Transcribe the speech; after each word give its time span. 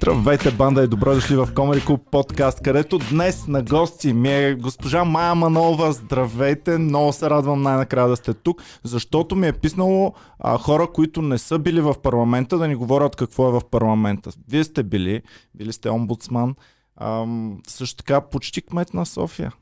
Здравейте, 0.00 0.50
банда 0.50 0.82
и 0.82 0.86
добро 0.86 1.14
дошли 1.14 1.36
в 1.36 1.48
Комери 1.54 1.84
Клуб 1.84 2.00
подкаст, 2.10 2.60
където 2.60 2.98
днес 2.98 3.46
на 3.46 3.62
гости 3.62 4.12
ми 4.12 4.28
е 4.28 4.54
госпожа 4.54 5.04
Майя 5.04 5.34
Манова. 5.34 5.92
Здравейте, 5.92 6.78
много 6.78 7.12
се 7.12 7.30
радвам 7.30 7.62
най-накрая 7.62 8.08
да 8.08 8.16
сте 8.16 8.34
тук, 8.34 8.62
защото 8.84 9.36
ми 9.36 9.48
е 9.48 9.52
писнало 9.52 10.14
а, 10.38 10.58
хора, 10.58 10.86
които 10.94 11.22
не 11.22 11.38
са 11.38 11.58
били 11.58 11.80
в 11.80 11.94
парламента, 12.02 12.58
да 12.58 12.68
ни 12.68 12.74
говорят 12.74 13.16
какво 13.16 13.48
е 13.48 13.52
в 13.52 13.60
парламента. 13.70 14.30
Вие 14.48 14.64
сте 14.64 14.82
били, 14.82 15.22
били 15.54 15.72
сте 15.72 15.90
омбудсман, 15.90 16.54
ам, 16.96 17.58
също 17.66 17.96
така 17.96 18.20
почти 18.20 18.62
кмет 18.62 18.94
на 18.94 19.06
София. 19.06 19.52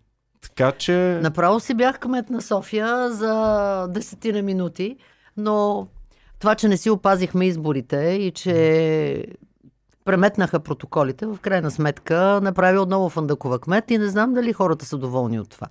Така 0.41 0.73
че... 0.73 1.21
Направо 1.23 1.61
си 1.61 1.75
бях 1.75 1.99
кмет 1.99 2.31
на 2.31 2.43
София 2.43 3.13
за 3.13 3.87
десетина 3.91 4.43
минути, 4.43 4.97
но 5.37 5.87
това, 6.39 6.55
че 6.55 6.69
не 6.69 6.77
си 6.77 6.91
опазихме 6.91 7.47
изборите 7.47 7.97
и 7.97 8.31
че 8.31 9.27
преметнаха 10.07 10.61
протоколите, 10.61 11.27
в 11.27 11.39
крайна 11.43 11.71
сметка 11.71 12.41
направи 12.43 12.79
отново 12.79 13.09
Фандъкова 13.09 13.59
кмет 13.59 13.91
и 13.91 13.99
не 13.99 14.09
знам 14.09 14.35
дали 14.35 14.53
хората 14.53 14.87
са 14.87 14.99
доволни 14.99 15.41
от 15.41 15.51
това. 15.51 15.67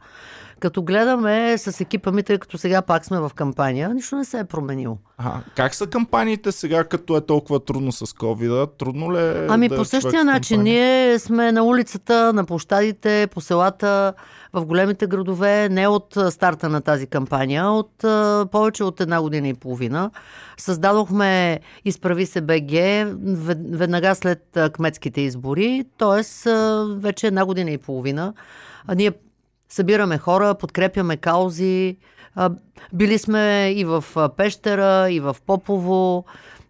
Като 0.59 0.83
гледаме 0.83 1.57
с 1.57 1.81
екипа 1.81 2.11
ми, 2.11 2.23
тъй 2.23 2.37
като 2.37 2.57
сега 2.57 2.81
пак 2.81 3.05
сме 3.05 3.19
в 3.19 3.31
кампания, 3.35 3.93
нищо 3.93 4.15
не 4.15 4.25
се 4.25 4.39
е 4.39 4.43
променило. 4.43 4.97
А, 5.17 5.41
как 5.55 5.75
са 5.75 5.87
кампаниите 5.87 6.51
сега, 6.51 6.83
като 6.83 7.17
е 7.17 7.21
толкова 7.21 7.59
трудно 7.59 7.91
с 7.91 8.05
covid 8.05 8.77
Трудно 8.77 9.13
ли 9.13 9.17
е 9.17 9.47
Ами 9.49 9.69
да 9.69 9.75
по 9.75 9.81
е 9.81 9.85
същия 9.85 10.25
начин. 10.25 10.63
Ние 10.63 11.19
сме 11.19 11.51
на 11.51 11.63
улицата, 11.63 12.33
на 12.33 12.45
площадите, 12.45 13.27
по 13.31 13.41
селата, 13.41 14.13
в 14.55 14.65
големите 14.65 15.07
градове, 15.07 15.69
не 15.69 15.87
от 15.87 16.17
старта 16.29 16.69
на 16.69 16.81
тази 16.81 17.07
кампания, 17.07 17.67
от 17.67 17.91
повече 18.51 18.83
от 18.83 19.01
една 19.01 19.21
година 19.21 19.47
и 19.47 19.53
половина. 19.53 20.11
Създадохме 20.57 21.59
Изправи 21.85 22.25
се 22.25 22.41
БГ 22.41 22.71
вед- 22.71 23.77
веднага 23.77 24.15
след 24.15 24.57
кметските 24.73 25.21
избори, 25.21 25.85
т.е. 25.97 26.49
вече 26.95 27.27
една 27.27 27.45
година 27.45 27.71
и 27.71 27.77
половина. 27.77 28.33
Ние 28.95 29.11
събираме 29.69 30.17
хора, 30.17 30.55
подкрепяме 30.55 31.17
каузи. 31.17 31.97
Били 32.93 33.17
сме 33.17 33.73
и 33.75 33.85
в 33.85 34.03
Пещера, 34.37 35.11
и 35.11 35.19
в 35.19 35.35
Попово, 35.45 36.25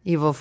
и 0.06 0.18
в 0.18 0.36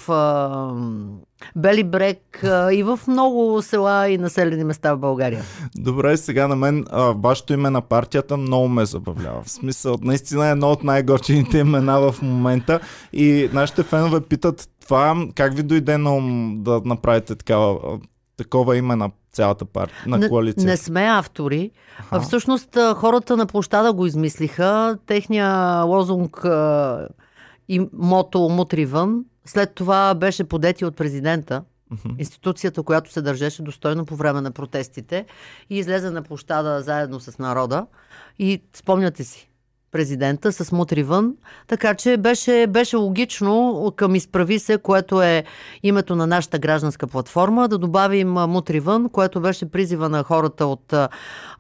Бели 1.57 1.85
брег, 1.85 2.45
а, 2.45 2.73
и 2.73 2.83
в 2.83 3.01
много 3.09 3.63
села 3.63 4.09
и 4.09 4.19
населени 4.19 4.65
места 4.65 4.95
в 4.95 4.99
България. 4.99 5.43
Добре, 5.77 6.17
сега 6.17 6.49
на 6.49 6.57
мен 6.57 6.85
вашето 7.17 7.53
име 7.53 7.71
на 7.71 7.81
партията 7.81 8.37
много 8.37 8.69
ме 8.69 8.87
забавлява. 8.87 9.43
В 9.43 9.51
смисъл, 9.51 9.97
наистина 10.03 10.49
е 10.49 10.51
едно 10.51 10.71
от 10.71 10.85
най-готините 10.85 11.59
имена 11.59 12.13
в 12.13 12.23
момента 12.23 12.81
и 13.13 13.51
нашите 13.53 13.83
фенове 13.83 14.21
питат 14.21 14.69
това 14.81 15.27
как 15.35 15.57
ви 15.57 15.63
дойде 15.63 15.99
на 15.99 16.17
ум 16.17 16.57
да 16.63 16.81
направите 16.85 17.35
такава, 17.35 17.99
такова 18.37 18.77
име 18.77 18.97
на 18.97 19.11
цялата 19.33 19.65
партия, 19.65 20.05
на 20.07 20.19
Не- 20.19 20.29
коалиция? 20.29 20.67
Не 20.67 20.77
сме 20.77 21.07
автори. 21.11 21.71
Аха. 21.99 22.17
А 22.17 22.21
всъщност 22.21 22.79
хората 22.97 23.37
на 23.37 23.47
площада 23.47 23.93
го 23.93 24.07
измислиха. 24.07 24.99
Техния 25.07 25.83
лозунг 25.83 26.41
и 27.69 27.89
мото 27.93 28.49
«Мутри 28.49 28.87
вън» 28.87 29.25
след 29.47 29.75
това 29.75 30.15
беше 30.15 30.45
подети 30.45 30.85
от 30.85 30.97
президента. 30.97 31.65
Институцията, 32.19 32.83
която 32.83 33.13
се 33.13 33.23
държеше 33.23 33.63
достойно 33.63 34.05
по 34.05 34.17
време 34.17 34.41
на 34.41 34.51
протестите 34.51 35.27
и 35.71 35.79
излезе 35.79 36.11
на 36.11 36.23
площада 36.23 36.83
заедно 36.83 37.21
с 37.21 37.39
народа. 37.39 37.87
И 38.39 38.63
спомняте 38.73 39.25
си, 39.25 39.51
президента 39.95 40.53
с 40.53 40.73
мутри 40.73 41.03
вън. 41.03 41.35
Така 41.67 41.95
че 41.95 42.17
беше, 42.17 42.67
беше 42.67 42.97
логично 42.97 43.93
към 43.97 44.15
изправи 44.15 44.59
се, 44.59 44.79
което 44.79 45.23
е 45.23 45.45
името 45.83 46.17
на 46.17 46.27
нашата 46.27 46.59
гражданска 46.59 47.07
платформа, 47.07 47.69
да 47.69 47.79
добавим 47.79 48.33
мутри 48.33 48.81
вън, 48.81 49.09
което 49.09 49.41
беше 49.41 49.71
призива 49.71 50.09
на 50.09 50.23
хората 50.23 50.67
от, 50.67 50.95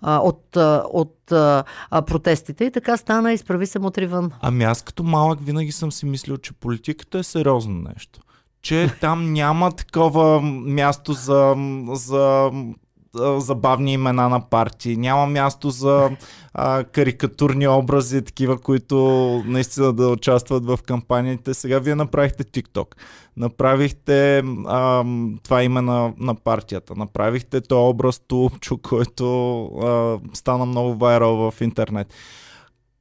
от, 0.02 0.56
от 0.92 1.32
а, 1.32 1.64
протестите. 2.06 2.64
И 2.64 2.70
така 2.70 2.96
стана 2.96 3.32
изправи 3.32 3.66
се 3.66 3.78
мутри 3.78 4.06
вън. 4.06 4.30
Ами 4.40 4.64
аз 4.64 4.82
като 4.82 5.02
малък 5.02 5.38
винаги 5.42 5.72
съм 5.72 5.92
си 5.92 6.06
мислил, 6.06 6.36
че 6.36 6.52
политиката 6.52 7.18
е 7.18 7.22
сериозно 7.22 7.74
нещо. 7.94 8.20
Че 8.62 8.90
там 9.00 9.32
няма 9.32 9.72
такова 9.72 10.40
място 10.66 11.12
за, 11.12 11.54
за 11.92 12.50
забавни 13.38 13.92
имена 13.92 14.28
на 14.28 14.40
партии, 14.40 14.96
няма 14.96 15.26
място 15.26 15.70
за 15.70 16.10
а, 16.54 16.84
карикатурни 16.84 17.68
образи, 17.68 18.24
такива, 18.24 18.58
които 18.58 18.96
наистина 19.46 19.92
да 19.92 20.08
участват 20.08 20.66
в 20.66 20.78
кампаниите. 20.86 21.54
Сега 21.54 21.78
вие 21.78 21.94
направихте 21.94 22.44
TikTok, 22.44 22.86
направихте 23.36 24.42
а, 24.66 25.04
това 25.42 25.62
име 25.62 25.80
на, 25.80 26.12
на 26.18 26.34
партията, 26.34 26.94
направихте 26.96 27.60
този 27.60 27.90
образ 27.90 28.18
Тулупчо, 28.18 28.78
който 28.78 29.64
а, 29.64 30.18
стана 30.34 30.66
много 30.66 30.94
вайрал 30.94 31.50
в 31.50 31.60
интернет. 31.60 32.14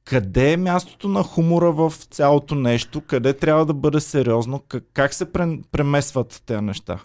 Къде 0.04 0.52
е 0.52 0.56
мястото 0.56 1.08
на 1.08 1.22
хумора 1.22 1.72
в 1.72 1.92
цялото 2.10 2.54
нещо? 2.54 3.00
Къде 3.00 3.32
трябва 3.32 3.66
да 3.66 3.74
бъде 3.74 4.00
сериозно? 4.00 4.62
Как, 4.92 5.14
се 5.14 5.32
пре, 5.32 5.58
премесват 5.72 6.42
тези 6.46 6.60
неща? 6.60 6.98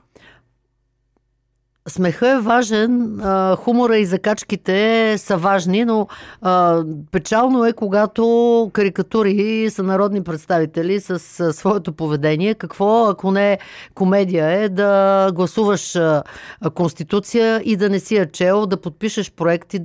Смеха 1.89 2.29
е 2.29 2.39
важен, 2.39 3.22
хумора 3.57 3.97
и 3.97 4.05
закачките 4.05 5.16
са 5.17 5.38
важни, 5.38 5.85
но 5.85 6.07
печално 7.11 7.66
е, 7.66 7.73
когато 7.73 8.69
карикатури 8.73 9.69
са 9.69 9.83
народни 9.83 10.23
представители 10.23 10.99
с 10.99 11.19
своето 11.53 11.94
поведение. 11.94 12.55
Какво, 12.55 13.05
ако 13.05 13.31
не 13.31 13.59
комедия 13.95 14.51
е 14.63 14.69
да 14.69 15.31
гласуваш 15.33 15.97
Конституция 16.73 17.61
и 17.66 17.75
да 17.75 17.89
не 17.89 17.99
си 17.99 18.16
я 18.16 18.31
чел, 18.31 18.66
да 18.66 18.81
подпишеш 18.81 19.31
проекти 19.31 19.79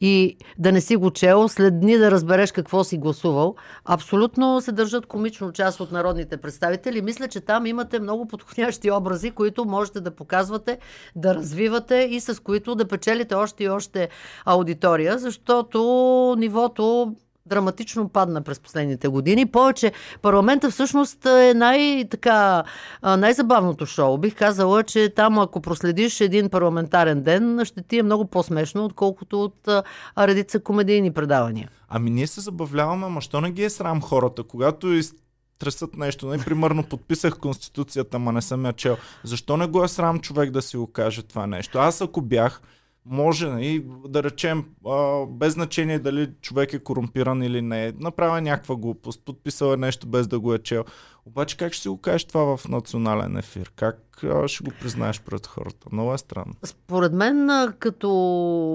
и 0.00 0.36
да 0.58 0.72
не 0.72 0.80
си 0.80 0.96
го 0.96 1.10
чел, 1.10 1.48
след 1.48 1.80
дни 1.80 1.98
да 1.98 2.10
разбереш 2.10 2.52
какво 2.52 2.84
си 2.84 2.98
гласувал. 2.98 3.54
Абсолютно 3.84 4.60
се 4.60 4.72
държат 4.72 5.06
комично 5.06 5.52
част 5.52 5.80
от 5.80 5.92
народните 5.92 6.36
представители. 6.36 7.02
Мисля, 7.02 7.28
че 7.28 7.40
там 7.40 7.66
имате 7.66 8.00
много 8.00 8.28
подходящи 8.28 8.90
образи, 8.90 9.30
които 9.30 9.64
можете 9.64 10.00
да 10.00 10.10
показвате, 10.10 10.78
да 11.16 11.34
развивате 11.34 12.08
и 12.10 12.20
с 12.20 12.42
които 12.42 12.74
да 12.74 12.88
печелите 12.88 13.34
още 13.34 13.64
и 13.64 13.68
още 13.68 14.08
аудитория, 14.44 15.18
защото 15.18 16.34
нивото 16.38 17.14
драматично 17.46 18.08
падна 18.08 18.42
през 18.42 18.60
последните 18.60 19.08
години. 19.08 19.46
Повече 19.46 19.92
парламента 20.22 20.70
всъщност 20.70 21.26
е 21.26 21.54
най- 21.54 22.04
така, 22.10 22.64
най-забавното 23.02 23.86
шоу. 23.86 24.18
Бих 24.18 24.34
казала, 24.34 24.82
че 24.82 25.12
там 25.16 25.38
ако 25.38 25.60
проследиш 25.60 26.20
един 26.20 26.50
парламентарен 26.50 27.22
ден, 27.22 27.60
ще 27.64 27.82
ти 27.82 27.98
е 27.98 28.02
много 28.02 28.24
по-смешно, 28.24 28.84
отколкото 28.84 29.42
от 29.42 29.68
а, 29.68 29.82
редица 30.18 30.60
комедийни 30.60 31.12
предавания. 31.12 31.70
Ами 31.88 32.10
ние 32.10 32.26
се 32.26 32.40
забавляваме, 32.40 33.06
ама 33.06 33.20
що 33.20 33.40
не 33.40 33.50
ги 33.50 33.64
е 33.64 33.70
срам 33.70 34.02
хората, 34.02 34.42
когато 34.42 34.92
изтресат 34.92 35.96
нещо. 35.96 36.26
Не, 36.26 36.38
примерно 36.38 36.82
подписах 36.82 37.38
Конституцията, 37.38 38.18
ма 38.18 38.32
не 38.32 38.42
съм 38.42 38.66
я 38.66 38.72
чел. 38.72 38.96
Защо 39.24 39.56
не 39.56 39.66
го 39.66 39.84
е 39.84 39.88
срам 39.88 40.20
човек 40.20 40.50
да 40.50 40.62
си 40.62 40.76
го 40.76 40.86
каже 40.86 41.22
това 41.22 41.46
нещо? 41.46 41.78
Аз 41.78 42.00
ако 42.00 42.20
бях, 42.20 42.60
може 43.06 43.48
и 43.48 43.84
да 44.08 44.22
речем, 44.22 44.64
а, 44.86 45.26
без 45.26 45.52
значение 45.52 45.98
дали 45.98 46.30
човек 46.40 46.72
е 46.72 46.78
корумпиран 46.78 47.42
или 47.42 47.62
не, 47.62 47.92
направя 48.00 48.40
някаква 48.40 48.76
глупост, 48.76 49.24
подписал 49.24 49.72
е 49.72 49.76
нещо 49.76 50.06
без 50.06 50.26
да 50.26 50.40
го 50.40 50.54
е 50.54 50.58
чел. 50.58 50.84
Обаче 51.26 51.56
как 51.56 51.72
ще 51.72 51.82
си 51.82 51.88
го 51.88 52.00
кажеш 52.00 52.24
това 52.24 52.56
в 52.56 52.68
национален 52.68 53.36
ефир? 53.36 53.72
Как 53.76 53.98
а, 54.24 54.48
ще 54.48 54.64
го 54.64 54.70
признаеш 54.80 55.20
пред 55.20 55.46
хората? 55.46 55.86
Много 55.92 56.14
е 56.14 56.18
странно. 56.18 56.54
Според 56.64 57.12
мен, 57.12 57.50
като 57.78 58.08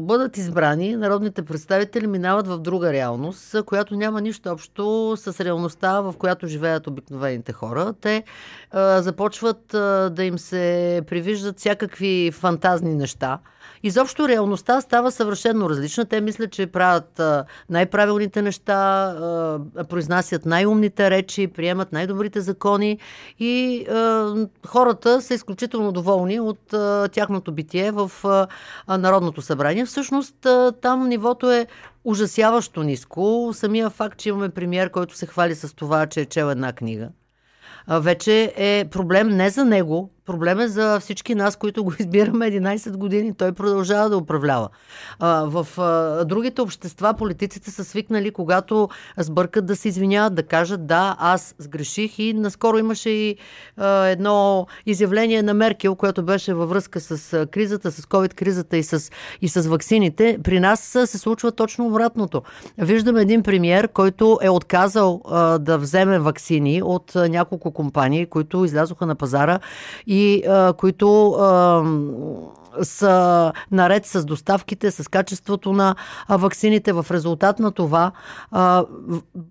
бъдат 0.04 0.38
избрани, 0.38 0.96
народните 0.96 1.46
представители 1.46 2.08
минават 2.08 2.48
в 2.48 2.58
друга 2.58 2.94
реалност, 2.94 3.66
която 3.66 3.96
няма 3.96 4.22
нищо 4.22 4.50
общо 4.50 5.14
с 5.18 5.46
реалността, 5.46 6.02
в 6.02 6.14
която 6.18 6.48
живеят 6.48 6.88
обикновените 6.88 7.54
хора. 7.54 7.94
Те 8.02 8.24
а, 8.72 9.02
започват 9.02 9.74
а, 9.74 10.10
да 10.10 10.24
им 10.24 10.40
се 10.40 11.02
привиждат 11.08 11.60
всякакви 11.60 12.32
фантазни 12.32 12.96
неща. 12.96 13.40
Изобщо 13.84 14.28
реалността 14.28 14.82
става 14.82 15.12
съвършенно 15.12 15.70
различна. 15.70 16.06
Те 16.06 16.22
мислят, 16.22 16.52
че 16.52 16.68
правят 16.68 17.22
най-правилните 17.70 18.42
неща, 18.42 19.16
произнасят 19.90 20.46
най-умните 20.46 21.10
речи, 21.10 21.48
приемат 21.48 21.92
най-добрите 21.92 22.42
закони 22.42 23.00
и 23.40 23.86
хората 24.68 25.22
са 25.22 25.34
изключително 25.34 25.92
доволни 25.92 26.40
от 26.40 26.74
тяхното 27.12 27.52
битие 27.52 27.92
в 27.92 28.12
Народното 28.88 29.42
събрание. 29.42 29.86
Всъщност 29.86 30.48
там 30.82 31.08
нивото 31.08 31.52
е 31.52 31.68
ужасяващо 32.04 32.84
ниско. 32.84 33.52
Самия 33.54 33.90
факт, 33.90 34.18
че 34.18 34.30
имаме 34.30 34.50
премиер, 34.50 34.90
който 34.92 35.18
се 35.18 35.26
хвали 35.26 35.56
с 35.56 35.76
това, 35.76 36.06
че 36.06 36.22
е 36.22 36.26
чел 36.26 36.46
една 36.46 36.74
книга, 36.74 37.10
вече 37.90 38.54
е 38.58 38.86
проблем 38.92 39.28
не 39.30 39.50
за 39.50 39.66
него. 39.66 40.12
Проблем 40.30 40.60
е 40.60 40.68
за 40.68 41.00
всички 41.00 41.36
нас, 41.36 41.56
които 41.56 41.84
го 41.84 41.94
избираме 42.00 42.52
11 42.52 42.98
години. 42.98 43.34
Той 43.38 43.52
продължава 43.52 44.10
да 44.10 44.18
управлява. 44.18 44.70
В 45.22 45.68
другите 46.26 46.62
общества 46.62 47.14
политиците 47.14 47.72
са 47.72 47.86
свикнали, 47.86 48.32
когато 48.32 48.90
сбъркат 49.18 49.66
да 49.66 49.76
се 49.76 49.88
извиняват, 49.88 50.36
да 50.36 50.44
кажат 50.44 50.88
да, 50.88 51.16
аз 51.20 51.56
сгреших 51.60 52.20
и 52.20 52.34
наскоро 52.34 52.78
имаше 52.78 53.10
и 53.10 53.36
едно 54.06 54.68
изявление 54.86 55.44
на 55.44 55.54
Меркел, 55.54 55.96
което 55.96 56.24
беше 56.24 56.54
във 56.54 56.70
връзка 56.70 57.00
с 57.00 57.48
кризата, 57.48 57.92
с 57.92 58.06
COVID-кризата 58.06 58.78
и 58.78 58.84
с, 58.84 59.12
и 59.42 59.50
с 59.50 59.62
ваксините. 59.62 60.38
При 60.44 60.60
нас 60.60 60.80
се 61.06 61.18
случва 61.18 61.52
точно 61.52 61.88
обратното. 61.88 62.42
Виждаме 62.78 63.22
един 63.22 63.44
премьер, 63.44 63.88
който 63.88 64.40
е 64.42 64.50
отказал 64.50 65.22
да 65.60 65.78
вземе 65.78 66.20
ваксини 66.20 66.82
от 66.84 67.16
няколко 67.16 67.72
компании, 67.72 68.26
които 68.26 68.66
излязоха 68.66 69.06
на 69.06 69.16
пазара 69.16 69.60
и 70.08 70.19
а, 70.48 70.74
които 70.74 71.32
а, 71.32 71.84
са 72.82 73.54
наред 73.72 74.06
с 74.06 74.26
доставките, 74.26 74.92
с 74.92 75.08
качеството 75.08 75.74
на 75.74 75.96
ваксините. 76.30 76.94
В 76.94 77.06
резултат 77.12 77.60
на 77.60 77.72
това 77.72 78.12
а, 78.52 78.86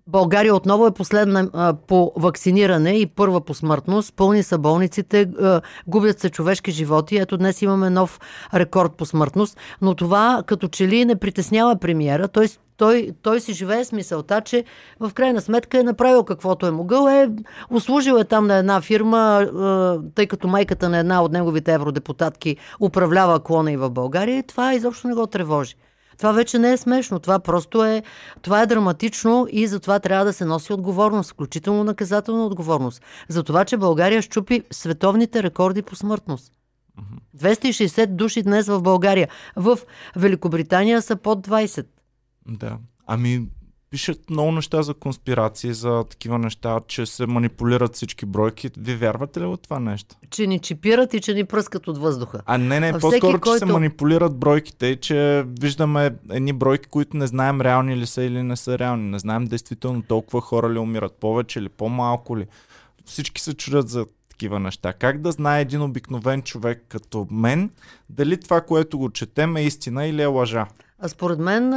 България 0.06 0.54
отново 0.54 0.86
е 0.86 0.90
последна 0.90 1.48
а, 1.52 1.74
по 1.74 2.12
вакциниране 2.16 2.90
и 2.90 3.06
първа 3.06 3.40
по 3.40 3.54
смъртност. 3.54 4.14
Пълни 4.16 4.42
са 4.42 4.58
болниците, 4.58 5.20
а, 5.40 5.60
губят 5.86 6.20
се 6.20 6.30
човешки 6.30 6.70
животи. 6.70 7.16
Ето 7.16 7.36
днес 7.36 7.62
имаме 7.62 7.90
нов 7.90 8.20
рекорд 8.54 8.92
по 8.92 9.06
смъртност. 9.06 9.58
Но 9.82 9.94
това 9.94 10.42
като 10.46 10.68
че 10.68 10.88
ли 10.88 11.04
не 11.04 11.16
притеснява 11.16 11.76
премиера. 11.76 12.28
Той 12.28 12.48
той, 12.78 13.10
той 13.22 13.40
си 13.40 13.52
живее 13.52 13.84
с 13.84 13.92
мисълта, 13.92 14.40
че 14.40 14.64
в 15.00 15.10
крайна 15.14 15.40
сметка 15.40 15.80
е 15.80 15.82
направил 15.82 16.24
каквото 16.24 16.66
е 16.66 16.70
могъл. 16.70 17.08
Е, 17.08 17.30
услужил 17.70 18.14
е 18.14 18.24
там 18.24 18.46
на 18.46 18.56
една 18.56 18.80
фирма, 18.80 19.48
тъй 20.14 20.26
като 20.26 20.48
майката 20.48 20.88
на 20.88 20.98
една 20.98 21.22
от 21.22 21.32
неговите 21.32 21.72
евродепутатки 21.72 22.56
управлява 22.80 23.40
клона 23.40 23.72
и 23.72 23.76
в 23.76 23.90
България 23.90 24.38
и 24.38 24.42
това 24.42 24.74
изобщо 24.74 25.08
не 25.08 25.14
го 25.14 25.26
тревожи. 25.26 25.74
Това 26.18 26.32
вече 26.32 26.58
не 26.58 26.72
е 26.72 26.76
смешно, 26.76 27.18
това 27.18 27.38
просто 27.38 27.84
е, 27.84 28.02
това 28.42 28.62
е 28.62 28.66
драматично 28.66 29.46
и 29.50 29.66
за 29.66 29.80
това 29.80 29.98
трябва 29.98 30.24
да 30.24 30.32
се 30.32 30.44
носи 30.44 30.72
отговорност, 30.72 31.30
включително 31.30 31.84
наказателна 31.84 32.46
отговорност. 32.46 33.02
За 33.28 33.42
това, 33.42 33.64
че 33.64 33.76
България 33.76 34.22
щупи 34.22 34.62
световните 34.70 35.42
рекорди 35.42 35.82
по 35.82 35.96
смъртност. 35.96 36.52
260 37.36 38.06
души 38.06 38.42
днес 38.42 38.66
в 38.66 38.82
България. 38.82 39.28
В 39.56 39.78
Великобритания 40.16 41.02
са 41.02 41.16
под 41.16 41.46
20. 41.46 41.86
Да. 42.48 42.78
Ами, 43.06 43.46
пишат 43.90 44.30
много 44.30 44.52
неща 44.52 44.82
за 44.82 44.94
конспирации, 44.94 45.74
за 45.74 46.04
такива 46.10 46.38
неща, 46.38 46.80
че 46.86 47.06
се 47.06 47.26
манипулират 47.26 47.94
всички 47.94 48.26
бройки. 48.26 48.70
Вие 48.76 48.96
вярвате 48.96 49.40
ли 49.40 49.44
от 49.44 49.62
това 49.62 49.80
нещо? 49.80 50.16
Че 50.30 50.46
ни 50.46 50.58
чипират 50.58 51.14
и 51.14 51.20
че 51.20 51.34
ни 51.34 51.44
пръскат 51.44 51.88
от 51.88 51.98
въздуха. 51.98 52.40
А 52.46 52.58
не, 52.58 52.80
не, 52.80 52.92
по-скоро, 52.92 53.10
всеки, 53.10 53.26
че 53.32 53.40
който... 53.40 53.58
се 53.58 53.64
манипулират 53.64 54.36
бройките 54.36 54.86
и 54.86 54.96
че 54.96 55.44
виждаме 55.60 56.14
едни 56.30 56.52
бройки, 56.52 56.88
които 56.88 57.16
не 57.16 57.26
знаем 57.26 57.60
реални 57.60 57.96
ли 57.96 58.06
са 58.06 58.22
или 58.22 58.42
не 58.42 58.56
са 58.56 58.78
реални. 58.78 59.10
Не 59.10 59.18
знаем 59.18 59.44
действително 59.44 60.02
толкова 60.02 60.40
хора 60.40 60.70
ли 60.70 60.78
умират, 60.78 61.12
повече 61.20 61.58
или 61.58 61.68
по-малко 61.68 62.38
ли. 62.38 62.46
Всички 63.04 63.40
се 63.40 63.54
чудят 63.54 63.88
за 63.88 64.06
такива 64.30 64.60
неща. 64.60 64.92
Как 64.92 65.20
да 65.20 65.32
знае 65.32 65.60
един 65.60 65.82
обикновен 65.82 66.42
човек 66.42 66.84
като 66.88 67.26
мен, 67.30 67.70
дали 68.10 68.40
това, 68.40 68.60
което 68.60 68.98
го 68.98 69.10
четем 69.10 69.56
е 69.56 69.62
истина 69.62 70.06
или 70.06 70.22
е 70.22 70.26
лъжа? 70.26 70.66
Според 71.06 71.38
мен 71.38 71.70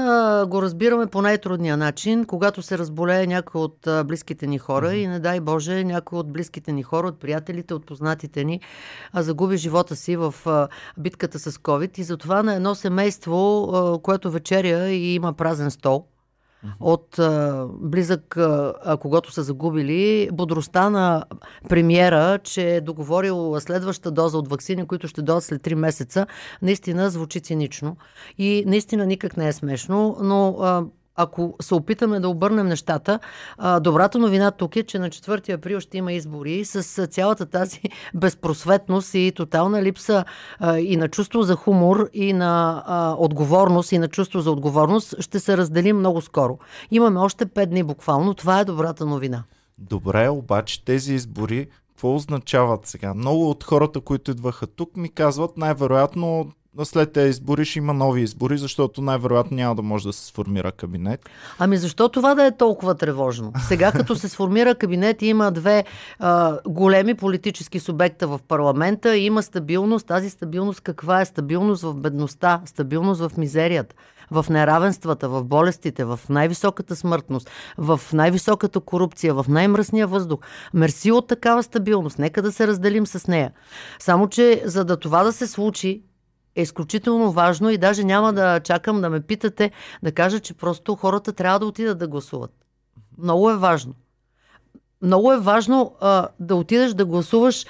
го 0.48 0.62
разбираме 0.62 1.08
по 1.08 1.22
най-трудния 1.22 1.78
начин, 1.78 2.26
когато 2.26 2.62
се 2.62 2.78
разболее 2.78 3.28
някой 3.28 3.62
от 3.62 3.88
близките 4.06 4.48
ни 4.48 4.58
хора 4.58 4.88
mm-hmm. 4.88 5.04
и 5.04 5.08
не 5.08 5.20
дай 5.20 5.40
Боже 5.40 5.84
някой 5.84 6.20
от 6.20 6.34
близките 6.34 6.72
ни 6.72 6.84
хора, 6.84 7.08
от 7.08 7.20
приятелите, 7.20 7.74
от 7.74 7.86
познатите 7.86 8.44
ни, 8.44 8.60
загуби 9.16 9.58
живота 9.58 9.96
си 9.96 10.16
в 10.16 10.34
битката 10.98 11.40
с 11.40 11.52
COVID. 11.52 12.00
И 12.00 12.04
затова 12.04 12.44
на 12.44 12.56
едно 12.56 12.76
семейство, 12.76 14.00
което 14.04 14.32
вечеря 14.32 14.90
и 14.90 15.16
има 15.16 15.34
празен 15.34 15.72
стол, 15.72 16.06
от 16.80 17.20
а, 17.20 17.66
близък, 17.82 18.38
а, 18.38 18.98
когато 19.02 19.32
са 19.32 19.44
загубили, 19.44 20.30
бодростта 20.34 20.90
на 20.90 21.24
премиера, 21.70 22.40
че 22.44 22.76
е 22.76 22.82
договорил 22.82 23.60
следваща 23.60 24.12
доза 24.12 24.38
от 24.38 24.48
вакцини, 24.48 24.88
които 24.88 25.08
ще 25.08 25.22
дойдат 25.22 25.44
след 25.44 25.62
3 25.62 25.74
месеца, 25.74 26.28
наистина 26.62 27.10
звучи 27.10 27.42
цинично. 27.42 27.98
И 28.38 28.64
наистина 28.68 29.06
никак 29.06 29.38
не 29.38 29.48
е 29.48 29.54
смешно, 29.54 30.18
но 30.22 30.50
а, 30.50 30.84
ако 31.16 31.56
се 31.62 31.76
опитаме 31.76 32.20
да 32.20 32.30
обърнем 32.30 32.68
нещата, 32.68 33.20
добрата 33.82 34.20
новина 34.20 34.52
тук 34.52 34.76
е, 34.76 34.84
че 34.84 35.00
на 35.00 35.10
4 35.10 35.54
април 35.54 35.80
ще 35.80 35.98
има 35.98 36.14
избори 36.14 36.66
с 36.66 37.08
цялата 37.08 37.46
тази 37.46 37.82
безпросветност 38.14 39.14
и 39.14 39.32
тотална 39.36 39.84
липса 39.84 40.26
и 40.78 40.98
на 40.98 41.08
чувство 41.08 41.42
за 41.42 41.56
хумор, 41.56 42.10
и 42.14 42.34
на 42.34 43.16
отговорност, 43.20 43.92
и 43.92 43.98
на 43.98 44.08
чувство 44.08 44.42
за 44.42 44.52
отговорност 44.52 45.16
ще 45.20 45.40
се 45.40 45.58
разделим 45.58 45.98
много 45.98 46.22
скоро. 46.22 46.58
Имаме 46.92 47.20
още 47.20 47.46
5 47.46 47.66
дни 47.66 47.84
буквално. 47.84 48.34
Това 48.34 48.60
е 48.60 48.66
добрата 48.66 49.06
новина. 49.06 49.44
Добре, 49.78 50.30
обаче 50.30 50.86
тези 50.86 51.14
избори 51.14 51.68
какво 51.88 52.16
означават 52.16 52.86
сега? 52.86 53.14
Много 53.14 53.50
от 53.50 53.64
хората, 53.64 54.02
които 54.02 54.32
идваха 54.32 54.68
тук, 54.68 54.98
ми 54.98 55.10
казват 55.10 55.58
най-вероятно 55.58 56.52
след 56.84 57.14
тези 57.14 57.30
избори 57.30 57.66
ще 57.66 57.80
има 57.80 57.94
нови 57.94 58.22
избори, 58.22 58.58
защото 58.58 59.02
най-вероятно 59.02 59.58
няма 59.58 59.76
да 59.76 59.82
може 59.82 60.08
да 60.08 60.14
се 60.14 60.26
сформира 60.26 60.72
кабинет. 60.72 61.30
Ами 61.60 61.78
защо 61.78 62.10
това 62.10 62.36
да 62.36 62.46
е 62.46 62.58
толкова 62.58 62.96
тревожно? 62.96 63.54
Сега 63.68 63.92
като 63.92 64.16
се 64.16 64.30
сформира 64.30 64.76
кабинет 64.76 65.22
и 65.22 65.26
има 65.26 65.52
две 65.52 65.84
а, 66.20 66.58
големи 66.68 67.16
политически 67.16 67.80
субекта 67.80 68.28
в 68.28 68.40
парламента, 68.48 69.18
има 69.18 69.44
стабилност. 69.44 70.08
Тази 70.08 70.30
стабилност 70.30 70.82
каква 70.82 71.22
е? 71.22 71.26
Стабилност 71.26 71.84
в 71.84 71.94
бедността, 71.94 72.62
стабилност 72.66 73.22
в 73.22 73.38
мизерията 73.38 73.96
в 74.32 74.46
неравенствата, 74.50 75.30
в 75.30 75.44
болестите, 75.44 76.06
в 76.06 76.20
най-високата 76.30 76.96
смъртност, 76.96 77.50
в 77.78 78.02
най-високата 78.14 78.80
корупция, 78.80 79.34
в 79.34 79.46
най-мръсния 79.50 80.08
въздух. 80.08 80.40
Мерси 80.74 81.12
от 81.12 81.28
такава 81.28 81.64
стабилност. 81.64 82.20
Нека 82.20 82.42
да 82.42 82.52
се 82.52 82.68
разделим 82.68 83.08
с 83.08 83.28
нея. 83.28 83.52
Само, 84.00 84.28
че 84.28 84.64
за 84.66 84.86
да 84.86 84.98
това 84.98 85.24
да 85.24 85.34
се 85.34 85.48
случи, 85.48 86.04
е 86.56 86.62
изключително 86.62 87.32
важно 87.32 87.70
и 87.70 87.78
даже 87.78 88.04
няма 88.04 88.34
да 88.34 88.60
чакам 88.60 89.02
да 89.02 89.10
ме 89.10 89.22
питате 89.22 89.72
да 90.04 90.12
кажа, 90.12 90.40
че 90.40 90.54
просто 90.54 90.96
хората 90.96 91.34
трябва 91.34 91.60
да 91.60 91.66
отидат 91.66 91.98
да 91.98 92.08
гласуват. 92.08 92.52
Много 93.18 93.50
е 93.50 93.58
важно. 93.58 93.94
Много 95.02 95.34
е 95.34 95.40
важно 95.40 95.96
а, 96.00 96.28
да 96.40 96.56
отидеш 96.56 96.94
да 96.94 97.06
гласуваш, 97.06 97.66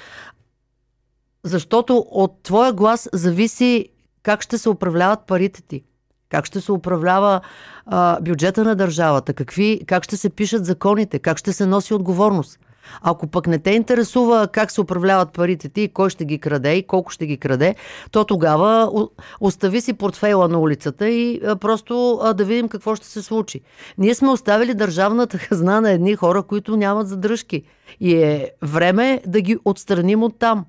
защото 1.43 2.05
от 2.11 2.43
твоя 2.43 2.73
глас 2.73 3.09
зависи 3.13 3.89
как 4.23 4.41
ще 4.41 4.57
се 4.57 4.69
управляват 4.69 5.19
парите 5.27 5.61
ти, 5.61 5.83
как 6.29 6.45
ще 6.45 6.61
се 6.61 6.71
управлява 6.71 7.41
а, 7.85 8.21
бюджета 8.21 8.63
на 8.63 8.75
държавата, 8.75 9.33
какви, 9.33 9.81
как 9.87 10.03
ще 10.03 10.17
се 10.17 10.29
пишат 10.29 10.65
законите, 10.65 11.19
как 11.19 11.37
ще 11.37 11.53
се 11.53 11.65
носи 11.65 11.93
отговорност. 11.93 12.59
Ако 13.01 13.27
пък 13.27 13.47
не 13.47 13.59
те 13.59 13.71
интересува 13.71 14.47
как 14.47 14.71
се 14.71 14.81
управляват 14.81 15.33
парите 15.33 15.69
ти, 15.69 15.89
кой 15.93 16.09
ще 16.09 16.25
ги 16.25 16.39
краде 16.39 16.73
и 16.73 16.87
колко 16.87 17.11
ще 17.11 17.27
ги 17.27 17.37
краде, 17.37 17.75
то 18.11 18.25
тогава 18.25 18.91
остави 19.39 19.81
си 19.81 19.93
портфейла 19.93 20.47
на 20.47 20.59
улицата 20.59 21.09
и 21.09 21.41
просто 21.61 22.21
да 22.35 22.45
видим 22.45 22.69
какво 22.69 22.95
ще 22.95 23.07
се 23.07 23.21
случи. 23.21 23.61
Ние 23.97 24.15
сме 24.15 24.29
оставили 24.29 24.73
държавната 24.73 25.37
хазна 25.37 25.81
на 25.81 25.91
едни 25.91 26.15
хора, 26.15 26.43
които 26.43 26.77
нямат 26.77 27.07
задръжки. 27.07 27.63
И 27.99 28.15
е 28.15 28.51
време 28.61 29.21
да 29.27 29.41
ги 29.41 29.57
отстраним 29.65 30.23
от 30.23 30.39
там. 30.39 30.65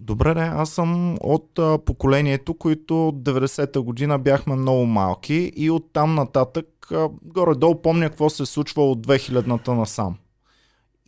Добре, 0.00 0.34
не, 0.34 0.40
аз 0.40 0.70
съм 0.70 1.16
от 1.20 1.58
а, 1.58 1.78
поколението, 1.78 2.54
които 2.54 2.94
90-та 2.94 3.80
година 3.80 4.18
бяхме 4.18 4.56
много 4.56 4.86
малки 4.86 5.52
и 5.56 5.70
от 5.70 5.92
там 5.92 6.14
нататък 6.14 6.66
а, 6.92 7.08
горе-долу 7.22 7.82
помня 7.82 8.08
какво 8.08 8.30
се 8.30 8.46
случва 8.46 8.90
от 8.90 9.06
2000-та 9.06 9.74
насам 9.74 10.16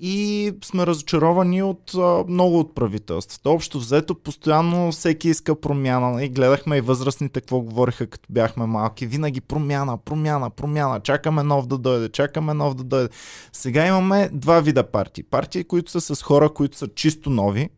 и 0.02 0.52
сме 0.64 0.86
разочаровани 0.86 1.62
от 1.62 1.94
а, 1.94 2.24
много 2.28 2.58
от 2.58 2.74
правителствата. 2.74 3.50
Общо 3.50 3.78
взето, 3.78 4.14
постоянно 4.14 4.92
всеки 4.92 5.28
иска 5.28 5.60
промяна. 5.60 6.24
И 6.24 6.28
гледахме 6.28 6.76
и 6.76 6.80
възрастните 6.80 7.40
какво 7.40 7.60
говориха, 7.60 8.06
като 8.06 8.26
бяхме 8.30 8.66
малки. 8.66 9.06
Винаги 9.06 9.40
промяна, 9.40 9.98
промяна, 9.98 10.50
промяна. 10.50 11.00
Чакаме 11.00 11.42
нов 11.42 11.66
да 11.66 11.78
дойде, 11.78 12.08
чакаме 12.08 12.54
нов 12.54 12.74
да 12.74 12.84
дойде. 12.84 13.08
Сега 13.52 13.86
имаме 13.86 14.30
два 14.32 14.60
вида 14.60 14.82
партии. 14.82 15.24
Партии, 15.24 15.64
които 15.64 15.90
са 15.90 16.00
с 16.00 16.22
хора, 16.22 16.50
които 16.50 16.76
са 16.76 16.88
чисто 16.88 17.30
нови, 17.30 17.68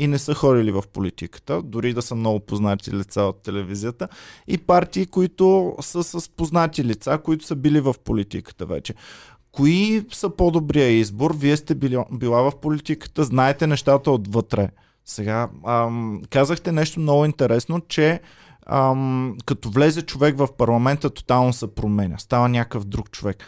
и 0.00 0.06
не 0.06 0.18
са 0.18 0.34
ходили 0.34 0.72
в 0.72 0.84
политиката, 0.92 1.62
дори 1.62 1.94
да 1.94 2.02
са 2.02 2.14
много 2.14 2.40
познати 2.40 2.92
лица 2.92 3.22
от 3.22 3.42
телевизията, 3.42 4.08
и 4.48 4.58
партии, 4.58 5.06
които 5.06 5.76
са 5.80 6.04
с 6.04 6.28
познати 6.28 6.84
лица, 6.84 7.18
които 7.24 7.46
са 7.46 7.56
били 7.56 7.80
в 7.80 7.94
политиката 8.04 8.66
вече. 8.66 8.94
Кои 9.52 10.06
са 10.12 10.30
по-добрия 10.30 10.88
избор? 10.88 11.34
Вие 11.36 11.56
сте 11.56 11.74
била 12.12 12.50
в 12.50 12.52
политиката, 12.60 13.24
знаете 13.24 13.66
нещата 13.66 14.10
отвътре. 14.10 14.68
Сега, 15.04 15.48
ам, 15.66 16.22
казахте 16.30 16.72
нещо 16.72 17.00
много 17.00 17.24
интересно, 17.24 17.80
че 17.80 18.20
ам, 18.66 19.36
като 19.46 19.70
влезе 19.70 20.02
човек 20.02 20.38
в 20.38 20.48
парламента, 20.58 21.10
тотално 21.10 21.52
се 21.52 21.74
променя. 21.74 22.18
Става 22.18 22.48
някакъв 22.48 22.84
друг 22.84 23.10
човек. 23.10 23.44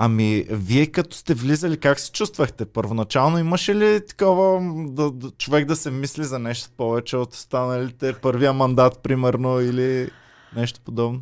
Ами, 0.00 0.44
вие 0.50 0.86
като 0.86 1.16
сте 1.16 1.34
влизали, 1.34 1.76
как 1.76 2.00
се 2.00 2.12
чувствахте? 2.12 2.66
Първоначално 2.66 3.38
имаше 3.38 3.74
ли 3.74 4.06
такова 4.06 4.72
да, 4.88 5.10
да, 5.10 5.30
човек 5.30 5.66
да 5.66 5.76
се 5.76 5.90
мисли 5.90 6.24
за 6.24 6.38
нещо 6.38 6.70
повече 6.76 7.16
от 7.16 7.32
останалите? 7.32 8.12
Първия 8.12 8.52
мандат, 8.52 8.98
примерно, 9.02 9.60
или 9.60 10.10
нещо 10.56 10.80
подобно? 10.84 11.20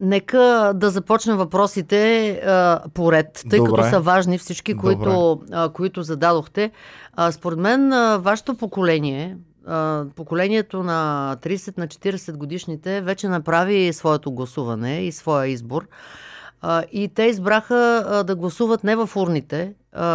Нека 0.00 0.72
да 0.74 0.90
започнем 0.90 1.36
въпросите 1.36 2.30
а, 2.30 2.80
по 2.94 3.12
ред, 3.12 3.44
тъй 3.50 3.58
Добре. 3.58 3.70
като 3.70 3.88
са 3.88 4.00
важни 4.00 4.38
всички, 4.38 4.76
които, 4.76 5.40
а, 5.52 5.68
които 5.68 6.02
зададохте. 6.02 6.70
А, 7.12 7.32
според 7.32 7.58
мен, 7.58 7.92
а, 7.92 8.18
вашето 8.18 8.54
поколение, 8.54 9.36
а, 9.66 10.04
поколението 10.16 10.82
на 10.82 11.36
30 11.42 11.78
на 11.78 11.88
40 11.88 12.36
годишните, 12.36 13.00
вече 13.00 13.28
направи 13.28 13.92
своето 13.92 14.32
гласуване 14.32 15.00
и 15.00 15.12
своя 15.12 15.48
избор. 15.48 15.86
И 16.92 17.08
те 17.14 17.22
избраха 17.22 17.74
да 18.26 18.36
гласуват 18.36 18.84
не 18.84 18.96
в 18.96 19.10
урните 19.16 19.74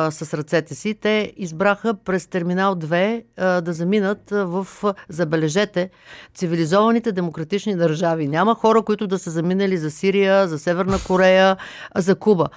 с 0.09 0.33
ръцете 0.33 0.75
си, 0.75 0.93
те 0.93 1.33
избраха 1.37 1.93
през 1.93 2.27
терминал 2.27 2.75
2 2.75 3.23
а, 3.37 3.61
да 3.61 3.73
заминат 3.73 4.29
в, 4.29 4.67
забележете, 5.09 5.89
цивилизованите 6.35 7.11
демократични 7.11 7.75
държави. 7.75 8.27
Няма 8.27 8.55
хора, 8.55 8.81
които 8.81 9.07
да 9.07 9.19
са 9.19 9.31
заминали 9.31 9.77
за 9.77 9.91
Сирия, 9.91 10.47
за 10.47 10.59
Северна 10.59 10.97
Корея, 11.07 11.57
за 11.95 12.15
Куба. 12.15 12.47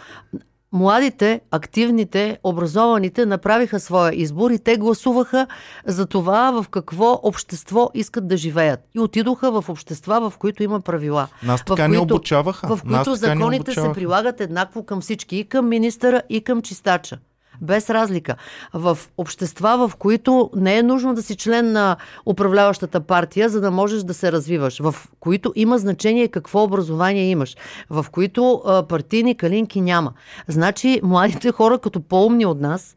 Младите, 0.72 1.40
активните, 1.50 2.38
образованите 2.44 3.26
направиха 3.26 3.80
своя 3.80 4.14
избор 4.14 4.50
и 4.50 4.58
те 4.58 4.76
гласуваха 4.76 5.46
за 5.86 6.06
това 6.06 6.62
в 6.62 6.68
какво 6.68 7.20
общество 7.22 7.90
искат 7.94 8.28
да 8.28 8.36
живеят. 8.36 8.80
И 8.94 9.00
отидоха 9.00 9.62
в 9.62 9.68
общества, 9.68 10.30
в 10.30 10.38
които 10.38 10.62
има 10.62 10.80
правила. 10.80 11.28
Нас 11.42 11.60
в 11.60 11.64
така 11.64 11.88
ни 11.88 11.98
които- 11.98 12.14
обучаваха. 12.14 12.76
В 12.76 12.84
Нас 12.84 13.04
които 13.04 13.10
ни 13.10 13.16
законите 13.16 13.72
се 13.72 13.92
прилагат 13.94 14.40
еднакво 14.40 14.82
към 14.84 15.00
всички, 15.00 15.36
и 15.36 15.44
към 15.44 15.68
министъра, 15.68 16.22
и 16.28 16.40
към 16.40 16.62
чистача. 16.62 17.18
Без 17.60 17.90
разлика. 17.90 18.36
В 18.74 18.98
общества, 19.16 19.88
в 19.88 19.96
които 19.96 20.50
не 20.56 20.78
е 20.78 20.82
нужно 20.82 21.14
да 21.14 21.22
си 21.22 21.36
член 21.36 21.72
на 21.72 21.96
управляващата 22.26 23.00
партия, 23.00 23.48
за 23.48 23.60
да 23.60 23.70
можеш 23.70 24.02
да 24.02 24.14
се 24.14 24.32
развиваш. 24.32 24.80
В 24.80 24.94
които 25.20 25.52
има 25.56 25.78
значение 25.78 26.28
какво 26.28 26.62
образование 26.62 27.30
имаш. 27.30 27.56
В 27.90 28.06
които 28.12 28.62
партийни 28.88 29.34
калинки 29.34 29.80
няма. 29.80 30.12
Значи, 30.48 31.00
младите 31.02 31.52
хора, 31.52 31.78
като 31.78 32.00
по-умни 32.00 32.46
от 32.46 32.60
нас, 32.60 32.96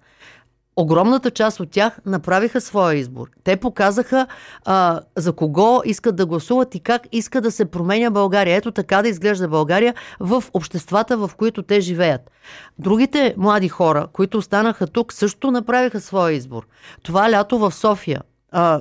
огромната 0.75 1.31
част 1.31 1.59
от 1.59 1.71
тях 1.71 1.99
направиха 2.05 2.61
своя 2.61 2.97
избор. 2.97 3.27
Те 3.43 3.57
показаха 3.57 4.27
а, 4.65 5.01
за 5.15 5.33
кого 5.33 5.81
искат 5.85 6.15
да 6.15 6.25
гласуват 6.25 6.75
и 6.75 6.79
как 6.79 7.01
иска 7.11 7.41
да 7.41 7.51
се 7.51 7.65
променя 7.65 8.09
България. 8.09 8.55
Ето 8.57 8.71
така 8.71 9.01
да 9.01 9.07
изглежда 9.07 9.47
България 9.47 9.93
в 10.19 10.43
обществата, 10.53 11.17
в 11.17 11.31
които 11.37 11.63
те 11.63 11.81
живеят. 11.81 12.31
Другите 12.79 13.35
млади 13.37 13.69
хора, 13.69 14.07
които 14.13 14.37
останаха 14.37 14.87
тук, 14.87 15.13
също 15.13 15.51
направиха 15.51 16.01
своя 16.01 16.35
избор. 16.35 16.67
Това 17.03 17.31
лято 17.31 17.59
в 17.59 17.71
София 17.71 18.21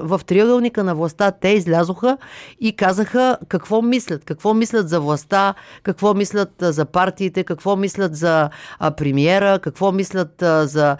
в 0.02 0.20
триъгълника 0.26 0.84
на 0.84 0.94
властта 0.94 1.30
те 1.30 1.48
излязоха 1.48 2.18
и 2.60 2.76
казаха 2.76 3.38
какво 3.48 3.82
мислят. 3.82 4.24
Какво 4.24 4.54
мислят 4.54 4.88
за 4.88 5.00
властта, 5.00 5.54
какво 5.82 6.14
мислят 6.14 6.50
за 6.60 6.84
партиите, 6.84 7.44
какво 7.44 7.76
мислят 7.76 8.16
за 8.16 8.50
премиера, 8.96 9.58
какво 9.58 9.92
мислят 9.92 10.44
за 10.58 10.96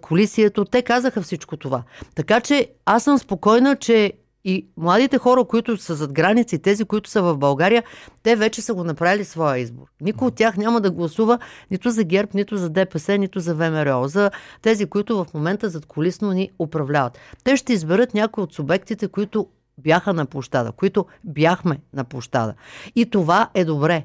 колисието. 0.00 0.64
Те 0.64 0.82
казаха 0.82 1.22
всичко 1.22 1.56
това. 1.56 1.82
Така 2.14 2.40
че 2.40 2.68
аз 2.86 3.04
съм 3.04 3.18
спокойна, 3.18 3.76
че 3.76 4.12
и 4.44 4.66
младите 4.76 5.18
хора, 5.18 5.44
които 5.44 5.76
са 5.76 5.94
зад 5.94 6.12
граници, 6.12 6.58
тези, 6.58 6.84
които 6.84 7.10
са 7.10 7.22
в 7.22 7.36
България, 7.36 7.82
те 8.22 8.36
вече 8.36 8.62
са 8.62 8.74
го 8.74 8.84
направили 8.84 9.24
своя 9.24 9.58
избор. 9.58 9.86
Никой 10.00 10.28
от 10.28 10.34
тях 10.34 10.56
няма 10.56 10.80
да 10.80 10.90
гласува 10.90 11.38
нито 11.70 11.90
за 11.90 12.04
ГЕРБ, 12.04 12.30
нито 12.34 12.56
за 12.56 12.70
ДПС, 12.70 13.18
нито 13.18 13.40
за 13.40 13.54
ВМРО, 13.54 14.08
за 14.08 14.30
тези, 14.62 14.86
които 14.86 15.24
в 15.24 15.34
момента 15.34 15.68
зад 15.68 15.86
колисно 15.86 16.32
ни 16.32 16.50
управляват. 16.58 17.18
Те 17.44 17.56
ще 17.56 17.72
изберат 17.72 18.14
някои 18.14 18.44
от 18.44 18.54
субектите, 18.54 19.08
които 19.08 19.46
бяха 19.78 20.12
на 20.12 20.26
площада, 20.26 20.72
които 20.72 21.06
бяхме 21.24 21.80
на 21.92 22.04
площада. 22.04 22.54
И 22.96 23.10
това 23.10 23.50
е 23.54 23.64
добре. 23.64 24.04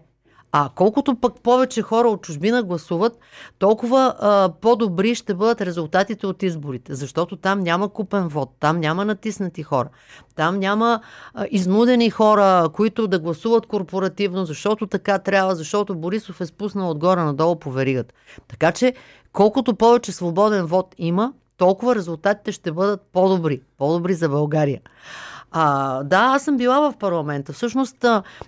А 0.51 0.70
колкото 0.75 1.15
пък 1.15 1.41
повече 1.41 1.82
хора 1.82 2.08
от 2.08 2.22
чужбина 2.22 2.63
гласуват, 2.63 3.20
толкова 3.60 4.15
а, 4.20 4.50
по-добри 4.62 5.15
ще 5.15 5.34
бъдат 5.34 5.62
резултатите 5.62 6.27
от 6.27 6.44
изборите. 6.44 6.96
Защото 6.96 7.36
там 7.36 7.60
няма 7.60 7.89
купен 7.89 8.27
вод, 8.27 8.50
там 8.60 8.79
няма 8.79 9.06
натиснати 9.06 9.63
хора, 9.63 9.89
там 10.36 10.60
няма 10.60 11.01
а, 11.34 11.46
изнудени 11.51 12.10
хора, 12.10 12.70
които 12.74 13.08
да 13.08 13.20
гласуват 13.20 13.65
корпоративно, 13.65 14.46
защото 14.46 14.88
така 14.88 15.20
трябва, 15.20 15.56
защото 15.56 15.96
Борисов 15.96 16.41
е 16.41 16.46
спуснал 16.46 16.91
отгоре 16.91 17.24
надолу 17.24 17.56
по 17.56 17.72
веригата. 17.72 18.13
Така 18.48 18.72
че, 18.72 18.94
колкото 19.34 19.75
повече 19.75 20.12
свободен 20.12 20.65
вод 20.65 20.96
има, 20.98 21.34
толкова 21.58 21.96
резултатите 21.96 22.51
ще 22.51 22.72
бъдат 22.72 23.01
по-добри. 23.13 23.62
По-добри 23.77 24.13
за 24.13 24.29
България. 24.29 24.82
А, 25.51 26.03
да, 26.03 26.18
аз 26.18 26.44
съм 26.44 26.58
била 26.58 26.79
в 26.79 26.98
парламента. 26.98 27.53
Всъщност, 27.53 28.06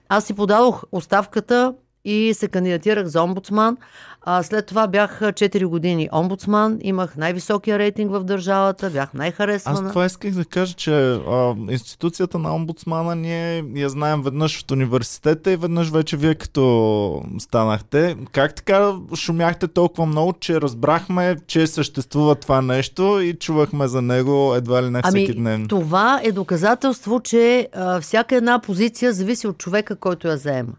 аз 0.09 0.25
си 0.25 0.33
подадох 0.33 0.83
оставката 0.91 1.73
и 2.05 2.33
се 2.33 2.47
кандидатирах 2.47 3.07
за 3.07 3.23
омбудсман. 3.23 3.77
А, 4.23 4.43
след 4.43 4.65
това 4.65 4.87
бях 4.87 5.21
4 5.21 5.65
години 5.65 6.09
омбудсман, 6.13 6.77
имах 6.81 7.17
най-високия 7.17 7.79
рейтинг 7.79 8.11
в 8.11 8.23
държавата, 8.23 8.89
бях 8.89 9.07
Аз 9.09 9.13
най-харесвана. 9.13 9.89
това 9.89 10.05
исках 10.05 10.31
да 10.33 10.45
кажа, 10.45 10.73
че 10.73 11.11
а, 11.13 11.55
институцията 11.69 12.39
на 12.39 12.55
омбудсмана 12.55 13.15
ние 13.15 13.63
я 13.75 13.89
знаем 13.89 14.21
веднъж 14.21 14.59
от 14.59 14.71
университета 14.71 15.51
и 15.51 15.55
веднъж 15.55 15.89
вече 15.89 16.17
вие 16.17 16.35
като 16.35 17.23
станахте. 17.39 18.15
Как 18.31 18.55
така 18.55 18.93
шумяхте 19.15 19.67
толкова 19.67 20.05
много, 20.05 20.33
че 20.33 20.61
разбрахме, 20.61 21.35
че 21.47 21.67
съществува 21.67 22.35
това 22.35 22.61
нещо 22.61 23.19
и 23.21 23.33
чувахме 23.33 23.87
за 23.87 24.01
него 24.01 24.55
едва 24.55 24.83
ли 24.83 24.89
не 24.89 25.01
всеки 25.01 25.33
Ами, 25.37 25.43
ден? 25.43 25.67
това 25.67 26.21
е 26.23 26.31
доказателство, 26.31 27.19
че 27.19 27.67
а, 27.73 28.01
всяка 28.01 28.35
една 28.35 28.59
позиция 28.59 29.13
зависи 29.13 29.47
от 29.47 29.57
човека, 29.57 29.95
който 29.95 30.27
я 30.27 30.37
заема. 30.37 30.73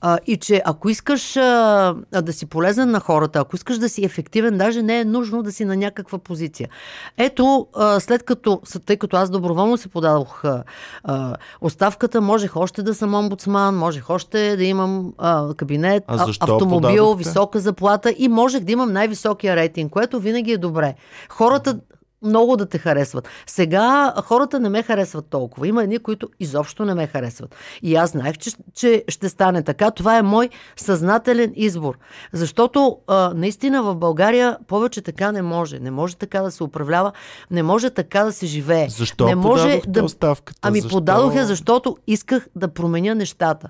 А, 0.00 0.18
и 0.26 0.36
че 0.36 0.62
ако 0.64 0.88
искаш 0.88 1.36
а, 1.36 1.94
да 2.22 2.32
си 2.32 2.46
полезен 2.46 2.90
на 2.90 3.00
хората, 3.00 3.38
ако 3.38 3.56
искаш 3.56 3.78
да 3.78 3.88
си 3.88 4.04
ефективен, 4.04 4.58
даже 4.58 4.82
не 4.82 5.00
е 5.00 5.04
нужно 5.04 5.42
да 5.42 5.52
си 5.52 5.64
на 5.64 5.76
някаква 5.76 6.18
позиция. 6.18 6.68
Ето, 7.16 7.66
а, 7.76 8.00
след 8.00 8.22
като, 8.22 8.62
тъй 8.86 8.96
като 8.96 9.16
аз 9.16 9.30
доброволно 9.30 9.76
се 9.76 9.88
подадох 9.88 10.44
а, 11.04 11.36
оставката, 11.60 12.20
можех 12.20 12.56
още 12.56 12.82
да 12.82 12.94
съм 12.94 13.14
омбудсман, 13.14 13.76
можех 13.76 14.10
още 14.10 14.56
да 14.56 14.64
имам 14.64 15.12
а, 15.18 15.54
кабинет, 15.54 16.04
А 16.06 16.22
автомобил, 16.40 16.80
подадохте? 16.80 17.28
висока 17.28 17.60
заплата 17.60 18.14
и 18.18 18.28
можех 18.28 18.64
да 18.64 18.72
имам 18.72 18.92
най-високия 18.92 19.56
рейтинг, 19.56 19.92
което 19.92 20.20
винаги 20.20 20.52
е 20.52 20.58
добре. 20.58 20.94
Хората 21.28 21.78
много 22.22 22.56
да 22.56 22.66
те 22.66 22.78
харесват. 22.78 23.28
Сега 23.46 24.14
хората 24.24 24.60
не 24.60 24.68
ме 24.68 24.82
харесват 24.82 25.26
толкова. 25.30 25.68
Има 25.68 25.82
едни, 25.82 25.98
които 25.98 26.28
изобщо 26.40 26.84
не 26.84 26.94
ме 26.94 27.06
харесват. 27.06 27.54
И 27.82 27.96
аз 27.96 28.10
знаех, 28.10 28.38
че, 28.38 28.50
че 28.74 29.04
ще 29.08 29.28
стане 29.28 29.62
така. 29.62 29.90
Това 29.90 30.18
е 30.18 30.22
мой 30.22 30.50
съзнателен 30.76 31.52
избор. 31.56 31.98
Защото 32.32 32.98
а, 33.06 33.32
наистина 33.34 33.82
в 33.82 33.96
България 33.96 34.58
повече 34.66 35.00
така 35.00 35.32
не 35.32 35.42
може. 35.42 35.78
Не 35.78 35.90
може 35.90 36.16
така 36.16 36.42
да 36.42 36.50
се 36.50 36.64
управлява, 36.64 37.12
не 37.50 37.62
може 37.62 37.90
така 37.90 38.24
да 38.24 38.32
се 38.32 38.46
живее. 38.46 38.88
Защо 38.88 39.26
не 39.26 39.34
може 39.34 39.80
да 39.86 40.04
оставката? 40.04 40.58
Ами 40.62 40.80
Защо? 40.80 40.96
подадох 40.96 41.34
я, 41.34 41.46
защото 41.46 41.96
исках 42.06 42.48
да 42.56 42.68
променя 42.68 43.14
нещата. 43.14 43.68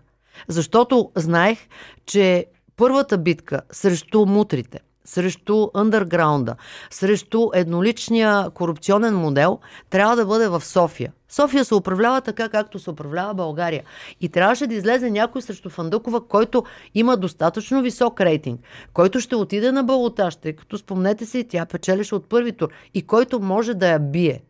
Защото 0.49 1.11
знаех, 1.17 1.59
че 2.07 2.47
първата 2.77 3.19
битка 3.19 3.61
срещу 3.73 4.27
мутрите, 4.27 4.79
срещу 5.05 5.69
андерграунда, 5.75 6.57
срещу 6.91 7.51
едноличния 7.55 8.51
корупционен 8.51 9.15
модел, 9.15 9.59
трябва 9.91 10.17
да 10.17 10.27
бъде 10.27 10.49
в 10.49 10.65
София. 10.65 11.13
София 11.29 11.65
се 11.65 11.75
управлява 11.75 12.21
така, 12.21 12.49
както 12.49 12.79
се 12.79 12.91
управлява 12.91 13.35
България. 13.35 13.83
И 14.21 14.29
трябваше 14.29 14.67
да 14.67 14.75
излезе 14.75 15.11
някой 15.11 15.43
срещу 15.43 15.71
Фандъкова, 15.71 16.29
който 16.29 16.65
има 16.95 17.17
достатъчно 17.17 17.83
висок 17.83 18.21
рейтинг, 18.21 18.61
който 18.93 19.21
ще 19.21 19.37
отиде 19.37 19.73
на 19.73 19.85
балотаж, 19.85 20.37
тъй 20.37 20.53
като 20.53 20.79
спомнете 20.79 21.27
си, 21.27 21.49
тя 21.49 21.67
печелеше 21.67 22.15
от 22.15 22.29
първи 22.29 22.53
тур, 22.53 22.69
и 22.95 23.07
който 23.07 23.41
може 23.41 23.75
да 23.75 23.89
я 23.89 23.99
бие. 23.99 24.43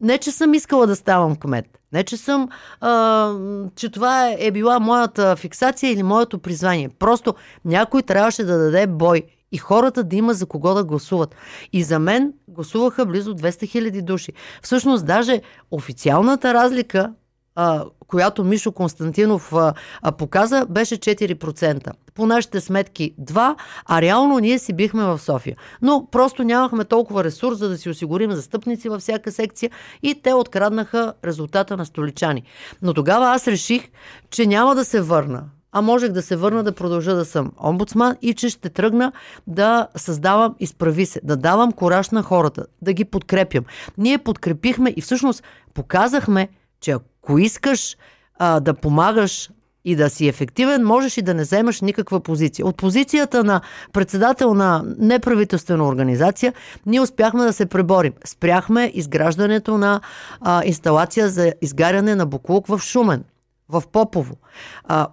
Не, 0.00 0.18
че 0.18 0.30
съм 0.30 0.54
искала 0.54 0.86
да 0.86 0.96
ставам 0.96 1.36
кмет. 1.36 1.66
Не, 1.92 2.04
че 2.04 2.16
съм, 2.16 2.48
а, 2.80 3.34
че 3.76 3.90
това 3.90 4.28
е, 4.28 4.36
е 4.40 4.50
била 4.50 4.80
моята 4.80 5.36
фиксация 5.36 5.92
или 5.92 6.02
моето 6.02 6.38
призвание. 6.38 6.88
Просто 6.88 7.34
някой 7.64 8.02
трябваше 8.02 8.44
да 8.44 8.58
даде 8.58 8.86
бой 8.86 9.22
и 9.52 9.58
хората 9.58 10.04
да 10.04 10.16
има 10.16 10.34
за 10.34 10.46
кого 10.46 10.74
да 10.74 10.84
гласуват. 10.84 11.34
И 11.72 11.82
за 11.82 11.98
мен 11.98 12.32
гласуваха 12.48 13.06
близо 13.06 13.34
200 13.34 13.68
хиляди 13.68 14.02
души. 14.02 14.32
Всъщност, 14.62 15.06
даже 15.06 15.40
официалната 15.70 16.54
разлика, 16.54 17.12
а, 17.54 17.84
която 18.06 18.44
Мишо 18.44 18.72
Константинов 18.72 19.52
а, 19.52 19.74
а, 20.02 20.12
показа, 20.12 20.66
беше 20.66 20.96
4%. 20.96 21.92
По 22.14 22.26
нашите 22.26 22.60
сметки 22.60 23.14
2%, 23.20 23.56
а 23.86 24.02
реално 24.02 24.38
ние 24.38 24.58
си 24.58 24.72
бихме 24.72 25.04
в 25.04 25.18
София. 25.18 25.56
Но 25.82 26.06
просто 26.10 26.44
нямахме 26.44 26.84
толкова 26.84 27.24
ресурс, 27.24 27.58
за 27.58 27.68
да 27.68 27.78
си 27.78 27.90
осигурим 27.90 28.32
застъпници 28.32 28.88
във 28.88 29.00
всяка 29.00 29.32
секция 29.32 29.70
и 30.02 30.22
те 30.22 30.34
откраднаха 30.34 31.14
резултата 31.24 31.76
на 31.76 31.86
столичани. 31.86 32.42
Но 32.82 32.94
тогава 32.94 33.26
аз 33.26 33.48
реших, 33.48 33.88
че 34.30 34.46
няма 34.46 34.74
да 34.74 34.84
се 34.84 35.00
върна 35.00 35.44
а 35.72 35.80
можех 35.80 36.12
да 36.12 36.22
се 36.22 36.36
върна 36.36 36.62
да 36.62 36.72
продължа 36.72 37.14
да 37.14 37.24
съм 37.24 37.52
омбудсман 37.64 38.16
и 38.22 38.34
че 38.34 38.48
ще 38.48 38.68
тръгна 38.68 39.12
да 39.46 39.88
създавам 39.96 40.54
изправи 40.60 41.06
се, 41.06 41.20
да 41.24 41.36
давам 41.36 41.72
кораж 41.72 42.10
на 42.10 42.22
хората, 42.22 42.66
да 42.82 42.92
ги 42.92 43.04
подкрепям. 43.04 43.64
Ние 43.98 44.18
подкрепихме 44.18 44.94
и 44.96 45.00
всъщност 45.00 45.42
показахме, 45.74 46.48
че 46.80 46.90
ако 46.90 47.38
искаш 47.38 47.96
а, 48.38 48.60
да 48.60 48.74
помагаш 48.74 49.50
и 49.84 49.96
да 49.96 50.10
си 50.10 50.28
ефективен, 50.28 50.84
можеш 50.84 51.16
и 51.16 51.22
да 51.22 51.34
не 51.34 51.42
вземаш 51.42 51.80
никаква 51.80 52.20
позиция. 52.20 52.66
От 52.66 52.76
позицията 52.76 53.44
на 53.44 53.60
председател 53.92 54.54
на 54.54 54.84
неправителствена 54.98 55.88
организация 55.88 56.52
ние 56.86 57.00
успяхме 57.00 57.44
да 57.44 57.52
се 57.52 57.66
преборим. 57.66 58.12
Спряхме 58.24 58.90
изграждането 58.94 59.78
на 59.78 60.00
а, 60.40 60.62
инсталация 60.64 61.28
за 61.28 61.52
изгаряне 61.62 62.14
на 62.14 62.26
буклук 62.26 62.66
в 62.66 62.78
Шумен, 62.78 63.24
в 63.68 63.82
Попово. 63.92 64.36
А, 64.84 65.06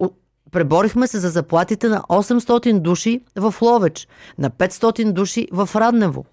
Преборихме 0.52 1.06
се 1.06 1.18
за 1.18 1.28
заплатите 1.28 1.88
на 1.88 2.00
800 2.00 2.80
души 2.80 3.20
в 3.36 3.54
Ловеч, 3.62 4.08
на 4.38 4.50
500 4.50 5.12
души 5.12 5.48
в 5.52 5.70
Раднево. 5.74 6.24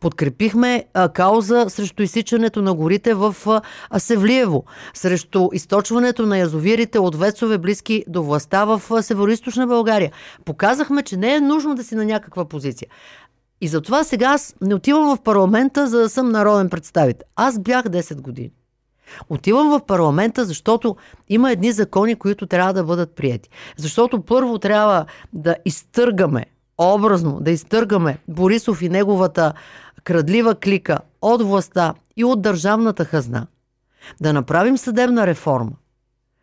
Подкрепихме 0.00 0.84
а, 0.94 1.08
кауза 1.08 1.66
срещу 1.68 2.02
изсичането 2.02 2.62
на 2.62 2.74
горите 2.74 3.14
в 3.14 3.36
а, 3.90 4.00
Севлиево, 4.00 4.64
срещу 4.94 5.48
източването 5.52 6.26
на 6.26 6.38
язовирите 6.38 6.98
от 6.98 7.16
вецове 7.16 7.58
близки 7.58 8.04
до 8.08 8.22
властта 8.22 8.64
в 8.64 9.02
Североизточна 9.02 9.66
България. 9.66 10.12
Показахме, 10.44 11.02
че 11.02 11.16
не 11.16 11.34
е 11.34 11.40
нужно 11.40 11.74
да 11.74 11.84
си 11.84 11.94
на 11.94 12.04
някаква 12.04 12.44
позиция. 12.44 12.88
И 13.60 13.68
затова 13.68 14.04
сега 14.04 14.26
аз 14.26 14.54
не 14.60 14.74
отивам 14.74 15.16
в 15.16 15.22
парламента, 15.22 15.88
за 15.88 15.98
да 15.98 16.08
съм 16.08 16.28
народен 16.28 16.70
представител. 16.70 17.26
Аз 17.36 17.58
бях 17.58 17.84
10 17.84 18.20
години. 18.20 18.50
Отивам 19.28 19.70
в 19.70 19.80
парламента, 19.86 20.44
защото 20.44 20.96
има 21.28 21.52
едни 21.52 21.72
закони, 21.72 22.14
които 22.14 22.46
трябва 22.46 22.72
да 22.72 22.84
бъдат 22.84 23.14
прияти. 23.16 23.50
Защото 23.76 24.22
първо 24.22 24.58
трябва 24.58 25.06
да 25.32 25.56
изтъргаме, 25.64 26.46
образно 26.78 27.38
да 27.40 27.50
изтъргаме 27.50 28.18
Борисов 28.28 28.82
и 28.82 28.88
неговата 28.88 29.52
крадлива 30.04 30.54
клика 30.54 30.98
от 31.22 31.42
властта 31.42 31.94
и 32.16 32.24
от 32.24 32.42
държавната 32.42 33.04
хазна. 33.04 33.46
Да 34.20 34.32
направим 34.32 34.78
съдебна 34.78 35.26
реформа, 35.26 35.72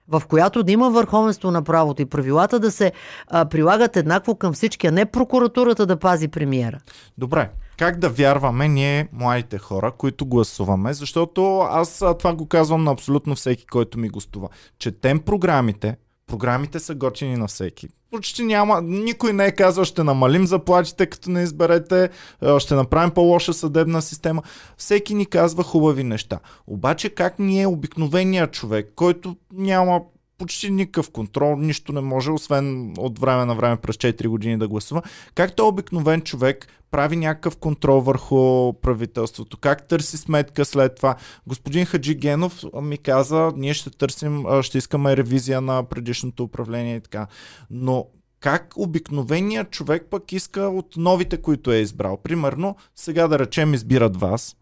в 0.08 0.22
която 0.30 0.64
да 0.64 0.72
има 0.72 0.90
върховенство 0.90 1.52
на 1.52 1.62
правото 1.64 2.02
и 2.02 2.06
правилата 2.06 2.60
да 2.60 2.72
се 2.72 2.92
а, 3.28 3.46
прилагат 3.46 3.98
еднакво 3.98 4.36
към 4.36 4.54
всички, 4.54 4.88
а 4.88 4.92
не 4.92 5.06
прокуратурата 5.06 5.86
да 5.86 5.98
пази 5.98 6.28
премиера. 6.28 6.80
Добре, 7.18 7.50
как 7.82 8.00
да 8.00 8.10
вярваме 8.10 8.68
ние, 8.68 9.08
младите 9.14 9.58
хора, 9.58 9.92
които 9.92 10.26
гласуваме, 10.26 10.94
защото 10.94 11.60
аз 11.60 12.04
това 12.20 12.34
го 12.34 12.46
казвам 12.46 12.84
на 12.84 12.92
абсолютно 12.92 13.36
всеки, 13.36 13.66
който 13.66 14.00
ми 14.00 14.10
гостува. 14.10 14.50
Четем 14.80 15.20
програмите, 15.20 15.98
програмите 16.28 16.80
са 16.80 16.96
готини 16.96 17.38
на 17.38 17.48
всеки. 17.48 17.88
Почти 18.12 18.44
няма, 18.44 18.82
никой 18.82 19.34
не 19.34 19.46
е 19.46 19.52
казал 19.52 19.86
ще 19.86 20.04
намалим 20.04 20.48
заплатите, 20.48 21.06
като 21.06 21.30
не 21.30 21.42
изберете, 21.42 22.10
ще 22.58 22.76
направим 22.76 23.12
по-лоша 23.12 23.54
съдебна 23.54 24.02
система. 24.02 24.42
Всеки 24.78 25.14
ни 25.14 25.26
казва 25.26 25.64
хубави 25.64 26.04
неща. 26.04 26.40
Обаче 26.68 27.10
как 27.10 27.40
ние, 27.40 27.68
обикновения 27.68 28.48
човек, 28.48 28.92
който 28.96 29.36
няма 29.54 30.02
почти 30.42 30.72
никакъв 30.72 31.12
контрол, 31.12 31.56
нищо 31.56 31.94
не 31.94 32.02
може, 32.02 32.32
освен 32.32 32.94
от 32.98 33.20
време 33.20 33.46
на 33.46 33.56
време 33.56 33.78
през 33.78 33.96
4 33.96 34.28
години 34.28 34.58
да 34.58 34.68
гласува. 34.68 35.02
Как 35.36 35.56
то 35.56 35.68
обикновен 35.68 36.22
човек 36.22 36.68
прави 36.92 37.16
някакъв 37.16 37.58
контрол 37.58 38.02
върху 38.02 38.74
правителството? 38.74 39.58
Как 39.58 39.88
търси 39.88 40.18
сметка 40.18 40.66
след 40.66 40.96
това? 40.96 41.16
Господин 41.48 41.86
Хаджи 41.86 42.16
Генов 42.16 42.64
ми 42.82 42.98
каза, 42.98 43.52
ние 43.56 43.74
ще 43.74 43.90
търсим, 43.90 44.46
ще 44.62 44.78
искаме 44.78 45.18
ревизия 45.18 45.62
на 45.62 45.84
предишното 45.84 46.44
управление 46.44 46.96
и 46.96 47.02
така. 47.02 47.28
Но 47.70 48.08
как 48.40 48.74
обикновеният 48.78 49.72
човек 49.72 50.08
пък 50.10 50.32
иска 50.32 50.62
от 50.62 50.98
новите, 50.98 51.38
които 51.38 51.72
е 51.72 51.78
избрал? 51.78 52.18
Примерно, 52.18 52.76
сега 52.96 53.28
да 53.28 53.40
речем 53.40 53.74
избират 53.74 54.18
вас, 54.18 54.56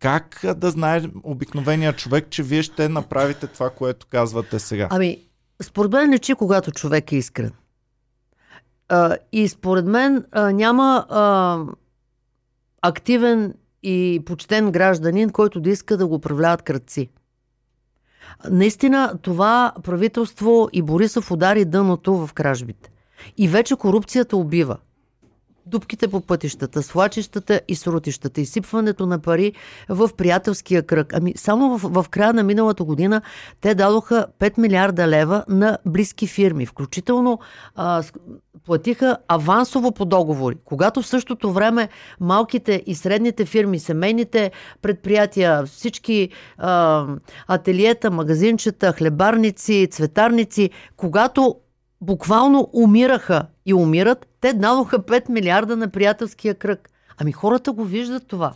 как 0.00 0.44
да 0.56 0.70
знае 0.70 1.02
обикновения 1.22 1.92
човек, 1.92 2.26
че 2.30 2.42
вие 2.42 2.62
ще 2.62 2.88
направите 2.88 3.46
това, 3.46 3.70
което 3.70 4.06
казвате 4.06 4.58
сега? 4.58 4.88
Ами, 4.90 5.18
според 5.62 5.92
мен 5.92 6.10
лечи, 6.10 6.34
когато 6.34 6.70
човек 6.72 7.12
е 7.12 7.16
искрен. 7.16 7.52
А, 8.88 9.16
и 9.32 9.48
според 9.48 9.86
мен 9.86 10.24
а, 10.32 10.52
няма 10.52 11.06
а, 11.08 11.58
активен 12.82 13.54
и 13.82 14.22
почтен 14.26 14.72
гражданин, 14.72 15.30
който 15.30 15.60
да 15.60 15.70
иска 15.70 15.96
да 15.96 16.06
го 16.06 16.14
управляват 16.14 16.62
кръци. 16.62 17.10
Наистина 18.50 19.14
това 19.22 19.72
правителство 19.82 20.68
и 20.72 20.82
Борисов 20.82 21.30
удари 21.30 21.64
дъното 21.64 22.26
в 22.26 22.32
кражбите. 22.34 22.90
И 23.36 23.48
вече 23.48 23.76
корупцията 23.76 24.36
убива 24.36 24.76
дупките 25.68 26.08
по 26.08 26.20
пътищата, 26.20 26.82
свлачищата 26.82 27.60
и 27.68 27.74
срутищата, 27.74 28.40
изсипването 28.40 29.06
на 29.06 29.18
пари 29.18 29.52
в 29.88 30.10
приятелския 30.16 30.82
кръг. 30.82 31.12
Ами 31.14 31.34
само 31.36 31.78
в, 31.78 32.02
в 32.02 32.08
края 32.08 32.32
на 32.32 32.42
миналата 32.42 32.84
година 32.84 33.22
те 33.60 33.74
дадоха 33.74 34.26
5 34.38 34.58
милиарда 34.58 35.08
лева 35.08 35.44
на 35.48 35.78
близки 35.86 36.26
фирми, 36.26 36.66
включително 36.66 37.38
а, 37.74 38.02
платиха 38.64 39.18
авансово 39.28 39.92
по 39.92 40.04
договори. 40.04 40.56
Когато 40.64 41.02
в 41.02 41.06
същото 41.06 41.52
време 41.52 41.88
малките 42.20 42.82
и 42.86 42.94
средните 42.94 43.44
фирми, 43.44 43.78
семейните 43.78 44.50
предприятия, 44.82 45.66
всички 45.66 46.28
а, 46.58 47.06
ателиета, 47.46 48.10
магазинчета, 48.10 48.92
хлебарници, 48.92 49.88
цветарници, 49.90 50.70
когато 50.96 51.56
буквално 52.00 52.70
умираха 52.72 53.46
и 53.66 53.74
умират, 53.74 54.26
те 54.40 54.52
дадоха 54.52 54.98
5 54.98 55.28
милиарда 55.28 55.76
на 55.76 55.88
приятелския 55.88 56.54
кръг. 56.54 56.90
Ами 57.18 57.32
хората 57.32 57.72
го 57.72 57.84
виждат 57.84 58.26
това. 58.26 58.52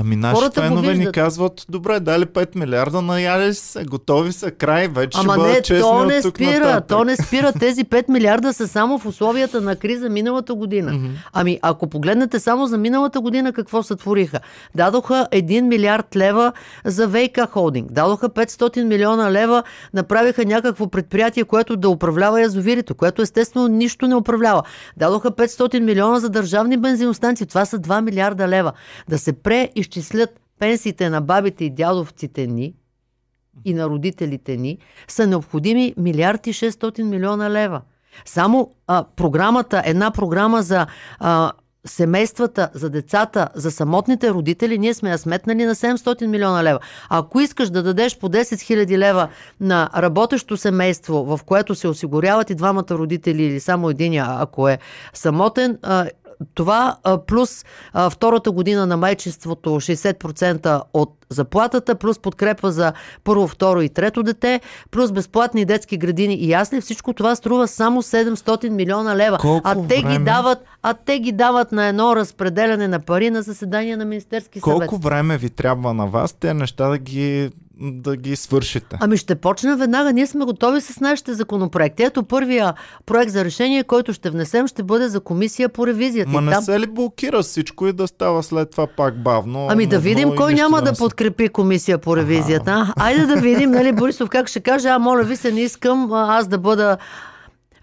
Ами 0.00 0.16
нашите 0.16 0.60
фенове 0.60 0.94
ни 0.94 1.12
казват, 1.12 1.66
добре, 1.68 2.00
дали 2.00 2.24
5 2.24 2.56
милиарда, 2.56 3.02
наяли 3.02 3.54
се, 3.54 3.84
готови 3.84 4.32
са, 4.32 4.50
край, 4.50 4.88
вече 4.88 5.18
Ама 5.20 5.32
ще 5.32 5.42
не, 5.42 5.62
честни 5.62 5.82
то 5.82 6.04
не 6.04 6.22
спира, 6.22 6.60
нататък. 6.60 6.88
то 6.88 7.04
не 7.04 7.16
спира. 7.16 7.52
Тези 7.52 7.84
5 7.84 8.08
милиарда 8.08 8.52
са 8.52 8.68
само 8.68 8.98
в 8.98 9.06
условията 9.06 9.60
на 9.60 9.76
криза 9.76 10.08
миналата 10.08 10.54
година. 10.54 10.92
Mm-hmm. 10.92 11.10
Ами 11.32 11.58
ако 11.62 11.86
погледнете 11.86 12.40
само 12.40 12.66
за 12.66 12.78
миналата 12.78 13.20
година 13.20 13.52
какво 13.52 13.82
сътвориха. 13.82 14.40
Дадоха 14.74 15.28
1 15.32 15.60
милиард 15.60 16.16
лева 16.16 16.52
за 16.84 17.08
ВК 17.08 17.50
холдинг. 17.50 17.92
Дадоха 17.92 18.28
500 18.28 18.84
милиона 18.84 19.32
лева, 19.32 19.62
направиха 19.94 20.44
някакво 20.44 20.86
предприятие, 20.86 21.44
което 21.44 21.76
да 21.76 21.88
управлява 21.88 22.40
язовирите, 22.40 22.94
което 22.94 23.22
естествено 23.22 23.68
нищо 23.68 24.06
не 24.06 24.14
управлява. 24.14 24.62
Дадоха 24.96 25.30
500 25.30 25.80
милиона 25.80 26.20
за 26.20 26.28
държавни 26.28 26.76
бензиностанции. 26.76 27.46
Това 27.46 27.64
са 27.64 27.78
2 27.78 28.00
милиарда 28.00 28.48
лева. 28.48 28.72
Да 29.08 29.18
се 29.18 29.32
преизчислят 29.90 30.40
пенсиите 30.58 31.10
на 31.10 31.20
бабите 31.20 31.64
и 31.64 31.70
дядовците 31.70 32.46
ни 32.46 32.74
и 33.64 33.74
на 33.74 33.88
родителите 33.88 34.56
ни 34.56 34.78
са 35.08 35.26
необходими 35.26 35.94
милиард 35.96 36.46
и 36.46 36.52
600 36.52 37.02
милиона 37.02 37.50
лева. 37.50 37.82
Само 38.24 38.74
а, 38.86 39.04
програмата, 39.16 39.82
една 39.84 40.10
програма 40.10 40.62
за 40.62 40.86
а, 41.18 41.52
семействата, 41.86 42.70
за 42.74 42.90
децата, 42.90 43.48
за 43.54 43.70
самотните 43.70 44.30
родители, 44.30 44.78
ние 44.78 44.94
сме 44.94 45.10
я 45.10 45.18
сметнали 45.18 45.64
на 45.64 45.74
700 45.74 46.26
милиона 46.26 46.64
лева. 46.64 46.78
Ако 47.08 47.40
искаш 47.40 47.70
да 47.70 47.82
дадеш 47.82 48.18
по 48.18 48.28
10 48.28 48.42
000 48.42 48.98
лева 48.98 49.28
на 49.60 49.90
работещо 49.96 50.56
семейство, 50.56 51.24
в 51.24 51.40
което 51.46 51.74
се 51.74 51.88
осигуряват 51.88 52.50
и 52.50 52.54
двамата 52.54 52.90
родители 52.90 53.42
или 53.42 53.60
само 53.60 53.90
единия, 53.90 54.26
ако 54.28 54.68
е 54.68 54.78
самотен, 55.12 55.78
това 56.54 56.96
плюс 57.26 57.64
втората 58.10 58.50
година 58.50 58.86
на 58.86 58.96
майчеството 58.96 59.70
60% 59.70 60.82
от 60.94 61.20
заплатата, 61.28 61.94
плюс 61.94 62.18
подкрепа 62.18 62.72
за 62.72 62.92
първо, 63.24 63.48
второ 63.48 63.80
и 63.80 63.88
трето 63.88 64.22
дете, 64.22 64.60
плюс 64.90 65.12
безплатни 65.12 65.64
детски 65.64 65.96
градини 65.96 66.34
и 66.34 66.50
ясли, 66.50 66.80
всичко 66.80 67.12
това 67.12 67.36
струва 67.36 67.68
само 67.68 68.02
700 68.02 68.68
милиона 68.68 69.16
лева. 69.16 69.38
Колко 69.38 69.68
а 69.68 69.74
те 69.74 70.00
време? 70.00 70.18
ги 70.18 70.24
дават, 70.24 70.58
а 70.82 70.94
те 70.94 71.18
ги 71.18 71.32
дават 71.32 71.72
на 71.72 71.86
едно 71.86 72.16
разпределяне 72.16 72.88
на 72.88 73.00
пари 73.00 73.30
на 73.30 73.42
заседание 73.42 73.96
на 73.96 74.04
Министерски 74.04 74.60
съвет. 74.60 74.78
Колко 74.78 74.96
време 74.96 75.38
ви 75.38 75.50
трябва 75.50 75.94
на 75.94 76.06
вас 76.06 76.32
тези 76.32 76.54
неща 76.54 76.88
да 76.88 76.98
ги, 76.98 77.50
да 77.80 78.16
ги 78.16 78.36
свършите? 78.36 78.96
Ами 79.00 79.16
ще 79.16 79.34
почнем 79.34 79.78
веднага. 79.78 80.12
Ние 80.12 80.26
сме 80.26 80.44
готови 80.44 80.80
с 80.80 81.00
нашите 81.00 81.34
законопроекти. 81.34 82.02
Ето 82.02 82.22
първия 82.22 82.74
проект 83.06 83.32
за 83.32 83.44
решение, 83.44 83.84
който 83.84 84.12
ще 84.12 84.30
внесем, 84.30 84.66
ще 84.66 84.82
бъде 84.82 85.08
за 85.08 85.20
комисия 85.20 85.68
по 85.68 85.86
ревизията. 85.86 86.30
Ма 86.30 86.40
не 86.40 86.52
там- 86.52 86.64
се 86.64 86.80
ли 86.80 86.86
блокира 86.86 87.42
всичко 87.42 87.86
и 87.86 87.92
да 87.92 88.06
става 88.06 88.42
след 88.42 88.70
това 88.70 88.86
пак 88.86 89.22
бавно? 89.22 89.66
Ами 89.70 89.86
да 89.86 89.98
видим 89.98 90.36
кой 90.36 90.54
няма 90.54 90.82
да 90.82 90.92
подкрепи 90.92 91.48
комисия 91.48 91.98
по 91.98 92.16
ревизията. 92.16 92.92
А, 92.96 93.06
Айде 93.06 93.26
да 93.26 93.36
видим, 93.36 93.70
нали, 93.70 93.92
Борисов 93.92 94.28
как 94.28 94.48
ще 94.48 94.60
каже, 94.60 94.88
а 94.88 94.98
моля 94.98 95.22
ви 95.22 95.36
се, 95.36 95.52
не 95.52 95.60
искам 95.60 96.12
аз 96.12 96.48
да 96.48 96.58
бъда 96.58 96.96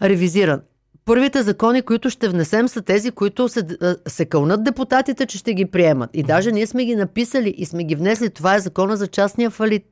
ревизиран. 0.01 0.61
Първите 1.07 1.43
закони, 1.43 1.81
които 1.81 2.09
ще 2.09 2.29
внесем 2.29 2.67
са 2.67 2.81
тези, 2.81 3.11
които 3.11 3.49
се, 3.49 3.63
се 4.07 4.25
кълнат 4.25 4.63
депутатите, 4.63 5.25
че 5.25 5.37
ще 5.37 5.53
ги 5.53 5.65
приемат. 5.65 6.09
И 6.13 6.23
даже 6.23 6.51
ние 6.51 6.67
сме 6.67 6.85
ги 6.85 6.95
написали 6.95 7.53
и 7.57 7.65
сме 7.65 7.83
ги 7.83 7.95
внесли. 7.95 8.29
Това 8.29 8.55
е 8.55 8.59
закона 8.59 8.97
за 8.97 9.07
частния 9.07 9.49
фалит. 9.49 9.85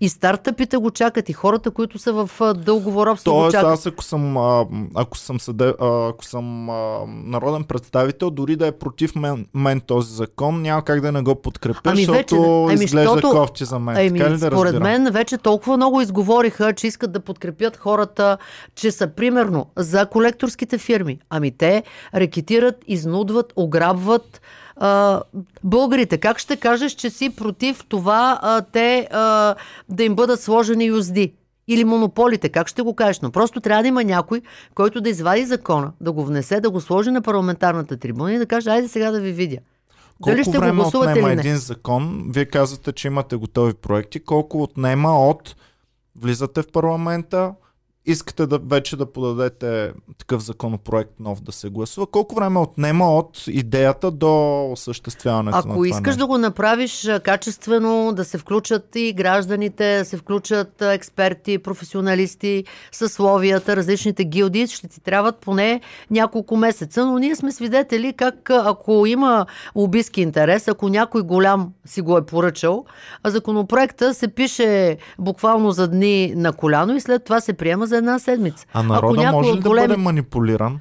И 0.00 0.08
стартъпите 0.08 0.76
го 0.76 0.90
чакат, 0.90 1.28
и 1.28 1.32
хората, 1.32 1.70
които 1.70 1.98
са 1.98 2.12
в 2.14 2.30
го 3.24 3.30
Тоест, 3.32 3.52
чакат. 3.52 3.68
аз 3.68 3.86
ако 3.86 4.02
съм, 4.04 4.36
ако 4.94 5.18
съм, 5.18 5.40
съде, 5.40 5.74
ако 5.80 6.24
съм 6.24 6.66
народен 7.24 7.64
представител, 7.64 8.30
дори 8.30 8.56
да 8.56 8.66
е 8.66 8.72
против 8.72 9.14
мен, 9.14 9.46
мен 9.54 9.80
този 9.80 10.14
закон, 10.14 10.62
няма 10.62 10.82
как 10.82 11.00
да 11.00 11.12
не 11.12 11.22
го 11.22 11.34
подкрепя, 11.34 11.80
Ами 11.84 12.04
защото 12.04 12.34
вече, 12.62 12.74
ами 12.74 12.84
изглежда 12.84 13.18
щото- 13.18 13.30
кофти 13.30 13.64
за 13.64 13.78
мен. 13.78 13.96
Еми, 13.98 14.18
така 14.18 14.30
ли 14.30 14.38
да 14.38 14.46
според 14.46 14.54
разбирам? 14.64 14.82
мен 14.82 15.12
вече 15.12 15.38
толкова 15.38 15.76
много 15.76 16.00
изговориха, 16.00 16.72
че 16.72 16.86
искат 16.86 17.12
да 17.12 17.20
подкрепят 17.20 17.76
хората, 17.76 18.38
че 18.74 18.90
са 18.90 19.06
примерно 19.06 19.66
за 19.76 20.06
колекторските 20.06 20.78
фирми. 20.78 21.18
Ами 21.30 21.50
те 21.50 21.82
рекетират, 22.14 22.76
изнудват, 22.86 23.52
ограбват 23.56 24.40
а, 24.76 25.22
българите. 25.64 26.18
Как 26.18 26.38
ще 26.38 26.56
кажеш, 26.56 26.92
че 26.92 27.10
си 27.10 27.36
против 27.36 27.84
това 27.88 28.38
а, 28.42 28.62
те 28.62 29.08
а, 29.12 29.54
да 29.88 30.04
им 30.04 30.14
бъдат 30.14 30.40
сложени 30.40 30.84
юзди? 30.84 31.32
Или 31.68 31.84
монополите, 31.84 32.48
как 32.48 32.68
ще 32.68 32.82
го 32.82 32.94
кажеш? 32.94 33.20
Но 33.20 33.30
просто 33.30 33.60
трябва 33.60 33.82
да 33.82 33.88
има 33.88 34.04
някой, 34.04 34.42
който 34.74 35.00
да 35.00 35.10
извади 35.10 35.44
закона, 35.44 35.92
да 36.00 36.12
го 36.12 36.24
внесе, 36.24 36.60
да 36.60 36.70
го 36.70 36.80
сложи 36.80 37.10
на 37.10 37.22
парламентарната 37.22 37.96
трибуна 37.96 38.32
и 38.32 38.38
да 38.38 38.46
каже, 38.46 38.70
айде 38.70 38.88
сега 38.88 39.10
да 39.10 39.20
ви 39.20 39.32
видя. 39.32 39.56
Колко 40.22 40.30
Дали 40.30 40.42
ще 40.42 40.50
го 40.50 40.58
време 40.58 40.82
гласувате 40.82 41.10
отнема 41.10 41.32
един 41.32 41.56
закон? 41.56 42.26
Вие 42.28 42.44
казвате, 42.44 42.92
че 42.92 43.08
имате 43.08 43.36
готови 43.36 43.74
проекти. 43.74 44.20
Колко 44.20 44.62
отнема 44.62 45.28
от 45.28 45.56
влизате 46.16 46.62
в 46.62 46.72
парламента, 46.72 47.52
искате 48.06 48.46
да 48.46 48.58
вече 48.58 48.96
да 48.96 49.06
подадете 49.06 49.92
такъв 50.18 50.42
законопроект 50.42 51.10
нов 51.20 51.42
да 51.42 51.52
се 51.52 51.70
гласува. 51.70 52.06
Колко 52.06 52.34
време 52.34 52.58
отнема 52.58 53.16
от 53.16 53.44
идеята 53.48 54.10
до 54.10 54.64
осъществяването 54.72 55.56
на 55.56 55.60
Ако 55.60 55.74
това 55.74 55.86
искаш 55.86 56.06
нещо? 56.06 56.18
да 56.18 56.26
го 56.26 56.38
направиш 56.38 57.08
качествено, 57.22 58.12
да 58.12 58.24
се 58.24 58.38
включат 58.38 58.96
и 58.96 59.12
гражданите, 59.12 59.98
да 59.98 60.04
се 60.04 60.16
включат 60.16 60.82
експерти, 60.82 61.58
професионалисти, 61.58 62.64
съсловията, 62.92 63.76
различните 63.76 64.24
гилдии, 64.24 64.66
ще 64.66 64.88
ти 64.88 65.00
трябват 65.00 65.38
поне 65.38 65.80
няколко 66.10 66.56
месеца, 66.56 67.06
но 67.06 67.18
ние 67.18 67.36
сме 67.36 67.52
свидетели 67.52 68.12
как 68.12 68.50
ако 68.50 69.06
има 69.06 69.46
лобистки 69.76 70.20
интерес, 70.20 70.68
ако 70.68 70.88
някой 70.88 71.22
голям 71.22 71.72
си 71.84 72.00
го 72.00 72.18
е 72.18 72.26
поръчал, 72.26 72.84
законопроекта 73.26 74.14
се 74.14 74.28
пише 74.28 74.96
буквално 75.18 75.70
за 75.70 75.88
дни 75.88 76.32
на 76.36 76.52
коляно 76.52 76.96
и 76.96 77.00
след 77.00 77.24
това 77.24 77.40
се 77.40 77.52
приема 77.52 77.86
за 77.86 77.93
една 77.96 78.18
седмица. 78.18 78.66
А 78.72 78.82
народа 78.82 79.20
някой 79.22 79.32
може 79.42 79.52
ли 79.52 79.60
да 79.60 79.68
големи- 79.68 79.88
бъде 79.88 80.02
манипулиран? 80.02 80.80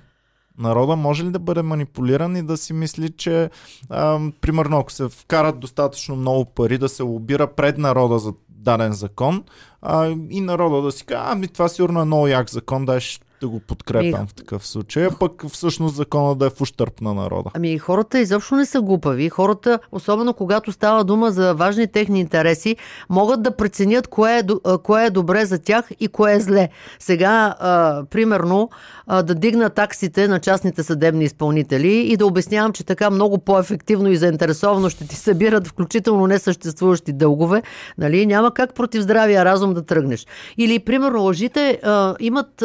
Народа 0.57 0.95
може 0.95 1.23
ли 1.25 1.29
да 1.31 1.39
бъде 1.39 1.61
манипулиран 1.61 2.35
и 2.35 2.43
да 2.43 2.57
си 2.57 2.73
мисли, 2.73 3.09
че 3.09 3.49
а, 3.89 4.19
примерно 4.41 4.77
ако 4.77 4.91
се 4.91 5.09
вкарат 5.09 5.59
достатъчно 5.59 6.15
много 6.15 6.45
пари 6.45 6.77
да 6.77 6.89
се 6.89 7.03
лобира 7.03 7.47
пред 7.47 7.77
народа 7.77 8.19
за 8.19 8.33
даден 8.49 8.93
закон 8.93 9.43
а, 9.83 10.15
и 10.29 10.41
народа 10.41 10.81
да 10.81 10.91
си 10.91 11.05
каже, 11.05 11.23
ами 11.25 11.47
това 11.47 11.67
сигурно 11.67 12.01
е 12.01 12.05
много 12.05 12.27
як 12.27 12.49
закон, 12.49 12.85
дай 12.85 12.99
ще 13.43 13.47
го 13.47 13.59
подкрепям 13.59 14.21
Ми- 14.21 14.27
в 14.27 14.33
такъв 14.33 14.67
случай, 14.67 15.07
пък 15.19 15.45
всъщност 15.49 15.95
закона 15.95 16.35
да 16.35 16.45
е 16.45 16.49
в 16.49 16.61
ущърп 16.61 17.01
на 17.01 17.13
народа. 17.13 17.49
Ами 17.53 17.77
хората 17.77 18.19
изобщо 18.19 18.55
не 18.55 18.65
са 18.65 18.81
глупави. 18.81 19.29
Хората, 19.29 19.79
особено 19.91 20.33
когато 20.33 20.71
става 20.71 21.03
дума 21.03 21.31
за 21.31 21.53
важни 21.53 21.87
техни 21.87 22.19
интереси, 22.19 22.75
могат 23.09 23.43
да 23.43 23.55
преценят 23.55 24.07
кое 24.07 24.39
е, 24.39 24.43
кое 24.83 25.05
е 25.05 25.09
добре 25.09 25.45
за 25.45 25.59
тях 25.59 25.85
и 25.99 26.07
кое 26.07 26.33
е 26.33 26.39
зле. 26.39 26.69
Сега, 26.99 27.55
а, 27.59 28.03
примерно, 28.09 28.69
а, 29.07 29.23
да 29.23 29.35
дигна 29.35 29.69
таксите 29.69 30.27
на 30.27 30.39
частните 30.39 30.83
съдебни 30.83 31.23
изпълнители 31.23 31.93
и 31.93 32.17
да 32.17 32.25
обяснявам, 32.25 32.73
че 32.73 32.83
така 32.83 33.09
много 33.09 33.37
по-ефективно 33.37 34.11
и 34.11 34.17
заинтересовано 34.17 34.89
ще 34.89 35.07
ти 35.07 35.15
събират 35.15 35.67
включително 35.67 36.27
несъществуващи 36.27 37.13
дългове, 37.13 37.61
нали? 37.97 38.25
няма 38.25 38.53
как 38.53 38.73
против 38.73 39.01
здравия 39.01 39.45
разум 39.45 39.72
да 39.73 39.85
тръгнеш. 39.85 40.27
Или, 40.57 40.79
примерно, 40.79 41.23
лъжите 41.23 41.79
а, 41.83 42.15
имат 42.19 42.63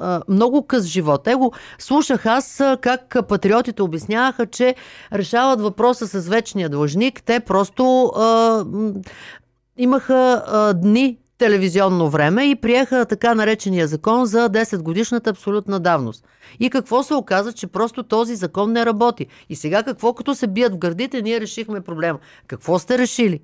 а, 0.00 0.22
много 0.28 0.66
къс 0.66 0.84
живот. 0.84 1.26
Его, 1.26 1.52
слушах 1.78 2.26
аз 2.26 2.62
как 2.80 3.16
патриотите 3.28 3.82
обясняваха, 3.82 4.46
че 4.46 4.74
решават 5.12 5.60
въпроса 5.60 6.06
с 6.06 6.28
вечния 6.28 6.68
длъжник. 6.68 7.22
Те 7.22 7.40
просто 7.40 8.04
а, 8.04 8.64
имаха 9.76 10.44
а, 10.46 10.74
дни 10.74 11.18
телевизионно 11.38 12.10
време 12.10 12.44
и 12.44 12.56
приеха 12.56 13.06
така 13.06 13.34
наречения 13.34 13.86
закон 13.86 14.26
за 14.26 14.50
10 14.50 14.82
годишната 14.82 15.30
абсолютна 15.30 15.80
давност. 15.80 16.24
И 16.60 16.70
какво 16.70 17.02
се 17.02 17.14
оказа, 17.14 17.52
че 17.52 17.66
просто 17.66 18.02
този 18.02 18.34
закон 18.36 18.72
не 18.72 18.86
работи. 18.86 19.26
И 19.48 19.56
сега 19.56 19.82
какво 19.82 20.14
като 20.14 20.34
се 20.34 20.46
бият 20.46 20.74
в 20.74 20.78
гърдите, 20.78 21.22
ние 21.22 21.40
решихме 21.40 21.80
проблема. 21.80 22.18
Какво 22.46 22.78
сте 22.78 22.98
решили? 22.98 23.40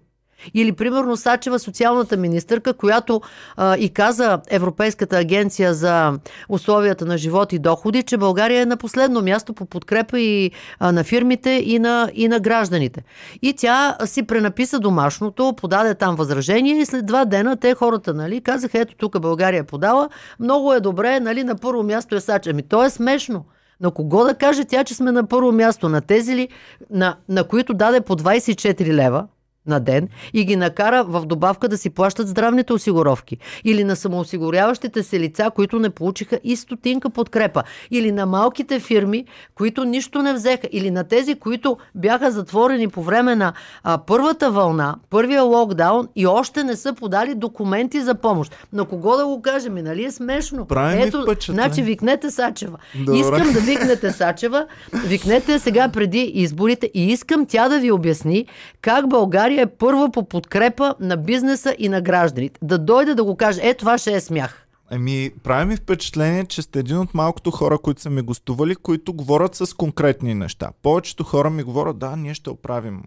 Или, 0.54 0.72
примерно, 0.72 1.16
Сачева, 1.16 1.58
социалната 1.58 2.16
министърка, 2.16 2.74
която 2.74 3.20
а, 3.56 3.76
и 3.76 3.88
каза 3.88 4.40
Европейската 4.50 5.18
агенция 5.18 5.74
за 5.74 6.18
условията 6.48 7.06
на 7.06 7.18
живот 7.18 7.52
и 7.52 7.58
доходи, 7.58 8.02
че 8.02 8.16
България 8.16 8.62
е 8.62 8.66
на 8.66 8.76
последно 8.76 9.22
място 9.22 9.54
по 9.54 9.66
подкрепа 9.66 10.20
и 10.20 10.50
а, 10.78 10.92
на 10.92 11.04
фирмите, 11.04 11.50
и 11.50 11.78
на, 11.78 12.10
и 12.14 12.28
на 12.28 12.40
гражданите. 12.40 13.04
И 13.42 13.52
тя 13.52 13.96
си 14.04 14.22
пренаписа 14.22 14.78
домашното, 14.80 15.54
подаде 15.56 15.94
там 15.94 16.16
възражение 16.16 16.80
и 16.80 16.86
след 16.86 17.06
два 17.06 17.24
дена 17.24 17.56
те 17.56 17.74
хората, 17.74 18.14
нали, 18.14 18.40
казаха, 18.40 18.78
ето 18.78 18.94
тук 18.96 19.20
България 19.20 19.60
е 19.60 19.64
подала, 19.64 20.08
много 20.40 20.72
е 20.72 20.80
добре, 20.80 21.20
нали, 21.20 21.44
на 21.44 21.56
първо 21.56 21.82
място 21.82 22.14
е 22.14 22.20
Сача. 22.20 22.50
Ами 22.50 22.62
то 22.62 22.84
е 22.84 22.90
смешно. 22.90 23.44
На 23.80 23.90
кого 23.90 24.24
да 24.24 24.34
каже 24.34 24.64
тя, 24.64 24.84
че 24.84 24.94
сме 24.94 25.12
на 25.12 25.26
първо 25.26 25.52
място? 25.52 25.88
На 25.88 26.00
тези 26.00 26.36
ли, 26.36 26.48
на, 26.90 27.16
на 27.28 27.44
които 27.44 27.74
даде 27.74 28.00
по 28.00 28.16
24 28.16 28.86
лева, 28.86 29.26
на 29.66 29.80
ден 29.80 30.08
и 30.32 30.44
ги 30.44 30.56
накара 30.56 31.04
в 31.04 31.26
добавка 31.26 31.68
да 31.68 31.78
си 31.78 31.90
плащат 31.90 32.28
здравните 32.28 32.72
осигуровки. 32.72 33.38
Или 33.64 33.84
на 33.84 33.96
самоосигуряващите 33.96 35.02
се 35.02 35.20
лица, 35.20 35.50
които 35.54 35.78
не 35.78 35.90
получиха 35.90 36.40
и 36.44 36.56
стотинка 36.56 37.10
подкрепа. 37.10 37.62
Или 37.90 38.12
на 38.12 38.26
малките 38.26 38.80
фирми, 38.80 39.24
които 39.54 39.84
нищо 39.84 40.22
не 40.22 40.32
взеха. 40.32 40.68
Или 40.72 40.90
на 40.90 41.04
тези, 41.04 41.34
които 41.34 41.76
бяха 41.94 42.30
затворени 42.30 42.88
по 42.88 43.02
време 43.02 43.36
на 43.36 43.52
а, 43.82 43.98
първата 43.98 44.50
вълна, 44.50 44.96
първия 45.10 45.42
локдаун 45.42 46.08
и 46.16 46.26
още 46.26 46.64
не 46.64 46.76
са 46.76 46.94
подали 46.94 47.34
документи 47.34 48.00
за 48.00 48.14
помощ. 48.14 48.56
На 48.72 48.84
кого 48.84 49.16
да 49.16 49.26
го 49.26 49.42
кажем? 49.42 49.78
И 49.78 49.82
нали 49.82 50.04
е 50.04 50.10
смешно? 50.10 50.66
Прави 50.66 50.96
ми 50.96 51.02
Ето, 51.02 51.22
впечатление. 51.22 51.64
значи 51.64 51.82
викнете 51.82 52.30
Сачева. 52.30 52.78
Добре. 52.94 53.18
Искам 53.18 53.52
да 53.52 53.60
викнете 53.60 54.12
Сачева, 54.12 54.66
викнете 54.92 55.58
сега 55.58 55.88
преди 55.88 56.20
изборите 56.34 56.90
и 56.94 57.06
искам 57.06 57.46
тя 57.46 57.68
да 57.68 57.78
ви 57.78 57.92
обясни 57.92 58.46
как 58.80 59.08
България 59.08 59.53
е 59.60 59.66
първа 59.66 60.10
по 60.10 60.28
подкрепа 60.28 60.94
на 61.00 61.16
бизнеса 61.16 61.74
и 61.78 61.88
на 61.88 62.00
гражданите. 62.00 62.60
Да 62.62 62.78
дойде 62.78 63.14
да 63.14 63.24
го 63.24 63.36
каже, 63.36 63.60
е 63.64 63.74
това 63.74 63.98
ще 63.98 64.12
е 64.12 64.20
смях. 64.20 64.66
Еми, 64.90 65.30
прави 65.42 65.64
ми 65.64 65.76
впечатление, 65.76 66.44
че 66.44 66.62
сте 66.62 66.78
един 66.78 66.98
от 66.98 67.14
малкото 67.14 67.50
хора, 67.50 67.78
които 67.78 68.00
са 68.00 68.10
ми 68.10 68.22
гостували, 68.22 68.76
които 68.76 69.12
говорят 69.12 69.54
с 69.54 69.74
конкретни 69.74 70.34
неща. 70.34 70.70
Повечето 70.82 71.24
хора 71.24 71.50
ми 71.50 71.62
говорят, 71.62 71.98
да, 71.98 72.16
ние 72.16 72.34
ще 72.34 72.50
оправим 72.50 73.02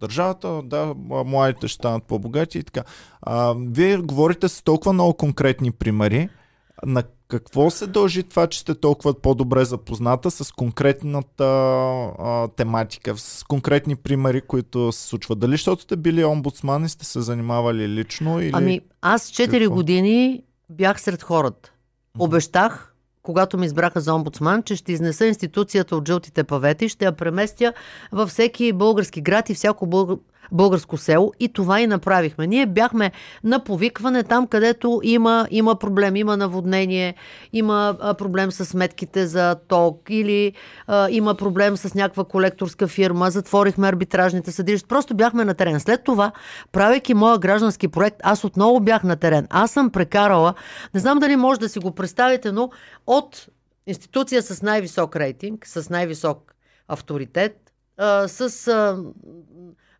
държавата, 0.00 0.62
да, 0.64 0.94
младите 1.26 1.68
ще 1.68 1.74
станат 1.74 2.04
по-богати 2.04 2.58
и 2.58 2.62
така. 2.62 2.82
А, 3.22 3.54
вие 3.58 3.96
говорите 3.96 4.48
с 4.48 4.62
толкова 4.62 4.92
много 4.92 5.14
конкретни 5.14 5.70
примери. 5.70 6.28
На 6.86 7.02
какво 7.28 7.70
се 7.70 7.86
дължи 7.86 8.22
това, 8.22 8.46
че 8.46 8.60
сте 8.60 8.74
толкова 8.74 9.20
по-добре 9.20 9.64
запозната 9.64 10.30
с 10.30 10.52
конкретната 10.52 11.44
а, 12.18 12.48
тематика, 12.48 13.14
с 13.16 13.44
конкретни 13.44 13.96
примери, 13.96 14.40
които 14.40 14.92
се 14.92 15.06
случват? 15.06 15.38
Дали 15.38 15.52
защото 15.52 15.82
сте 15.82 15.96
били 15.96 16.24
омбудсман 16.24 16.84
и 16.84 16.88
сте 16.88 17.04
се 17.04 17.20
занимавали 17.20 17.88
лично? 17.88 18.40
Или... 18.40 18.50
Ами, 18.54 18.80
аз 19.02 19.30
4 19.30 19.50
какво? 19.50 19.74
години 19.74 20.42
бях 20.70 21.00
сред 21.00 21.22
хората. 21.22 21.72
Обещах, 22.18 22.94
когато 23.22 23.58
ми 23.58 23.66
избраха 23.66 24.00
за 24.00 24.14
омбудсман, 24.14 24.62
че 24.62 24.76
ще 24.76 24.92
изнеса 24.92 25.26
институцията 25.26 25.96
от 25.96 26.08
жълтите 26.08 26.44
павети, 26.44 26.88
ще 26.88 27.04
я 27.04 27.12
преместя 27.12 27.72
във 28.12 28.28
всеки 28.28 28.72
български 28.72 29.20
град 29.20 29.50
и 29.50 29.54
всяко 29.54 29.86
бълг... 29.86 30.20
българско 30.52 30.96
село. 30.96 31.32
И 31.40 31.52
това 31.52 31.80
и 31.80 31.86
направихме. 31.86 32.46
Ние 32.46 32.66
бяхме 32.66 33.12
на 33.44 33.64
повикване 33.64 34.22
там, 34.22 34.46
където 34.46 35.00
има, 35.04 35.46
има 35.50 35.76
проблем, 35.76 36.16
има 36.16 36.36
наводнение, 36.36 37.14
има 37.52 37.96
проблем 38.18 38.52
с 38.52 38.64
сметките 38.64 39.26
за 39.26 39.56
ток 39.68 40.06
или 40.08 40.52
а, 40.86 41.10
има 41.10 41.34
проблем 41.34 41.76
с 41.76 41.94
някаква 41.94 42.24
колекторска 42.24 42.88
фирма, 42.88 43.30
затворихме 43.30 43.88
арбитражните 43.88 44.52
съдилища. 44.52 44.88
Просто 44.88 45.14
бяхме 45.14 45.44
на 45.44 45.54
терен. 45.54 45.80
След 45.80 46.04
това, 46.04 46.32
правейки 46.72 47.14
моя 47.14 47.38
граждански 47.38 47.88
проект, 47.88 48.16
аз 48.22 48.44
отново 48.44 48.80
бях 48.80 49.04
на 49.04 49.16
терен. 49.16 49.46
Аз 49.50 49.70
съм 49.70 49.90
прекарала, 49.90 50.54
не 50.94 51.00
знам 51.00 51.18
дали 51.18 51.36
може 51.36 51.60
да 51.60 51.68
си 51.68 51.78
го 51.78 51.90
представите, 51.90 52.52
но 52.52 52.70
от 53.06 53.48
институция 53.86 54.42
с 54.42 54.62
най-висок 54.62 55.16
рейтинг, 55.16 55.66
с 55.66 55.90
най-висок 55.90 56.54
авторитет, 56.88 57.56
а, 57.96 58.28
с 58.28 58.68
а, 58.68 58.98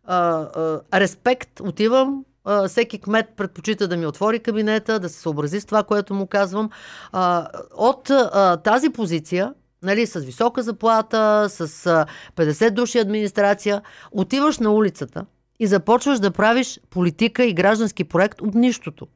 а, 0.03 0.47
а, 0.55 0.99
респект 0.99 1.59
отивам. 1.59 2.25
А, 2.45 2.67
всеки 2.67 2.99
кмет 2.99 3.25
предпочита 3.37 3.87
да 3.87 3.97
ми 3.97 4.05
отвори 4.05 4.39
кабинета, 4.39 4.99
да 4.99 5.09
се 5.09 5.19
съобрази 5.19 5.61
с 5.61 5.65
това, 5.65 5.83
което 5.83 6.13
му 6.13 6.27
казвам. 6.27 6.69
А, 7.11 7.47
от 7.77 8.09
а, 8.09 8.57
тази 8.57 8.89
позиция, 8.89 9.53
нали, 9.83 10.05
с 10.05 10.19
висока 10.19 10.63
заплата, 10.63 11.47
с 11.49 11.85
а, 11.85 12.05
50 12.35 12.69
души 12.69 12.99
администрация, 12.99 13.81
отиваш 14.11 14.59
на 14.59 14.71
улицата 14.71 15.25
и 15.59 15.67
започваш 15.67 16.19
да 16.19 16.31
правиш 16.31 16.79
политика 16.89 17.45
и 17.45 17.53
граждански 17.53 18.03
проект 18.03 18.41
от 18.41 18.55
нищото. 18.55 19.07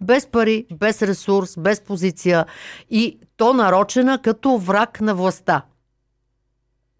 Без 0.00 0.26
пари, 0.26 0.66
без 0.72 1.02
ресурс, 1.02 1.58
без 1.58 1.80
позиция 1.80 2.46
и 2.90 3.18
то 3.36 3.52
нарочена 3.52 4.18
като 4.22 4.58
враг 4.58 5.00
на 5.00 5.14
властта. 5.14 5.62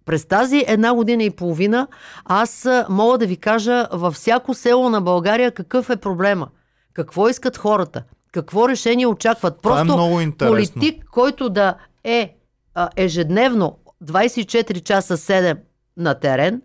През 0.04 0.26
тази 0.26 0.64
една 0.68 0.94
година 0.94 1.22
и 1.22 1.30
половина 1.30 1.86
аз 2.24 2.68
мога 2.88 3.18
да 3.18 3.26
ви 3.26 3.36
кажа 3.36 3.88
във 3.92 4.14
всяко 4.14 4.54
село 4.54 4.90
на 4.90 5.00
България 5.00 5.52
какъв 5.52 5.90
е 5.90 5.96
проблема. 5.96 6.48
Какво 6.94 7.28
искат 7.28 7.56
хората. 7.56 8.02
Какво 8.32 8.68
решение 8.68 9.06
очакват. 9.06 9.58
Това 9.62 9.80
е 9.80 9.84
Просто 9.84 9.96
много 9.96 10.20
интересно. 10.20 10.56
политик, 10.56 11.04
който 11.04 11.50
да 11.50 11.74
е 12.04 12.36
а, 12.74 12.88
ежедневно 12.96 13.78
24 14.04 14.82
часа 14.82 15.16
7 15.16 15.58
на 15.96 16.14
терен 16.14 16.62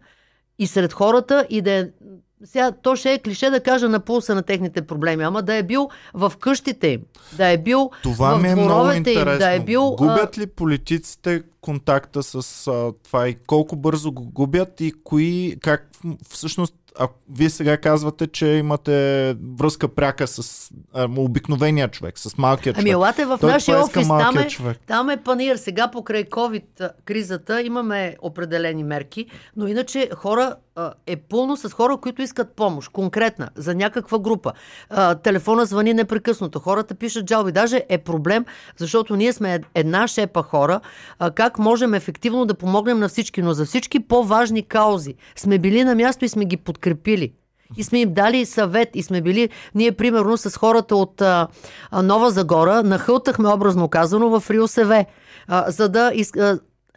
и 0.59 0.67
сред 0.67 0.93
хората 0.93 1.47
и 1.49 1.61
да 1.61 1.71
е 1.71 1.87
сега, 2.45 2.71
то 2.71 2.95
ще 2.95 3.13
е 3.13 3.19
клише 3.19 3.49
да 3.49 3.59
кажа 3.59 3.89
на 3.89 3.99
пулса 3.99 4.35
на 4.35 4.43
техните 4.43 4.81
проблеми, 4.81 5.23
ама 5.23 5.41
да 5.41 5.55
е 5.55 5.63
бил 5.63 5.89
в 6.13 6.33
къщите 6.39 6.87
им, 6.87 7.01
да 7.37 7.47
е 7.47 7.57
бил 7.57 7.91
Това 8.03 8.35
в 8.35 8.41
ми 8.41 8.49
е 8.49 8.55
много 8.55 8.69
дворовете 8.69 9.11
им, 9.11 9.17
интересно. 9.17 9.39
да 9.39 9.51
е 9.51 9.59
бил... 9.59 9.95
Губят 9.97 10.37
ли 10.37 10.47
политиците 10.47 11.43
контакта 11.61 12.23
с 12.23 12.67
а, 12.67 12.93
това 13.03 13.27
и 13.27 13.35
колко 13.35 13.75
бързо 13.75 14.11
го 14.11 14.25
губят 14.25 14.81
и 14.81 14.93
кои, 15.03 15.55
как 15.61 15.89
всъщност, 16.29 16.73
а, 16.99 17.07
вие 17.29 17.49
сега 17.49 17.77
казвате, 17.77 18.27
че 18.27 18.47
имате 18.47 19.35
връзка 19.59 19.87
пряка 19.87 20.27
с 20.27 20.69
а, 20.93 21.07
обикновения 21.17 21.87
човек, 21.87 22.19
с 22.19 22.37
малкия 22.37 22.73
човек. 22.73 22.83
Ами 22.83 22.89
елате 22.89 23.25
в 23.25 23.37
Той 23.41 23.51
нашия 23.51 23.79
офис, 23.79 24.07
там 24.07 24.37
е, 24.37 24.47
човек. 24.47 24.79
там 24.87 25.09
е 25.09 25.17
панир. 25.17 25.55
Сега 25.55 25.87
покрай 25.91 26.23
COVID 26.23 26.89
кризата 27.05 27.61
имаме 27.61 28.15
определени 28.21 28.83
мерки, 28.83 29.25
но 29.55 29.67
иначе 29.67 30.09
хора 30.15 30.55
а, 30.75 30.93
е 31.07 31.15
пълно 31.15 31.57
с 31.57 31.69
хора, 31.69 31.97
които 31.97 32.21
искат 32.21 32.55
помощ, 32.55 32.91
конкретна, 32.91 33.49
за 33.55 33.75
някаква 33.75 34.19
група. 34.19 34.53
А, 34.89 35.15
телефона 35.15 35.65
звъни 35.65 35.93
непрекъснато, 35.93 36.59
хората 36.59 36.95
пишат 36.95 37.29
жалби. 37.29 37.51
Даже 37.51 37.83
е 37.89 37.97
проблем, 37.97 38.45
защото 38.77 39.15
ние 39.15 39.33
сме 39.33 39.59
една 39.75 40.07
шепа 40.07 40.43
хора, 40.43 40.79
а, 41.19 41.31
как 41.31 41.59
можем 41.59 41.93
ефективно 41.93 42.45
да 42.45 42.53
помогнем 42.53 42.99
на 42.99 43.09
всички, 43.09 43.41
но 43.41 43.53
за 43.53 43.65
всички 43.65 43.99
по-важни 43.99 44.63
каузи 44.63 45.15
сме 45.35 45.59
били 45.59 45.83
на 45.83 45.95
място 45.95 46.25
и 46.25 46.29
сме 46.29 46.45
ги 46.45 46.57
подкрепили. 46.57 46.86
И 47.77 47.83
сме 47.83 47.99
им 47.99 48.13
дали 48.13 48.45
съвет 48.45 48.89
и 48.93 49.03
сме 49.03 49.21
били, 49.21 49.49
ние 49.75 49.91
примерно 49.91 50.37
с 50.37 50.57
хората 50.57 50.95
от 50.95 51.21
а, 51.21 51.47
Нова 52.03 52.31
Загора, 52.31 52.83
нахълтахме 52.83 53.49
образно 53.49 53.87
казано 53.87 54.39
в 54.39 54.49
РИОСВ, 54.49 55.05
а, 55.47 55.71
за 55.71 55.89
да 55.89 56.11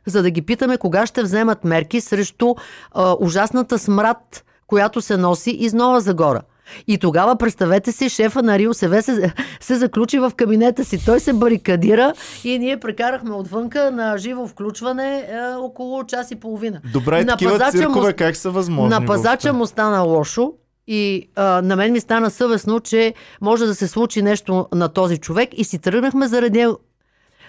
за 0.07 0.23
да 0.23 0.31
ги 0.31 0.43
питаме 0.43 0.79
кога 0.79 1.07
ще 1.07 1.23
вземат 1.23 1.65
мерки 1.65 2.01
срещу 2.01 2.55
а, 2.93 3.17
ужасната 3.21 3.79
смрад, 3.79 4.45
която 4.67 5.01
се 5.01 5.17
носи 5.17 5.51
из 5.51 5.73
Нова 5.73 6.01
Загора. 6.01 6.43
И 6.87 6.99
тогава, 6.99 7.37
представете 7.37 7.93
си, 7.93 8.09
шефа 8.09 8.43
на 8.43 8.59
Рио 8.59 8.75
СВ 8.75 9.03
се, 9.03 9.33
се 9.61 9.75
заключи 9.77 10.19
в 10.19 10.33
кабинета 10.37 10.85
си. 10.85 11.05
Той 11.05 11.21
се 11.21 11.33
барикадира 11.33 12.13
и 12.45 12.59
ние 12.59 12.81
прекарахме 12.81 13.35
отвънка 13.35 13.91
на 13.91 14.19
живо 14.19 14.47
включване 14.47 15.19
е, 15.19 15.55
около 15.57 16.05
час 16.05 16.31
и 16.31 16.37
половина. 16.37 16.81
Добре, 16.93 17.25
на 17.25 17.33
такива 17.33 17.51
пазача 17.53 17.71
циркове 17.71 18.09
му- 18.09 18.15
как 18.19 18.37
са 18.37 18.51
възможни? 18.51 18.91
На 19.01 19.07
пазача 19.07 19.53
му 19.53 19.67
стана 19.67 20.01
лошо 20.01 20.53
и 20.87 21.29
а, 21.37 21.63
на 21.63 21.77
мен 21.77 21.93
ми 21.93 22.01
стана 22.01 22.31
съвестно, 22.31 22.81
че 22.81 23.15
може 23.41 23.67
да 23.67 23.75
се 23.75 23.89
случи 23.89 24.23
нещо 24.23 24.67
на 24.75 24.89
този 24.89 25.19
човек 25.19 25.49
и 25.53 25.65
си 25.65 25.79
тръгнахме 25.79 26.29
заради, 26.29 26.67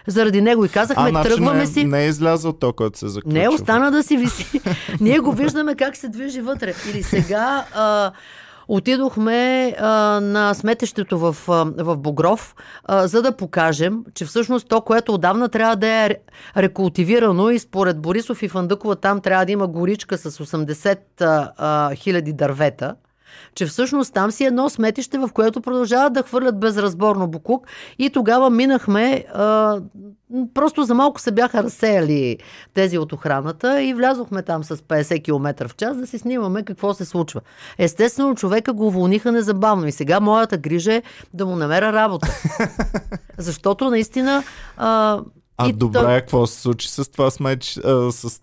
заради 0.07 0.41
него 0.41 0.65
и 0.65 0.69
казахме, 0.69 1.03
а, 1.03 1.09
значи 1.09 1.29
тръгваме 1.29 1.59
не, 1.59 1.65
си. 1.65 1.83
не 1.83 2.03
е 2.03 2.07
излязъл 2.07 2.53
то, 2.53 2.73
който 2.73 2.99
се 2.99 3.07
заключва. 3.07 3.39
Не, 3.39 3.49
остана 3.49 3.91
да 3.91 4.03
си 4.03 4.17
виси. 4.17 4.61
Ние 5.01 5.19
го 5.19 5.31
виждаме 5.31 5.75
как 5.75 5.97
се 5.97 6.09
движи 6.09 6.41
вътре. 6.41 6.73
Или 6.91 7.03
сега 7.03 7.65
а, 7.75 8.11
отидохме 8.73 9.75
а, 9.79 10.19
на 10.21 10.53
сметещето 10.53 11.19
в, 11.19 11.35
в 11.77 11.97
Богров, 11.97 12.55
а, 12.83 13.07
за 13.07 13.21
да 13.21 13.37
покажем, 13.37 14.03
че 14.13 14.25
всъщност 14.25 14.69
то, 14.69 14.81
което 14.81 15.13
отдавна 15.13 15.49
трябва 15.49 15.75
да 15.75 15.87
е 15.87 16.09
ре- 16.09 16.17
рекултивирано 16.57 17.49
и 17.49 17.59
според 17.59 18.01
Борисов 18.01 18.43
и 18.43 18.49
Фандъкова 18.49 18.95
там 18.95 19.21
трябва 19.21 19.45
да 19.45 19.51
има 19.51 19.67
горичка 19.67 20.17
с 20.17 20.31
80 20.31 20.97
а, 21.21 21.51
а, 21.57 21.95
хиляди 21.95 22.33
дървета, 22.33 22.95
че 23.55 23.65
всъщност 23.65 24.13
там 24.13 24.31
си 24.31 24.45
едно 24.45 24.69
сметище, 24.69 25.17
в 25.17 25.29
което 25.33 25.61
продължават 25.61 26.13
да 26.13 26.23
хвърлят 26.23 26.59
безразборно 26.59 27.27
буклук 27.27 27.67
и 27.99 28.09
тогава 28.09 28.49
минахме, 28.49 29.25
а, 29.33 29.77
просто 30.53 30.83
за 30.83 30.93
малко 30.93 31.21
се 31.21 31.31
бяха 31.31 31.63
разсеяли 31.63 32.37
тези 32.73 32.97
от 32.97 33.13
охраната 33.13 33.83
и 33.83 33.93
влязохме 33.93 34.41
там 34.41 34.63
с 34.63 34.77
50 34.77 35.23
км 35.23 35.67
в 35.67 35.75
час 35.75 35.97
да 35.97 36.07
си 36.07 36.17
снимаме 36.17 36.63
какво 36.63 36.93
се 36.93 37.05
случва. 37.05 37.41
Естествено, 37.77 38.35
човека 38.35 38.73
го 38.73 38.87
уволниха 38.87 39.31
незабавно 39.31 39.87
и 39.87 39.91
сега 39.91 40.19
моята 40.19 40.57
грижа 40.57 40.93
е 40.93 41.03
да 41.33 41.45
му 41.45 41.55
намеря 41.55 41.93
работа. 41.93 42.27
Защото 43.37 43.89
наистина... 43.89 44.43
А, 44.77 45.19
А 45.57 45.69
и 45.69 45.73
добре, 45.73 46.21
какво 46.21 46.47
се 46.47 46.61
случи 46.61 46.89
с 46.89 47.11
това 47.11 47.31
смеч? 47.31 47.77
А, 47.77 48.11
с... 48.11 48.41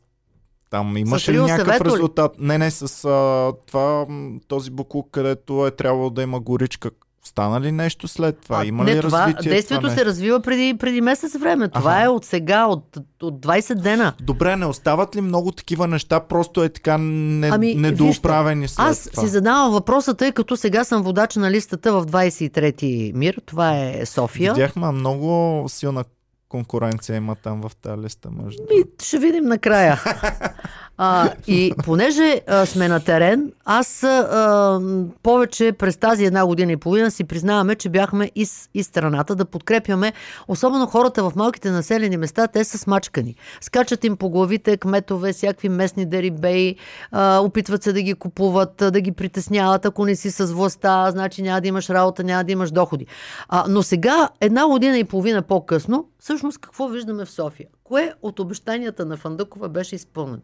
Там 0.71 0.97
имаше 0.97 1.33
ли 1.33 1.37
някакъв 1.37 1.67
Съвето 1.67 1.85
ли? 1.85 1.93
резултат? 1.93 2.33
Не, 2.39 2.59
не, 2.59 2.71
с 2.71 3.05
а, 3.05 3.53
това, 3.67 4.07
този 4.49 4.71
буклук, 4.71 5.09
където 5.11 5.67
е 5.67 5.71
трябвало 5.71 6.11
да 6.11 6.23
има 6.23 6.41
горичка. 6.41 6.91
Стана 7.25 7.61
ли 7.61 7.73
нещо 7.73 8.09
след 8.09 8.41
това? 8.41 8.61
А, 8.61 8.65
Има 8.65 8.85
не, 8.85 8.97
ли 8.97 9.01
това, 9.01 9.27
развитие? 9.27 9.53
Действието 9.53 9.83
това 9.83 9.97
се 9.97 10.05
развива 10.05 10.41
преди, 10.41 10.79
преди 10.79 11.01
месец 11.01 11.37
време. 11.39 11.69
Това 11.69 11.91
Аха. 11.91 12.05
е 12.05 12.09
от 12.09 12.25
сега, 12.25 12.67
от, 12.67 12.97
от 13.23 13.41
20 13.41 13.75
дена. 13.75 14.13
Добре, 14.23 14.57
не 14.57 14.67
остават 14.67 15.17
ли 15.17 15.21
много 15.21 15.53
такива 15.53 15.89
неща, 15.89 16.21
просто 16.21 16.63
е 16.63 16.69
така 16.69 16.99
не, 16.99 17.49
Ами, 17.49 17.75
недоуправени 17.75 18.69
след 18.69 18.87
Аз 18.87 19.09
това? 19.11 19.23
си 19.23 19.29
задавам 19.29 19.73
въпроса, 19.73 20.15
тъй 20.15 20.33
като 20.33 20.57
сега 20.57 20.85
съм 20.85 21.03
водач 21.03 21.37
на 21.37 21.51
листата 21.51 21.93
в 21.93 22.07
23-ти 22.07 23.13
мир. 23.15 23.41
Това 23.47 23.79
е 23.79 24.07
София. 24.07 24.55
Видяхме 24.55 24.93
много 24.93 25.65
силна 25.69 26.05
конкуренция 26.49 27.17
има 27.17 27.35
там 27.35 27.61
в 27.69 27.77
тази 27.77 28.03
листа, 28.03 28.31
между 28.31 28.63
И 28.63 28.85
ще 29.03 29.19
видим 29.19 29.45
накрая. 29.45 30.03
А, 31.01 31.33
и 31.47 31.73
понеже 31.85 32.41
а, 32.47 32.67
сме 32.67 32.89
на 32.89 33.05
терен, 33.05 33.53
аз 33.65 34.03
а, 34.03 34.81
повече 35.23 35.73
през 35.73 35.97
тази 35.97 36.25
една 36.25 36.47
година 36.47 36.73
и 36.73 36.77
половина 36.77 37.11
си 37.11 37.25
признаваме, 37.25 37.75
че 37.75 37.89
бяхме 37.89 38.31
из, 38.35 38.69
из 38.75 38.87
страната 38.87 39.37
да 39.37 39.45
подкрепяме, 39.45 40.13
особено 40.49 40.87
хората 40.87 41.31
в 41.31 41.37
малките 41.37 41.71
населени 41.71 42.17
места, 42.17 42.47
те 42.47 42.65
са 42.65 42.79
смачкани. 42.79 43.35
Скачат 43.61 44.05
им 44.05 44.17
по 44.17 44.31
главите 44.31 44.77
кметове, 44.77 45.33
всякакви 45.33 45.69
местни 45.69 46.07
дерибеи, 46.07 46.77
а, 47.11 47.39
опитват 47.39 47.83
се 47.83 47.93
да 47.93 48.03
ги 48.03 48.15
купуват, 48.15 48.75
да 48.77 49.01
ги 49.01 49.13
притесняват, 49.13 49.87
ако 49.87 50.05
не 50.05 50.17
си 50.17 50.31
с 50.31 50.45
властта, 50.45 51.11
значи 51.11 51.43
няма 51.43 51.61
да 51.61 51.69
имаш 51.69 51.91
работа, 51.91 52.25
няма 52.25 52.45
да 52.45 52.53
имаш 52.53 52.71
доходи. 52.71 53.07
А, 53.49 53.65
но 53.69 53.83
сега, 53.83 54.29
една 54.41 54.69
година 54.69 54.99
и 54.99 55.05
половина 55.05 55.43
по-късно, 55.43 56.09
всъщност 56.19 56.59
какво 56.59 56.89
виждаме 56.89 57.25
в 57.25 57.31
София? 57.31 57.69
Кое 57.85 58.13
от 58.23 58.39
обещанията 58.39 59.07
на 59.07 59.17
Фандъкова 59.17 59.69
беше 59.69 59.95
изпълнено? 59.95 60.43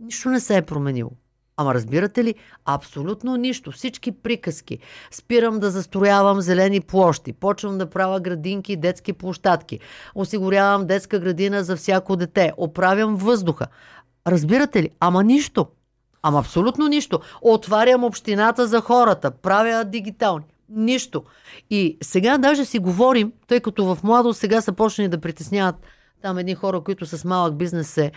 Нищо 0.00 0.28
не 0.28 0.40
се 0.40 0.56
е 0.56 0.62
променило. 0.62 1.10
Ама 1.56 1.74
разбирате 1.74 2.24
ли? 2.24 2.34
Абсолютно 2.64 3.36
нищо. 3.36 3.72
Всички 3.72 4.12
приказки. 4.12 4.78
Спирам 5.10 5.60
да 5.60 5.70
застроявам 5.70 6.40
зелени 6.40 6.80
площи. 6.80 7.32
Почвам 7.32 7.78
да 7.78 7.90
правя 7.90 8.20
градинки 8.20 8.72
и 8.72 8.76
детски 8.76 9.12
площадки. 9.12 9.80
Осигурявам 10.14 10.86
детска 10.86 11.18
градина 11.18 11.64
за 11.64 11.76
всяко 11.76 12.16
дете. 12.16 12.52
Оправям 12.56 13.16
въздуха. 13.16 13.66
Разбирате 14.26 14.82
ли? 14.82 14.90
Ама 15.00 15.24
нищо. 15.24 15.66
Ама 16.22 16.38
абсолютно 16.38 16.88
нищо. 16.88 17.20
Отварям 17.42 18.04
общината 18.04 18.66
за 18.66 18.80
хората. 18.80 19.30
Правя 19.30 19.84
дигитални. 19.84 20.44
Нищо. 20.68 21.24
И 21.70 21.98
сега 22.02 22.38
даже 22.38 22.64
си 22.64 22.78
говорим, 22.78 23.32
тъй 23.46 23.60
като 23.60 23.94
в 23.94 24.02
младост 24.02 24.40
сега 24.40 24.60
са 24.60 24.72
почнали 24.72 25.08
да 25.08 25.20
притесняват 25.20 25.76
там 26.22 26.38
едни 26.38 26.54
хора, 26.54 26.80
които 26.80 27.06
с 27.06 27.24
малък 27.24 27.56
бизнес 27.56 27.88
се 27.88 28.12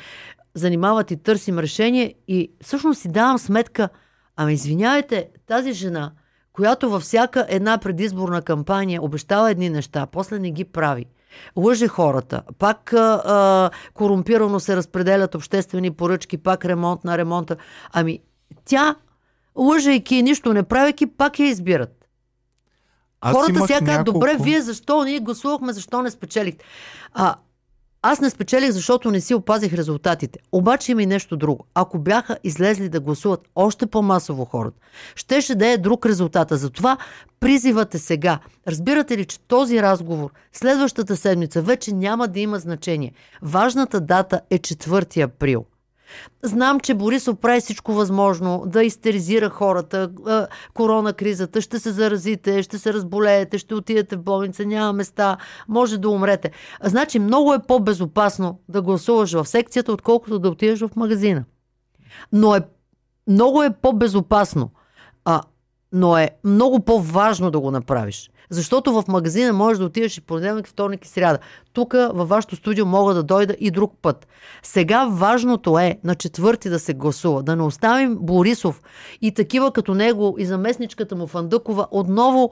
занимават 0.57 1.11
и 1.11 1.17
търсим 1.17 1.59
решение 1.59 2.13
и 2.27 2.51
всъщност 2.61 3.01
си 3.01 3.07
давам 3.11 3.37
сметка, 3.37 3.89
ами 4.35 4.53
извинявайте, 4.53 5.29
тази 5.47 5.73
жена, 5.73 6.11
която 6.53 6.89
във 6.89 7.03
всяка 7.03 7.45
една 7.49 7.77
предизборна 7.77 8.41
кампания 8.41 9.03
обещава 9.03 9.51
едни 9.51 9.69
неща, 9.69 10.05
после 10.05 10.39
не 10.39 10.51
ги 10.51 10.65
прави. 10.65 11.05
Лъже 11.55 11.87
хората, 11.87 12.41
пак 12.59 12.93
а, 12.93 13.21
а, 13.25 13.69
корумпирано 13.93 14.59
се 14.59 14.75
разпределят 14.75 15.35
обществени 15.35 15.91
поръчки, 15.91 16.37
пак 16.37 16.65
ремонт 16.65 17.03
на 17.03 17.17
ремонта. 17.17 17.55
Ами 17.93 18.19
тя, 18.65 18.95
лъжейки 19.55 20.15
и 20.15 20.23
нищо 20.23 20.53
не 20.53 20.63
правейки, 20.63 21.05
пак 21.05 21.39
я 21.39 21.47
избират. 21.47 21.97
Аз 23.21 23.33
Хората 23.33 23.53
сега 23.53 23.79
казват, 23.79 23.87
няколко... 23.87 24.11
добре, 24.11 24.37
вие 24.39 24.61
защо? 24.61 25.03
Ние 25.03 25.19
гласувахме, 25.19 25.73
защо 25.73 26.01
не 26.01 26.11
спечелихте? 26.11 26.65
А, 27.13 27.35
аз 28.09 28.19
не 28.19 28.29
спечелих, 28.29 28.71
защото 28.71 29.11
не 29.11 29.21
си 29.21 29.33
опазих 29.33 29.73
резултатите. 29.73 30.39
Обаче 30.51 30.91
има 30.91 31.03
и 31.03 31.05
нещо 31.05 31.37
друго. 31.37 31.65
Ако 31.73 31.99
бяха 31.99 32.37
излезли 32.43 32.89
да 32.89 32.99
гласуват 32.99 33.47
още 33.55 33.85
по-масово 33.85 34.45
хората, 34.45 34.79
щеше 35.15 35.55
да 35.55 35.67
е 35.67 35.77
друг 35.77 36.05
резултата. 36.05 36.57
Затова 36.57 36.97
призивът 37.39 37.95
е 37.95 37.97
сега. 37.97 38.39
Разбирате 38.67 39.17
ли, 39.17 39.25
че 39.25 39.39
този 39.39 39.81
разговор 39.81 40.31
следващата 40.53 41.17
седмица 41.17 41.61
вече 41.61 41.91
няма 41.93 42.27
да 42.27 42.39
има 42.39 42.59
значение. 42.59 43.11
Важната 43.41 44.01
дата 44.01 44.41
е 44.49 44.59
4 44.59 45.21
април. 45.21 45.65
Знам, 46.43 46.79
че 46.79 46.93
Борисов 46.93 47.37
прави 47.37 47.59
всичко 47.59 47.93
възможно 47.93 48.63
да 48.65 48.83
истеризира 48.83 49.49
хората. 49.49 50.11
Корона 50.73 51.13
кризата, 51.13 51.61
ще 51.61 51.79
се 51.79 51.91
заразите, 51.91 52.63
ще 52.63 52.77
се 52.77 52.93
разболеете, 52.93 53.57
ще 53.57 53.75
отидете 53.75 54.15
в 54.15 54.21
болница, 54.21 54.65
няма 54.65 54.93
места, 54.93 55.37
може 55.67 55.97
да 55.97 56.09
умрете. 56.09 56.51
Значи 56.83 57.19
много 57.19 57.53
е 57.53 57.59
по-безопасно 57.67 58.59
да 58.69 58.81
гласуваш 58.81 59.33
в 59.33 59.45
секцията, 59.45 59.91
отколкото 59.91 60.39
да 60.39 60.49
отидеш 60.49 60.79
в 60.79 60.89
магазина. 60.95 61.43
Но 62.31 62.55
е 62.55 62.61
много 63.27 63.63
е 63.63 63.73
по-безопасно. 63.81 64.71
А, 65.25 65.41
но 65.91 66.17
е 66.17 66.29
много 66.43 66.79
по-важно 66.79 67.51
да 67.51 67.59
го 67.59 67.71
направиш. 67.71 68.31
Защото 68.49 69.01
в 69.01 69.03
магазина 69.07 69.53
можеш 69.53 69.79
да 69.79 69.85
отидеш 69.85 70.17
и 70.17 70.21
понеделник, 70.21 70.67
вторник 70.67 71.05
и 71.05 71.07
сряда. 71.07 71.39
Тук 71.73 71.93
във 71.93 72.29
вашето 72.29 72.55
студио 72.55 72.85
мога 72.85 73.13
да 73.13 73.23
дойда 73.23 73.55
и 73.59 73.71
друг 73.71 73.93
път. 74.01 74.27
Сега 74.63 75.05
важното 75.11 75.79
е 75.79 75.99
на 76.03 76.15
четвърти 76.15 76.69
да 76.69 76.79
се 76.79 76.93
гласува. 76.93 77.43
Да 77.43 77.55
не 77.55 77.63
оставим 77.63 78.17
Борисов 78.19 78.81
и 79.21 79.31
такива 79.31 79.71
като 79.71 79.93
него 79.93 80.35
и 80.39 80.45
заместничката 80.45 81.15
му 81.15 81.27
Фандъкова 81.27 81.87
отново 81.91 82.51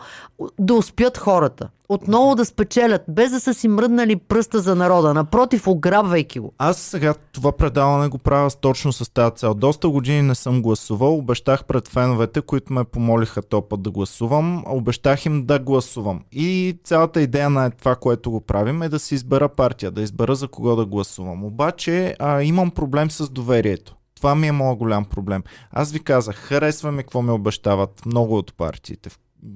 да 0.60 0.74
успят 0.74 1.18
хората 1.18 1.70
отново 1.90 2.36
да 2.36 2.46
спечелят, 2.46 3.02
без 3.10 3.32
да 3.32 3.40
са 3.40 3.54
си 3.54 3.68
мръднали 3.68 4.16
пръста 4.16 4.60
за 4.60 4.76
народа. 4.76 5.14
Напротив, 5.14 5.68
ограбвайки 5.68 6.40
го. 6.40 6.54
Аз 6.58 6.78
сега 6.78 7.14
това 7.32 7.52
предаване 7.52 8.08
го 8.08 8.18
правя 8.18 8.50
точно 8.62 8.94
с 8.94 9.14
тази 9.14 9.36
цел. 9.36 9.54
Доста 9.54 9.90
години 9.90 10.22
не 10.22 10.36
съм 10.36 10.62
гласувал. 10.62 11.18
Обещах 11.18 11.66
пред 11.66 11.88
феновете, 11.88 12.42
които 12.42 12.74
ме 12.74 12.84
помолиха 12.84 13.42
то 13.42 13.62
път 13.62 13.82
да 13.82 13.92
гласувам. 13.92 14.64
Обещах 14.68 15.26
им 15.26 15.46
да 15.46 15.60
гласувам. 15.60 16.22
И 16.32 16.78
цялата 16.84 17.22
идея 17.22 17.50
на 17.50 17.72
това, 17.72 17.96
което 17.96 18.32
го 18.32 18.42
правим 18.42 18.82
е 18.82 18.90
да 18.90 19.00
си 19.00 19.16
избера 19.16 19.50
партия, 19.50 19.92
да 19.92 20.02
избера 20.02 20.36
за 20.36 20.48
кого 20.48 20.76
да 20.76 20.86
гласувам. 20.86 21.44
Обаче 21.44 22.16
а, 22.20 22.44
имам 22.44 22.72
проблем 22.72 23.12
с 23.12 23.30
доверието. 23.30 23.96
Това 24.16 24.36
ми 24.36 24.48
е 24.48 24.52
моят 24.52 24.78
голям 24.78 25.06
проблем. 25.06 25.44
Аз 25.72 25.92
ви 25.92 26.00
казах, 26.00 26.36
харесва 26.36 26.92
ми 26.92 27.04
какво 27.04 27.22
ми 27.22 27.32
обещават 27.32 28.06
много 28.06 28.38
от 28.38 28.54
партиите, 28.58 29.10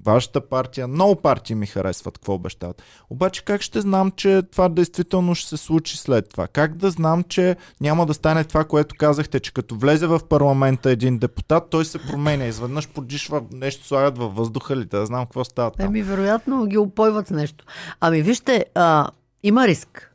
вашата 0.06 0.42
партия, 0.42 0.88
много 0.88 1.16
партии 1.16 1.56
ми 1.56 1.68
харесват 1.68 2.18
какво 2.18 2.34
обещават. 2.34 2.84
Обаче 3.10 3.46
как 3.46 3.62
ще 3.62 3.82
знам, 3.82 4.12
че 4.12 4.42
това 4.52 4.70
действително 4.70 5.36
ще 5.36 5.50
се 5.50 5.58
случи 5.58 5.98
след 5.98 6.30
това? 6.30 6.48
Как 6.48 6.76
да 6.76 6.92
знам, 6.92 7.24
че 7.24 7.56
няма 7.82 8.06
да 8.06 8.14
стане 8.14 8.44
това, 8.44 8.64
което 8.64 8.96
казахте, 8.98 9.40
че 9.40 9.54
като 9.54 9.76
влезе 9.76 10.08
в 10.08 10.20
парламента 10.30 10.92
един 10.92 11.18
депутат, 11.18 11.70
той 11.70 11.86
се 11.86 12.00
променя. 12.00 12.46
Изведнъж 12.46 12.88
подишва 12.88 13.42
нещо, 13.52 13.88
слагат 13.88 14.18
във 14.18 14.36
въздуха 14.36 14.76
ли, 14.76 14.86
да 14.86 15.06
знам 15.06 15.26
какво 15.26 15.44
става 15.44 15.72
там. 15.72 15.86
Еми, 15.86 16.02
вероятно 16.02 16.66
ги 16.66 16.78
опойват 16.78 17.28
с 17.28 17.32
нещо. 17.32 17.66
Ами 18.00 18.22
вижте, 18.22 18.66
а, 18.76 19.08
има 19.44 19.68
риск. 19.68 20.06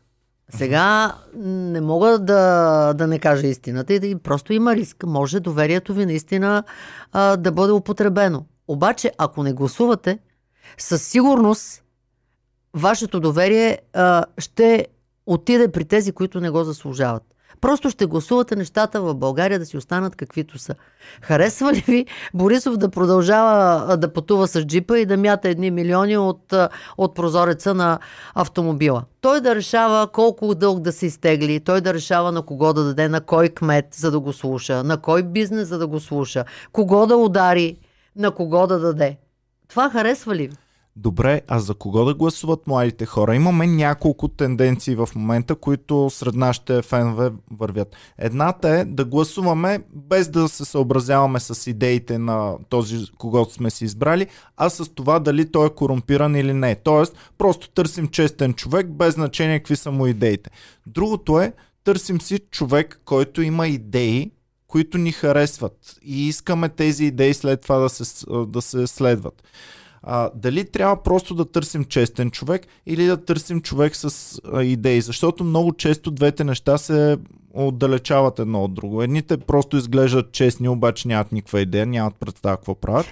Сега 0.51 1.15
не 1.37 1.81
мога 1.81 2.19
да, 2.19 2.93
да 2.95 3.07
не 3.07 3.19
кажа 3.19 3.47
истината 3.47 3.95
и 3.95 4.17
просто 4.19 4.53
има 4.53 4.77
риск. 4.77 5.05
Може 5.07 5.41
доверието 5.41 5.95
ви 5.95 6.07
наистина 6.07 6.65
а, 7.13 7.37
да 7.37 7.53
бъде 7.53 7.73
употребено. 7.73 8.45
Обаче, 8.69 9.13
ако 9.19 9.43
не 9.43 9.53
гласувате, 9.53 10.19
със 10.79 11.03
сигурност 11.03 11.83
вашето 12.75 13.21
доверие 13.21 13.79
а, 13.93 14.25
ще 14.39 14.87
отиде 15.27 15.73
при 15.73 15.85
тези, 15.85 16.13
които 16.13 16.41
не 16.41 16.51
го 16.51 16.65
заслужават. 16.65 17.23
Просто 17.61 17.91
ще 17.91 18.07
гласувате 18.07 18.57
нещата 18.57 19.01
в 19.01 19.15
България 19.15 19.59
да 19.59 19.67
си 19.67 19.77
останат 19.77 20.17
каквито 20.17 20.59
са. 20.59 20.75
Харесва 21.23 21.73
ли 21.73 21.85
ви 21.89 22.07
Борисов 22.35 22.77
да 22.77 22.89
продължава 22.89 23.97
да 23.97 24.13
пътува 24.13 24.49
с 24.49 24.65
джипа 24.65 24.99
и 24.99 25.07
да 25.07 25.17
мята 25.17 25.49
едни 25.49 25.71
милиони 25.71 26.17
от, 26.17 26.55
от 26.97 27.15
прозореца 27.15 27.75
на 27.75 27.99
автомобила? 28.35 29.05
Той 29.21 29.41
да 29.41 29.55
решава 29.55 30.07
колко 30.07 30.55
дълг 30.55 30.81
да 30.81 30.93
се 30.93 31.07
изтегли, 31.07 31.61
той 31.61 31.81
да 31.81 31.95
решава 31.95 32.33
на 32.33 32.43
кого 32.43 32.73
да 32.73 32.85
даде, 32.85 33.09
на 33.09 33.21
кой 33.21 33.49
кмет, 33.49 33.95
за 33.95 34.11
да 34.11 34.21
го 34.21 34.33
слуша, 34.33 34.85
на 34.85 34.97
кой 34.97 35.23
бизнес, 35.23 35.69
за 35.69 35.79
да 35.79 35.87
го 35.87 36.01
слуша, 36.01 36.45
кого 36.73 37.07
да 37.07 37.17
удари, 37.17 37.77
на 38.17 38.31
кого 38.31 38.67
да 38.67 38.79
даде. 38.79 39.19
Това 39.69 39.91
харесва 39.91 40.35
ли? 40.35 40.51
Добре, 40.97 41.41
а 41.49 41.59
за 41.59 41.75
кого 41.75 42.05
да 42.05 42.15
гласуват 42.15 42.67
младите 42.67 43.07
хора? 43.07 43.35
Имаме 43.35 43.67
няколко 43.67 44.29
тенденции 44.29 44.95
в 44.95 45.09
момента, 45.15 45.55
които 45.55 46.11
сред 46.11 46.35
нашите 46.35 46.83
фенове 46.83 47.31
вървят. 47.51 47.97
Едната 48.19 48.69
е 48.69 48.85
да 48.85 49.05
гласуваме 49.05 49.85
без 49.95 50.29
да 50.29 50.49
се 50.49 50.65
съобразяваме 50.65 51.41
с 51.41 51.71
идеите 51.71 52.19
на 52.19 52.57
този, 52.69 53.07
когото 53.19 53.53
сме 53.53 53.71
си 53.71 53.85
избрали, 53.85 54.27
а 54.57 54.71
с 54.71 54.95
това 54.95 55.19
дали 55.19 55.53
той 55.53 55.67
е 55.67 55.75
корумпиран 55.75 56.37
или 56.37 56.53
не. 56.53 56.75
Тоест, 56.75 57.17
просто 57.39 57.71
търсим 57.71 58.09
честен 58.09 58.55
човек, 58.55 58.91
без 58.91 59.15
значение 59.15 59.59
какви 59.59 59.77
са 59.77 59.91
му 59.91 60.07
идеите. 60.07 60.51
Другото 60.87 61.41
е, 61.41 61.53
търсим 61.85 62.21
си 62.21 62.39
човек, 62.39 63.01
който 63.05 63.43
има 63.43 63.69
идеи, 63.69 64.33
които 64.75 64.99
ни 64.99 65.13
харесват 65.13 65.97
и 66.03 66.29
искаме 66.29 66.69
тези 66.69 67.05
идеи 67.05 67.35
след 67.35 67.61
това 67.61 67.79
да 67.79 67.89
се, 67.89 68.27
да 68.47 68.63
се 68.63 68.87
следват. 68.87 69.43
А, 70.03 70.31
дали 70.35 70.71
трябва 70.71 71.03
просто 71.03 71.35
да 71.35 71.45
търсим 71.45 71.85
честен 71.85 72.31
човек 72.31 72.67
или 72.87 73.07
да 73.07 73.25
търсим 73.25 73.61
човек 73.61 73.97
с 73.97 74.41
а, 74.53 74.63
идеи, 74.63 75.01
защото 75.01 75.45
много 75.45 75.73
често 75.73 76.11
двете 76.11 76.45
неща 76.45 76.79
се 76.79 77.19
отдалечават 77.53 78.39
едно 78.39 78.65
от 78.65 78.75
друго. 78.75 79.03
Едните 79.03 79.37
просто 79.37 79.77
изглеждат 79.77 80.33
честни, 80.33 80.69
обаче 80.69 81.09
нямат 81.09 81.33
никаква 81.33 81.61
идея, 81.61 81.87
нямат 81.87 82.15
представа 82.21 82.57
какво 82.57 82.75
правят. 82.75 83.07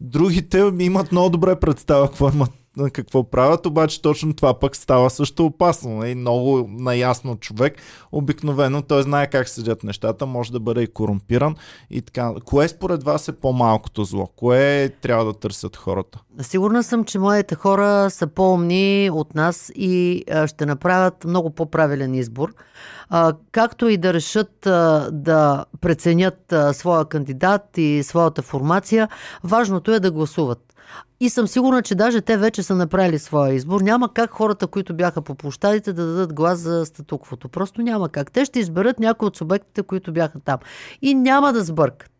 Другите 0.00 0.72
имат 0.78 1.12
много 1.12 1.30
добре 1.30 1.60
представа 1.60 2.06
какво 2.06 2.28
имат 2.28 2.50
какво 2.92 3.30
правят, 3.30 3.66
обаче 3.66 4.02
точно 4.02 4.34
това 4.34 4.58
пък 4.58 4.76
става 4.76 5.10
също 5.10 5.46
опасно. 5.46 5.90
И 5.90 5.94
нали? 5.94 6.14
много 6.14 6.66
наясно 6.68 7.36
човек, 7.36 7.76
обикновено 8.12 8.82
той 8.82 9.02
знае 9.02 9.30
как 9.30 9.48
седят 9.48 9.84
нещата, 9.84 10.26
може 10.26 10.52
да 10.52 10.60
бъде 10.60 10.82
и 10.82 10.86
корумпиран 10.86 11.56
и 11.90 12.02
така. 12.02 12.32
Кое 12.44 12.68
според 12.68 13.04
вас 13.04 13.28
е 13.28 13.32
по-малкото 13.32 14.04
зло? 14.04 14.26
Кое 14.36 14.88
трябва 14.88 15.24
да 15.24 15.32
търсят 15.32 15.76
хората? 15.76 16.18
Сигурна 16.40 16.82
съм, 16.82 17.04
че 17.04 17.18
моите 17.18 17.54
хора 17.54 18.10
са 18.10 18.26
по-умни 18.26 19.10
от 19.12 19.34
нас 19.34 19.72
и 19.74 20.24
ще 20.46 20.66
направят 20.66 21.24
много 21.24 21.50
по-правилен 21.50 22.14
избор. 22.14 22.54
Както 23.52 23.88
и 23.88 23.96
да 23.96 24.14
решат 24.14 24.50
да 25.12 25.64
преценят 25.80 26.54
своя 26.72 27.04
кандидат 27.04 27.62
и 27.76 28.02
своята 28.02 28.42
формация, 28.42 29.08
важното 29.44 29.92
е 29.92 30.00
да 30.00 30.10
гласуват. 30.10 30.73
И 31.20 31.30
съм 31.30 31.48
сигурна, 31.48 31.82
че 31.82 31.94
даже 31.94 32.20
те 32.20 32.36
вече 32.36 32.62
са 32.62 32.74
направили 32.74 33.18
своя 33.18 33.54
избор. 33.54 33.80
Няма 33.80 34.14
как 34.14 34.30
хората, 34.30 34.66
които 34.66 34.94
бяха 34.94 35.22
по 35.22 35.34
площадите, 35.34 35.92
да 35.92 36.06
дадат 36.06 36.34
глас 36.34 36.58
за 36.58 36.86
статуквото. 36.86 37.48
Просто 37.48 37.82
няма 37.82 38.08
как. 38.08 38.32
Те 38.32 38.44
ще 38.44 38.60
изберат 38.60 38.98
някои 38.98 39.28
от 39.28 39.36
субектите, 39.36 39.82
които 39.82 40.12
бяха 40.12 40.40
там. 40.40 40.58
И 41.02 41.14
няма 41.14 41.52
да 41.52 41.64
сбъркат. 41.64 42.13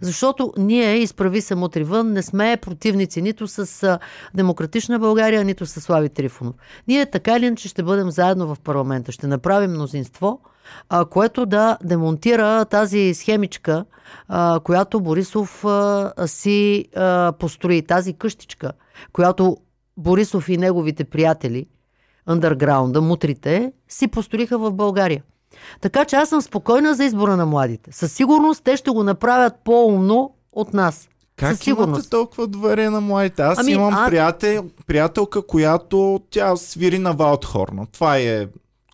Защото 0.00 0.52
ние, 0.58 0.96
изправи 0.96 1.40
се 1.40 1.54
мутри 1.54 1.84
вън, 1.84 2.12
не 2.12 2.22
сме 2.22 2.58
противници 2.62 3.22
нито 3.22 3.48
с 3.48 3.98
Демократична 4.34 4.98
България, 4.98 5.44
нито 5.44 5.66
с 5.66 5.80
Слави 5.80 6.08
Трифонов. 6.08 6.54
Ние 6.88 7.06
така 7.06 7.36
или 7.36 7.46
иначе 7.46 7.68
ще 7.68 7.82
бъдем 7.82 8.10
заедно 8.10 8.54
в 8.54 8.60
парламента. 8.60 9.12
Ще 9.12 9.26
направим 9.26 9.70
мнозинство, 9.70 10.40
което 11.10 11.46
да 11.46 11.78
демонтира 11.84 12.64
тази 12.64 13.14
схемичка, 13.14 13.84
която 14.64 15.00
Борисов 15.00 15.64
си 16.26 16.84
построи. 17.38 17.82
Тази 17.82 18.12
къщичка, 18.12 18.72
която 19.12 19.56
Борисов 19.96 20.48
и 20.48 20.56
неговите 20.56 21.04
приятели, 21.04 21.66
андерграунда, 22.26 23.00
мутрите, 23.00 23.72
си 23.88 24.08
построиха 24.08 24.58
в 24.58 24.72
България. 24.72 25.22
Така 25.80 26.04
че 26.04 26.16
аз 26.16 26.28
съм 26.28 26.42
спокойна 26.42 26.94
за 26.94 27.04
избора 27.04 27.36
на 27.36 27.46
младите. 27.46 27.92
Със 27.92 28.12
сигурност 28.12 28.64
те 28.64 28.76
ще 28.76 28.90
го 28.90 29.04
направят 29.04 29.54
по-умно 29.64 30.34
от 30.52 30.74
нас. 30.74 31.08
Как 31.36 31.50
Със 31.50 31.60
сигурност. 31.60 31.98
имате 31.98 32.10
толкова 32.10 32.46
доверие 32.46 32.90
на 32.90 33.00
младите? 33.00 33.42
Аз 33.42 33.58
ами, 33.58 33.72
имам 33.72 33.94
а... 33.94 34.06
приятел, 34.08 34.64
приятелка, 34.86 35.46
която 35.46 36.20
тя 36.30 36.56
свири 36.56 36.98
на 36.98 37.12
Валдхорна. 37.12 37.86
Това 37.92 38.18
е 38.18 38.46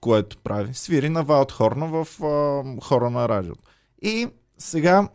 което 0.05 0.37
прави. 0.39 0.75
Свири 0.75 1.09
на 1.09 1.23
Валдхорна 1.23 1.87
в 1.87 2.25
а, 2.25 2.63
хора 2.85 3.11
на 3.11 3.29
радиото. 3.29 3.63
И 4.03 4.29
сега 4.59 5.09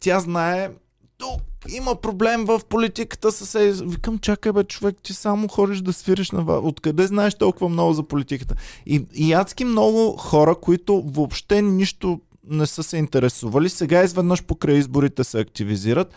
тя 0.00 0.20
знае 0.20 0.70
тук 1.18 1.42
има 1.68 1.94
проблем 1.94 2.44
в 2.44 2.60
политиката 2.68 3.32
с 3.32 3.54
е. 3.54 3.72
Викам, 3.72 4.18
чакай 4.18 4.52
бе, 4.52 4.64
човек, 4.64 4.96
ти 5.02 5.12
само 5.12 5.48
ходиш 5.48 5.80
да 5.80 5.92
свириш 5.92 6.30
на 6.30 6.58
Откъде 6.58 7.06
знаеш 7.06 7.34
толкова 7.34 7.68
много 7.68 7.92
за 7.92 8.02
политиката? 8.02 8.54
И, 8.86 9.04
и 9.14 9.32
адски 9.32 9.64
много 9.64 10.16
хора, 10.16 10.54
които 10.54 11.02
въобще 11.06 11.62
нищо 11.62 12.20
не 12.50 12.66
са 12.66 12.82
се 12.82 12.96
интересували, 12.96 13.68
сега 13.68 14.04
изведнъж 14.04 14.42
покрай 14.42 14.76
изборите 14.76 15.24
се 15.24 15.38
активизират. 15.38 16.12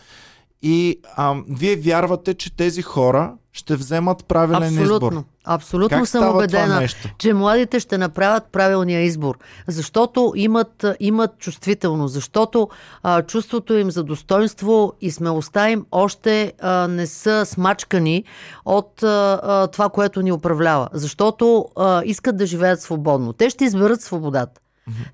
И 0.62 1.00
а, 1.16 1.36
вие 1.48 1.76
вярвате, 1.76 2.34
че 2.34 2.56
тези 2.56 2.82
хора 2.82 3.34
ще 3.52 3.76
вземат 3.76 4.24
правилен 4.24 4.78
Абсолютно. 4.78 5.08
избор. 5.08 5.24
Абсолютно 5.44 5.98
как 5.98 6.08
съм 6.08 6.34
убедена, 6.36 6.88
че 7.18 7.34
младите 7.34 7.80
ще 7.80 7.98
направят 7.98 8.44
правилния 8.52 9.00
избор, 9.00 9.38
защото 9.66 10.32
имат, 10.36 10.84
имат 11.00 11.38
чувствителност, 11.38 12.14
защото 12.14 12.68
а, 13.02 13.22
чувството 13.22 13.74
им 13.74 13.90
за 13.90 14.04
достоинство 14.04 14.92
и 15.00 15.10
смелостта 15.10 15.70
им 15.70 15.86
още 15.92 16.52
а, 16.60 16.88
не 16.88 17.06
са 17.06 17.46
смачкани 17.46 18.24
от 18.64 19.02
а, 19.02 19.40
а, 19.42 19.66
това, 19.66 19.88
което 19.88 20.22
ни 20.22 20.32
управлява, 20.32 20.88
защото 20.92 21.68
а, 21.76 22.02
искат 22.04 22.36
да 22.36 22.46
живеят 22.46 22.80
свободно. 22.80 23.32
Те 23.32 23.50
ще 23.50 23.64
изберат 23.64 24.00
свободата. 24.00 24.60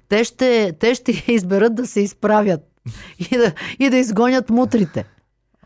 Те 0.08 0.24
ще, 0.24 0.72
те 0.80 0.94
ще 0.94 1.24
изберат 1.32 1.74
да 1.74 1.86
се 1.86 2.00
изправят 2.00 2.60
и 3.18 3.36
да, 3.38 3.52
и 3.78 3.90
да 3.90 3.96
изгонят 3.96 4.50
мутрите. 4.50 5.04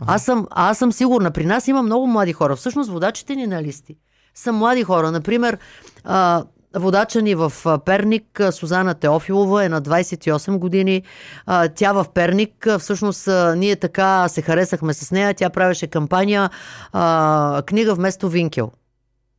Аз 0.07 0.25
съм, 0.25 0.47
аз 0.51 0.79
съм 0.79 0.93
сигурна. 0.93 1.31
При 1.31 1.47
нас 1.47 1.69
има 1.69 1.83
много 1.83 2.07
млади 2.07 2.33
хора. 2.33 2.57
Всъщност 2.57 2.91
водачите 2.91 3.37
ни 3.37 3.47
на 3.47 3.63
листи 3.63 3.97
са 4.35 4.53
млади 4.53 4.83
хора. 4.83 5.11
Например, 5.11 5.59
водача 6.77 7.23
ни 7.23 7.35
в 7.35 7.53
Перник, 7.85 8.41
Сузана 8.51 8.95
Теофилова 8.95 9.65
е 9.65 9.69
на 9.69 9.83
28 9.83 10.59
години. 10.59 11.03
Тя 11.75 11.93
в 11.93 12.07
Перник, 12.15 12.67
всъщност 12.79 13.29
ние 13.57 13.77
така 13.77 14.29
се 14.29 14.43
харесахме 14.43 14.95
с 14.95 15.11
нея. 15.11 15.35
Тя 15.35 15.51
правеше 15.51 15.87
кампания 15.87 16.51
книга 17.67 17.95
вместо 17.95 18.29
Винкел 18.29 18.71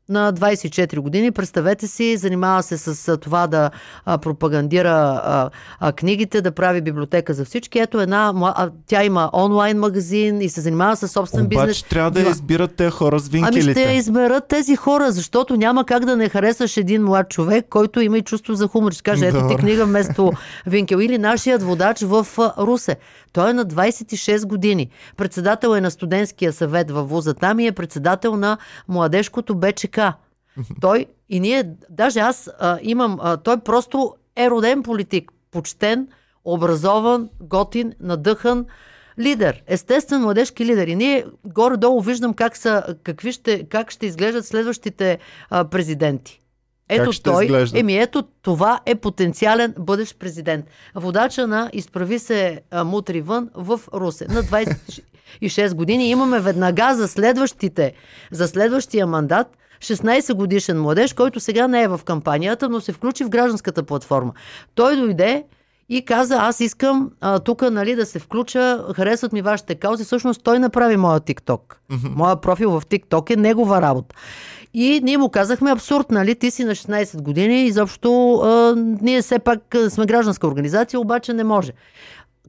на 0.09 0.33
24 0.33 0.99
години. 0.99 1.31
Представете 1.31 1.87
си, 1.87 2.17
занимава 2.17 2.63
се 2.63 2.77
с 2.77 3.17
това 3.17 3.47
да 3.47 3.69
пропагандира 4.05 5.49
книгите, 5.95 6.41
да 6.41 6.51
прави 6.51 6.81
библиотека 6.81 7.33
за 7.33 7.45
всички. 7.45 7.79
Ето 7.79 8.01
една, 8.01 8.33
тя 8.87 9.03
има 9.03 9.29
онлайн 9.33 9.79
магазин 9.79 10.41
и 10.41 10.49
се 10.49 10.61
занимава 10.61 10.95
с 10.95 11.07
собствен 11.07 11.45
Обаче, 11.45 11.67
бизнес. 11.67 11.83
трябва 11.83 12.11
да 12.11 12.21
избират 12.21 12.75
тези 12.75 12.91
хора 12.91 13.19
с 13.19 13.27
винкелите. 13.27 13.71
Ами 13.71 13.87
ще 13.87 13.93
изберат 13.93 14.47
тези 14.47 14.75
хора, 14.75 15.11
защото 15.11 15.55
няма 15.55 15.85
как 15.85 16.05
да 16.05 16.17
не 16.17 16.29
харесаш 16.29 16.77
един 16.77 17.03
млад 17.03 17.29
човек, 17.29 17.65
който 17.69 18.01
има 18.01 18.17
и 18.17 18.21
чувство 18.21 18.53
за 18.53 18.67
хумор. 18.67 18.91
Ще 18.91 19.03
каже, 19.03 19.27
ето 19.27 19.47
ти 19.47 19.55
книга 19.55 19.85
вместо 19.85 20.31
Винкел. 20.65 20.97
Или 20.97 21.17
нашият 21.17 21.63
водач 21.63 22.01
в 22.01 22.27
Русе. 22.57 22.97
Той 23.33 23.49
е 23.49 23.53
на 23.53 23.65
26 23.65 24.45
години. 24.45 24.89
Председател 25.17 25.75
е 25.75 25.81
на 25.81 25.91
студентския 25.91 26.53
съвет 26.53 26.91
във 26.91 27.09
вуза 27.09 27.33
там 27.33 27.59
и 27.59 27.67
е 27.67 27.71
председател 27.71 28.35
на 28.35 28.57
младежкото 28.87 29.55
БЧК. 29.55 29.98
Той 30.81 31.05
и 31.29 31.39
ние, 31.39 31.63
даже 31.89 32.19
аз 32.19 32.49
а, 32.59 32.79
имам, 32.81 33.17
а, 33.21 33.37
той 33.37 33.59
просто 33.59 34.15
е 34.35 34.49
роден 34.49 34.83
политик. 34.83 35.31
Почтен, 35.51 36.07
образован, 36.45 37.29
готин, 37.41 37.93
надъхан 37.99 38.65
лидер. 39.19 39.63
Естествен 39.67 40.21
младежки 40.21 40.65
лидер. 40.65 40.87
И 40.87 40.95
ние 40.95 41.25
горе-долу 41.45 42.01
виждам 42.01 42.33
как, 42.33 42.57
са, 42.57 42.95
какви 43.03 43.31
ще, 43.31 43.63
как 43.63 43.91
ще 43.91 44.05
изглеждат 44.05 44.45
следващите 44.45 45.19
а, 45.49 45.65
президенти. 45.65 46.41
Ето 46.89 47.11
ще 47.11 47.23
той, 47.23 47.45
изглежда? 47.45 47.79
еми 47.79 47.97
ето 47.97 48.23
това 48.41 48.79
е 48.85 48.95
потенциален 48.95 49.73
бъдещ 49.79 50.19
президент. 50.19 50.65
Водача 50.95 51.47
на 51.47 51.69
изправи 51.73 52.19
се 52.19 52.61
а, 52.71 52.83
мутри 52.83 53.21
вън 53.21 53.49
в 53.55 53.79
Русе 53.93 54.27
на 54.29 54.43
26 54.43 55.75
години. 55.75 56.09
Имаме 56.09 56.39
веднага 56.39 56.95
за 56.95 57.07
следващите, 57.07 57.93
за 58.31 58.47
следващия 58.47 59.07
мандат 59.07 59.47
16 59.79 60.33
годишен 60.33 60.81
младеж, 60.81 61.13
който 61.13 61.39
сега 61.39 61.67
не 61.67 61.81
е 61.81 61.87
в 61.87 61.99
кампанията, 62.05 62.69
но 62.69 62.81
се 62.81 62.91
включи 62.91 63.23
в 63.23 63.29
гражданската 63.29 63.83
платформа. 63.83 64.33
Той 64.75 64.95
дойде 64.95 65.43
и 65.89 66.05
каза, 66.05 66.35
аз 66.35 66.59
искам 66.59 67.11
а, 67.21 67.39
тук 67.39 67.61
нали, 67.61 67.95
да 67.95 68.05
се 68.05 68.19
включа, 68.19 68.85
харесват 68.95 69.33
ми 69.33 69.41
вашите 69.41 69.75
каузи. 69.75 70.03
Всъщност 70.03 70.43
той 70.43 70.59
направи 70.59 70.97
моя 70.97 71.19
тикток. 71.19 71.81
Моя 72.15 72.35
профил 72.35 72.79
в 72.79 72.85
тикток 72.85 73.29
е 73.29 73.35
негова 73.35 73.81
работа. 73.81 74.15
И 74.73 74.99
ние 75.03 75.17
му 75.17 75.29
казахме 75.29 75.71
абсурд, 75.71 76.11
нали? 76.11 76.35
Ти 76.35 76.51
си 76.51 76.63
на 76.63 76.71
16 76.71 77.21
години, 77.21 77.65
изобщо 77.65 78.33
а, 78.33 78.75
ние 79.01 79.21
все 79.21 79.39
пак 79.39 79.75
сме 79.89 80.05
гражданска 80.05 80.47
организация, 80.47 80.99
обаче 80.99 81.33
не 81.33 81.43
може. 81.43 81.71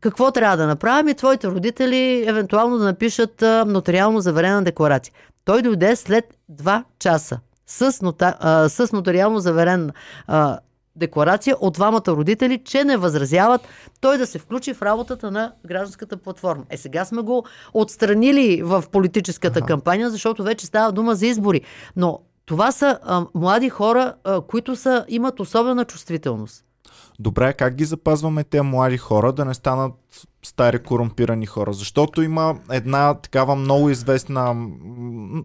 Какво 0.01 0.31
трябва 0.31 0.57
да 0.57 0.67
направим 0.67 1.09
и 1.09 1.15
твоите 1.15 1.49
родители 1.49 2.25
евентуално 2.27 2.79
да 2.79 2.85
напишат 2.85 3.43
а, 3.43 3.65
нотариално 3.65 4.21
заверена 4.21 4.63
декларация. 4.63 5.13
Той 5.51 5.63
дойде 5.63 5.97
след 5.97 6.25
2 6.53 6.85
часа 6.99 7.39
с, 7.67 8.03
нота, 8.03 8.37
а, 8.41 8.69
с 8.69 8.93
нотариално 8.93 9.39
заверен 9.39 9.91
а, 10.27 10.59
декларация 10.97 11.57
от 11.61 11.75
двамата 11.75 12.03
родители, 12.09 12.63
че 12.65 12.85
не 12.85 12.97
възразяват 12.97 13.61
той 14.01 14.19
да 14.19 14.27
се 14.27 14.39
включи 14.39 14.75
в 14.75 14.83
работата 14.83 15.31
на 15.31 15.53
гражданската 15.67 16.17
платформа. 16.17 16.65
Е, 16.71 16.77
сега 16.77 17.05
сме 17.05 17.23
го 17.23 17.47
отстранили 17.75 18.63
в 18.63 18.85
политическата 18.93 19.59
ага. 19.59 19.67
кампания, 19.67 20.11
защото 20.11 20.43
вече 20.43 20.67
става 20.67 20.93
дума 20.93 21.15
за 21.15 21.27
избори. 21.27 21.61
Но 21.97 22.21
това 22.47 22.73
са 22.73 22.99
а, 23.03 23.27
млади 23.35 23.69
хора, 23.69 24.15
а, 24.25 24.41
които 24.41 24.77
са, 24.77 25.05
имат 25.09 25.41
особена 25.41 25.85
чувствителност. 25.85 26.65
Добре, 27.19 27.53
как 27.53 27.75
ги 27.75 27.85
запазваме 27.85 28.45
тези 28.45 28.63
млади 28.63 28.99
хора 28.99 29.33
да 29.33 29.45
не 29.45 29.55
станат 29.55 29.93
стари 30.43 30.79
корумпирани 30.83 31.47
хора? 31.47 31.73
Защото 31.73 32.23
има 32.23 32.59
една 32.71 33.15
такава 33.15 33.57
много 33.57 33.91
известна 33.91 34.69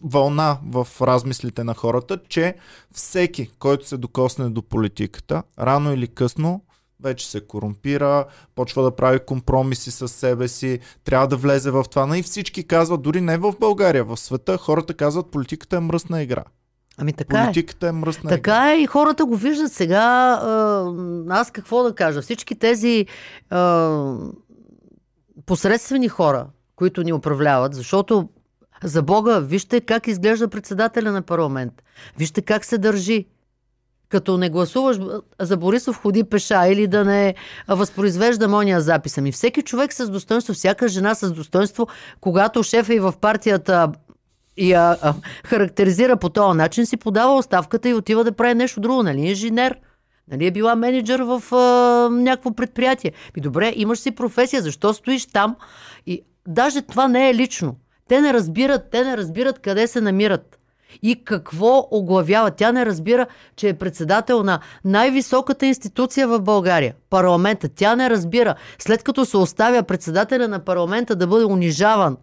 вълна 0.03 0.57
в 0.71 0.87
размислите 1.01 1.63
на 1.63 1.73
хората, 1.73 2.19
че 2.29 2.55
всеки, 2.93 3.49
който 3.59 3.87
се 3.87 3.97
докосне 3.97 4.49
до 4.49 4.61
политиката, 4.61 5.43
рано 5.59 5.93
или 5.93 6.07
късно 6.07 6.61
вече 7.03 7.29
се 7.29 7.47
корумпира, 7.47 8.25
почва 8.55 8.83
да 8.83 8.95
прави 8.95 9.19
компромиси 9.19 9.91
с 9.91 10.07
себе 10.07 10.47
си, 10.47 10.79
трябва 11.03 11.27
да 11.27 11.37
влезе 11.37 11.71
в 11.71 11.85
това. 11.91 12.17
И 12.17 12.23
всички 12.23 12.67
казват, 12.67 13.01
дори 13.01 13.21
не 13.21 13.37
в 13.37 13.53
България, 13.59 14.03
в 14.03 14.17
света, 14.17 14.57
хората 14.57 14.93
казват, 14.93 15.31
политиката 15.31 15.75
е 15.75 15.79
мръсна 15.79 16.23
игра. 16.23 16.43
Ами 16.97 17.13
така 17.13 17.43
Политиката 17.43 17.85
е, 17.85 17.89
е 17.89 17.91
мръсна. 17.91 18.29
Така 18.29 18.73
е 18.73 18.77
и 18.77 18.85
хората 18.85 19.25
го 19.25 19.35
виждат 19.35 19.71
сега. 19.71 20.39
Аз 21.29 21.51
какво 21.51 21.83
да 21.83 21.95
кажа? 21.95 22.21
Всички 22.21 22.55
тези 22.55 23.05
а, 23.49 24.15
посредствени 25.45 26.07
хора, 26.07 26.47
които 26.75 27.03
ни 27.03 27.13
управляват, 27.13 27.73
защото 27.73 28.29
за 28.83 29.01
Бога, 29.01 29.39
вижте 29.39 29.81
как 29.81 30.07
изглежда 30.07 30.47
председателя 30.47 31.11
на 31.11 31.21
парламент. 31.21 31.73
Вижте 32.17 32.41
как 32.41 32.65
се 32.65 32.77
държи. 32.77 33.25
Като 34.09 34.37
не 34.37 34.49
гласуваш 34.49 34.97
за 35.39 35.57
Борисов, 35.57 36.01
ходи 36.01 36.23
пеша 36.23 36.67
или 36.67 36.87
да 36.87 37.05
не 37.05 37.35
възпроизвежда 37.67 38.47
мония 38.47 38.81
запис. 38.81 39.17
Ами 39.17 39.31
всеки 39.31 39.61
човек 39.61 39.93
с 39.93 40.09
достоинство, 40.09 40.53
всяка 40.53 40.87
жена 40.87 41.15
с 41.15 41.31
достоинство, 41.31 41.87
когато 42.21 42.63
шефа 42.63 42.93
и 42.93 42.99
в 42.99 43.13
партията 43.21 43.91
я 44.57 44.97
а, 45.01 45.13
характеризира 45.45 46.17
по 46.17 46.29
този 46.29 46.57
начин, 46.57 46.85
си 46.85 46.97
подава 46.97 47.35
оставката 47.35 47.89
и 47.89 47.93
отива 47.93 48.23
да 48.23 48.31
прави 48.31 48.55
нещо 48.55 48.79
друго. 48.79 49.03
Нали 49.03 49.21
инженер? 49.21 49.79
Нали 50.31 50.45
е 50.45 50.51
била 50.51 50.75
менеджер 50.75 51.19
в 51.19 51.55
а, 51.55 52.09
някакво 52.11 52.51
предприятие? 52.51 53.11
И 53.37 53.41
добре, 53.41 53.73
имаш 53.75 53.99
си 53.99 54.11
професия, 54.11 54.61
защо 54.61 54.93
стоиш 54.93 55.25
там? 55.25 55.55
И 56.05 56.21
даже 56.47 56.81
това 56.81 57.07
не 57.07 57.29
е 57.29 57.35
лично. 57.35 57.75
Те 58.07 58.21
не 58.21 58.33
разбират, 58.33 58.89
те 58.91 59.03
не 59.03 59.17
разбират 59.17 59.59
къде 59.59 59.87
се 59.87 60.01
намират 60.01 60.59
и 61.03 61.23
какво 61.23 61.87
оглавява. 61.91 62.51
Тя 62.51 62.71
не 62.71 62.85
разбира, 62.85 63.27
че 63.55 63.69
е 63.69 63.73
председател 63.73 64.43
на 64.43 64.59
най-високата 64.85 65.65
институция 65.65 66.27
в 66.27 66.41
България 66.41 66.93
парламента. 67.09 67.69
Тя 67.69 67.95
не 67.95 68.09
разбира, 68.09 68.55
след 68.79 69.03
като 69.03 69.25
се 69.25 69.37
оставя 69.37 69.83
председателя 69.83 70.47
на 70.47 70.59
парламента 70.59 71.15
да 71.15 71.27
бъде 71.27 71.45
унижаван 71.45 72.17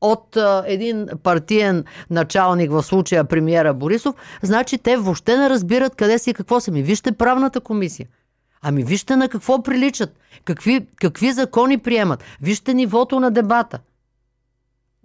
от 0.00 0.36
един 0.66 1.06
партиен 1.22 1.84
началник, 2.10 2.70
в 2.70 2.82
случая 2.82 3.24
премиера 3.24 3.74
Борисов, 3.74 4.14
значи 4.42 4.78
те 4.78 4.96
въобще 4.96 5.36
не 5.36 5.50
разбират 5.50 5.94
къде 5.94 6.18
си 6.18 6.30
и 6.30 6.34
какво 6.34 6.60
са. 6.60 6.70
Ми 6.70 6.82
вижте 6.82 7.12
правната 7.12 7.60
комисия. 7.60 8.08
Ами 8.62 8.84
вижте 8.84 9.16
на 9.16 9.28
какво 9.28 9.62
приличат, 9.62 10.18
какви, 10.44 10.86
какви 10.96 11.32
закони 11.32 11.78
приемат, 11.78 12.24
вижте 12.42 12.74
нивото 12.74 13.20
на 13.20 13.30
дебата. 13.30 13.78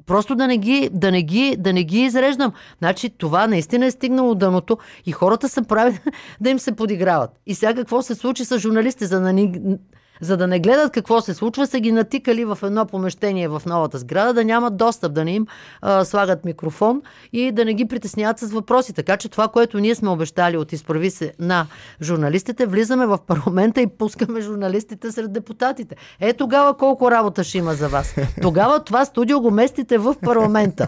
Просто 0.06 0.36
да 0.36 0.48
не, 0.48 0.58
ги, 0.58 0.90
да, 0.94 1.12
не 1.12 1.24
ги, 1.24 1.56
да 1.60 1.74
не 1.74 1.84
ги 1.84 2.00
изреждам. 2.00 2.54
Значи 2.78 3.10
това 3.10 3.48
наистина 3.48 3.86
е 3.86 3.92
стигнало 3.92 4.36
дъното 4.36 4.78
и 5.06 5.12
хората 5.12 5.50
са 5.50 5.64
прави 5.64 6.00
да 6.42 6.50
им 6.50 6.60
се 6.60 6.76
подиграват. 6.76 7.30
И 7.46 7.56
сега 7.56 7.74
какво 7.74 8.02
се 8.02 8.16
случи 8.16 8.46
с 8.46 8.60
журналисти, 8.60 9.06
за 9.06 9.20
да 9.20 9.34
ни 9.34 9.78
за 10.24 10.38
да 10.38 10.48
не 10.48 10.60
гледат 10.60 10.92
какво 10.92 11.22
се 11.22 11.34
случва, 11.34 11.68
са 11.68 11.80
ги 11.80 11.92
натикали 11.92 12.46
в 12.46 12.58
едно 12.64 12.86
помещение 12.86 13.48
в 13.48 13.62
новата 13.66 13.98
сграда, 13.98 14.34
да 14.34 14.46
нямат 14.46 14.78
достъп, 14.78 15.14
да 15.14 15.26
не 15.26 15.32
им 15.32 15.48
а, 15.82 16.06
слагат 16.06 16.46
микрофон 16.46 17.02
и 17.34 17.52
да 17.52 17.66
не 17.66 17.74
ги 17.74 17.88
притесняват 17.88 18.40
с 18.40 18.52
въпроси. 18.52 18.94
Така 18.94 19.18
че 19.18 19.30
това, 19.30 19.48
което 19.48 19.80
ние 19.80 19.96
сме 19.96 20.10
обещали 20.10 20.58
от 20.58 20.74
изправи 20.74 21.10
се 21.10 21.34
на 21.40 21.68
журналистите, 22.02 22.66
влизаме 22.66 23.06
в 23.06 23.20
парламента 23.28 23.82
и 23.82 23.88
пускаме 23.88 24.42
журналистите 24.42 25.12
сред 25.12 25.34
депутатите. 25.34 25.96
Е 26.20 26.34
тогава 26.34 26.78
колко 26.78 27.12
работа 27.12 27.44
ще 27.44 27.58
има 27.58 27.74
за 27.74 27.90
вас. 27.90 28.16
Тогава 28.42 28.84
това 28.84 29.06
студио 29.06 29.42
го 29.42 29.52
местите 29.52 29.98
в 29.98 30.16
парламента. 30.22 30.88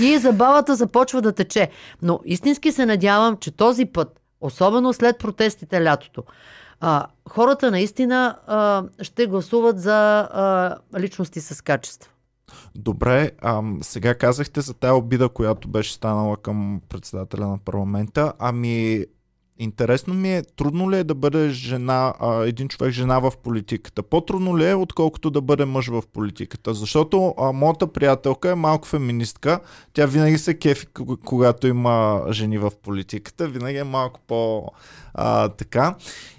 И 0.00 0.18
забавата 0.18 0.74
започва 0.74 1.22
да 1.22 1.32
тече. 1.32 1.70
Но 2.02 2.20
истински 2.24 2.72
се 2.72 2.86
надявам, 2.86 3.36
че 3.36 3.50
този 3.50 3.86
път, 3.86 4.20
особено 4.40 4.92
след 4.92 5.18
протестите 5.18 5.84
лятото, 5.84 6.22
а, 6.80 7.06
хората 7.28 7.70
наистина 7.70 8.38
а, 8.46 8.84
ще 9.02 9.26
гласуват 9.26 9.80
за 9.80 10.18
а, 10.18 10.76
личности 10.98 11.40
с 11.40 11.64
качество. 11.64 12.12
Добре, 12.74 13.30
а, 13.42 13.62
сега 13.82 14.14
казахте 14.14 14.60
за 14.60 14.74
тая 14.74 14.94
обида, 14.94 15.28
която 15.28 15.68
беше 15.68 15.92
станала 15.92 16.36
към 16.36 16.80
председателя 16.88 17.46
на 17.46 17.58
парламента. 17.58 18.32
Ами, 18.38 19.04
Интересно 19.58 20.14
ми 20.14 20.36
е, 20.36 20.42
трудно 20.42 20.90
ли 20.90 20.96
е 20.96 21.04
да 21.04 21.14
бъде 21.14 21.48
жена, 21.48 22.14
а, 22.20 22.44
един 22.44 22.68
човек 22.68 22.92
жена 22.92 23.18
в 23.18 23.32
политиката? 23.42 24.02
По-трудно 24.02 24.58
ли 24.58 24.70
е, 24.70 24.74
отколкото 24.74 25.30
да 25.30 25.40
бъде 25.40 25.64
мъж 25.64 25.88
в 25.88 26.02
политиката? 26.12 26.74
Защото 26.74 27.34
а, 27.38 27.52
моята 27.52 27.86
приятелка 27.86 28.50
е 28.50 28.54
малко 28.54 28.88
феминистка. 28.88 29.60
Тя 29.92 30.06
винаги 30.06 30.38
се 30.38 30.58
кефи, 30.58 30.86
когато 31.24 31.66
има 31.66 32.26
жени 32.30 32.58
в 32.58 32.72
политиката. 32.82 33.48
Винаги 33.48 33.78
е 33.78 33.84
малко 33.84 34.20
по 34.26 34.70
а, 35.14 35.48
така. 35.48 35.94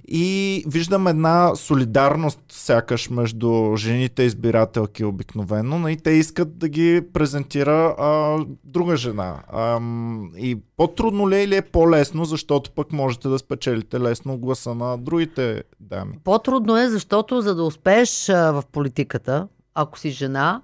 И 0.08 0.64
виждам 0.68 1.08
една 1.08 1.56
солидарност 1.56 2.40
сякаш 2.50 3.10
между 3.10 3.76
жените 3.76 4.24
избирателки 4.24 5.04
обикновено, 5.04 5.80
но 5.80 5.90
и 5.90 5.98
те 5.98 6.12
искат 6.12 6.58
да 6.58 6.70
ги 6.70 7.02
презентира 7.14 7.96
а, 8.00 8.38
друга 8.64 8.98
жена. 8.98 9.36
А, 9.48 9.80
и 10.38 10.58
по-трудно 10.78 11.30
ли 11.30 11.36
е 11.36 11.44
или 11.44 11.56
е 11.56 11.62
по-лесно, 11.62 12.26
защото 12.26 12.72
пък 12.72 12.92
можете 12.92 13.28
да 13.28 13.40
спечелите 13.40 14.00
лесно 14.00 14.38
гласа 14.38 14.76
на 14.76 14.98
другите 14.98 15.64
дами? 15.80 16.14
По-трудно 16.24 16.78
е, 16.78 16.90
защото 16.90 17.42
за 17.42 17.56
да 17.56 17.64
успееш 17.64 18.30
а, 18.30 18.52
в 18.52 18.64
политиката, 18.72 19.48
ако 19.76 20.00
си 20.00 20.10
жена, 20.10 20.62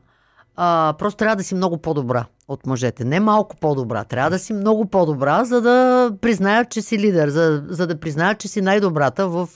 а, 0.56 0.96
просто 1.00 1.18
трябва 1.18 1.36
да 1.36 1.44
си 1.44 1.56
много 1.56 1.78
по-добра 1.78 2.26
от 2.54 2.66
мъжете. 2.66 3.06
Не 3.06 3.20
малко 3.20 3.56
по-добра. 3.56 4.04
Трябва 4.04 4.30
да 4.30 4.40
си 4.40 4.54
много 4.54 4.86
по-добра, 4.86 5.44
за 5.44 5.62
да 5.62 6.12
признаят, 6.22 6.70
че 6.70 6.82
си 6.82 7.00
лидер, 7.00 7.30
за, 7.30 7.64
за 7.68 7.88
да 7.88 8.00
признаят, 8.00 8.40
че 8.40 8.48
си 8.48 8.62
най-добрата 8.62 9.28
в 9.28 9.50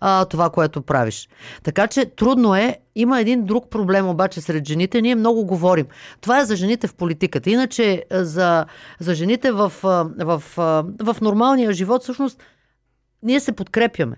а, 0.00 0.24
това, 0.24 0.50
което 0.50 0.82
правиш. 0.82 1.28
Така 1.62 1.86
че 1.86 2.04
трудно 2.06 2.54
е. 2.54 2.76
Има 2.94 3.20
един 3.20 3.44
друг 3.44 3.70
проблем 3.70 4.08
обаче 4.08 4.40
сред 4.40 4.68
жените. 4.68 5.02
Ние 5.02 5.14
много 5.14 5.44
говорим. 5.44 5.86
Това 6.20 6.40
е 6.40 6.44
за 6.44 6.56
жените 6.56 6.86
в 6.86 6.94
политиката. 6.94 7.50
Иначе 7.50 8.04
за, 8.10 8.66
за 9.00 9.14
жените 9.14 9.52
в, 9.52 9.72
в, 9.82 10.42
в, 10.56 10.76
в 11.02 11.16
нормалния 11.20 11.72
живот, 11.72 12.02
всъщност, 12.02 12.42
ние 13.22 13.40
се 13.40 13.52
подкрепяме. 13.52 14.16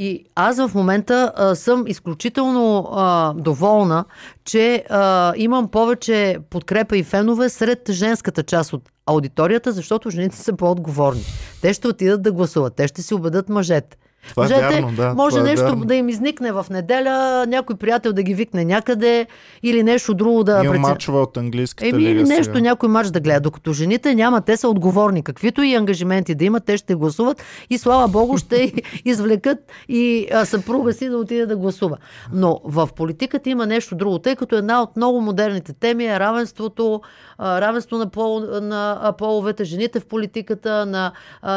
И 0.00 0.24
аз 0.34 0.56
в 0.56 0.74
момента 0.74 1.32
а, 1.36 1.54
съм 1.54 1.84
изключително 1.86 2.88
а, 2.92 3.32
доволна, 3.32 4.04
че 4.44 4.84
а, 4.90 5.32
имам 5.36 5.68
повече 5.68 6.38
подкрепа 6.50 6.96
и 6.96 7.02
фенове 7.02 7.48
сред 7.48 7.90
женската 7.90 8.42
част 8.42 8.72
от 8.72 8.82
аудиторията, 9.06 9.72
защото 9.72 10.10
жените 10.10 10.36
са 10.36 10.56
по-отговорни. 10.56 11.22
Те 11.62 11.72
ще 11.72 11.88
отидат 11.88 12.22
да 12.22 12.32
гласуват, 12.32 12.74
те 12.76 12.88
ще 12.88 13.02
си 13.02 13.14
убедат 13.14 13.48
мъжете. 13.48 13.96
Това 14.28 14.44
е 14.44 14.48
вярно, 14.48 14.92
да. 14.92 15.14
Може 15.14 15.38
е 15.38 15.42
нещо 15.42 15.64
вярно. 15.64 15.84
да 15.84 15.94
им 15.94 16.08
изникне 16.08 16.52
в 16.52 16.66
неделя, 16.70 17.44
някой 17.48 17.76
приятел 17.76 18.12
да 18.12 18.22
ги 18.22 18.34
викне 18.34 18.64
някъде 18.64 19.26
или 19.62 19.82
нещо 19.82 20.14
друго 20.14 20.44
да... 20.44 20.60
Има 20.64 20.74
прецен- 20.74 20.80
мачове 20.80 21.18
от 21.18 21.36
английската 21.36 21.88
Еми, 21.88 21.98
лига 21.98 22.10
или 22.10 22.22
нещо, 22.24 22.44
сега. 22.44 22.60
някой 22.60 22.88
мач 22.88 23.08
да 23.08 23.20
гледа. 23.20 23.40
Докато 23.40 23.72
жените 23.72 24.14
няма, 24.14 24.40
те 24.40 24.56
са 24.56 24.68
отговорни. 24.68 25.22
Каквито 25.22 25.62
и 25.62 25.74
ангажименти 25.74 26.34
да 26.34 26.44
имат, 26.44 26.64
те 26.64 26.76
ще 26.76 26.94
гласуват 26.94 27.42
и 27.70 27.78
слава 27.78 28.08
богу 28.08 28.38
ще 28.38 28.72
извлекат 29.04 29.58
и 29.88 30.28
съпруга 30.44 30.92
си 30.92 31.08
да 31.08 31.16
отиде 31.16 31.46
да 31.46 31.56
гласува. 31.56 31.96
Но 32.32 32.60
в 32.64 32.88
политиката 32.96 33.50
има 33.50 33.66
нещо 33.66 33.94
друго, 33.94 34.18
тъй 34.18 34.36
като 34.36 34.56
една 34.56 34.82
от 34.82 34.96
много 34.96 35.20
модерните 35.20 35.72
теми 35.72 36.06
е 36.06 36.20
равенството, 36.20 37.00
равенство 37.40 37.98
на, 37.98 38.10
пол, 38.10 38.40
на 38.62 39.12
половете, 39.18 39.64
жените 39.64 40.00
в 40.00 40.06
политиката, 40.06 40.86
на 40.86 41.12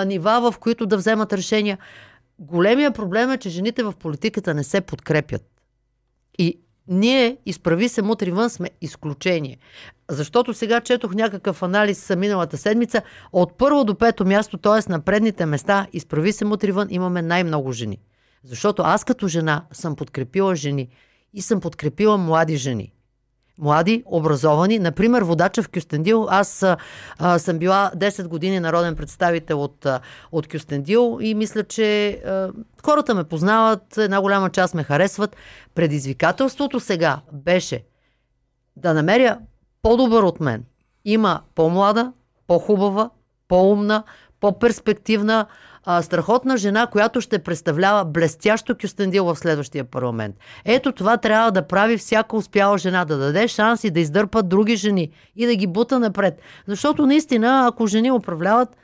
нива, 0.06 0.52
в 0.52 0.58
които 0.58 0.86
да 0.86 0.98
вземат 0.98 1.34
решения. 1.34 1.78
Големия 2.42 2.92
проблем 2.92 3.32
е, 3.32 3.38
че 3.38 3.50
жените 3.50 3.84
в 3.84 3.94
политиката 4.00 4.54
не 4.54 4.64
се 4.64 4.82
подкрепят. 4.82 5.42
И 6.38 6.60
ние, 6.88 7.38
изправи 7.46 7.90
се 7.90 8.02
мутри 8.02 8.32
вън, 8.32 8.50
сме 8.50 8.70
изключение. 8.82 9.58
Защото 10.10 10.54
сега 10.54 10.82
четох 10.82 11.14
някакъв 11.14 11.64
анализ 11.64 12.12
миналата 12.18 12.58
седмица. 12.58 13.02
От 13.32 13.58
първо 13.58 13.84
до 13.84 13.96
пето 13.96 14.26
място, 14.26 14.58
т.е. 14.58 14.92
на 14.92 15.02
предните 15.02 15.46
места, 15.46 15.88
изправи 15.94 16.34
се 16.34 16.46
мутри 16.46 16.72
вън, 16.72 16.88
имаме 16.92 17.22
най-много 17.22 17.72
жени. 17.72 18.00
Защото 18.44 18.82
аз 18.82 19.04
като 19.04 19.28
жена 19.28 19.66
съм 19.72 19.96
подкрепила 19.96 20.56
жени 20.56 20.90
и 21.34 21.42
съм 21.42 21.62
подкрепила 21.62 22.18
млади 22.18 22.58
жени. 22.58 22.94
Млади, 23.62 24.04
образовани. 24.06 24.80
Например, 24.80 25.22
водача 25.22 25.64
в 25.64 25.70
Кюстендил. 25.70 26.28
Аз 26.30 26.66
а, 27.20 27.40
съм 27.40 27.60
била 27.60 27.92
10 27.96 28.28
години 28.28 28.60
народен 28.60 28.96
представител 28.96 29.64
от, 29.64 29.86
от 30.32 30.48
Кюстендил 30.48 31.20
и 31.22 31.36
мисля, 31.36 31.64
че 31.64 32.10
а, 32.10 32.52
хората 32.86 33.16
ме 33.16 33.24
познават, 33.24 33.98
една 33.98 34.22
голяма 34.22 34.50
част 34.50 34.74
ме 34.74 34.84
харесват. 34.84 35.36
Предизвикателството 35.76 36.80
сега 36.80 37.20
беше 37.34 37.84
да 38.76 38.94
намеря 38.94 39.38
по-добър 39.82 40.24
от 40.24 40.40
мен. 40.40 40.66
Има 41.06 41.42
по-млада, 41.56 42.14
по-хубава, 42.48 43.10
по-умна, 43.48 44.04
по-перспективна, 44.40 45.46
а, 45.86 46.02
страхотна 46.02 46.58
жена, 46.58 46.88
която 46.88 47.22
ще 47.22 47.40
представлява 47.40 48.06
блестящо 48.06 48.76
Кюстендил 48.82 49.26
в 49.26 49.36
следващия 49.36 49.84
парламент. 49.84 50.36
Ето 50.66 50.92
това 50.92 51.18
трябва 51.18 51.52
да 51.52 51.68
прави 51.68 51.98
всяка 51.98 52.36
успяла 52.36 52.78
жена, 52.78 53.06
да 53.06 53.18
даде 53.18 53.48
шанс 53.48 53.84
и 53.84 53.92
да 53.92 54.00
издърпат 54.00 54.50
други 54.50 54.76
жени 54.76 55.12
и 55.36 55.46
да 55.46 55.56
ги 55.56 55.68
бута 55.68 56.00
напред. 56.00 56.42
Защото 56.68 57.06
наистина, 57.06 57.68
ако 57.68 57.88
жени 57.88 58.12
управляват, 58.12 58.78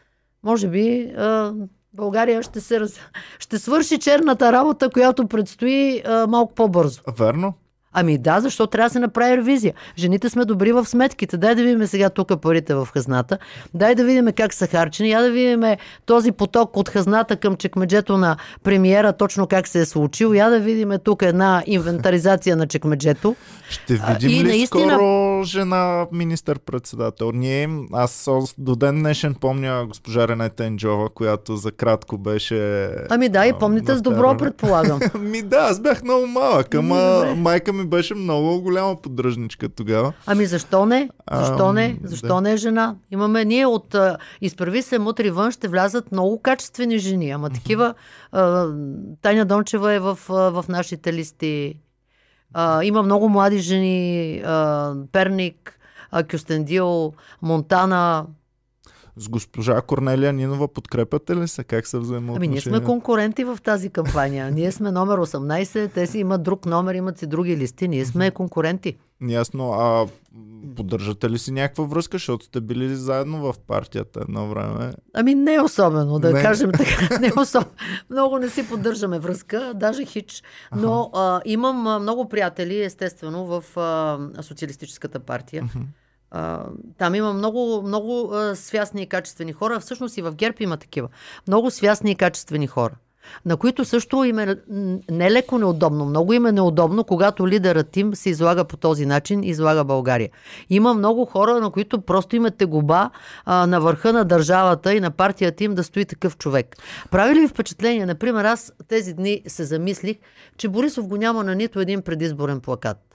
може 0.43 0.67
би 0.67 1.13
а, 1.17 1.53
България 1.93 2.43
ще, 2.43 2.61
се 2.61 2.79
раз... 2.79 2.99
ще 3.39 3.59
свърши 3.59 3.99
черната 3.99 4.51
работа, 4.51 4.89
която 4.89 5.27
предстои 5.27 6.01
а, 6.05 6.27
малко 6.27 6.53
по-бързо. 6.53 7.01
Верно? 7.19 7.53
Ами 7.99 8.17
да, 8.17 8.39
защо 8.41 8.67
трябва 8.67 8.89
да 8.89 8.93
се 8.93 8.99
направи 8.99 9.37
ревизия? 9.37 9.73
Жените 9.97 10.29
сме 10.29 10.45
добри 10.45 10.71
в 10.71 10.85
сметките. 10.85 11.37
Дай 11.37 11.55
да 11.55 11.63
видим 11.63 11.87
сега 11.87 12.09
тук 12.09 12.41
парите 12.41 12.75
в 12.75 12.87
хазната. 12.93 13.37
Дай 13.73 13.95
да 13.95 14.03
видим 14.03 14.27
как 14.35 14.53
са 14.53 14.67
харчени. 14.67 15.09
Я 15.09 15.21
да 15.21 15.31
видим 15.31 15.63
този 16.05 16.31
поток 16.31 16.77
от 16.77 16.89
хазната 16.89 17.35
към 17.35 17.55
чекмеджето 17.55 18.17
на 18.17 18.37
премиера, 18.63 19.13
точно 19.13 19.47
как 19.47 19.67
се 19.67 19.79
е 19.79 19.85
случил. 19.85 20.33
Я 20.33 20.49
да 20.49 20.59
видим 20.59 20.91
тук 21.03 21.21
една 21.21 21.63
инвентаризация 21.65 22.55
на 22.55 22.67
чекмеджето. 22.67 23.35
Ще 23.69 23.93
видим 23.93 24.29
и 24.29 24.43
ли 24.43 24.43
наистина- 24.43 24.93
скоро 24.93 25.43
жена 25.43 26.05
министър-председател? 26.11 27.31
Ние, 27.33 27.69
аз 27.93 28.29
до 28.57 28.75
ден 28.75 28.99
днешен 28.99 29.35
помня 29.35 29.85
госпожа 29.87 30.27
Ренета 30.27 30.65
Енджова, 30.65 31.09
която 31.09 31.55
за 31.55 31.71
кратко 31.71 32.17
беше... 32.17 32.89
Ами 33.09 33.29
да, 33.29 33.47
и 33.47 33.53
помните 33.53 33.95
с 33.95 34.01
добро, 34.01 34.37
предполагам. 34.37 34.99
Ми 35.19 35.41
да, 35.41 35.57
аз 35.57 35.79
бях 35.79 36.03
много 36.03 36.27
малък, 36.27 36.75
ама 36.75 37.25
майка 37.37 37.73
ми 37.73 37.86
беше 37.87 38.15
много 38.15 38.61
голяма 38.61 38.95
поддръжничка 39.01 39.69
тогава. 39.69 40.13
Ами 40.25 40.45
защо 40.45 40.85
не? 40.85 41.09
Защо 41.31 41.73
не? 41.73 41.99
Защо 42.03 42.35
да. 42.35 42.41
не 42.41 42.53
е 42.53 42.57
жена? 42.57 42.95
Имаме 43.11 43.45
ние 43.45 43.65
от 43.65 43.95
а, 43.95 44.17
изправи 44.41 44.81
се 44.81 44.99
мутри 44.99 45.29
вън 45.29 45.51
ще 45.51 45.67
влязат 45.67 46.11
много 46.11 46.41
качествени 46.41 46.97
жени. 46.97 47.29
Ама 47.29 47.49
такива 47.49 47.93
а, 48.31 48.67
Таня 49.21 49.45
Дончева 49.45 49.93
е 49.93 49.99
в, 49.99 50.19
а, 50.29 50.33
в 50.33 50.65
нашите 50.69 51.13
листи. 51.13 51.79
А, 52.53 52.83
има 52.83 53.03
много 53.03 53.29
млади 53.29 53.57
жени. 53.59 54.41
А, 54.45 54.93
Перник, 55.11 55.79
а, 56.11 56.23
Кюстендил, 56.23 57.13
Монтана. 57.41 58.25
С 59.19 59.29
госпожа 59.29 59.81
Корнелия 59.81 60.33
Нинова 60.33 60.67
подкрепяте 60.67 61.35
ли 61.35 61.47
се? 61.47 61.63
Как 61.63 61.87
се 61.87 61.97
взема 61.97 62.33
Ами 62.35 62.47
ние 62.47 62.61
сме 62.61 62.83
конкуренти 62.83 63.43
в 63.43 63.57
тази 63.63 63.89
кампания. 63.89 64.51
Ние 64.51 64.71
сме 64.71 64.91
номер 64.91 65.19
18, 65.19 65.93
те 65.93 66.07
си 66.07 66.19
имат 66.19 66.43
друг 66.43 66.65
номер, 66.65 66.95
имат 66.95 67.17
си 67.19 67.27
други 67.27 67.57
листи. 67.57 67.87
Ние 67.87 68.05
сме 68.05 68.31
конкуренти. 68.31 68.95
Ясно. 69.27 69.71
А 69.71 70.07
поддържате 70.75 71.29
ли 71.29 71.37
си 71.37 71.51
някаква 71.51 71.83
връзка, 71.83 72.15
защото 72.15 72.45
сте 72.45 72.61
били 72.61 72.95
заедно 72.95 73.37
в 73.41 73.55
партията 73.67 74.19
едно 74.21 74.47
време? 74.47 74.93
Ами 75.13 75.35
не 75.35 75.61
особено, 75.61 76.19
да 76.19 76.33
Не. 76.33 76.41
кажем 76.41 76.71
така. 76.71 77.19
Не 77.21 77.31
особено. 77.41 77.71
Много 78.09 78.37
не 78.37 78.49
си 78.49 78.69
поддържаме 78.69 79.19
връзка, 79.19 79.71
даже 79.75 80.05
хич. 80.05 80.43
Но 80.75 81.11
а, 81.13 81.41
имам 81.45 82.01
много 82.01 82.29
приятели, 82.29 82.83
естествено, 82.83 83.45
в 83.45 83.77
а, 83.79 84.43
Социалистическата 84.43 85.19
партия. 85.19 85.63
Там 86.97 87.15
има 87.15 87.33
много, 87.33 87.81
много 87.85 88.33
свясни 88.55 89.01
и 89.01 89.07
качествени 89.07 89.53
хора. 89.53 89.79
Всъщност 89.79 90.17
и 90.17 90.21
в 90.21 90.31
ГЕРБ 90.31 90.55
има 90.59 90.77
такива. 90.77 91.07
Много 91.47 91.71
свясни 91.71 92.11
и 92.11 92.15
качествени 92.15 92.67
хора. 92.67 92.93
На 93.45 93.57
които 93.57 93.85
също 93.85 94.23
им 94.23 94.39
е 94.39 94.55
нелеко 95.11 95.57
неудобно. 95.57 96.05
Много 96.05 96.33
им 96.33 96.45
е 96.45 96.51
неудобно, 96.51 97.03
когато 97.03 97.47
лидерът 97.47 97.97
им 97.97 98.15
се 98.15 98.29
излага 98.29 98.65
по 98.65 98.77
този 98.77 99.05
начин, 99.05 99.43
излага 99.43 99.83
България. 99.83 100.29
Има 100.69 100.93
много 100.93 101.25
хора, 101.25 101.59
на 101.59 101.71
които 101.71 102.01
просто 102.01 102.35
имате 102.35 102.65
губа 102.65 103.09
а, 103.45 103.67
на 103.67 103.81
върха 103.81 104.13
на 104.13 104.25
държавата 104.25 104.93
и 104.93 104.99
на 104.99 105.11
партията 105.11 105.63
им 105.63 105.75
да 105.75 105.83
стои 105.83 106.05
такъв 106.05 106.37
човек. 106.37 106.75
Прави 107.11 107.35
ли 107.35 107.39
ви 107.39 107.47
впечатление? 107.47 108.05
Например, 108.05 108.45
аз 108.45 108.73
тези 108.87 109.13
дни 109.13 109.41
се 109.47 109.63
замислих, 109.63 110.17
че 110.57 110.69
Борисов 110.69 111.07
го 111.07 111.17
няма 111.17 111.43
на 111.43 111.55
нито 111.55 111.79
един 111.79 112.01
предизборен 112.01 112.59
плакат. 112.59 113.06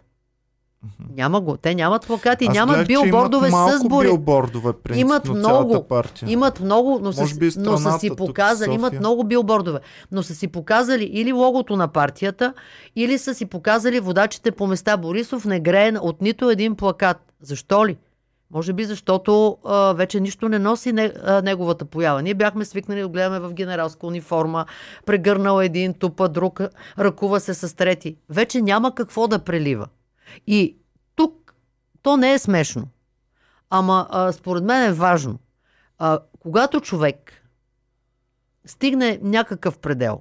Няма 1.16 1.40
го. 1.40 1.56
Те 1.56 1.74
нямат 1.74 2.06
плакати, 2.06 2.46
Аз 2.48 2.54
нямат 2.54 2.76
гледах, 2.76 2.86
билбордове 2.86 3.48
имат 3.48 3.80
с 3.80 3.88
бори. 3.88 4.06
билбордове, 4.06 4.72
принципно 4.72 5.00
Имат 5.00 5.28
много. 5.28 5.88
партия. 5.88 6.30
Имат 6.30 6.60
много, 6.60 6.98
но 7.02 7.12
са, 7.12 7.38
би 7.38 7.50
но 7.56 7.78
са 7.78 7.98
си 7.98 8.10
показали, 8.16 8.74
имат 8.74 8.92
много 8.92 9.24
билбордове, 9.24 9.80
но 10.12 10.22
са 10.22 10.34
си 10.34 10.48
показали 10.48 11.04
или 11.04 11.32
логото 11.32 11.76
на 11.76 11.88
партията, 11.88 12.54
или 12.96 13.18
са 13.18 13.34
си 13.34 13.46
показали 13.46 14.00
водачите 14.00 14.50
по 14.50 14.66
места. 14.66 14.96
Борисов 14.96 15.44
не 15.44 15.60
грее 15.60 15.92
от 16.00 16.22
нито 16.22 16.50
един 16.50 16.74
плакат. 16.74 17.16
Защо 17.40 17.86
ли? 17.86 17.96
Може 18.50 18.72
би 18.72 18.84
защото 18.84 19.58
а, 19.64 19.92
вече 19.92 20.20
нищо 20.20 20.48
не 20.48 20.58
носи 20.58 20.92
не, 20.92 21.12
а, 21.24 21.42
неговата 21.42 21.84
поява. 21.84 22.22
Ние 22.22 22.34
бяхме 22.34 22.64
свикнали 22.64 23.00
да 23.00 23.08
гледаме 23.08 23.38
в 23.38 23.52
генералска 23.52 24.06
униформа, 24.06 24.66
прегърнал 25.06 25.60
един, 25.60 25.94
тупа 25.94 26.28
друг, 26.28 26.60
ръкува 26.98 27.40
се 27.40 27.54
с 27.54 27.76
трети. 27.76 28.16
Вече 28.30 28.62
няма 28.62 28.94
какво 28.94 29.28
да 29.28 29.38
прелива. 29.38 29.86
И 30.46 30.76
тук 31.14 31.54
то 32.02 32.16
не 32.16 32.32
е 32.32 32.38
смешно. 32.38 32.88
Ама 33.70 34.06
а, 34.10 34.32
според 34.32 34.64
мен 34.64 34.84
е 34.84 34.92
важно. 34.92 35.38
А, 35.98 36.20
когато 36.40 36.80
човек 36.80 37.48
стигне 38.66 39.18
някакъв 39.22 39.78
предел, 39.78 40.20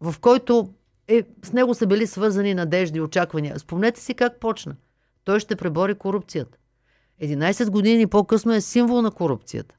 в 0.00 0.14
който 0.20 0.74
е, 1.08 1.22
с 1.44 1.52
него 1.52 1.74
са 1.74 1.86
били 1.86 2.06
свързани 2.06 2.54
надежди 2.54 2.98
и 2.98 3.02
очаквания. 3.02 3.58
Спомнете 3.58 4.00
си 4.00 4.14
как 4.14 4.40
почна. 4.40 4.76
Той 5.24 5.40
ще 5.40 5.56
пребори 5.56 5.94
корупцията. 5.94 6.58
11 7.22 7.70
години 7.70 8.06
по-късно 8.06 8.52
е 8.52 8.60
символ 8.60 9.02
на 9.02 9.10
корупцията. 9.10 9.74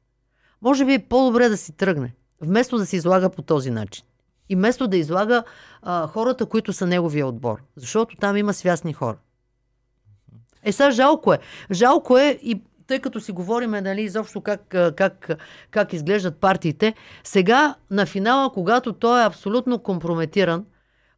Може 0.62 0.84
би 0.84 0.94
е 0.94 1.08
по-добре 1.08 1.48
да 1.48 1.56
си 1.56 1.72
тръгне, 1.72 2.14
вместо 2.40 2.78
да 2.78 2.86
се 2.86 2.96
излага 2.96 3.30
по 3.30 3.42
този 3.42 3.70
начин. 3.70 4.04
И 4.48 4.56
вместо 4.56 4.88
да 4.88 4.96
излага 4.96 5.44
а, 5.82 6.06
хората, 6.06 6.46
които 6.46 6.72
са 6.72 6.86
неговия 6.86 7.26
отбор. 7.26 7.62
Защото 7.76 8.16
там 8.16 8.36
има 8.36 8.52
свясни 8.52 8.92
хора. 8.92 9.16
Е, 10.64 10.72
сега 10.72 10.90
жалко 10.90 11.32
е. 11.32 11.38
Жалко 11.70 12.18
е 12.18 12.38
и 12.42 12.62
тъй 12.86 12.98
като 12.98 13.20
си 13.20 13.32
говориме 13.32 13.80
нали, 13.80 14.02
изобщо 14.02 14.40
как, 14.40 14.76
как, 14.96 15.30
как 15.70 15.92
изглеждат 15.92 16.36
партиите, 16.36 16.94
сега 17.24 17.74
на 17.90 18.06
финала, 18.06 18.52
когато 18.52 18.92
той 18.92 19.22
е 19.22 19.26
абсолютно 19.26 19.78
компрометиран, 19.78 20.64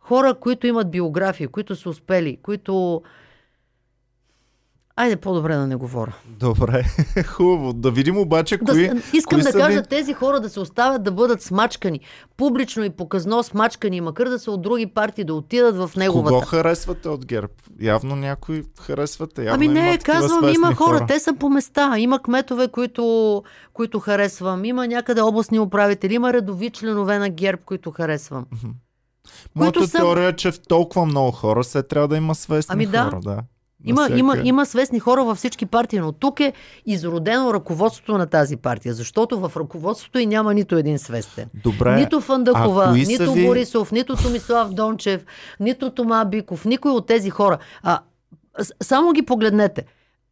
хора, 0.01 0.35
които 0.35 0.67
имат 0.67 0.91
биографии, 0.91 1.47
които 1.47 1.77
са 1.77 1.89
успели, 1.89 2.39
които 2.43 3.03
Айде 4.97 5.17
по-добре 5.17 5.55
да 5.57 5.67
не 5.67 5.77
говоря. 5.77 6.13
Добре, 6.27 6.85
хубаво. 7.27 7.73
Да 7.73 7.91
видим 7.91 8.19
обаче 8.19 8.59
кои... 8.59 8.89
Да, 8.89 9.03
искам 9.13 9.41
кои 9.41 9.53
да 9.53 9.53
кажа 9.53 9.81
ви... 9.81 9.87
тези 9.89 10.13
хора 10.13 10.41
да 10.41 10.49
се 10.49 10.61
оставят 10.61 11.03
да 11.03 11.13
бъдат 11.13 11.43
смачкани. 11.43 12.01
Публично 12.37 12.85
и 12.85 12.91
показно 12.91 13.43
смачкани, 13.43 14.01
макар 14.01 14.29
да 14.29 14.39
са 14.39 14.51
от 14.51 14.63
други 14.63 14.87
партии, 14.87 15.25
да 15.25 15.35
отидат 15.35 15.77
в 15.77 15.91
неговата. 15.97 16.35
Кого 16.35 16.47
харесвате 16.47 17.09
от 17.09 17.27
ГЕРБ? 17.27 17.53
Явно 17.81 18.17
някой 18.17 18.65
харесвате. 18.81 19.45
Явно 19.45 19.55
ами 19.55 19.69
не, 19.69 19.99
казвам, 19.99 20.55
има 20.55 20.75
хора. 20.75 20.99
хора. 20.99 21.07
Те 21.07 21.19
са 21.19 21.35
по 21.35 21.49
места. 21.49 21.99
Има 21.99 22.19
кметове, 22.19 22.69
които, 22.69 23.43
които 23.73 24.01
харесвам. 24.01 24.65
Има 24.65 24.87
някъде 24.87 25.21
областни 25.21 25.59
управители. 25.59 26.15
Има 26.15 26.33
редови 26.33 26.71
членове 26.71 27.19
на 27.19 27.29
ГЕРБ, 27.29 27.63
които 27.67 27.91
харесвам. 27.91 28.47
Моята 29.55 29.91
теория 29.91 30.29
е, 30.29 30.37
че 30.37 30.51
в 30.51 30.61
толкова 30.61 31.07
много 31.07 31.31
хора 31.31 31.65
се 31.65 31.83
трябва 31.83 32.09
да 32.09 32.17
има 32.17 32.35
свестни 32.35 32.73
ами 32.73 32.87
да. 32.87 33.05
хора. 33.05 33.21
Да. 33.21 33.43
Има, 33.85 34.09
има, 34.17 34.37
има 34.45 34.67
свестни 34.67 34.99
хора 34.99 35.25
във 35.25 35.39
всички 35.39 35.67
партии, 35.67 35.99
но 35.99 36.13
тук 36.13 36.41
е 36.41 36.53
изродено 36.87 37.55
ръководството 37.55 38.19
на 38.19 38.27
тази 38.27 38.57
партия, 38.57 38.95
защото 38.95 39.41
в 39.41 39.53
ръководството 39.57 40.19
и 40.19 40.27
няма 40.27 40.55
нито 40.55 40.77
един 40.77 40.99
свестен. 40.99 41.49
Добре, 41.55 41.97
нито 41.97 42.21
Фандъкова, 42.21 42.93
нито 42.93 43.33
ви... 43.33 43.47
Борисов, 43.47 43.93
нито 43.93 44.17
Томислав 44.17 44.73
Дончев, 44.73 45.27
нито 45.61 45.91
Тома 45.91 46.25
Биков, 46.25 46.65
никой 46.65 46.93
от 46.93 47.07
тези 47.07 47.31
хора. 47.31 47.59
А, 47.83 48.01
само 48.83 49.13
ги 49.13 49.23
погледнете. 49.23 49.85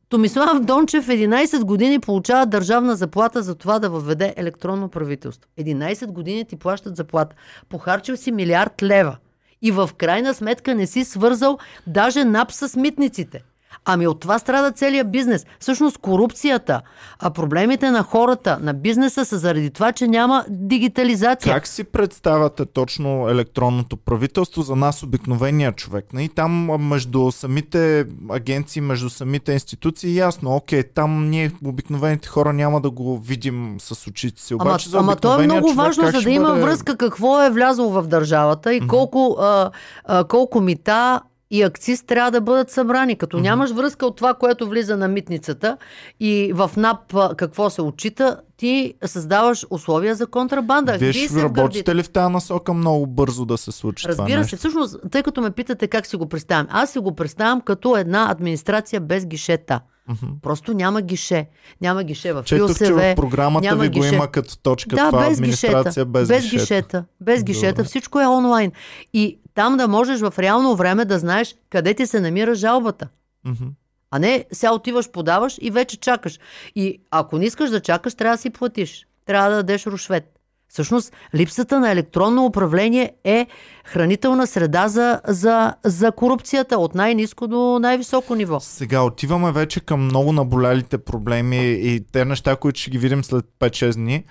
Томислав 0.08 0.60
Дончев 0.60 1.06
11 1.06 1.64
години 1.64 1.98
получава 1.98 2.46
държавна 2.46 2.96
заплата 2.96 3.42
за 3.42 3.54
това 3.54 3.78
да 3.78 3.90
въведе 3.90 4.34
електронно 4.36 4.88
правителство. 4.88 5.50
11 5.60 6.06
години 6.06 6.44
ти 6.44 6.56
плащат 6.56 6.96
заплата. 6.96 7.36
Похарчил 7.68 8.16
си 8.16 8.32
милиард 8.32 8.82
лева 8.82 9.16
и 9.62 9.70
в 9.70 9.90
крайна 9.98 10.34
сметка 10.34 10.74
не 10.74 10.86
си 10.86 11.04
свързал 11.04 11.58
даже 11.86 12.24
НАП 12.24 12.52
с 12.52 12.76
митниците. 12.76 13.42
Ами 13.84 14.06
от 14.06 14.20
това 14.20 14.38
страда 14.38 14.72
целият 14.72 15.12
бизнес. 15.12 15.46
Всъщност 15.60 15.98
корупцията, 15.98 16.80
а 17.18 17.30
проблемите 17.30 17.90
на 17.90 18.02
хората, 18.02 18.58
на 18.60 18.74
бизнеса 18.74 19.24
са 19.24 19.38
заради 19.38 19.70
това, 19.70 19.92
че 19.92 20.08
няма 20.08 20.44
дигитализация. 20.48 21.54
Как 21.54 21.66
си 21.66 21.84
представяте 21.84 22.66
точно 22.66 23.28
електронното 23.28 23.96
правителство 23.96 24.62
за 24.62 24.76
нас 24.76 25.02
обикновения 25.02 25.72
човек? 25.72 26.04
И 26.18 26.28
там 26.28 26.52
между 26.88 27.32
самите 27.32 28.06
агенции, 28.30 28.82
между 28.82 29.10
самите 29.10 29.52
институции, 29.52 30.16
ясно, 30.16 30.56
окей, 30.56 30.82
там 30.82 31.30
ние 31.30 31.52
обикновените 31.64 32.28
хора 32.28 32.52
няма 32.52 32.80
да 32.80 32.90
го 32.90 33.18
видим 33.18 33.76
с 33.80 34.06
очите 34.06 34.42
си. 34.42 34.54
Обаче, 34.54 34.88
ама, 34.92 35.00
ама 35.00 35.16
то 35.16 35.40
е 35.40 35.44
много 35.44 35.60
човек, 35.60 35.76
важно, 35.76 36.10
за 36.10 36.20
да 36.20 36.30
има 36.30 36.48
бъде... 36.48 36.60
връзка 36.60 36.96
какво 36.96 37.42
е 37.42 37.50
влязло 37.50 37.90
в 37.90 38.06
държавата 38.06 38.74
и 38.74 38.86
колко, 38.86 39.36
а, 39.40 39.70
а, 40.04 40.24
колко 40.24 40.60
мита 40.60 41.20
и 41.52 41.62
акциз 41.62 42.02
трябва 42.02 42.30
да 42.30 42.40
бъдат 42.40 42.70
събрани. 42.70 43.16
Като 43.16 43.36
mm-hmm. 43.36 43.42
нямаш 43.42 43.70
връзка 43.70 44.06
от 44.06 44.16
това, 44.16 44.34
което 44.34 44.68
влиза 44.68 44.96
на 44.96 45.08
митницата 45.08 45.76
и 46.20 46.52
в 46.54 46.70
НАП 46.76 47.14
какво 47.36 47.70
се 47.70 47.82
отчита, 47.82 48.40
ти 48.56 48.94
създаваш 49.04 49.66
условия 49.70 50.14
за 50.14 50.26
контрабанда. 50.26 50.92
Виж, 50.92 51.28
се 51.28 51.42
работите 51.42 51.94
ли 51.94 52.02
в 52.02 52.10
тази 52.10 52.32
насока 52.32 52.74
много 52.74 53.06
бързо 53.06 53.44
да 53.44 53.58
се 53.58 53.72
случи 53.72 54.08
Разбира 54.08 54.26
това 54.26 54.34
се. 54.34 54.38
Нещо? 54.38 54.56
Всъщност, 54.56 54.96
тъй 55.10 55.22
като 55.22 55.40
ме 55.40 55.50
питате 55.50 55.88
как 55.88 56.06
си 56.06 56.16
го 56.16 56.28
представям, 56.28 56.66
аз 56.70 56.90
си 56.90 56.98
го 56.98 57.14
представям 57.14 57.60
като 57.60 57.96
една 57.96 58.30
администрация 58.30 59.00
без 59.00 59.26
гишета. 59.26 59.80
Mm-hmm. 60.10 60.40
Просто 60.42 60.74
няма 60.74 61.02
гише. 61.02 61.48
Няма 61.80 62.04
гише 62.04 62.32
в 62.32 62.42
Четох, 62.46 62.68
ЮСВ. 62.68 62.86
че 62.86 62.92
в 62.92 63.14
програмата 63.16 63.68
няма 63.68 63.82
ви 63.82 63.88
гише. 63.88 64.08
го 64.08 64.14
има 64.14 64.28
като 64.28 64.58
точка 64.58 64.96
да, 64.96 65.06
това 65.06 65.28
без 65.28 65.38
администрация 65.38 65.82
гишета, 65.82 66.04
без, 66.04 66.28
без 66.28 66.42
гишета. 66.42 66.58
гишета. 66.58 67.04
Без 67.20 67.44
гишета. 67.44 67.72
Добре. 67.72 67.84
Всичко 67.84 68.20
е 68.20 68.26
онлайн. 68.26 68.72
И 69.12 69.38
там 69.54 69.76
да 69.76 69.88
можеш 69.88 70.20
в 70.20 70.34
реално 70.38 70.76
време 70.76 71.04
да 71.04 71.18
знаеш 71.18 71.56
къде 71.70 71.94
ти 71.94 72.06
се 72.06 72.20
намира 72.20 72.54
жалбата. 72.54 73.08
Mm-hmm. 73.46 73.68
А 74.10 74.18
не 74.18 74.44
сега 74.52 74.72
отиваш, 74.72 75.10
подаваш 75.10 75.58
и 75.60 75.70
вече 75.70 75.96
чакаш. 75.96 76.38
И 76.74 77.02
ако 77.10 77.38
не 77.38 77.44
искаш 77.44 77.70
да 77.70 77.80
чакаш, 77.80 78.14
трябва 78.14 78.36
да 78.36 78.40
си 78.40 78.50
платиш. 78.50 79.06
Трябва 79.26 79.50
да 79.50 79.56
дадеш 79.56 79.86
рушвет. 79.86 80.38
Всъщност, 80.72 81.12
липсата 81.34 81.80
на 81.80 81.90
електронно 81.90 82.44
управление 82.44 83.12
е 83.24 83.46
хранителна 83.84 84.46
среда 84.46 84.88
за, 84.88 85.20
за, 85.28 85.74
за 85.84 86.12
корупцията 86.12 86.78
от 86.78 86.94
най-низко 86.94 87.48
до 87.48 87.78
най-високо 87.78 88.34
ниво. 88.34 88.60
Сега 88.60 89.02
отиваме 89.02 89.52
вече 89.52 89.80
към 89.80 90.04
много 90.04 90.32
наболялите 90.32 90.98
проблеми 90.98 91.58
и 91.58 92.04
те 92.12 92.24
неща, 92.24 92.56
които 92.56 92.80
ще 92.80 92.90
ги 92.90 92.98
видим 92.98 93.24
след 93.24 93.44
5-6 93.60 93.94
дни. 93.94 94.24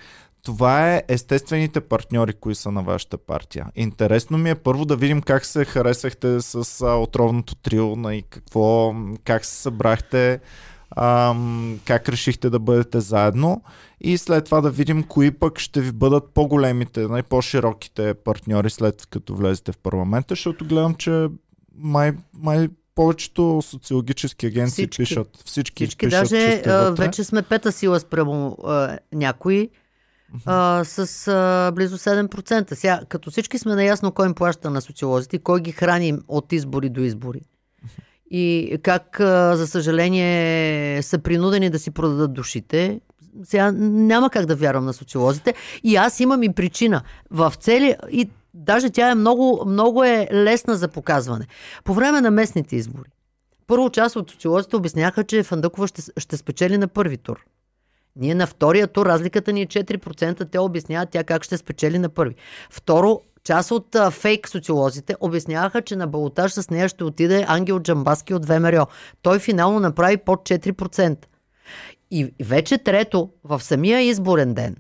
Това 0.44 0.94
е 0.96 1.04
естествените 1.08 1.82
партньори, 1.82 2.34
кои 2.34 2.56
са 2.56 2.72
на 2.72 2.82
вашата 2.84 3.18
партия. 3.18 3.66
Интересно 3.76 4.38
ми 4.38 4.50
е 4.50 4.56
първо 4.56 4.86
да 4.86 4.96
видим 4.96 5.22
как 5.22 5.46
се 5.46 5.66
харесахте 5.66 6.42
с 6.42 6.86
отровното 6.86 7.56
трио 7.56 8.12
и 8.12 8.24
какво, 8.30 8.96
как 9.24 9.46
се 9.46 9.62
събрахте, 9.62 10.40
ам, 10.98 11.80
как 11.86 12.10
решихте 12.10 12.50
да 12.50 12.60
бъдете 12.60 13.00
заедно 13.00 13.64
и 14.02 14.18
след 14.18 14.46
това 14.46 14.62
да 14.62 14.70
видим 14.70 15.04
кои 15.04 15.32
пък 15.32 15.60
ще 15.60 15.82
ви 15.82 15.92
бъдат 15.92 16.34
по-големите, 16.34 17.08
най-по-широките 17.08 18.14
партньори 18.14 18.70
след 18.70 19.06
като 19.06 19.36
влезете 19.36 19.72
в 19.72 19.78
парламента, 19.78 20.32
защото 20.32 20.66
гледам, 20.66 20.96
че 20.96 21.28
май, 21.76 22.12
май 22.34 22.68
повечето 22.96 23.62
социологически 23.62 24.46
агенции 24.46 24.84
Всички. 24.84 25.02
пишат. 25.02 25.28
Всички, 25.46 25.86
Всички 25.86 26.06
пишат, 26.06 26.22
даже 26.22 26.64
че 26.64 26.92
вече 26.92 27.24
сме 27.24 27.42
пета 27.42 27.72
сила 27.72 28.00
спрямо 28.00 28.58
а, 28.64 28.98
някои 29.14 29.70
а, 30.46 30.84
с 30.84 31.28
а, 31.28 31.72
близо 31.76 31.98
7%. 31.98 32.74
Сега, 32.74 33.02
като 33.10 33.32
всички 33.32 33.60
сме 33.60 33.76
наясно 33.76 34.12
кой 34.12 34.28
им 34.28 34.34
плаща 34.34 34.70
на 34.70 34.82
социолозите, 34.82 35.40
кой 35.40 35.62
ги 35.62 35.72
храни 35.72 36.18
от 36.28 36.54
избори 36.54 36.90
до 36.90 37.02
избори. 37.02 37.42
И 38.34 38.78
как, 38.84 39.16
за 39.56 39.68
съжаление, 39.68 41.02
са 41.04 41.20
принудени 41.20 41.70
да 41.70 41.80
си 41.80 41.92
продадат 41.92 42.34
душите. 42.34 43.00
Сега 43.44 43.72
няма 43.72 44.30
как 44.30 44.46
да 44.46 44.56
вярвам 44.56 44.86
на 44.86 44.94
социолозите. 44.94 45.54
И 45.84 45.96
аз 45.96 46.20
имам 46.20 46.44
и 46.44 46.54
причина. 46.54 47.02
В 47.32 47.54
цели... 47.60 47.96
И 48.12 48.30
даже 48.54 48.90
тя 48.90 49.12
е 49.12 49.16
много, 49.16 49.64
много 49.68 50.04
е 50.04 50.28
лесна 50.34 50.76
за 50.76 50.88
показване. 50.88 51.48
По 51.84 51.94
време 51.94 52.22
на 52.22 52.32
местните 52.32 52.76
избори. 52.76 53.10
Първо 53.68 53.90
част 53.90 54.16
от 54.16 54.32
социолозите 54.32 54.76
обясняха, 54.76 55.24
че 55.24 55.44
Фандъкова 55.44 55.88
ще, 55.88 56.02
ще 56.18 56.38
спечели 56.38 56.78
на 56.78 56.88
първи 56.88 57.18
тур. 57.18 57.46
Ние 58.16 58.36
на 58.36 58.48
втория 58.48 58.88
тур 58.88 59.06
разликата 59.06 59.54
ни 59.54 59.62
е 59.62 59.68
4%, 59.68 60.52
те 60.52 60.60
обясняват 60.60 61.10
тя 61.10 61.24
как 61.24 61.44
ще 61.44 61.58
спечели 61.58 62.00
на 62.00 62.10
първи. 62.10 62.36
Второ, 62.70 63.22
част 63.44 63.72
от 63.72 63.96
а, 63.96 64.12
фейк 64.12 64.50
социолозите 64.50 65.16
обясняваха, 65.20 65.82
че 65.82 65.96
на 65.96 66.08
балотаж 66.08 66.52
с 66.52 66.70
нея 66.70 66.90
ще 66.90 67.04
отиде 67.04 67.46
Ангел 67.48 67.80
Джамбаски 67.80 68.34
от 68.34 68.46
ВМРО. 68.46 68.88
Той 69.22 69.40
финално 69.40 69.80
направи 69.80 70.18
под 70.18 70.40
4%. 70.40 71.18
И 72.12 72.34
вече 72.44 72.78
трето, 72.78 73.30
в 73.44 73.64
самия 73.64 74.02
изборен 74.02 74.54
ден, 74.54 74.76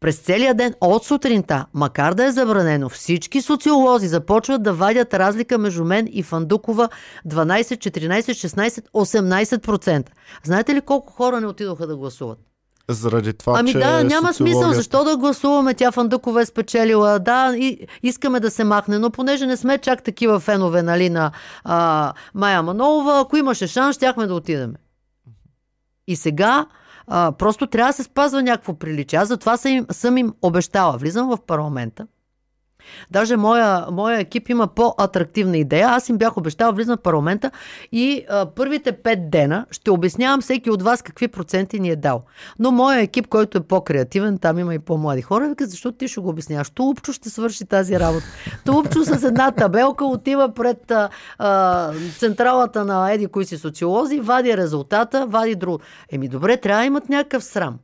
през 0.00 0.18
целия 0.18 0.54
ден 0.54 0.74
от 0.80 1.04
сутринта, 1.04 1.66
макар 1.74 2.14
да 2.14 2.24
е 2.24 2.32
забранено, 2.32 2.88
всички 2.88 3.42
социолози 3.42 4.08
започват 4.08 4.62
да 4.62 4.72
вадят 4.72 5.14
разлика 5.14 5.58
между 5.58 5.84
мен 5.84 6.08
и 6.12 6.22
Фандукова 6.22 6.88
12, 7.26 7.62
14, 7.62 8.20
16, 8.20 8.90
18%. 8.90 10.08
Знаете 10.44 10.74
ли 10.74 10.80
колко 10.80 11.12
хора 11.12 11.40
не 11.40 11.46
отидоха 11.46 11.86
да 11.86 11.96
гласуват? 11.96 12.47
Заради 12.90 13.32
това, 13.32 13.60
Ами 13.60 13.72
че 13.72 13.78
да, 13.78 14.04
няма 14.04 14.08
смисъл. 14.08 14.32
социологията- 14.32 14.74
Защо 14.74 15.04
да 15.04 15.16
гласуваме? 15.16 15.74
Тя 15.74 15.92
Фандъкова 15.92 16.42
е 16.42 16.46
спечелила. 16.46 17.18
Да, 17.18 17.54
и, 17.56 17.86
искаме 18.02 18.40
да 18.40 18.50
се 18.50 18.64
махне, 18.64 18.98
но 18.98 19.10
понеже 19.10 19.46
не 19.46 19.56
сме 19.56 19.78
чак 19.78 20.02
такива 20.02 20.40
фенове 20.40 20.82
нали, 20.82 21.10
на 21.10 21.30
а, 21.64 22.12
Майя 22.34 22.62
Манолова, 22.62 23.20
ако 23.20 23.36
имаше 23.36 23.66
шанс, 23.66 23.96
щяхме 23.96 24.26
да 24.26 24.34
отидем. 24.34 24.74
И 26.06 26.16
сега 26.16 26.66
а, 27.06 27.32
просто 27.32 27.66
трябва 27.66 27.88
да 27.88 27.96
се 27.96 28.02
спазва 28.02 28.42
някакво 28.42 28.74
приличие. 28.74 29.18
Аз 29.18 29.28
затова 29.28 29.56
съм 29.56 29.70
им, 29.72 29.86
съм 29.90 30.16
им 30.16 30.32
обещала. 30.42 30.96
Влизам 30.98 31.28
в 31.28 31.38
парламента 31.46 32.06
Даже 33.10 33.36
моя, 33.36 33.86
моя 33.92 34.18
екип 34.18 34.48
има 34.48 34.66
по-атрактивна 34.66 35.58
идея. 35.58 35.88
Аз 35.88 36.08
им 36.08 36.18
бях 36.18 36.36
обещал, 36.36 36.72
влизам 36.72 36.96
в 36.96 37.02
парламента 37.02 37.50
и 37.92 38.24
а, 38.30 38.46
първите 38.46 38.92
пет 38.92 39.30
дена 39.30 39.66
ще 39.70 39.90
обяснявам 39.90 40.40
всеки 40.40 40.70
от 40.70 40.82
вас 40.82 41.02
какви 41.02 41.28
проценти 41.28 41.80
ни 41.80 41.90
е 41.90 41.96
дал. 41.96 42.22
Но 42.58 42.70
моя 42.70 43.00
екип, 43.00 43.26
който 43.26 43.58
е 43.58 43.60
по-креативен, 43.60 44.38
там 44.38 44.58
има 44.58 44.74
и 44.74 44.78
по-млади 44.78 45.22
хора, 45.22 45.48
вика, 45.48 45.66
защо 45.66 45.92
ти 45.92 46.08
ще 46.08 46.20
го 46.20 46.28
обясняваш? 46.28 46.70
Тулупчо 46.70 47.12
ще 47.12 47.30
свърши 47.30 47.64
тази 47.64 48.00
работа. 48.00 48.26
Тулупчо 48.64 49.04
с 49.04 49.24
една 49.24 49.50
табелка 49.50 50.04
отива 50.04 50.54
пред 50.54 50.90
а, 50.90 51.08
а, 51.38 51.92
централата 52.18 52.84
на 52.84 53.12
еди 53.12 53.26
кои 53.26 53.44
си 53.44 53.58
социолози, 53.58 54.20
вади 54.20 54.56
резултата, 54.56 55.26
вади 55.26 55.54
друго. 55.54 55.78
Еми 56.12 56.28
добре, 56.28 56.56
трябва 56.56 56.82
да 56.82 56.86
имат 56.86 57.08
някакъв 57.08 57.44
срам. 57.44 57.78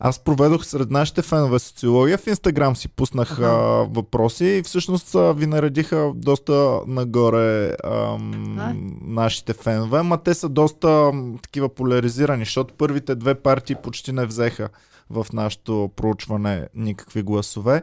Аз 0.00 0.24
проведох 0.24 0.64
сред 0.66 0.90
нашите 0.90 1.22
фенове 1.22 1.58
социология. 1.58 2.18
В 2.18 2.26
Инстаграм 2.26 2.76
си 2.76 2.88
пуснах 2.88 3.38
ага. 3.38 3.46
а, 3.46 3.52
въпроси 3.90 4.44
и 4.44 4.62
всъщност 4.62 5.14
а, 5.14 5.32
ви 5.32 5.46
наредиха 5.46 6.12
доста 6.14 6.80
нагоре 6.86 7.76
ам, 7.84 8.58
а? 8.58 8.74
нашите 9.02 9.52
фенове, 9.52 10.02
ма 10.02 10.22
те 10.22 10.34
са 10.34 10.48
доста 10.48 10.88
ам, 10.88 11.38
такива 11.42 11.68
поляризирани, 11.68 12.44
защото 12.44 12.74
първите 12.74 13.14
две 13.14 13.34
партии 13.34 13.76
почти 13.82 14.12
не 14.12 14.26
взеха 14.26 14.68
в 15.10 15.26
нашето 15.32 15.90
проучване 15.96 16.68
никакви 16.74 17.22
гласове. 17.22 17.82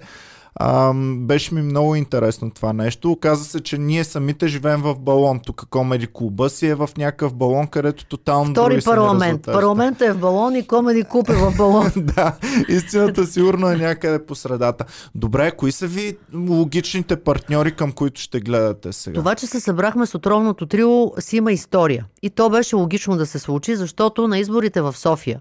А, 0.56 0.94
беше 1.18 1.54
ми 1.54 1.62
много 1.62 1.96
интересно 1.96 2.52
това 2.52 2.74
нещо. 2.74 3.12
Оказа 3.12 3.46
се, 3.46 3.60
че 3.60 3.78
ние 3.78 4.04
самите 4.04 4.48
живеем 4.48 4.82
в 4.82 4.96
балон. 5.00 5.40
Тук 5.46 5.66
Комеди 5.70 6.08
клуба 6.14 6.50
си 6.50 6.68
е 6.68 6.76
в 6.76 6.90
някакъв 6.98 7.34
балон, 7.34 7.68
където 7.68 8.06
тотално 8.06 8.52
Втори 8.52 8.82
парламент. 8.86 9.42
Парламентът 9.44 10.08
е 10.08 10.12
в 10.12 10.20
балон 10.20 10.56
и 10.56 10.68
Комеди 10.68 11.04
клуб 11.04 11.30
е 11.30 11.34
в 11.34 11.54
балон. 11.58 11.92
да, 11.96 12.36
истината 12.70 13.26
сигурно 13.26 13.70
е 13.70 13.76
някъде 13.76 14.26
по 14.26 14.36
средата. 14.36 14.86
Добре, 15.16 15.52
кои 15.52 15.72
са 15.72 15.88
ви 15.88 16.18
логичните 16.34 17.16
партньори, 17.16 17.76
към 17.76 17.92
които 17.92 18.22
ще 18.22 18.40
гледате 18.40 18.94
сега? 18.94 19.16
Това, 19.16 19.36
че 19.36 19.48
се 19.48 19.60
събрахме 19.60 20.06
с 20.06 20.16
отровното 20.16 20.66
трио, 20.66 21.12
си 21.20 21.38
има 21.38 21.52
история. 21.52 22.06
И 22.22 22.30
то 22.30 22.50
беше 22.50 22.76
логично 22.76 23.18
да 23.18 23.26
се 23.26 23.40
случи, 23.40 23.76
защото 23.76 24.28
на 24.28 24.40
изборите 24.40 24.82
в 24.82 24.98
София 24.98 25.40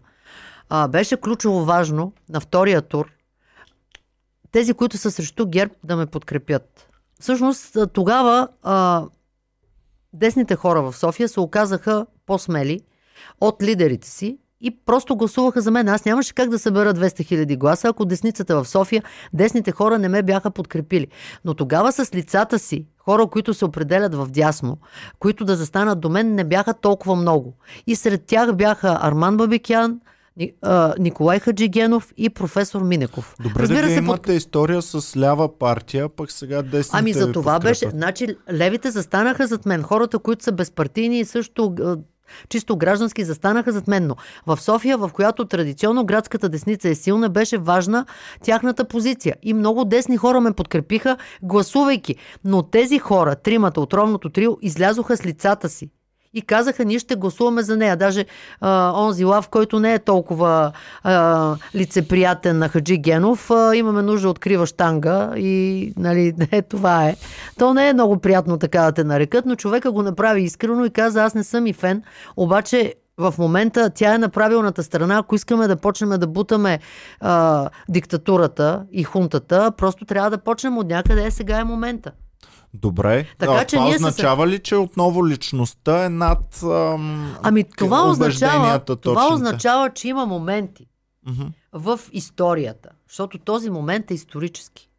а, 0.74 0.88
беше 0.88 1.16
ключово 1.16 1.64
важно 1.64 2.12
на 2.28 2.40
втория 2.40 2.82
тур 2.82 3.06
тези, 4.52 4.74
които 4.74 4.98
са 4.98 5.10
срещу 5.10 5.46
ГЕРБ, 5.46 5.74
да 5.84 5.96
ме 5.96 6.06
подкрепят. 6.06 6.88
Всъщност 7.20 7.76
тогава 7.92 8.48
а, 8.62 9.04
десните 10.12 10.56
хора 10.56 10.82
в 10.82 10.96
София 10.96 11.28
се 11.28 11.40
оказаха 11.40 12.06
по-смели 12.26 12.80
от 13.40 13.62
лидерите 13.62 14.08
си 14.08 14.38
и 14.60 14.76
просто 14.86 15.16
гласуваха 15.16 15.60
за 15.60 15.70
мен. 15.70 15.88
Аз 15.88 16.04
нямаше 16.04 16.34
как 16.34 16.48
да 16.48 16.58
събера 16.58 16.94
200 16.94 17.24
хиляди 17.24 17.56
гласа, 17.56 17.88
ако 17.88 18.04
десницата 18.04 18.62
в 18.62 18.68
София, 18.68 19.02
десните 19.32 19.72
хора 19.72 19.98
не 19.98 20.08
ме 20.08 20.22
бяха 20.22 20.50
подкрепили. 20.50 21.06
Но 21.44 21.54
тогава 21.54 21.92
с 21.92 22.14
лицата 22.14 22.58
си, 22.58 22.86
хора, 22.98 23.26
които 23.26 23.54
се 23.54 23.64
определят 23.64 24.14
в 24.14 24.26
дясно, 24.30 24.78
които 25.18 25.44
да 25.44 25.56
застанат 25.56 26.00
до 26.00 26.08
мен, 26.08 26.34
не 26.34 26.44
бяха 26.44 26.74
толкова 26.74 27.16
много. 27.16 27.54
И 27.86 27.96
сред 27.96 28.26
тях 28.26 28.56
бяха 28.56 28.98
Арман 29.00 29.36
Бабикян, 29.36 30.00
Николай 30.98 31.38
Хаджигенов 31.40 32.12
и 32.16 32.30
професор 32.30 32.82
Минеков. 32.82 33.34
Добре, 33.42 33.62
Разбира 33.62 33.82
да 33.82 33.92
се, 33.92 33.98
имате 33.98 34.22
под... 34.22 34.36
история 34.36 34.82
с 34.82 35.16
лява 35.16 35.58
партия, 35.58 36.08
пък 36.08 36.32
сега 36.32 36.62
десните 36.62 36.98
Ами 36.98 37.12
за 37.12 37.32
това 37.32 37.60
беше, 37.60 37.90
значи 37.90 38.36
левите 38.52 38.90
застанаха 38.90 39.46
зад 39.46 39.66
мен, 39.66 39.82
хората, 39.82 40.18
които 40.18 40.44
са 40.44 40.52
безпартийни 40.52 41.18
и 41.20 41.24
също 41.24 41.74
чисто 42.48 42.76
граждански 42.76 43.24
застанаха 43.24 43.72
зад 43.72 43.88
мен. 43.88 44.06
Но 44.06 44.16
в 44.46 44.60
София, 44.60 44.98
в 44.98 45.10
която 45.14 45.44
традиционно 45.44 46.06
градската 46.06 46.48
десница 46.48 46.88
е 46.88 46.94
силна, 46.94 47.28
беше 47.28 47.58
важна 47.58 48.06
тяхната 48.42 48.84
позиция. 48.84 49.36
И 49.42 49.54
много 49.54 49.84
десни 49.84 50.16
хора 50.16 50.40
ме 50.40 50.52
подкрепиха, 50.52 51.16
гласувайки. 51.42 52.16
Но 52.44 52.62
тези 52.62 52.98
хора, 52.98 53.36
тримата 53.36 53.80
от 53.80 53.94
ровното 53.94 54.30
трио, 54.30 54.56
излязоха 54.62 55.16
с 55.16 55.26
лицата 55.26 55.68
си 55.68 55.90
и 56.34 56.42
казаха, 56.42 56.84
ние 56.84 56.98
ще 56.98 57.16
гласуваме 57.16 57.62
за 57.62 57.76
нея. 57.76 57.96
Даже 57.96 58.24
а, 58.60 58.92
онзи 58.96 59.24
лав, 59.24 59.48
който 59.48 59.80
не 59.80 59.94
е 59.94 59.98
толкова 59.98 60.72
а, 61.02 61.56
лицеприятен 61.74 62.58
на 62.58 62.68
Хаджи 62.68 62.98
Генов, 62.98 63.50
а, 63.50 63.76
имаме 63.76 64.02
нужда 64.02 64.28
от 64.28 64.38
крива 64.38 64.66
штанга 64.66 65.32
и 65.36 65.92
нали, 65.96 66.34
не, 66.38 66.62
това 66.68 67.08
е. 67.08 67.16
То 67.58 67.74
не 67.74 67.88
е 67.88 67.92
много 67.92 68.18
приятно 68.18 68.58
така 68.58 68.82
да 68.82 68.92
те 68.92 69.04
нарекат, 69.04 69.46
но 69.46 69.56
човека 69.56 69.92
го 69.92 70.02
направи 70.02 70.42
искрено 70.42 70.84
и 70.84 70.90
каза, 70.90 71.24
аз 71.24 71.34
не 71.34 71.44
съм 71.44 71.66
и 71.66 71.72
фен, 71.72 72.02
обаче 72.36 72.94
в 73.18 73.34
момента 73.38 73.90
тя 73.90 74.14
е 74.14 74.18
на 74.18 74.28
правилната 74.28 74.82
страна. 74.82 75.18
Ако 75.18 75.34
искаме 75.34 75.68
да 75.68 75.76
почнем 75.76 76.20
да 76.20 76.26
бутаме 76.26 76.78
а, 77.20 77.68
диктатурата 77.88 78.82
и 78.92 79.04
хунтата, 79.04 79.72
просто 79.76 80.04
трябва 80.04 80.30
да 80.30 80.38
почнем 80.38 80.78
от 80.78 80.86
някъде. 80.86 81.26
Е, 81.26 81.30
сега 81.30 81.58
е 81.58 81.64
момента. 81.64 82.12
Добре. 82.74 83.26
Така, 83.38 83.52
а, 83.52 83.64
че 83.64 83.76
това 83.76 83.86
ние 83.86 83.96
означава 83.96 84.42
се... 84.42 84.48
ли, 84.48 84.58
че 84.58 84.76
отново 84.76 85.28
личността 85.28 86.04
е 86.04 86.08
над 86.08 86.62
ам, 86.62 87.36
Ами 87.42 87.64
това 87.64 88.08
означава, 88.08 88.78
това 88.78 89.34
означава, 89.34 89.90
че 89.90 90.08
има 90.08 90.26
моменти 90.26 90.86
mm-hmm. 91.28 91.52
в 91.72 92.00
историята, 92.12 92.88
защото 93.08 93.38
този 93.38 93.70
момент 93.70 94.10
е 94.10 94.14
исторически. 94.14 94.90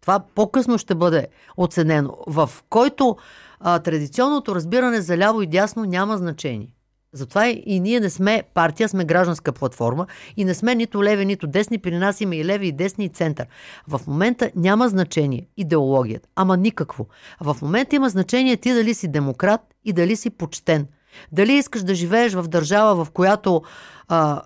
Това 0.00 0.20
по-късно 0.34 0.78
ще 0.78 0.94
бъде 0.94 1.26
оценено, 1.56 2.16
в 2.26 2.50
който 2.68 3.16
а, 3.60 3.78
традиционното 3.78 4.54
разбиране 4.54 5.00
за 5.00 5.18
ляво 5.18 5.42
и 5.42 5.46
дясно 5.46 5.84
няма 5.84 6.18
значение. 6.18 6.68
Затова 7.14 7.46
и 7.48 7.80
ние 7.80 8.00
не 8.00 8.10
сме 8.10 8.42
партия, 8.54 8.88
сме 8.88 9.04
гражданска 9.04 9.52
платформа 9.52 10.06
и 10.36 10.44
не 10.44 10.54
сме 10.54 10.74
нито 10.74 11.04
леви, 11.04 11.24
нито 11.24 11.46
десни. 11.46 11.78
При 11.78 11.98
нас 11.98 12.20
има 12.20 12.36
и 12.36 12.44
леви, 12.44 12.66
и 12.66 12.72
десни, 12.72 13.04
и 13.04 13.08
център. 13.08 13.46
В 13.88 14.00
момента 14.06 14.50
няма 14.56 14.88
значение 14.88 15.46
идеологията, 15.56 16.28
ама 16.36 16.56
никакво. 16.56 17.06
В 17.40 17.56
момента 17.62 17.96
има 17.96 18.08
значение 18.08 18.56
ти 18.56 18.74
дали 18.74 18.94
си 18.94 19.08
демократ 19.08 19.60
и 19.84 19.92
дали 19.92 20.16
си 20.16 20.30
почтен. 20.30 20.86
Дали 21.32 21.52
искаш 21.52 21.82
да 21.82 21.94
живееш 21.94 22.32
в 22.32 22.48
държава, 22.48 23.04
в 23.04 23.10
която 23.10 23.62
а, 24.08 24.42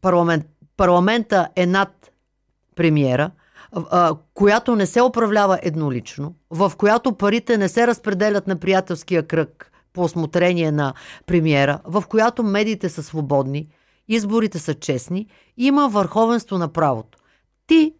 парламент, 0.00 0.46
парламента 0.76 1.48
е 1.56 1.66
над 1.66 2.10
премиера, 2.76 3.30
а, 3.72 4.14
която 4.34 4.76
не 4.76 4.86
се 4.86 5.02
управлява 5.02 5.58
еднолично, 5.62 6.34
в 6.50 6.72
която 6.76 7.12
парите 7.12 7.56
не 7.56 7.68
се 7.68 7.86
разпределят 7.86 8.46
на 8.46 8.56
приятелския 8.56 9.26
кръг 9.26 9.69
по 9.92 10.02
осмотрение 10.02 10.72
на 10.72 10.94
премиера, 11.26 11.80
в 11.84 12.04
която 12.08 12.42
медиите 12.42 12.88
са 12.88 13.02
свободни, 13.02 13.68
изборите 14.08 14.58
са 14.58 14.74
честни, 14.74 15.26
има 15.56 15.88
върховенство 15.88 16.58
на 16.58 16.68
правото. 16.68 17.18
Ти 17.66 17.94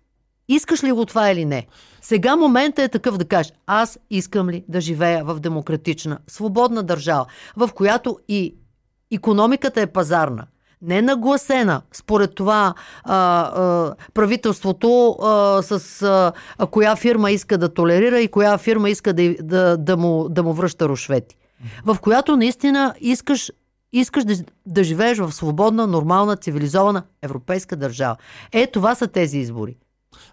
искаш 0.48 0.84
ли 0.84 0.92
го 0.92 1.06
това 1.06 1.30
или 1.30 1.44
не? 1.44 1.66
Сега 2.00 2.36
момента 2.36 2.82
е 2.82 2.88
такъв 2.88 3.18
да 3.18 3.24
кажеш, 3.24 3.52
аз 3.66 3.98
искам 4.10 4.50
ли 4.50 4.64
да 4.68 4.80
живея 4.80 5.24
в 5.24 5.40
демократична, 5.40 6.18
свободна 6.26 6.82
държава, 6.82 7.26
в 7.56 7.70
която 7.74 8.18
и 8.28 8.54
економиката 9.12 9.80
е 9.80 9.86
пазарна, 9.86 10.46
не 10.82 11.02
нагласена 11.02 11.82
според 11.92 12.34
това 12.34 12.74
а, 13.04 13.14
а, 13.14 13.94
правителството 14.14 15.16
а, 15.22 15.62
с 15.62 16.02
а, 16.58 16.66
коя 16.66 16.96
фирма 16.96 17.30
иска 17.30 17.58
да 17.58 17.74
толерира 17.74 18.20
и 18.20 18.28
коя 18.28 18.58
фирма 18.58 18.90
иска 18.90 19.12
да, 19.12 19.34
да, 19.42 19.76
да, 19.76 19.96
му, 19.96 20.28
да 20.28 20.42
му 20.42 20.52
връща 20.52 20.88
рушвети 20.88 21.36
в 21.84 21.96
която 22.00 22.36
наистина 22.36 22.94
искаш 23.00 23.52
искаш 23.92 24.24
да, 24.24 24.34
да 24.66 24.84
живееш 24.84 25.18
в 25.18 25.32
свободна, 25.32 25.86
нормална, 25.86 26.36
цивилизована 26.36 27.02
европейска 27.22 27.76
държава. 27.76 28.16
Е, 28.52 28.66
това 28.66 28.94
са 28.94 29.06
тези 29.06 29.38
избори. 29.38 29.76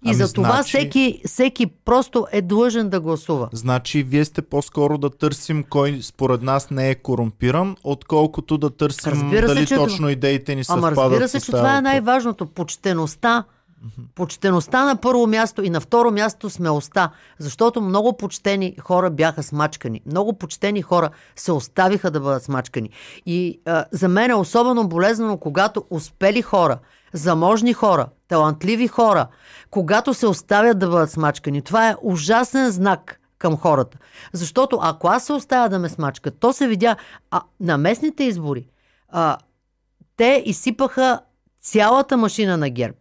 И 0.05 0.09
ами 0.09 0.15
за 0.15 0.33
това 0.33 0.49
значи... 0.49 0.69
всеки, 0.69 1.21
всеки 1.25 1.65
просто 1.65 2.27
е 2.31 2.41
длъжен 2.41 2.89
да 2.89 2.99
гласува. 2.99 3.49
Значи, 3.53 4.03
вие 4.03 4.25
сте 4.25 4.41
по-скоро 4.41 4.97
да 4.97 5.09
търсим 5.09 5.63
кой 5.69 5.99
според 6.01 6.41
нас 6.41 6.69
не 6.69 6.89
е 6.89 6.95
корумпиран, 6.95 7.75
отколкото 7.83 8.57
да 8.57 8.69
търсим 8.69 9.11
разбира 9.11 9.47
дали 9.47 9.67
се, 9.67 9.75
точно 9.75 10.09
идеите 10.09 10.55
ни 10.55 10.63
съвпадат. 10.63 10.97
Ама 10.97 11.09
разбира 11.09 11.27
се, 11.27 11.41
че 11.41 11.51
това 11.51 11.77
е 11.77 11.81
най-важното. 11.81 12.45
Почтеността 12.45 13.43
Почтеността 14.15 14.85
на 14.85 14.95
първо 14.95 15.27
място 15.27 15.63
и 15.63 15.69
на 15.69 15.81
второ 15.81 16.11
място 16.11 16.49
смелостта, 16.49 17.09
защото 17.39 17.81
много 17.81 18.17
почтени 18.17 18.75
хора 18.81 19.09
бяха 19.09 19.43
смачкани. 19.43 20.01
Много 20.05 20.33
почтени 20.33 20.81
хора 20.81 21.09
се 21.35 21.51
оставиха 21.51 22.11
да 22.11 22.19
бъдат 22.19 22.43
смачкани. 22.43 22.89
И 23.25 23.61
а, 23.65 23.85
за 23.91 24.07
мен 24.07 24.31
е 24.31 24.35
особено 24.35 24.87
болезнено, 24.87 25.37
когато 25.37 25.85
успели 25.89 26.41
хора, 26.41 26.77
заможни 27.13 27.73
хора, 27.73 28.07
талантливи 28.27 28.87
хора, 28.87 29.27
когато 29.69 30.13
се 30.13 30.27
оставят 30.27 30.79
да 30.79 30.89
бъдат 30.89 31.11
смачкани. 31.11 31.61
Това 31.61 31.89
е 31.89 31.95
ужасен 32.01 32.71
знак 32.71 33.19
към 33.37 33.57
хората. 33.57 33.97
Защото 34.33 34.79
ако 34.81 35.07
аз 35.07 35.25
се 35.25 35.33
оставя 35.33 35.69
да 35.69 35.79
ме 35.79 35.89
смачкат, 35.89 36.39
то 36.39 36.53
се 36.53 36.67
видя 36.67 36.95
а, 37.31 37.41
на 37.59 37.77
местните 37.77 38.23
избори. 38.23 38.67
А, 39.09 39.37
те 40.17 40.43
изсипаха 40.45 41.19
цялата 41.61 42.17
машина 42.17 42.57
на 42.57 42.69
ГЕРБ 42.69 42.97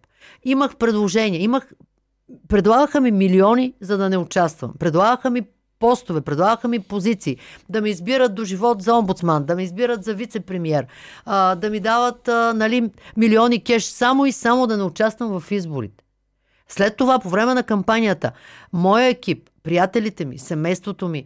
имах 0.51 0.77
предложения, 0.77 1.43
имах 1.43 1.69
Предлагаха 2.49 3.01
ми 3.01 3.11
милиони, 3.11 3.75
за 3.81 3.99
да 3.99 4.09
не 4.09 4.19
участвам. 4.19 4.73
Предлагаха 4.79 5.31
ми 5.31 5.43
постове, 5.79 6.21
предлагаха 6.21 6.69
ми 6.69 6.79
позиции, 6.79 7.37
да 7.69 7.81
ме 7.81 7.89
избират 7.89 8.35
до 8.35 8.45
живот 8.45 8.83
за 8.83 8.95
омбудсман, 8.95 9.45
да 9.45 9.57
ме 9.57 9.63
избират 9.63 10.05
за 10.05 10.15
вице-премьер, 10.15 10.87
да 11.57 11.71
ми 11.71 11.81
дават 11.81 12.27
нали, 12.55 12.91
милиони 13.17 13.65
кеш, 13.65 13.85
само 13.85 14.27
и 14.27 14.33
само 14.33 14.67
да 14.67 14.77
не 14.77 14.83
участвам 14.83 15.41
в 15.41 15.51
изборите. 15.51 16.05
След 16.69 16.97
това, 16.97 17.19
по 17.19 17.29
време 17.29 17.55
на 17.55 17.63
кампанията, 17.63 18.33
моя 18.73 19.07
екип, 19.07 19.51
приятелите 19.63 20.25
ми, 20.25 20.39
семейството 20.39 21.09
ми, 21.09 21.25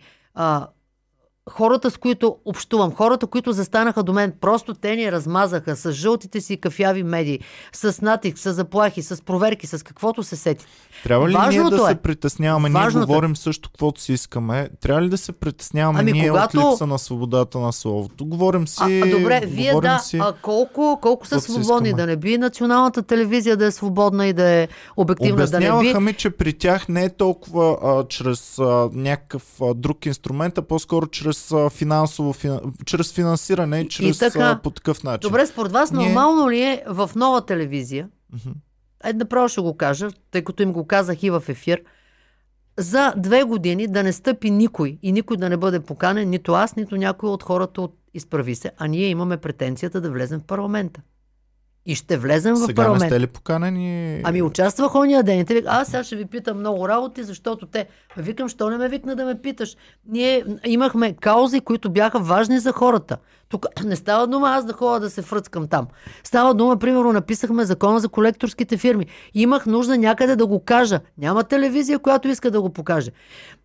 хората, 1.51 1.91
с 1.91 1.97
които 1.97 2.37
общувам, 2.45 2.93
хората, 2.95 3.27
които 3.27 3.53
застанаха 3.53 4.03
до 4.03 4.13
мен, 4.13 4.33
просто 4.41 4.75
те 4.75 4.97
ни 4.97 5.13
размазаха 5.13 5.77
с 5.77 5.93
жълтите 5.93 6.41
си 6.41 6.57
кафяви 6.57 7.03
медии, 7.03 7.41
с 7.73 8.01
натиск, 8.03 8.39
с 8.39 8.53
заплахи, 8.53 9.03
с 9.03 9.23
проверки, 9.23 9.67
с 9.67 9.85
каквото 9.85 10.23
се 10.23 10.37
сети. 10.37 10.65
Трябва 11.05 11.29
ли 11.29 11.35
Важното 11.35 11.71
ние 11.71 11.79
да 11.79 11.85
е- 11.85 11.89
се 11.89 11.95
притесняваме? 11.95 12.71
Важното 12.71 12.99
Ние 12.99 13.03
е- 13.03 13.07
говорим 13.07 13.37
също 13.37 13.71
каквото 13.71 14.01
си 14.01 14.13
искаме. 14.13 14.69
Трябва 14.81 15.03
ли 15.03 15.09
да 15.09 15.19
се 15.19 15.33
притесняваме 15.33 16.01
Ами, 16.01 16.13
ние 16.13 16.29
когато- 16.29 16.59
от 16.61 16.73
липса 16.73 16.87
на 16.87 16.99
свободата 16.99 17.59
на 17.59 17.73
словото? 17.73 18.25
Говорим 18.27 18.69
си... 18.69 18.83
А, 18.83 19.07
а 19.07 19.11
добре, 19.11 19.41
вие 19.47 19.75
да, 19.83 19.99
си... 19.99 20.19
а 20.23 20.33
колко, 20.43 20.99
колко 21.03 21.27
са 21.27 21.41
свободни? 21.41 21.93
Да 21.93 22.07
не 22.07 22.17
би 22.17 22.39
националната 22.39 23.03
телевизия 23.03 23.57
да 23.57 23.67
е 23.67 23.71
свободна 23.71 24.27
и 24.27 24.33
да 24.33 24.49
е 24.49 24.69
обективна, 24.97 25.47
да 25.47 25.61
не 25.61 25.81
би... 25.81 25.95
Ми, 25.95 26.13
че 26.13 26.31
при 26.31 26.53
тях 26.53 26.89
не 26.89 27.05
е 27.05 27.09
толкова 27.09 27.79
а, 27.83 28.09
чрез 28.09 28.59
а, 28.59 28.89
някакъв 28.93 29.43
а, 29.63 29.75
друг 29.75 30.07
инструмент, 30.07 30.59
а 30.59 30.63
по-скоро 30.63 31.07
чрез 31.07 31.40
а, 31.53 31.71
финансово, 31.71 32.33
фина... 32.33 32.61
чрез 32.87 33.13
финансиране, 33.13 33.79
И- 33.79 33.83
и 33.83 33.89
чрез 33.89 34.19
така. 34.19 34.61
по 34.63 34.71
такъв 34.71 35.03
начин. 35.03 35.29
Добре, 35.29 35.47
според 35.47 35.73
вас 35.73 35.93
Ние- 35.93 36.07
нормално 36.07 36.51
ли 36.51 36.63
е 36.63 36.85
в 36.89 37.11
нова 37.17 37.47
телевизия, 37.47 38.09
Мгм. 38.33 38.51
е 39.05 39.13
направо 39.13 39.49
ще 39.49 39.61
го 39.61 39.77
кажа, 39.77 40.09
тъй 40.31 40.45
като 40.45 40.63
им 40.63 40.73
го 40.73 40.87
казах 40.87 41.23
и 41.23 41.31
в 41.31 41.43
ефир, 41.49 41.83
за 42.79 43.15
две 43.17 43.43
години 43.43 43.87
да 43.87 44.03
не 44.03 44.13
стъпи 44.13 44.51
никой 44.51 44.99
и 45.03 45.13
никой 45.13 45.37
да 45.37 45.49
не 45.49 45.57
бъде 45.57 45.81
поканен, 45.81 46.31
нито 46.31 46.53
аз, 46.53 46.77
нито 46.77 46.97
някой 46.97 47.31
от 47.31 47.43
хората 47.43 47.83
от 47.83 47.97
Изправи 48.15 48.55
се, 48.55 48.71
а 48.77 48.87
ние 48.87 49.07
имаме 49.07 49.37
претенцията 49.37 50.01
да 50.01 50.11
влезем 50.11 50.41
в 50.41 50.45
парламента. 50.45 51.01
И 51.87 51.95
ще 51.95 52.17
влезем 52.17 52.55
в 52.55 52.59
Сега 52.59 52.69
не 52.69 52.75
парламент. 52.75 53.13
сте 53.13 53.21
ли 53.21 53.27
поканени? 53.27 54.21
Ами 54.25 54.43
участвах 54.43 54.95
ония 54.95 55.23
ден. 55.23 55.39
И 55.41 55.45
те 55.45 55.55
вика, 55.55 55.69
аз 55.71 55.89
сега 55.89 56.05
ще 56.05 56.17
ви 56.17 56.25
питам 56.27 56.59
много 56.59 56.89
работи, 56.89 57.23
защото 57.23 57.67
те... 57.67 57.87
Викам, 58.17 58.49
що 58.49 58.71
не 58.71 58.77
ме 58.77 58.89
викна 58.89 59.17
да 59.17 59.25
ме 59.25 59.41
питаш? 59.41 59.77
Ние 60.09 60.45
имахме 60.67 61.13
каузи, 61.13 61.61
които 61.61 61.91
бяха 61.91 62.19
важни 62.19 62.59
за 62.59 62.73
хората. 62.73 63.17
Тук 63.49 63.67
не 63.85 63.97
става 63.97 64.27
дума 64.27 64.49
аз 64.49 64.65
да 64.65 64.73
ходя 64.73 65.01
да 65.01 65.11
се 65.11 65.23
фръцкам 65.23 65.69
там. 65.69 65.87
Става 66.25 66.55
дума, 66.55 66.77
примерно, 66.77 67.13
написахме 67.13 67.65
закона 67.65 68.01
за 68.01 68.09
колекторските 68.09 68.77
фирми. 68.77 69.07
Имах 69.35 69.67
нужда 69.67 69.99
някъде 69.99 70.37
да 70.37 70.47
го 70.47 70.65
кажа. 70.65 71.01
Няма 71.19 71.45
телевизия, 71.45 71.99
която 71.99 72.29
иска 72.29 72.51
да 72.51 72.63
го 72.63 72.71
покаже. 72.71 73.11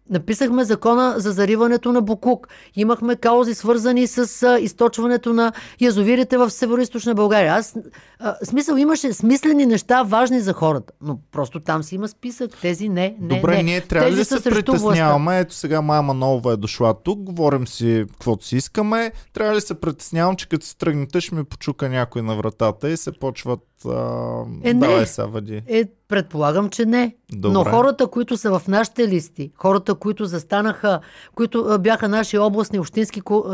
Написахме 0.09 0.63
закона 0.63 1.13
за 1.17 1.31
зариването 1.31 1.91
на 1.91 2.01
Букук. 2.01 2.47
Имахме 2.75 3.15
каузи 3.15 3.53
свързани 3.53 4.07
с 4.07 4.57
източването 4.61 5.33
на 5.33 5.51
язовирите 5.79 6.37
в 6.37 6.49
Северо-Источна 6.49 7.13
България. 7.13 7.53
Аз, 7.53 7.75
а, 8.19 8.35
смисъл, 8.43 8.75
имаше 8.75 9.13
смислени 9.13 9.65
неща, 9.65 10.03
важни 10.03 10.39
за 10.39 10.53
хората. 10.53 10.93
Но 11.01 11.19
просто 11.31 11.59
там 11.59 11.83
си 11.83 11.95
има 11.95 12.07
списък. 12.07 12.51
Тези 12.61 12.89
не, 12.89 13.15
не, 13.19 13.35
Добре, 13.35 13.57
не. 13.57 13.63
ние 13.63 13.81
трябва 13.81 14.07
ли 14.07 14.11
Тези 14.11 14.21
да 14.21 14.25
са 14.25 14.37
се 14.37 14.43
срещу 14.43 14.71
властта. 14.71 14.87
притесняваме? 14.87 15.39
Ето 15.39 15.53
сега 15.53 15.81
мама 15.81 16.13
нова 16.13 16.53
е 16.53 16.57
дошла 16.57 16.93
тук, 17.03 17.19
говорим 17.19 17.67
си 17.67 18.05
каквото 18.11 18.45
си 18.45 18.55
искаме. 18.55 19.11
Трябва 19.33 19.53
ли 19.53 19.57
да 19.57 19.61
се 19.61 19.79
притеснявам, 19.79 20.35
че 20.35 20.49
като 20.49 20.65
си 20.65 20.77
тръгнете 20.77 21.21
ще 21.21 21.35
ми 21.35 21.43
почука 21.43 21.89
някой 21.89 22.21
на 22.21 22.35
вратата 22.35 22.89
и 22.89 22.97
се 22.97 23.11
почват... 23.11 23.61
А... 23.85 24.43
Е, 24.63 24.73
не. 24.73 24.79
Давай 24.79 25.05
въди. 25.17 25.61
Е, 25.67 25.85
предполагам, 26.07 26.69
че 26.69 26.85
не. 26.85 27.15
Добре. 27.31 27.53
Но 27.53 27.63
хората, 27.63 28.07
които 28.07 28.37
са 28.37 28.59
в 28.59 28.67
нашите 28.67 29.07
листи, 29.07 29.51
хората, 29.55 29.95
които 29.95 30.25
застанаха, 30.25 30.99
които 31.35 31.77
бяха 31.79 32.09
наши 32.09 32.37
областни, 32.37 32.79
общински 32.79 33.21
ко, 33.21 33.45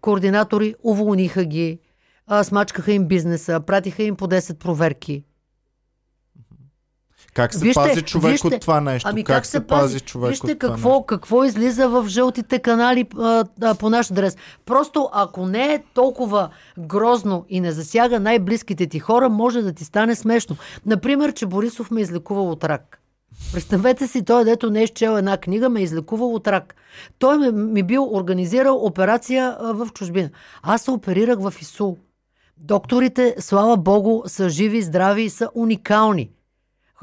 координатори, 0.00 0.74
уволниха 0.82 1.44
ги, 1.44 1.78
смачкаха 2.42 2.92
им 2.92 3.06
бизнеса, 3.06 3.60
пратиха 3.60 4.02
им 4.02 4.16
по 4.16 4.26
10 4.26 4.58
проверки. 4.58 5.24
Как 7.34 7.54
се 7.54 7.60
Вижте, 7.60 7.80
пази 7.80 8.02
човек 8.02 8.30
вижте, 8.30 8.46
от 8.46 8.60
това 8.60 8.80
нещо? 8.80 9.08
Ами 9.08 9.24
как, 9.24 9.46
се 9.46 9.66
пази 9.66 10.00
човек 10.00 10.30
Вижте 10.30 10.52
от 10.52 10.58
това 10.58 10.74
какво, 10.74 10.88
нещо? 10.88 11.06
какво 11.06 11.44
излиза 11.44 11.88
в 11.88 12.08
жълтите 12.08 12.58
канали 12.58 13.06
а, 13.18 13.44
а, 13.62 13.74
по 13.74 13.90
наш 13.90 14.10
адрес. 14.10 14.36
Просто 14.66 15.08
ако 15.12 15.46
не 15.46 15.74
е 15.74 15.82
толкова 15.94 16.48
грозно 16.78 17.44
и 17.48 17.60
не 17.60 17.72
засяга 17.72 18.20
най-близките 18.20 18.86
ти 18.86 18.98
хора, 18.98 19.28
може 19.28 19.62
да 19.62 19.72
ти 19.72 19.84
стане 19.84 20.14
смешно. 20.14 20.56
Например, 20.86 21.32
че 21.32 21.46
Борисов 21.46 21.90
ме 21.90 22.00
е 22.00 22.02
излекувал 22.02 22.50
от 22.50 22.64
рак. 22.64 23.00
Представете 23.52 24.06
си, 24.06 24.24
той, 24.24 24.44
дето 24.44 24.70
не 24.70 24.80
е 24.80 24.84
изчел 24.84 25.10
една 25.10 25.36
книга, 25.36 25.68
ме 25.68 25.80
е 25.80 25.82
излекувал 25.82 26.34
от 26.34 26.48
рак. 26.48 26.74
Той 27.18 27.38
ми, 27.38 27.52
ми 27.52 27.82
бил 27.82 28.04
организирал 28.12 28.76
операция 28.76 29.56
а, 29.60 29.72
в 29.72 29.88
чужбина. 29.94 30.30
Аз 30.62 30.82
се 30.82 30.90
оперирах 30.90 31.38
в 31.38 31.54
ИСУЛ. 31.60 31.98
Докторите, 32.56 33.34
слава 33.38 33.76
богу, 33.76 34.22
са 34.26 34.48
живи, 34.48 34.82
здрави 34.82 35.22
и 35.22 35.30
са 35.30 35.48
уникални. 35.54 36.30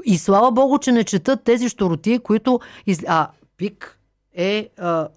И 0.06 0.18
слава 0.18 0.52
богу, 0.52 0.78
че 0.78 0.92
не 0.92 1.04
четат 1.04 1.44
тези 1.44 1.70
щороти, 1.70 2.20
които... 2.20 2.60
Из... 2.86 3.04
А, 3.08 3.28
ПИК 3.58 4.00
е 4.34 4.70
а, 4.78 5.08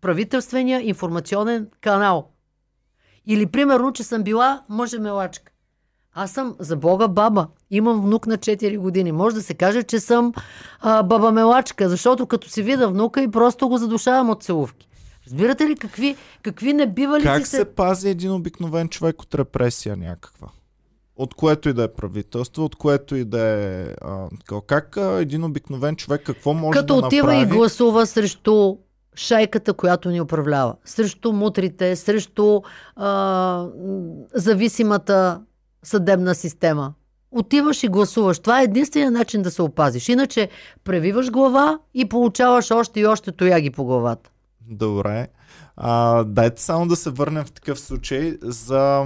правителствения 0.00 0.88
информационен 0.88 1.68
канал. 1.80 2.28
Или 3.26 3.46
примерно, 3.46 3.92
че 3.92 4.04
съм 4.04 4.22
била 4.22 4.62
мъже 4.68 4.98
мелачка. 4.98 5.52
Аз 6.14 6.30
съм 6.30 6.56
за 6.58 6.76
Бога 6.76 7.08
баба. 7.08 7.46
Имам 7.70 8.00
внук 8.00 8.26
на 8.26 8.38
4 8.38 8.78
години. 8.78 9.12
Може 9.12 9.36
да 9.36 9.42
се 9.42 9.54
каже, 9.54 9.82
че 9.82 10.00
съм 10.00 10.32
а, 10.80 11.02
баба 11.02 11.32
мелачка, 11.32 11.88
защото 11.88 12.26
като 12.26 12.48
си 12.48 12.62
вида 12.62 12.88
внука 12.88 13.22
и 13.22 13.30
просто 13.30 13.68
го 13.68 13.78
задушавам 13.78 14.30
от 14.30 14.42
целувки. 14.42 14.88
Разбирате 15.26 15.66
ли 15.66 15.76
какви, 15.76 16.16
какви 16.42 16.72
небивалици 16.72 17.26
Как 17.26 17.46
се 17.46 17.64
пази 17.64 18.08
един 18.08 18.32
обикновен 18.32 18.88
човек 18.88 19.22
от 19.22 19.34
репресия 19.34 19.96
някаква? 19.96 20.48
От 21.22 21.34
което 21.34 21.68
и 21.68 21.72
да 21.72 21.82
е 21.82 21.88
правителство, 21.88 22.64
от 22.64 22.76
което 22.76 23.16
и 23.16 23.24
да 23.24 23.40
е... 23.40 23.86
А, 24.00 24.28
как 24.66 24.96
а, 24.96 25.20
един 25.20 25.44
обикновен 25.44 25.96
човек 25.96 26.22
какво 26.26 26.54
може 26.54 26.78
Като 26.78 27.00
да 27.00 27.06
отива 27.06 27.26
направи? 27.26 27.42
и 27.42 27.56
гласува 27.56 28.06
срещу 28.06 28.76
шайката, 29.14 29.74
която 29.74 30.10
ни 30.10 30.20
управлява, 30.20 30.74
срещу 30.84 31.32
мутрите, 31.32 31.96
срещу 31.96 32.60
а, 32.96 33.66
зависимата 34.34 35.40
съдебна 35.82 36.34
система. 36.34 36.94
Отиваш 37.30 37.82
и 37.82 37.88
гласуваш. 37.88 38.38
Това 38.38 38.60
е 38.60 38.64
единствения 38.64 39.10
начин 39.10 39.42
да 39.42 39.50
се 39.50 39.62
опазиш. 39.62 40.08
Иначе 40.08 40.48
превиваш 40.84 41.30
глава 41.30 41.78
и 41.94 42.08
получаваш 42.08 42.70
още 42.70 43.00
и 43.00 43.06
още 43.06 43.32
тояги 43.32 43.70
по 43.70 43.84
главата. 43.84 44.30
Добре. 44.70 45.28
А, 45.76 46.24
дайте 46.24 46.62
само 46.62 46.88
да 46.88 46.96
се 46.96 47.10
върнем 47.10 47.44
в 47.44 47.52
такъв 47.52 47.80
случай 47.80 48.34
за 48.42 49.04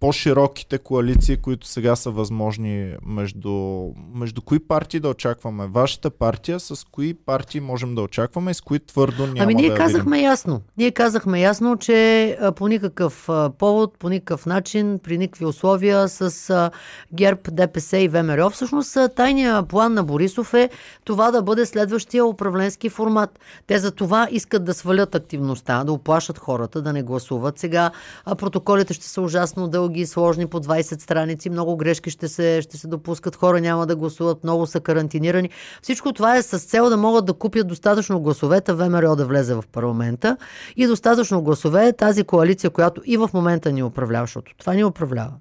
по-широките 0.00 0.78
коалиции, 0.78 1.36
които 1.36 1.66
сега 1.66 1.96
са 1.96 2.10
възможни 2.10 2.94
между, 3.06 3.84
между 4.14 4.40
кои 4.42 4.58
партии 4.58 5.00
да 5.00 5.08
очакваме. 5.08 5.66
Вашата 5.66 6.10
партия, 6.10 6.60
с 6.60 6.86
кои 6.90 7.14
партии 7.14 7.60
можем 7.60 7.94
да 7.94 8.02
очакваме 8.02 8.50
и 8.50 8.54
с 8.54 8.60
кои 8.60 8.78
твърдо 8.78 9.26
няма 9.26 9.42
ами 9.42 9.54
ние 9.54 9.70
да 9.70 9.76
казахме 9.76 10.20
ясно. 10.20 10.60
Ние 10.76 10.90
казахме 10.90 11.40
ясно, 11.40 11.76
че 11.76 12.38
по 12.56 12.68
никакъв 12.68 13.28
повод, 13.58 13.98
по 13.98 14.08
никакъв 14.08 14.46
начин, 14.46 14.98
при 15.02 15.18
никакви 15.18 15.46
условия 15.46 16.08
с 16.08 16.70
ГЕРБ, 17.14 17.40
ДПС 17.50 17.98
и 17.98 18.08
ВМРО. 18.08 18.50
Всъщност 18.50 18.98
тайният 19.16 19.68
план 19.68 19.94
на 19.94 20.04
Борисов 20.04 20.54
е 20.54 20.70
това 21.04 21.30
да 21.30 21.42
бъде 21.42 21.66
следващия 21.66 22.26
управленски 22.26 22.88
формат. 22.88 23.38
Те 23.66 23.78
за 23.78 23.90
това 23.90 24.28
искат 24.30 24.64
да 24.64 24.74
свалят 24.74 25.14
активността, 25.14 25.84
да 25.84 25.92
оплашат 26.08 26.38
хората, 26.38 26.82
да 26.82 26.92
не 26.92 27.02
гласуват. 27.02 27.58
Сега 27.58 27.90
протоколите 28.38 28.94
ще 28.94 29.06
са 29.06 29.22
ужасно 29.22 29.68
дълги 29.68 30.00
и 30.00 30.06
сложни, 30.06 30.46
по 30.46 30.60
20 30.60 31.02
страници, 31.02 31.50
много 31.50 31.76
грешки 31.76 32.10
ще 32.10 32.28
се, 32.28 32.62
ще 32.62 32.76
се 32.76 32.88
допускат, 32.88 33.36
хора 33.36 33.60
няма 33.60 33.86
да 33.86 33.96
гласуват, 33.96 34.44
много 34.44 34.66
са 34.66 34.80
карантинирани. 34.80 35.50
Всичко 35.82 36.12
това 36.12 36.36
е 36.36 36.42
с 36.42 36.58
цел 36.58 36.88
да 36.88 36.96
могат 36.96 37.24
да 37.24 37.32
купят 37.32 37.68
достатъчно 37.68 38.20
гласовете, 38.20 38.72
ВМРО 38.72 39.16
да 39.16 39.26
влезе 39.26 39.54
в 39.54 39.64
парламента 39.72 40.36
и 40.76 40.86
достатъчно 40.86 41.42
гласове 41.42 41.92
тази 41.92 42.24
коалиция, 42.24 42.70
която 42.70 43.02
и 43.04 43.16
в 43.16 43.30
момента 43.34 43.72
ни 43.72 43.82
управлява, 43.82 44.26
защото 44.26 44.52
това 44.58 44.74
ни 44.74 44.84
управлява. 44.84 45.32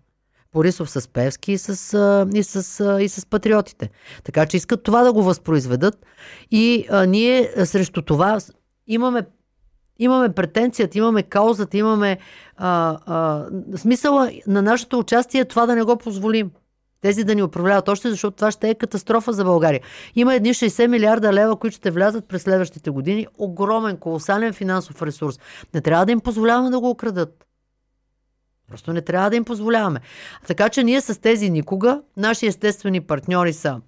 Борисов 0.54 0.90
с 0.90 1.08
Певски 1.08 1.52
и 1.52 1.58
с, 1.58 1.70
и, 2.34 2.44
с, 2.44 2.98
и 3.02 3.10
с 3.10 3.26
патриотите. 3.26 3.90
Така 4.24 4.46
че 4.46 4.58
искат 4.58 4.84
това 4.84 5.04
да 5.04 5.14
го 5.14 5.24
възпроизведат 5.24 6.06
и 6.52 6.88
а, 6.90 7.06
ние 7.06 7.52
срещу 7.66 8.02
това 8.02 8.40
имаме 8.88 9.22
Имаме 10.00 10.30
претенцията, 10.30 10.98
имаме 10.98 11.24
каузата, 11.24 11.78
имаме 11.78 12.18
а, 12.58 12.98
а, 13.06 13.46
смисъла 13.78 14.32
на 14.48 14.62
нашето 14.62 15.00
участие 15.00 15.42
е 15.42 15.46
това 15.46 15.66
да 15.66 15.76
не 15.76 15.84
го 15.84 15.98
позволим. 15.98 16.52
Тези 17.02 17.24
да 17.24 17.36
ни 17.36 17.44
управляват 17.44 17.90
още, 17.90 18.10
защото 18.10 18.38
това 18.38 18.52
ще 18.52 18.70
е 18.70 18.76
катастрофа 18.76 19.34
за 19.34 19.44
България. 19.44 19.82
Има 20.16 20.36
едни 20.36 20.54
60 20.54 20.88
милиарда 20.88 21.34
лева, 21.34 21.56
които 21.56 21.76
ще 21.76 21.92
влязат 21.92 22.28
през 22.28 22.42
следващите 22.42 22.90
години. 22.90 23.28
Огромен, 23.38 23.98
колосален 23.98 24.54
финансов 24.54 25.02
ресурс. 25.02 25.40
Не 25.74 25.82
трябва 25.82 26.06
да 26.06 26.12
им 26.12 26.20
позволяваме 26.20 26.70
да 26.70 26.80
го 26.80 26.90
украдат. 26.90 27.46
Просто 28.70 28.94
не 28.94 29.02
трябва 29.02 29.30
да 29.30 29.36
им 29.36 29.46
позволяваме. 29.46 30.00
Така 30.48 30.70
че 30.70 30.84
ние 30.84 31.02
с 31.02 31.22
тези 31.22 31.50
никога, 31.50 32.02
наши 32.18 32.48
естествени 32.48 33.02
партньори 33.02 33.54
са 33.54 33.82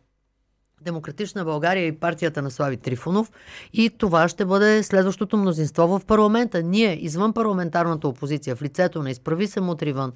Демократична 0.82 1.46
България 1.46 1.88
и 1.88 2.00
партията 2.00 2.42
на 2.42 2.52
Слави 2.52 2.78
Трифонов 2.78 3.32
и 3.74 3.90
това 3.90 4.28
ще 4.28 4.46
бъде 4.46 4.84
следващото 4.84 5.38
мнозинство 5.38 5.88
в 5.88 6.06
парламента. 6.06 6.64
Ние, 6.64 7.06
извън 7.06 7.34
парламентарната 7.34 8.08
опозиция, 8.08 8.56
в 8.56 8.62
лицето 8.62 9.04
на 9.04 9.12
Изправи 9.12 9.48
се 9.48 9.62
мутривън, 9.62 10.12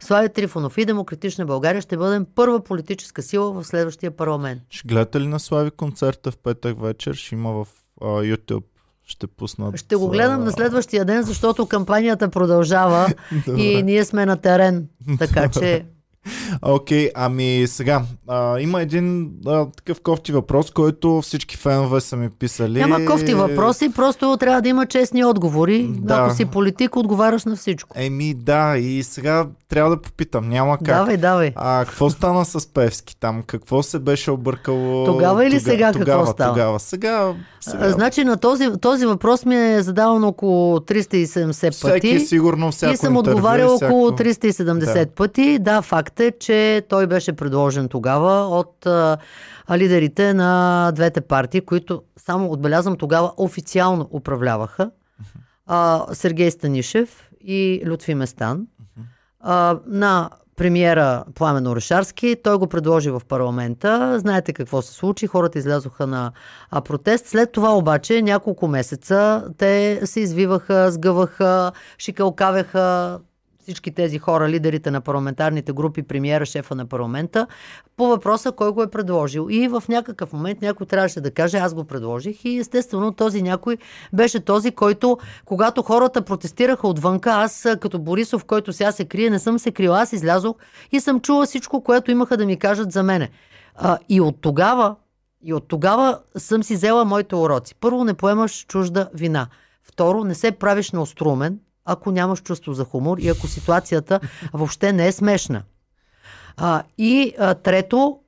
Слави 0.00 0.28
Трифонов 0.28 0.78
и 0.78 0.84
Демократична 0.84 1.46
България 1.46 1.82
ще 1.82 1.96
бъдем 1.96 2.26
първа 2.34 2.64
политическа 2.64 3.22
сила 3.22 3.52
в 3.52 3.64
следващия 3.64 4.10
парламент. 4.10 4.62
Ще 4.70 4.88
гледате 4.88 5.20
ли 5.20 5.26
на 5.26 5.40
Слави 5.40 5.70
концерта 5.70 6.30
в 6.30 6.36
петък 6.36 6.80
вечер? 6.80 7.14
Ще 7.14 7.34
има 7.34 7.52
в 7.52 7.66
а, 8.00 8.06
YouTube. 8.06 8.64
Ще 9.04 9.26
пуснат. 9.26 9.76
Ще 9.76 9.96
го 9.96 10.08
гледам 10.08 10.44
на 10.44 10.52
следващия 10.52 11.04
ден, 11.04 11.22
защото 11.22 11.66
кампанията 11.66 12.28
продължава 12.28 13.08
и 13.56 13.82
ние 13.82 14.04
сме 14.04 14.26
на 14.26 14.36
терен. 14.36 14.88
Така 15.18 15.48
че 15.48 15.84
Окей, 16.62 17.06
okay, 17.06 17.10
ами 17.14 17.64
сега, 17.66 18.02
а, 18.28 18.60
има 18.60 18.82
един 18.82 19.30
а, 19.46 19.66
такъв 19.76 20.00
кофти 20.00 20.32
въпрос, 20.32 20.70
който 20.70 21.20
всички 21.22 21.56
фенове 21.56 22.00
са 22.00 22.16
ми 22.16 22.30
писали. 22.30 22.78
Няма 22.78 23.04
кофти 23.06 23.34
въпроси, 23.34 23.92
просто 23.92 24.36
трябва 24.40 24.62
да 24.62 24.68
има 24.68 24.86
честни 24.86 25.24
отговори. 25.24 25.86
Да. 25.88 26.14
Ако 26.14 26.34
си 26.34 26.44
политик, 26.44 26.96
отговаряш 26.96 27.44
на 27.44 27.56
всичко. 27.56 27.96
Еми 27.98 28.34
да, 28.34 28.76
и 28.76 29.02
сега 29.02 29.46
трябва 29.68 29.90
да 29.90 30.02
попитам, 30.02 30.48
няма 30.48 30.78
как. 30.78 30.86
Давай, 30.86 31.16
давай. 31.16 31.52
А 31.56 31.84
какво 31.84 32.10
стана 32.10 32.44
с 32.44 32.66
Певски 32.66 33.16
там? 33.16 33.42
Какво 33.46 33.82
се 33.82 33.98
беше 33.98 34.30
объркало? 34.30 35.04
Тогава 35.04 35.46
или 35.46 35.58
тога, 35.58 35.70
сега 35.70 35.92
тогава, 35.92 36.20
какво 36.20 36.32
става? 36.32 36.52
Тогава, 36.52 36.80
сега, 36.80 37.34
сега. 37.60 37.86
А, 37.86 37.90
значи 37.90 38.24
на 38.24 38.36
този, 38.36 38.68
този 38.80 39.06
въпрос 39.06 39.44
ми 39.44 39.56
е 39.56 39.82
задаван 39.82 40.24
около 40.24 40.78
370 40.78 41.82
пъти. 41.82 42.08
Всеки 42.08 42.20
сигурно 42.20 42.70
всяко 42.72 42.94
И 42.94 42.96
съм 42.96 43.16
отговарял 43.16 43.74
около 43.74 44.10
370 44.10 45.04
да. 45.04 45.06
пъти. 45.06 45.58
Да, 45.58 45.82
факт 45.82 46.09
е, 46.18 46.32
че 46.40 46.82
той 46.88 47.06
беше 47.06 47.32
предложен 47.32 47.88
тогава 47.88 48.58
от 48.58 48.86
а, 48.86 49.18
лидерите 49.70 50.34
на 50.34 50.92
двете 50.94 51.20
партии, 51.20 51.60
които, 51.60 52.02
само 52.16 52.50
отбелязвам, 52.52 52.96
тогава 52.96 53.32
официално 53.36 54.08
управляваха. 54.12 54.90
А, 55.66 56.06
Сергей 56.12 56.50
Станишев 56.50 57.30
и 57.44 57.82
Лютви 57.88 58.14
Местан. 58.14 58.66
А, 59.40 59.78
на 59.86 60.30
премиера 60.60 61.24
Пламен 61.34 61.66
Орешарски. 61.66 62.36
Той 62.44 62.58
го 62.58 62.66
предложи 62.66 63.10
в 63.10 63.22
парламента. 63.28 64.18
Знаете 64.18 64.52
какво 64.52 64.82
се 64.82 64.92
случи. 64.92 65.26
Хората 65.26 65.58
излязоха 65.58 66.06
на 66.06 66.32
протест. 66.84 67.26
След 67.26 67.52
това 67.52 67.76
обаче 67.76 68.22
няколко 68.22 68.68
месеца 68.68 69.44
те 69.58 70.00
се 70.04 70.20
извиваха, 70.20 70.90
сгъваха, 70.90 71.72
шикалкавяха, 71.98 73.18
всички 73.62 73.90
тези 73.90 74.18
хора, 74.18 74.48
лидерите 74.48 74.90
на 74.90 75.00
парламентарните 75.00 75.72
групи, 75.72 76.02
премиера, 76.02 76.46
шефа 76.46 76.74
на 76.74 76.86
парламента, 76.86 77.46
по 77.96 78.06
въпроса 78.06 78.52
кой 78.52 78.72
го 78.72 78.82
е 78.82 78.90
предложил. 78.90 79.46
И 79.50 79.68
в 79.68 79.82
някакъв 79.88 80.32
момент 80.32 80.62
някой 80.62 80.86
трябваше 80.86 81.20
да 81.20 81.30
каже, 81.30 81.58
аз 81.58 81.74
го 81.74 81.84
предложих 81.84 82.44
и 82.44 82.58
естествено 82.58 83.12
този 83.12 83.42
някой 83.42 83.78
беше 84.12 84.40
този, 84.40 84.70
който, 84.70 85.18
когато 85.44 85.82
хората 85.82 86.22
протестираха 86.22 86.88
отвънка, 86.88 87.30
аз 87.30 87.66
като 87.80 87.98
Борисов, 87.98 88.44
който 88.44 88.72
сега 88.72 88.92
се 88.92 89.04
крие, 89.04 89.30
не 89.30 89.38
съм 89.38 89.58
се 89.58 89.70
крил, 89.70 89.94
аз 89.94 90.12
излязох 90.12 90.56
и 90.92 91.00
съм 91.00 91.20
чула 91.20 91.46
всичко, 91.46 91.84
което 91.84 92.10
имаха 92.10 92.36
да 92.36 92.46
ми 92.46 92.58
кажат 92.58 92.92
за 92.92 93.02
мене. 93.02 93.30
А, 93.74 93.98
и 94.08 94.20
от 94.20 94.40
тогава, 94.40 94.96
и 95.42 95.54
от 95.54 95.68
тогава 95.68 96.18
съм 96.36 96.62
си 96.62 96.74
взела 96.74 97.04
моите 97.04 97.34
уроци. 97.34 97.74
Първо, 97.74 98.04
не 98.04 98.14
поемаш 98.14 98.66
чужда 98.66 99.08
вина. 99.14 99.48
Второ, 99.82 100.24
не 100.24 100.34
се 100.34 100.52
правиш 100.52 100.92
на 100.92 101.02
острумен, 101.02 101.58
ако 101.84 102.10
нямаш 102.10 102.42
чувство 102.42 102.72
за 102.72 102.84
хумор 102.84 103.18
и 103.18 103.28
ако 103.28 103.46
ситуацията 103.46 104.20
въобще 104.52 104.92
не 104.92 105.06
е 105.06 105.12
смешна. 105.12 105.62
А, 106.56 106.82
и 106.98 107.34
а, 107.38 107.54
трето, 107.54 108.20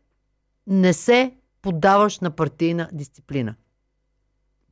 не 0.67 0.93
се 0.93 1.35
поддаваш 1.63 2.21
на 2.21 2.31
партийна 2.31 2.89
дисциплина. 2.93 3.55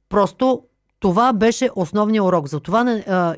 Просто 0.09 0.65
това 1.01 1.33
беше 1.33 1.71
основният 1.77 2.25
урок. 2.25 2.49
Затова 2.49 2.85
не, 2.85 3.05
а, 3.09 3.35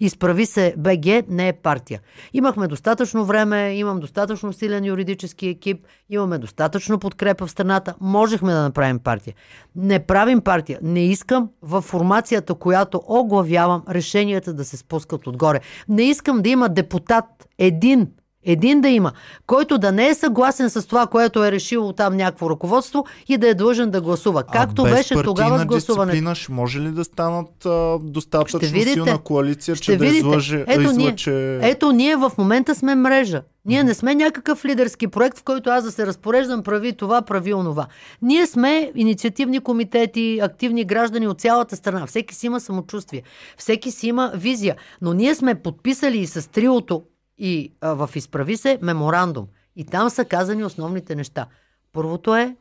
изправи 0.00 0.46
се 0.46 0.74
БГ 0.76 1.28
не 1.28 1.48
е 1.48 1.52
партия. 1.52 2.00
Имахме 2.32 2.68
достатъчно 2.68 3.24
време, 3.24 3.74
имам 3.74 4.00
достатъчно 4.00 4.52
силен 4.52 4.84
юридически 4.84 5.48
екип, 5.48 5.86
имаме 6.10 6.38
достатъчно 6.38 6.98
подкрепа 6.98 7.46
в 7.46 7.50
страната, 7.50 7.94
можехме 8.00 8.52
да 8.52 8.62
направим 8.62 8.98
партия. 8.98 9.34
Не 9.76 9.98
правим 9.98 10.40
партия. 10.40 10.78
Не 10.82 11.06
искам 11.06 11.48
в 11.62 11.82
формацията, 11.82 12.54
която 12.54 13.02
оглавявам, 13.06 13.82
решенията 13.88 14.54
да 14.54 14.64
се 14.64 14.76
спускат 14.76 15.26
отгоре. 15.26 15.60
Не 15.88 16.02
искам 16.02 16.42
да 16.42 16.48
има 16.48 16.68
депутат 16.68 17.24
един 17.58 18.08
един 18.44 18.80
да 18.80 18.88
има, 18.88 19.12
който 19.46 19.78
да 19.78 19.92
не 19.92 20.08
е 20.08 20.14
съгласен 20.14 20.70
с 20.70 20.86
това, 20.86 21.06
което 21.06 21.44
е 21.44 21.52
решило 21.52 21.92
там 21.92 22.16
някакво 22.16 22.50
ръководство 22.50 23.04
и 23.28 23.38
да 23.38 23.48
е 23.48 23.54
длъжен 23.54 23.90
да 23.90 24.00
гласува. 24.00 24.42
Както 24.42 24.82
а 24.82 24.90
беше 24.90 25.14
тогава 25.22 25.58
с 25.58 25.64
гласуването. 25.66 26.34
може 26.50 26.80
ли 26.80 26.90
да 26.90 27.04
станат 27.04 27.66
а, 27.66 27.98
достатъчно 28.02 28.60
силна 28.60 29.18
коалиция, 29.18 29.76
Ще 29.76 29.84
че 29.84 29.92
видите. 29.92 30.12
да 30.12 30.16
излъже, 30.18 30.64
ето, 30.68 30.80
излъче... 30.80 31.30
ние, 31.30 31.58
ето 31.62 31.92
ние 31.92 32.16
в 32.16 32.32
момента 32.38 32.74
сме 32.74 32.94
мрежа. 32.94 33.42
Ние 33.66 33.84
не 33.84 33.94
сме 33.94 34.14
някакъв 34.14 34.64
лидерски 34.64 35.08
проект, 35.08 35.38
в 35.38 35.42
който 35.42 35.70
аз 35.70 35.84
да 35.84 35.92
се 35.92 36.06
разпореждам, 36.06 36.62
прави 36.62 36.92
това, 36.92 37.22
прави 37.22 37.54
онова. 37.54 37.86
Ние 38.22 38.46
сме 38.46 38.92
инициативни 38.94 39.60
комитети, 39.60 40.40
активни 40.42 40.84
граждани 40.84 41.28
от 41.28 41.40
цялата 41.40 41.76
страна. 41.76 42.06
Всеки 42.06 42.34
си 42.34 42.46
има 42.46 42.60
самочувствие, 42.60 43.22
всеки 43.56 43.90
си 43.90 44.08
има 44.08 44.32
визия. 44.34 44.76
Но 45.02 45.12
ние 45.12 45.34
сме 45.34 45.54
подписали 45.54 46.18
и 46.18 46.26
с 46.26 46.50
триото 46.50 47.02
и 47.38 47.72
а, 47.80 47.94
в 47.94 48.10
Изправи 48.14 48.56
се 48.56 48.78
меморандум. 48.82 49.46
И 49.76 49.84
там 49.84 50.10
са 50.10 50.24
казани 50.24 50.64
основните 50.64 51.14
неща. 51.14 51.46
Първото 51.92 52.36
е 52.36 52.56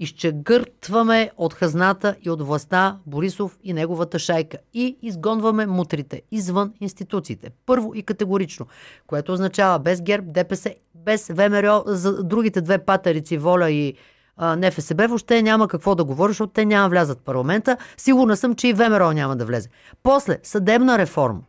изчегъртваме 0.00 1.30
от 1.36 1.54
хазната 1.54 2.16
и 2.22 2.30
от 2.30 2.42
властта 2.42 2.96
Борисов 3.06 3.58
и 3.62 3.72
неговата 3.72 4.18
шайка 4.18 4.58
и 4.74 4.96
изгонваме 5.02 5.66
мутрите 5.66 6.22
извън 6.30 6.72
институциите. 6.80 7.50
Първо 7.66 7.94
и 7.94 8.02
категорично, 8.02 8.66
което 9.06 9.32
означава 9.32 9.78
без 9.78 10.02
ГЕРБ, 10.02 10.32
ДПС, 10.32 10.74
без 10.94 11.28
ВМРО, 11.28 11.82
за 11.86 12.24
другите 12.24 12.60
две 12.60 12.78
патерици, 12.78 13.38
Воля 13.38 13.70
и 13.70 13.94
а, 14.36 14.56
НФСБ, 14.56 15.06
въобще 15.08 15.42
няма 15.42 15.68
какво 15.68 15.94
да 15.94 16.04
говориш, 16.04 16.30
защото 16.34 16.52
те 16.52 16.64
няма 16.64 16.88
влязат 16.88 17.18
в 17.18 17.22
парламента. 17.22 17.76
Сигурна 17.96 18.36
съм, 18.36 18.54
че 18.54 18.68
и 18.68 18.72
ВМРО 18.72 19.12
няма 19.12 19.36
да 19.36 19.44
влезе. 19.44 19.68
После, 20.02 20.38
съдебна 20.42 20.98
реформа 20.98 21.40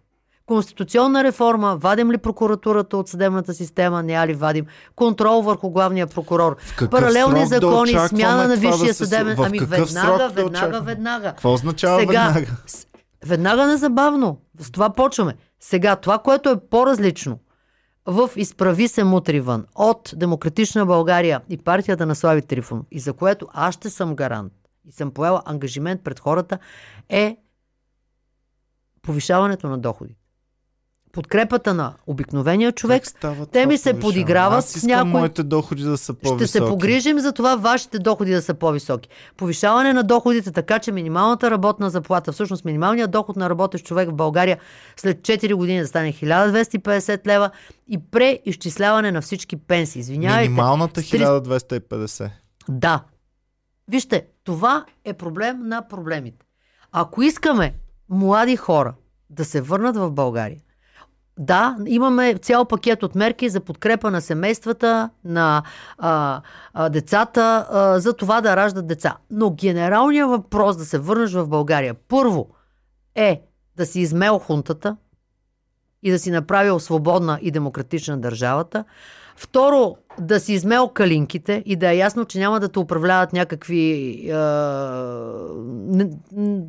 конституционна 0.49 1.23
реформа, 1.23 1.77
вадим 1.77 2.11
ли 2.11 2.17
прокуратурата 2.17 2.97
от 2.97 3.07
съдебната 3.07 3.53
система, 3.53 4.03
не 4.03 4.13
я 4.13 4.27
ли 4.27 4.33
вадим, 4.33 4.65
контрол 4.95 5.41
върху 5.41 5.69
главния 5.69 6.07
прокурор, 6.07 6.57
паралелни 6.91 7.45
закони, 7.45 7.93
да 7.93 8.07
смяна 8.07 8.47
на 8.47 8.55
Висшия 8.55 8.87
да 8.87 8.93
съдебен... 8.93 9.35
В 9.35 9.39
ами 9.39 9.59
веднага, 9.59 10.17
да 10.17 10.29
веднага, 10.29 10.81
веднага. 10.81 11.29
Какво 11.29 11.53
означава 11.53 11.99
Сега, 11.99 12.27
веднага? 12.27 12.57
Веднага 13.25 13.67
незабавно. 13.67 14.37
С 14.59 14.71
това 14.71 14.89
почваме. 14.89 15.33
Сега, 15.59 15.95
това, 15.95 16.17
което 16.19 16.49
е 16.49 16.59
по-различно 16.69 17.39
в 18.05 18.29
Изправи 18.35 18.87
се 18.87 19.03
мутриван 19.03 19.65
от 19.75 20.13
Демократична 20.15 20.85
България 20.85 21.41
и 21.49 21.57
партията 21.57 22.05
на 22.05 22.15
Слави 22.15 22.41
Трифон, 22.41 22.85
и 22.91 22.99
за 22.99 23.13
което 23.13 23.47
аз 23.53 23.75
ще 23.75 23.89
съм 23.89 24.15
гарант 24.15 24.53
и 24.85 24.91
съм 24.91 25.11
поела 25.11 25.41
ангажимент 25.45 26.03
пред 26.03 26.19
хората, 26.19 26.57
е 27.09 27.37
повишаването 29.01 29.69
на 29.69 29.77
доходи 29.77 30.18
подкрепата 31.11 31.73
на 31.73 31.93
обикновения 32.07 32.71
човек, 32.71 33.03
те 33.51 33.65
ми 33.65 33.77
се 33.77 33.99
подиграват 33.99 34.65
с 34.65 34.83
някои... 34.83 35.11
моите 35.11 35.43
доходи 35.43 35.83
да 35.83 35.97
са 35.97 36.13
по-високи. 36.13 36.43
Ще 36.43 36.47
се 36.47 36.59
погрижим 36.59 37.19
за 37.19 37.31
това 37.31 37.55
вашите 37.55 37.99
доходи 37.99 38.31
да 38.31 38.41
са 38.41 38.53
по-високи. 38.53 39.09
Повишаване 39.37 39.93
на 39.93 40.03
доходите, 40.03 40.51
така 40.51 40.79
че 40.79 40.91
минималната 40.91 41.51
работна 41.51 41.89
заплата, 41.89 42.31
всъщност 42.31 42.65
минималният 42.65 43.11
доход 43.11 43.35
на 43.35 43.49
работещ 43.49 43.85
човек 43.85 44.09
в 44.09 44.13
България 44.13 44.57
след 44.97 45.21
4 45.21 45.53
години 45.53 45.79
да 45.79 45.87
стане 45.87 46.13
1250 46.13 47.27
лева 47.27 47.49
и 47.87 47.97
преизчисляване 48.11 49.11
на 49.11 49.21
всички 49.21 49.55
пенсии. 49.55 49.99
Извинявайте. 49.99 50.49
Минималната 50.49 51.01
1250. 51.01 52.29
Да. 52.69 53.03
Вижте, 53.87 54.25
това 54.43 54.85
е 55.05 55.13
проблем 55.13 55.67
на 55.67 55.87
проблемите. 55.87 56.45
Ако 56.91 57.21
искаме 57.21 57.73
млади 58.09 58.55
хора 58.55 58.93
да 59.29 59.45
се 59.45 59.61
върнат 59.61 59.95
в 59.95 60.11
България, 60.11 60.59
да, 61.39 61.77
имаме 61.87 62.35
цял 62.35 62.65
пакет 62.65 63.03
от 63.03 63.15
мерки 63.15 63.49
за 63.49 63.59
подкрепа 63.59 64.11
на 64.11 64.21
семействата, 64.21 65.09
на 65.25 65.63
а, 65.97 66.41
а, 66.73 66.89
децата, 66.89 67.67
а, 67.71 67.99
за 67.99 68.13
това 68.13 68.41
да 68.41 68.55
раждат 68.55 68.87
деца. 68.87 69.17
Но 69.31 69.49
генералният 69.51 70.29
въпрос 70.29 70.77
да 70.77 70.85
се 70.85 70.99
върнеш 70.99 71.33
в 71.33 71.47
България, 71.47 71.95
първо 72.07 72.47
е 73.15 73.41
да 73.75 73.85
си 73.85 73.99
измел 73.99 74.39
хунтата, 74.39 74.97
и 76.03 76.11
да 76.11 76.19
си 76.19 76.31
направил 76.31 76.79
свободна 76.79 77.39
и 77.41 77.51
демократична 77.51 78.17
държавата. 78.17 78.83
Второ, 79.41 79.95
да 80.19 80.39
си 80.39 80.53
измел 80.53 80.87
калинките 80.87 81.63
и 81.65 81.75
да 81.75 81.91
е 81.91 81.97
ясно, 81.97 82.25
че 82.25 82.39
няма 82.39 82.59
да 82.59 82.69
те 82.69 82.79
управляват 82.79 83.33
някакви 83.33 83.81
е, 84.29 84.35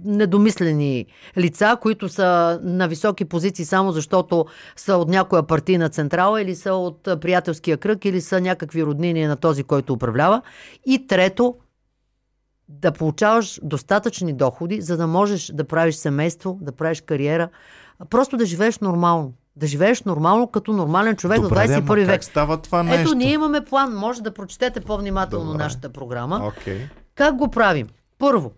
недомислени 0.04 1.06
лица, 1.38 1.76
които 1.82 2.08
са 2.08 2.60
на 2.62 2.88
високи 2.88 3.24
позиции 3.24 3.64
само 3.64 3.92
защото 3.92 4.46
са 4.76 4.96
от 4.96 5.08
някоя 5.08 5.42
партийна 5.42 5.88
централа 5.88 6.42
или 6.42 6.54
са 6.54 6.74
от 6.74 7.02
приятелския 7.02 7.76
кръг 7.76 8.04
или 8.04 8.20
са 8.20 8.40
някакви 8.40 8.84
роднини 8.84 9.26
на 9.26 9.36
този, 9.36 9.64
който 9.64 9.92
управлява. 9.92 10.42
И 10.86 11.06
трето, 11.06 11.54
да 12.68 12.92
получаваш 12.92 13.60
достатъчни 13.62 14.32
доходи, 14.32 14.80
за 14.80 14.96
да 14.96 15.06
можеш 15.06 15.46
да 15.54 15.64
правиш 15.64 15.94
семейство, 15.94 16.58
да 16.60 16.72
правиш 16.72 17.00
кариера, 17.00 17.48
просто 18.10 18.36
да 18.36 18.46
живееш 18.46 18.78
нормално. 18.78 19.32
Да 19.56 19.66
живееш 19.66 20.02
нормално 20.02 20.46
като 20.46 20.72
нормален 20.72 21.16
човек 21.16 21.40
Добре, 21.40 21.66
в 21.66 21.70
21 21.70 22.06
век. 22.06 22.24
Става 22.24 22.56
това 22.56 22.82
нещо? 22.82 23.00
Ето, 23.00 23.14
ние 23.14 23.32
имаме 23.32 23.64
план. 23.64 23.94
Може 23.94 24.22
да 24.22 24.34
прочетете 24.34 24.80
по-внимателно 24.80 25.52
Добре. 25.52 25.62
нашата 25.62 25.88
програма. 25.88 26.40
Okay. 26.40 26.78
Как 27.14 27.36
го 27.36 27.48
правим? 27.48 27.86
Първо, 28.18 28.52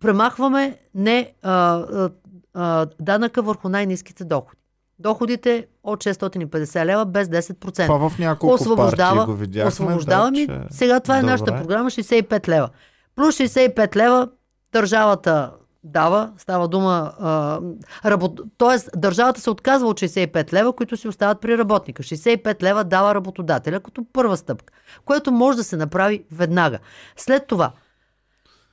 премахваме 0.00 0.78
не 0.94 1.32
а, 1.42 1.52
а, 1.52 2.10
а, 2.54 2.86
данъка 3.00 3.42
върху 3.42 3.68
най-низките 3.68 4.24
доходи. 4.24 4.58
Доходите 4.98 5.66
от 5.82 6.04
650 6.04 6.84
лева 6.84 7.06
без 7.06 7.28
10%. 7.28 7.86
Това 7.86 8.08
в 8.08 8.18
няколко 8.18 8.54
освобождава, 8.54 9.26
го 9.26 9.34
видяхме. 9.34 9.68
освобождава 9.68 10.24
да, 10.24 10.30
ми. 10.30 10.46
че... 10.46 10.60
Сега 10.70 11.00
това 11.00 11.16
е 11.16 11.20
Добре. 11.20 11.30
нашата 11.32 11.56
програма 11.56 11.90
65 11.90 12.48
лева. 12.48 12.68
Плюс 13.16 13.36
65 13.38 13.96
лева 13.96 14.28
държавата 14.72 15.52
дава, 15.84 16.32
става 16.38 16.68
дума, 16.68 17.12
а, 17.20 17.60
работ... 18.04 18.40
т.е. 18.58 18.98
държавата 18.98 19.40
се 19.40 19.50
отказва 19.50 19.88
от 19.88 20.00
65 20.00 20.52
лева, 20.52 20.72
които 20.72 20.96
си 20.96 21.08
остават 21.08 21.40
при 21.40 21.58
работника. 21.58 22.02
65 22.02 22.62
лева 22.62 22.84
дава 22.84 23.14
работодателя 23.14 23.80
като 23.80 24.06
първа 24.12 24.36
стъпка, 24.36 24.72
което 25.04 25.32
може 25.32 25.56
да 25.56 25.64
се 25.64 25.76
направи 25.76 26.24
веднага. 26.32 26.78
След 27.16 27.46
това, 27.46 27.72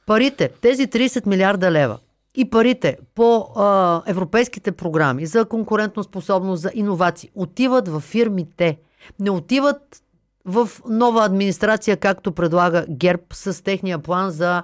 парите, 0.06 0.49
тези 0.62 0.88
30 0.88 1.28
милиарда 1.28 1.72
лева 1.72 1.99
и 2.36 2.49
парите 2.49 2.97
по 3.16 3.47
а, 3.56 4.01
европейските 4.08 4.72
програми 4.72 5.26
за 5.26 5.45
конкурентоспособност, 5.45 6.62
за 6.62 6.72
иновации, 6.74 7.30
отиват 7.36 7.88
в 7.88 7.99
фирмите. 7.99 8.78
Не 9.20 9.30
отиват 9.30 10.01
в 10.45 10.70
нова 10.89 11.26
администрация, 11.26 11.97
както 11.97 12.32
предлага 12.32 12.86
ГЕРБ 12.89 13.24
с 13.34 13.64
техния 13.64 13.99
план 13.99 14.32
за 14.32 14.64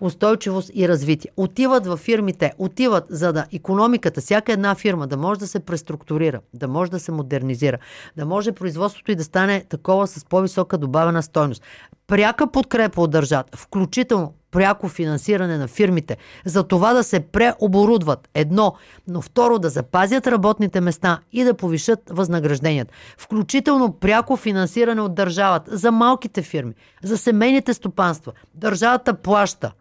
устойчивост 0.00 0.70
и 0.74 0.88
развитие. 0.88 1.30
Отиват 1.36 1.86
в 1.86 1.96
фирмите, 1.96 2.52
отиват 2.58 3.04
за 3.10 3.32
да 3.32 3.46
економиката, 3.52 4.20
всяка 4.20 4.52
една 4.52 4.74
фирма 4.74 5.06
да 5.06 5.16
може 5.16 5.40
да 5.40 5.46
се 5.46 5.60
преструктурира, 5.60 6.40
да 6.54 6.68
може 6.68 6.90
да 6.90 7.00
се 7.00 7.12
модернизира, 7.12 7.78
да 8.16 8.26
може 8.26 8.52
производството 8.52 9.12
и 9.12 9.14
да 9.14 9.24
стане 9.24 9.64
такова 9.68 10.06
с 10.06 10.24
по-висока 10.24 10.78
добавена 10.78 11.22
стойност. 11.22 11.62
Пряка 12.06 12.46
подкрепа 12.46 13.00
от 13.00 13.10
държавата, 13.10 13.58
включително 13.58 14.34
пряко 14.50 14.88
финансиране 14.88 15.58
на 15.58 15.68
фирмите, 15.68 16.16
за 16.44 16.62
това 16.62 16.92
да 16.92 17.04
се 17.04 17.20
преоборудват 17.20 18.28
едно, 18.34 18.74
но 19.08 19.20
второ 19.20 19.58
да 19.58 19.68
запазят 19.68 20.26
работните 20.26 20.80
места 20.80 21.18
и 21.32 21.44
да 21.44 21.54
повишат 21.54 22.00
възнагражденията. 22.10 22.94
Включително 23.18 23.92
пряко 23.92 24.36
финансиране 24.36 25.00
от 25.00 25.14
държавата 25.14 25.76
за 25.76 25.92
малките 25.92 26.42
фирми, 26.42 26.74
за 27.02 27.18
семейните 27.18 27.74
стопанства. 27.74 28.32
Държавата 28.54 29.14
плаща 29.14 29.72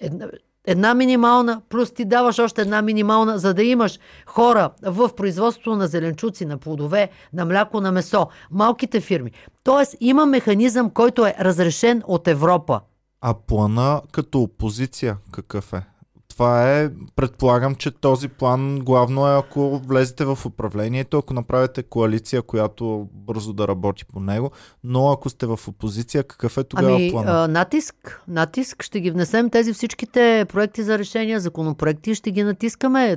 една, 0.00 0.28
една 0.66 0.94
минимална, 0.94 1.62
плюс 1.68 1.90
ти 1.90 2.04
даваш 2.04 2.38
още 2.38 2.60
една 2.60 2.82
минимална, 2.82 3.38
за 3.38 3.54
да 3.54 3.62
имаш 3.62 3.98
хора 4.26 4.70
в 4.82 5.10
производството 5.16 5.76
на 5.76 5.86
зеленчуци, 5.86 6.46
на 6.46 6.58
плодове, 6.58 7.08
на 7.32 7.44
мляко, 7.44 7.80
на 7.80 7.92
месо, 7.92 8.28
малките 8.50 9.00
фирми. 9.00 9.30
Тоест 9.64 9.96
има 10.00 10.26
механизъм, 10.26 10.90
който 10.90 11.26
е 11.26 11.34
разрешен 11.40 12.02
от 12.06 12.28
Европа. 12.28 12.80
А 13.20 13.34
плана 13.34 14.02
като 14.12 14.42
опозиция 14.42 15.16
какъв 15.32 15.72
е? 15.72 15.82
Това 16.36 16.78
е, 16.78 16.90
предполагам, 17.16 17.74
че 17.74 17.90
този 17.90 18.28
план 18.28 18.80
главно 18.80 19.28
е 19.28 19.38
ако 19.38 19.78
влезете 19.78 20.24
в 20.24 20.38
управлението, 20.46 21.18
ако 21.18 21.34
направите 21.34 21.82
коалиция, 21.82 22.42
която 22.42 23.08
бързо 23.12 23.52
да 23.52 23.68
работи 23.68 24.04
по 24.04 24.20
него, 24.20 24.50
но 24.84 25.12
ако 25.12 25.30
сте 25.30 25.46
в 25.46 25.60
опозиция, 25.68 26.24
какъв 26.24 26.58
е 26.58 26.64
тогава 26.64 26.94
ами, 26.96 27.10
плана? 27.10 27.44
а, 27.44 27.48
натиск, 27.48 28.22
натиск, 28.28 28.82
ще 28.82 29.00
ги 29.00 29.10
внесем 29.10 29.50
тези 29.50 29.72
всичките 29.72 30.46
проекти 30.48 30.82
за 30.82 30.98
решения, 30.98 31.40
законопроекти, 31.40 32.14
ще 32.14 32.30
ги 32.30 32.42
натискаме. 32.42 33.16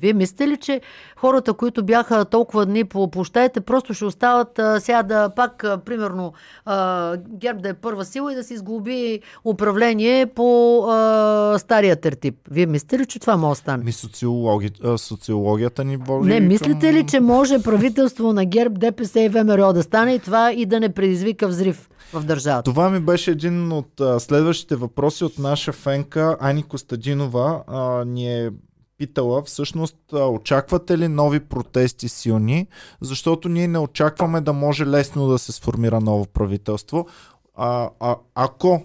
Вие 0.00 0.12
мислите 0.12 0.48
ли, 0.48 0.56
че 0.56 0.80
хората, 1.16 1.54
които 1.54 1.84
бяха 1.84 2.24
толкова 2.24 2.66
дни 2.66 2.84
по 2.84 3.10
площадите, 3.10 3.60
просто 3.60 3.94
ще 3.94 4.04
остават 4.04 4.58
а, 4.58 4.80
сега 4.80 5.02
да 5.02 5.30
пак, 5.30 5.64
а, 5.64 5.78
примерно, 5.78 6.32
а, 6.64 7.16
ГЕРБ 7.16 7.60
да 7.60 7.68
е 7.68 7.74
първа 7.74 8.04
сила 8.04 8.32
и 8.32 8.34
да 8.34 8.44
се 8.44 8.54
изглоби 8.54 9.20
управление 9.44 10.26
по 10.26 10.80
а, 10.88 11.58
стария 11.58 11.96
тертип? 11.96 12.34
Вие 12.50 12.66
мислите 12.66 12.98
ли, 12.98 13.06
че 13.06 13.18
това 13.18 13.36
може 13.36 13.50
да 13.50 13.62
стане? 13.62 13.84
Ми 13.84 13.92
социологи... 13.92 14.70
социологията 14.96 15.84
ни 15.84 15.96
води 15.96 16.28
Не, 16.28 16.40
мислите 16.40 16.92
ли, 16.92 17.06
че 17.06 17.20
може 17.20 17.62
правителство 17.62 18.32
на 18.32 18.44
ГЕРБ, 18.44 18.78
ДПС 18.78 19.20
и 19.20 19.28
ВМРО 19.28 19.72
да 19.72 19.82
стане 19.82 20.14
и 20.14 20.18
това 20.18 20.52
и 20.52 20.66
да 20.66 20.80
не 20.80 20.88
предизвика 20.88 21.48
взрив 21.48 21.88
в 22.12 22.24
държавата? 22.24 22.70
Това 22.70 22.90
ми 22.90 23.00
беше 23.00 23.30
един 23.30 23.72
от 23.72 24.00
а, 24.00 24.20
следващите 24.20 24.76
въпроси 24.76 25.24
от 25.24 25.38
наша 25.38 25.72
фенка 25.72 26.36
Ани 26.40 26.62
Костадинова. 26.62 27.62
А, 27.66 28.04
ни 28.04 28.44
е 28.44 28.50
питала 28.98 29.42
всъщност 29.42 29.96
очаквате 30.12 30.98
ли 30.98 31.08
нови 31.08 31.40
протести 31.40 32.08
силни, 32.08 32.66
защото 33.00 33.48
ние 33.48 33.68
не 33.68 33.78
очакваме 33.78 34.40
да 34.40 34.52
може 34.52 34.86
лесно 34.86 35.28
да 35.28 35.38
се 35.38 35.52
сформира 35.52 36.00
ново 36.00 36.26
правителство. 36.26 37.06
А, 37.54 37.90
а, 38.00 38.16
ако 38.34 38.82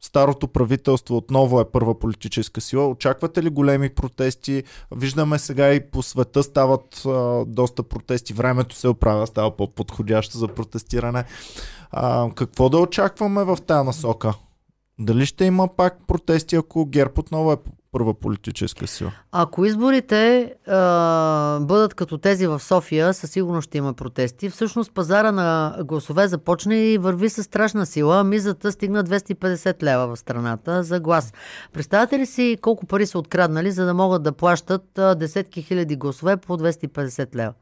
старото 0.00 0.48
правителство 0.48 1.16
отново 1.16 1.60
е 1.60 1.70
първа 1.70 1.98
политическа 1.98 2.60
сила, 2.60 2.88
очаквате 2.88 3.42
ли 3.42 3.50
големи 3.50 3.88
протести? 3.88 4.62
Виждаме 4.96 5.38
сега 5.38 5.72
и 5.72 5.90
по 5.90 6.02
света 6.02 6.42
стават 6.42 7.02
а, 7.06 7.44
доста 7.46 7.82
протести, 7.82 8.32
времето 8.32 8.76
се 8.76 8.88
оправя, 8.88 9.26
става 9.26 9.56
по-подходящо 9.56 10.38
за 10.38 10.48
протестиране. 10.48 11.24
А, 11.90 12.30
какво 12.34 12.68
да 12.68 12.78
очакваме 12.78 13.44
в 13.44 13.58
тази 13.66 13.86
насока? 13.86 14.34
Дали 14.98 15.26
ще 15.26 15.44
има 15.44 15.68
пак 15.76 16.06
протести, 16.06 16.56
ако 16.56 16.86
ГЕРБ 16.86 17.12
отново 17.18 17.52
е 17.52 17.56
първа 17.94 18.14
политическа 18.14 18.86
сила? 18.86 19.12
Ако 19.32 19.64
изборите 19.64 20.54
а, 20.66 21.60
бъдат 21.60 21.94
като 21.94 22.18
тези 22.18 22.46
в 22.46 22.60
София, 22.60 23.14
със 23.14 23.30
сигурност 23.30 23.68
ще 23.68 23.78
има 23.78 23.94
протести. 23.94 24.50
Всъщност 24.50 24.94
пазара 24.94 25.32
на 25.32 25.76
гласове 25.84 26.28
започна 26.28 26.76
и 26.76 26.98
върви 26.98 27.28
с 27.28 27.42
страшна 27.42 27.86
сила. 27.86 28.24
Мизата 28.24 28.72
стигна 28.72 29.04
250 29.04 29.82
лева 29.82 30.06
в 30.06 30.18
страната 30.18 30.82
за 30.82 31.00
глас. 31.00 31.32
Представете 31.72 32.18
ли 32.18 32.26
си 32.26 32.58
колко 32.60 32.86
пари 32.86 33.06
са 33.06 33.18
откраднали, 33.18 33.70
за 33.70 33.84
да 33.84 33.94
могат 33.94 34.22
да 34.22 34.32
плащат 34.32 35.00
десетки 35.16 35.62
хиляди 35.62 35.96
гласове 35.96 36.36
по 36.36 36.58
250 36.58 37.34
лева? 37.34 37.52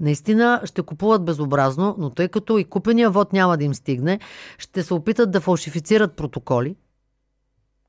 Наистина 0.00 0.60
ще 0.64 0.82
купуват 0.82 1.24
безобразно, 1.24 1.94
но 1.98 2.10
тъй 2.10 2.28
като 2.28 2.58
и 2.58 2.64
купения 2.64 3.10
вод 3.10 3.32
няма 3.32 3.56
да 3.56 3.64
им 3.64 3.74
стигне, 3.74 4.20
ще 4.58 4.82
се 4.82 4.94
опитат 4.94 5.30
да 5.30 5.40
фалшифицират 5.40 6.12
протоколи, 6.16 6.76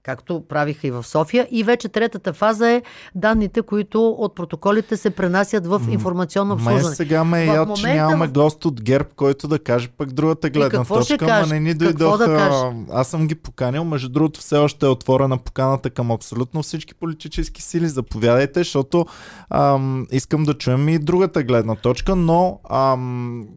както 0.04 0.42
правиха 0.42 0.88
и 0.88 0.92
в 0.92 1.04
София. 1.04 1.48
И 1.52 1.64
вече 1.64 1.90
третата 1.90 2.34
фаза 2.34 2.70
е 2.70 2.82
данните, 3.16 3.62
които 3.62 4.10
от 4.10 4.36
протоколите 4.36 4.98
се 4.98 5.10
пренасят 5.10 5.68
в 5.68 5.82
информационно 5.90 6.54
обслужване. 6.54 6.96
сега 6.96 7.24
ме 7.24 7.44
е 7.44 7.46
яд, 7.46 7.76
че 7.76 7.82
момента 7.82 8.04
нямаме 8.04 8.28
в- 8.28 8.32
гост 8.32 8.66
от 8.66 8.82
ГЕРБ, 8.82 9.10
който 9.16 9.48
да 9.48 9.60
каже 9.60 9.88
пък 9.90 10.14
другата 10.14 10.50
гледна 10.50 10.70
какво 10.70 11.02
ще 11.02 11.14
точка, 11.14 11.26
ама 11.26 11.34
каже? 11.34 11.54
не 11.54 11.60
ни 11.60 11.74
дойдоха. 11.74 12.28
да? 12.28 12.74
Аз 12.92 13.08
съм 13.08 13.28
ги 13.28 13.36
поканил, 13.36 13.84
между 13.84 14.10
другото 14.10 14.40
все 14.40 14.58
още 14.58 14.86
е 14.86 14.90
отворена 14.90 15.38
поканата 15.38 15.90
към 15.90 16.12
абсолютно 16.12 16.64
всички 16.64 16.96
политически 16.96 17.62
сили. 17.62 17.88
Заповядайте, 17.88 18.60
защото 18.60 19.06
ам, 19.50 20.08
искам 20.12 20.44
да 20.44 20.54
чуем 20.54 20.90
и 20.90 21.00
другата 21.00 21.44
гледна 21.44 21.76
точка, 21.76 22.16
но 22.16 22.60
ам, 22.66 23.48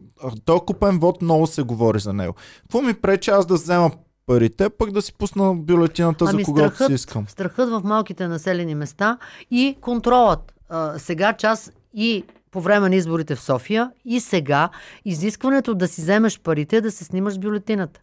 той 0.45 0.59
купен 0.59 0.99
вод 0.99 1.21
много 1.21 1.47
се 1.47 1.61
говори 1.61 1.99
за 1.99 2.13
него. 2.13 2.33
Какво 2.61 2.81
ми 2.81 2.93
пречи 2.93 3.31
аз 3.31 3.45
да 3.45 3.53
взема 3.53 3.91
парите, 4.25 4.69
пък 4.69 4.91
да 4.91 5.01
си 5.01 5.13
пусна 5.13 5.55
бюлетината 5.55 6.25
Ами 6.27 6.43
за 6.43 6.45
когото 6.45 6.75
страхът, 6.75 6.87
си 6.87 6.93
искам? 6.93 7.25
страхът 7.27 7.69
в 7.69 7.81
малките 7.83 8.27
населени 8.27 8.75
места 8.75 9.17
и 9.51 9.77
контролът. 9.81 10.53
А, 10.69 10.99
сега 10.99 11.33
част 11.33 11.73
и 11.93 12.23
по 12.51 12.61
време 12.61 12.89
на 12.89 12.95
изборите 12.95 13.35
в 13.35 13.41
София 13.41 13.91
и 14.05 14.19
сега 14.19 14.69
изискването 15.05 15.75
да 15.75 15.87
си 15.87 16.01
вземеш 16.01 16.39
парите 16.39 16.81
да 16.81 16.91
се 16.91 17.03
снимаш 17.03 17.39
бюлетината. 17.39 17.99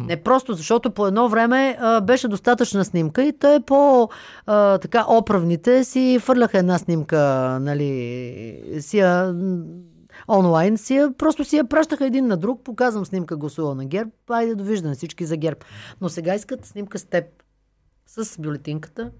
Не 0.00 0.22
просто, 0.22 0.52
защото 0.54 0.90
по 0.90 1.06
едно 1.06 1.28
време 1.28 1.76
а, 1.80 2.00
беше 2.00 2.28
достатъчна 2.28 2.84
снимка 2.84 3.22
и 3.22 3.32
той 3.38 3.60
по 3.60 4.08
а, 4.46 4.78
така 4.78 5.04
оправните 5.08 5.84
си 5.84 6.18
фърляха 6.20 6.58
една 6.58 6.78
снимка, 6.78 7.18
нали, 7.60 8.60
си 8.80 8.98
я, 8.98 9.34
онлайн, 10.28 10.78
си 10.78 10.94
я, 10.94 11.12
просто 11.12 11.44
си 11.44 11.56
я 11.56 11.64
пращаха 11.64 12.06
един 12.06 12.26
на 12.26 12.36
друг, 12.36 12.64
показвам 12.64 13.04
снимка 13.04 13.36
гласува 13.36 13.74
на 13.74 13.84
ГЕРБ, 13.84 14.10
айде 14.30 14.54
довиждане 14.54 14.94
всички 14.94 15.24
за 15.24 15.36
ГЕРБ. 15.36 15.60
Но 16.00 16.08
сега 16.08 16.34
искат 16.34 16.64
снимка 16.66 16.98
с 16.98 17.04
теб, 17.04 17.24
с 18.06 18.40
бюлетинката. 18.40 19.10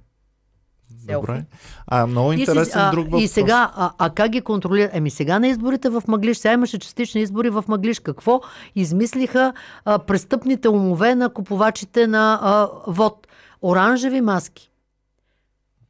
Добре. 0.90 1.44
А, 1.86 2.06
много 2.06 2.32
интересен 2.32 2.82
и, 2.82 2.86
си, 2.86 2.90
друг 2.92 3.04
въпрос. 3.04 3.22
И 3.22 3.28
сега, 3.28 3.72
а, 3.74 3.92
а 3.98 4.10
как 4.10 4.30
ги 4.30 4.40
контролира? 4.40 4.90
Еми 4.92 5.10
сега 5.10 5.38
на 5.38 5.48
изборите 5.48 5.88
в 5.88 6.02
Мъглиш, 6.08 6.36
сега 6.36 6.52
имаше 6.52 6.78
частични 6.78 7.20
избори 7.20 7.50
в 7.50 7.64
Мъглиш. 7.68 8.00
Какво 8.00 8.40
измислиха 8.74 9.52
а, 9.84 9.98
престъпните 9.98 10.68
умове 10.68 11.14
на 11.14 11.28
купувачите 11.28 12.06
на 12.06 12.38
а, 12.42 12.68
вод? 12.86 13.26
Оранжеви 13.62 14.20
маски. 14.20 14.70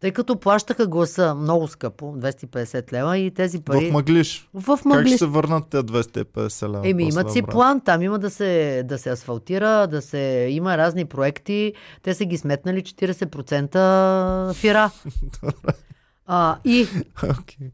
Тъй 0.04 0.12
като 0.12 0.36
плащаха 0.36 0.86
гласа 0.86 1.34
много 1.34 1.68
скъпо, 1.68 2.06
250 2.06 2.92
лева 2.92 3.18
и 3.18 3.30
тези 3.30 3.60
пари... 3.60 3.90
В 3.90 3.92
Мъглиш. 3.92 4.48
В 4.54 4.78
Мъглиш. 4.84 5.02
Как 5.04 5.08
ще 5.08 5.18
се 5.18 5.26
върнат 5.26 5.68
тези 5.70 5.82
250 5.82 6.68
лева? 6.68 6.88
Еми, 6.88 7.04
имат 7.04 7.32
си 7.32 7.42
план, 7.42 7.80
там 7.80 8.02
има 8.02 8.18
да 8.18 8.30
се, 8.30 8.82
да 8.84 8.98
се 8.98 9.10
асфалтира, 9.10 9.86
да 9.86 10.02
се 10.02 10.46
има 10.50 10.78
разни 10.78 11.04
проекти. 11.04 11.72
Те 12.02 12.14
са 12.14 12.24
ги 12.24 12.38
сметнали 12.38 12.82
40% 12.82 14.52
фира. 14.52 14.90
а, 16.26 16.58
и 16.64 16.86
okay. 17.16 17.70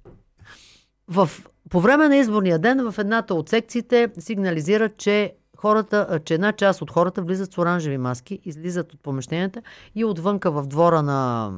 в, 1.09 1.31
по 1.71 1.81
време 1.81 2.09
на 2.09 2.17
изборния 2.17 2.59
ден 2.59 2.91
в 2.91 2.99
едната 2.99 3.35
от 3.35 3.49
секциите 3.49 4.09
сигнализира, 4.19 4.89
че 4.89 5.35
хората, 5.57 6.21
че 6.25 6.35
една 6.35 6.53
част 6.53 6.83
от 6.83 6.91
хората 6.91 7.23
влизат 7.23 7.53
с 7.53 7.59
оранжеви 7.59 7.99
маски, 7.99 8.41
излизат 8.45 8.93
от 8.93 9.03
помещенията 9.03 9.63
и 9.95 10.05
отвънка 10.05 10.51
в 10.51 10.67
двора 10.67 11.03
на 11.03 11.51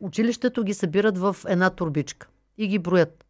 училището 0.00 0.64
ги 0.64 0.74
събират 0.74 1.18
в 1.18 1.36
една 1.48 1.70
турбичка 1.70 2.28
и 2.58 2.68
ги 2.68 2.78
броят. 2.78 3.24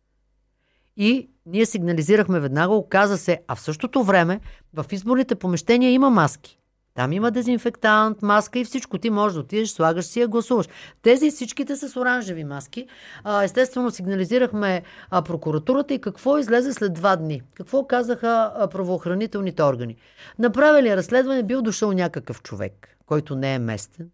И 0.97 1.31
ние 1.47 1.67
сигнализирахме 1.67 2.41
веднага, 2.41 2.75
оказа 2.75 3.19
се, 3.19 3.41
а 3.49 3.55
в 3.55 3.61
същото 3.61 4.03
време 4.03 4.41
в 4.75 4.85
изборните 4.93 5.35
помещения 5.35 5.91
има 5.91 6.11
маски. 6.11 6.59
Там 6.95 7.13
има 7.13 7.31
дезинфектант, 7.31 8.23
маска 8.23 8.59
и 8.59 8.65
всичко. 8.65 8.99
Ти 8.99 9.11
можеш 9.11 9.35
да 9.35 9.41
отидеш, 9.41 9.69
слагаш 9.69 10.05
си 10.05 10.21
я, 10.21 10.29
гласуваш. 10.29 10.69
Тези 11.03 11.31
всичките 11.31 11.77
са 11.77 11.89
с 11.89 11.97
оранжеви 11.97 12.45
маски. 12.45 12.87
Естествено, 13.43 13.91
сигнализирахме 13.91 14.83
прокуратурата 15.11 15.95
и 15.95 16.01
какво 16.01 16.39
излезе 16.39 16.73
след 16.73 16.93
два 16.93 17.17
дни. 17.17 17.43
Какво 17.55 17.87
казаха 17.87 18.69
правоохранителните 18.71 19.63
органи. 19.63 19.97
Направили 20.39 20.97
разследване, 20.97 21.43
бил 21.43 21.63
дошъл 21.63 21.93
някакъв 21.93 22.43
човек, 22.43 22.97
който 23.07 23.37
не 23.37 23.55
е 23.55 23.59
местен, 23.59 24.11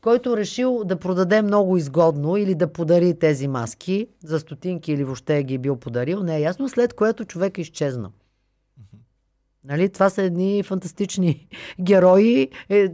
който 0.00 0.36
решил 0.36 0.84
да 0.84 0.96
продаде 0.96 1.42
много 1.42 1.76
изгодно 1.76 2.36
или 2.36 2.54
да 2.54 2.72
подари 2.72 3.18
тези 3.18 3.48
маски 3.48 4.06
за 4.24 4.40
стотинки 4.40 4.92
или 4.92 5.04
въобще 5.04 5.42
ги 5.42 5.54
е 5.54 5.58
бил 5.58 5.76
подарил, 5.76 6.22
не 6.22 6.36
е 6.36 6.40
ясно, 6.40 6.68
след 6.68 6.94
което 6.94 7.24
човек 7.24 7.58
е 7.58 7.60
изчезнал. 7.60 8.10
Нали? 9.68 9.88
Това 9.88 10.10
са 10.10 10.22
едни 10.22 10.62
фантастични 10.62 11.48
герои. 11.80 12.48
Е, 12.68 12.88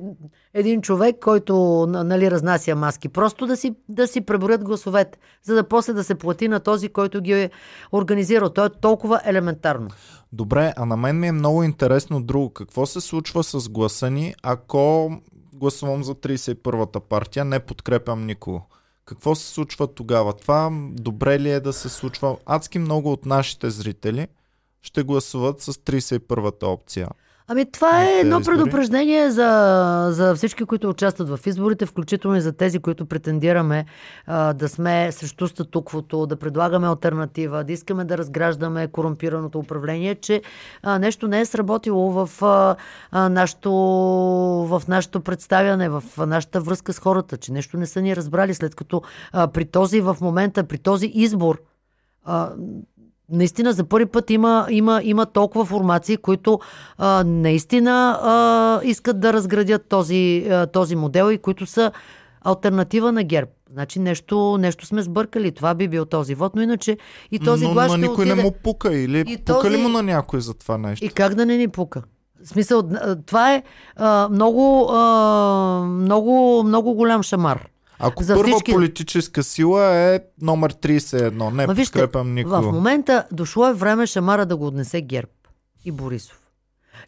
един 0.55 0.83
човек, 0.83 1.17
който 1.23 1.87
нали, 1.89 2.31
разнася 2.31 2.77
маски. 2.77 3.09
Просто 3.09 3.47
да 3.47 3.57
си, 3.57 3.75
да 3.89 4.07
си 4.07 4.21
преборят 4.21 4.65
гласовете, 4.65 5.19
за 5.43 5.55
да 5.55 5.69
после 5.69 5.93
да 5.93 6.05
се 6.05 6.15
плати 6.15 6.49
на 6.49 6.61
този, 6.61 6.89
който 6.89 7.21
ги 7.21 7.33
е 7.33 7.51
организирал. 7.93 8.49
То 8.49 8.65
е 8.65 8.71
толкова 8.81 9.21
елементарно. 9.25 9.89
Добре, 10.33 10.73
а 10.77 10.87
на 10.87 10.97
мен 10.97 11.21
ми 11.21 11.27
е 11.29 11.33
много 11.33 11.63
интересно 11.63 12.23
друго. 12.23 12.51
Какво 12.51 12.87
се 12.87 13.01
случва 13.01 13.45
с 13.45 13.69
гласа 13.69 14.11
ни, 14.11 14.35
ако 14.43 15.13
гласувам 15.63 16.03
за 16.05 16.15
31-та 16.15 17.01
партия, 17.01 17.45
не 17.45 17.61
подкрепям 17.61 18.27
никого. 18.27 18.67
Какво 19.05 19.35
се 19.35 19.47
случва 19.47 19.87
тогава? 19.87 20.33
Това 20.33 20.71
добре 20.93 21.41
ли 21.41 21.51
е 21.51 21.61
да 21.61 21.73
се 21.73 21.89
случва? 21.89 22.37
Адски 22.47 22.79
много 22.79 23.13
от 23.13 23.27
нашите 23.27 23.71
зрители 23.71 24.29
ще 24.83 25.03
гласуват 25.03 25.61
с 25.61 25.73
31-та 25.73 26.67
опция. 26.67 27.09
Ами 27.53 27.65
това 27.65 28.05
е 28.05 28.21
едно 28.21 28.41
избори. 28.41 28.57
предупреждение 28.57 29.31
за, 29.31 30.09
за 30.11 30.35
всички, 30.35 30.65
които 30.65 30.89
участват 30.89 31.29
в 31.29 31.47
изборите, 31.47 31.87
включително 31.87 32.37
и 32.37 32.41
за 32.41 32.53
тези, 32.53 32.79
които 32.79 33.07
претендираме 33.07 33.85
а, 34.27 34.53
да 34.53 34.69
сме 34.69 35.13
срещу 35.13 35.49
статуквото, 35.49 36.27
да 36.27 36.37
предлагаме 36.37 36.87
альтернатива, 36.87 37.65
да 37.65 37.73
искаме 37.73 38.05
да 38.05 38.19
разграждаме 38.19 38.89
корумпираното 38.89 39.59
управление, 39.59 40.15
че 40.15 40.43
а, 40.83 40.99
нещо 40.99 41.29
не 41.29 41.41
е 41.41 41.47
сработило 41.47 42.13
в, 42.13 42.43
а, 42.43 42.77
а, 43.11 43.29
нашото, 43.29 43.73
в 44.69 44.83
нашото 44.89 45.21
представяне, 45.21 45.89
в 45.89 46.03
нашата 46.27 46.61
връзка 46.61 46.93
с 46.93 46.99
хората, 46.99 47.37
че 47.37 47.53
нещо 47.53 47.77
не 47.77 47.87
са 47.87 48.01
ни 48.01 48.17
разбрали, 48.17 48.55
след 48.55 48.75
като 48.75 49.03
а, 49.33 49.49
при 49.49 49.65
този 49.65 50.01
в 50.01 50.17
момента, 50.21 50.65
при 50.65 50.79
този 50.79 51.07
избор, 51.07 51.63
а, 52.25 52.53
наистина 53.33 53.73
за 53.73 53.85
първи 53.85 54.07
път 54.07 54.31
има, 54.31 54.67
има, 54.71 55.01
има 55.05 55.27
толкова 55.27 55.65
формации, 55.65 56.17
които 56.17 56.61
а, 56.99 57.25
наистина 57.25 58.19
а, 58.23 58.81
искат 58.85 59.21
да 59.21 59.33
разградят 59.33 59.87
този, 59.89 60.47
а, 60.51 60.67
този 60.67 60.97
модел 60.97 61.33
и 61.33 61.39
които 61.39 61.67
са 61.67 61.93
альтернатива 62.45 63.13
на 63.13 63.25
ГЕРБ. 63.25 63.51
Значи 63.73 63.99
нещо, 63.99 64.57
нещо 64.61 64.87
сме 64.87 65.03
сбъркали. 65.03 65.53
Това 65.53 65.75
би 65.75 65.89
бил 65.89 66.05
този 66.05 66.35
вод, 66.35 66.57
но 66.57 66.63
иначе 66.63 66.99
и 67.31 67.39
този 67.39 67.65
но, 67.65 67.73
глас 67.73 67.93
ще 67.93 68.01
никой 68.01 68.25
отиде... 68.25 68.35
не 68.35 68.43
му 68.43 68.53
пука 68.65 68.97
или 68.97 69.25
и 69.29 69.39
пука 69.39 69.61
този... 69.61 69.71
ли 69.71 69.77
му 69.77 69.89
на 69.89 70.03
някой 70.03 70.41
за 70.41 70.55
това 70.55 70.79
нещо? 70.79 71.05
И 71.07 71.09
как 71.09 71.35
да 71.35 71.47
не 71.47 71.57
ни 71.57 71.69
пука? 71.69 72.03
В 72.45 72.49
смисъл, 72.49 72.83
това 73.27 73.55
е 73.55 73.63
а, 73.97 74.29
много, 74.29 74.91
а, 74.91 75.85
много, 75.87 76.63
много 76.67 76.95
голям 76.95 77.23
шамар. 77.23 77.69
Ако 78.03 78.23
за 78.23 78.35
първа 78.35 78.51
всички... 78.51 78.73
политическа 78.73 79.43
сила 79.43 79.97
е 79.97 80.21
номер 80.43 80.73
31, 80.73 81.53
не 81.53 81.67
Ма 81.67 81.75
подкрепям 81.75 82.35
никого. 82.35 82.63
В 82.63 82.73
момента 82.73 83.27
дошло 83.33 83.69
е 83.69 83.73
време 83.73 84.07
Шамара 84.07 84.47
да 84.47 84.57
го 84.57 84.67
отнесе 84.67 85.01
ГЕРБ 85.01 85.31
и 85.85 85.93
Борисов. 85.93 86.39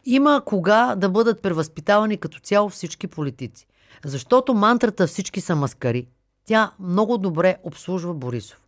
Има 0.04 0.42
кога 0.46 0.94
да 0.96 1.08
бъдат 1.08 1.42
превъзпитавани 1.42 2.16
като 2.16 2.40
цяло 2.40 2.68
всички 2.68 3.06
политици. 3.06 3.66
Защото 4.04 4.54
мантрата 4.54 5.06
всички 5.06 5.40
са 5.40 5.56
маскари. 5.56 6.06
Тя 6.46 6.70
много 6.80 7.18
добре 7.18 7.56
обслужва 7.62 8.14
Борисов. 8.14 8.60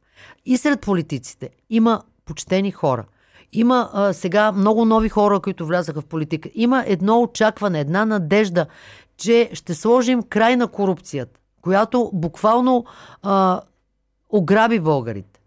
И 0.47 0.57
сред 0.57 0.81
политиците 0.81 1.51
има 1.71 2.03
почтени 2.25 2.71
хора. 2.71 3.05
Има 3.53 3.91
а, 3.93 4.13
сега 4.13 4.53
много 4.53 4.85
нови 4.85 5.09
хора, 5.09 5.41
които 5.41 5.67
влязаха 5.67 6.01
в 6.01 6.07
политика. 6.07 6.51
Има 6.55 6.85
едно 6.87 7.21
очакване, 7.21 7.81
една 7.81 8.05
надежда, 8.05 8.67
че 9.17 9.51
ще 9.53 9.75
сложим 9.75 10.23
край 10.23 10.57
на 10.57 10.69
корупцията 10.69 11.41
която 11.67 12.11
буквално 12.13 12.85
а, 13.23 13.61
ограби 14.31 14.81
българите. 14.81 15.41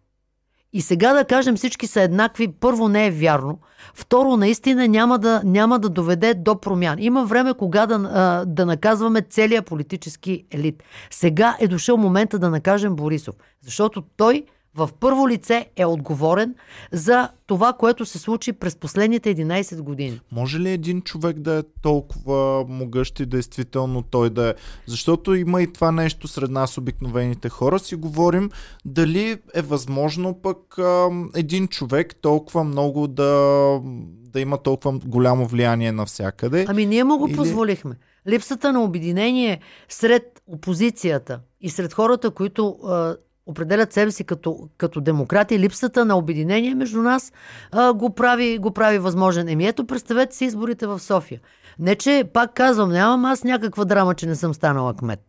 И 0.73 0.81
сега 0.81 1.13
да 1.13 1.25
кажем 1.25 1.55
всички 1.55 1.87
са 1.87 2.01
еднакви, 2.01 2.47
първо 2.47 2.87
не 2.87 3.07
е 3.07 3.11
вярно. 3.11 3.59
Второ, 3.93 4.37
наистина 4.37 4.87
няма 4.87 5.19
да, 5.19 5.41
няма 5.45 5.79
да 5.79 5.89
доведе 5.89 6.33
до 6.33 6.59
промяна. 6.59 7.01
Има 7.01 7.25
време 7.25 7.53
кога 7.53 7.85
да, 7.85 7.95
а, 8.13 8.45
да 8.45 8.65
наказваме 8.65 9.21
целият 9.21 9.65
политически 9.65 10.45
елит. 10.51 10.83
Сега 11.09 11.57
е 11.59 11.67
дошъл 11.67 11.97
момента 11.97 12.39
да 12.39 12.49
накажем 12.49 12.95
Борисов. 12.95 13.35
Защото 13.61 14.03
той 14.17 14.43
в 14.79 14.89
първо 14.99 15.29
лице 15.29 15.65
е 15.75 15.85
отговорен 15.85 16.55
за 16.91 17.29
това, 17.45 17.73
което 17.73 18.05
се 18.05 18.19
случи 18.19 18.53
през 18.53 18.75
последните 18.75 19.35
11 19.35 19.81
години. 19.81 20.21
Може 20.31 20.59
ли 20.59 20.69
един 20.69 21.01
човек 21.01 21.39
да 21.39 21.59
е 21.59 21.63
толкова 21.81 22.65
могъщ 22.67 23.19
и 23.19 23.25
действително 23.25 24.01
той 24.01 24.29
да 24.29 24.49
е? 24.49 24.53
Защото 24.87 25.33
има 25.33 25.61
и 25.61 25.73
това 25.73 25.91
нещо 25.91 26.27
сред 26.27 26.51
нас, 26.51 26.77
обикновените 26.77 27.49
хора. 27.49 27.79
Си 27.79 27.95
говорим 27.95 28.49
дали 28.85 29.37
е 29.53 29.61
възможно 29.61 30.33
пък 30.41 30.79
а, 30.79 31.09
един 31.35 31.67
човек 31.67 32.15
толкова 32.21 32.63
много 32.63 33.07
да, 33.07 33.81
да 34.05 34.39
има 34.39 34.57
толкова 34.57 34.99
голямо 35.05 35.45
влияние 35.45 35.91
навсякъде. 35.91 36.65
Ами 36.69 36.85
ние 36.85 37.03
му 37.03 37.17
го 37.17 37.27
Или... 37.27 37.35
позволихме. 37.35 37.95
Липсата 38.27 38.73
на 38.73 38.83
обединение 38.83 39.59
сред 39.89 40.41
опозицията 40.47 41.39
и 41.61 41.69
сред 41.69 41.93
хората, 41.93 42.31
които 42.31 42.69
а, 42.69 43.15
определят 43.49 43.93
себе 43.93 44.11
си 44.11 44.23
като, 44.23 44.69
като 44.77 45.01
демократи, 45.01 45.59
липсата 45.59 46.05
на 46.05 46.17
обединение 46.17 46.75
между 46.75 47.01
нас 47.01 47.33
а, 47.71 47.93
го, 47.93 48.09
прави, 48.09 48.57
го 48.57 48.71
прави 48.71 48.99
възможен. 48.99 49.47
Еми 49.47 49.67
ето, 49.67 49.85
представете 49.85 50.35
си 50.35 50.45
изборите 50.45 50.87
в 50.87 50.99
София. 50.99 51.39
Не, 51.79 51.95
че 51.95 52.23
пак 52.33 52.53
казвам, 52.53 52.91
нямам 52.91 53.25
аз 53.25 53.43
някаква 53.43 53.85
драма, 53.85 54.15
че 54.15 54.25
не 54.25 54.35
съм 54.35 54.53
станала 54.53 54.93
кмет. 54.93 55.19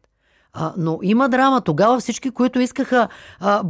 А, 0.53 0.73
но 0.77 0.99
има 1.03 1.29
драма. 1.29 1.61
Тогава 1.61 2.01
всички, 2.01 2.31
които 2.31 2.61
искаха 2.61 3.09
а, 3.41 3.63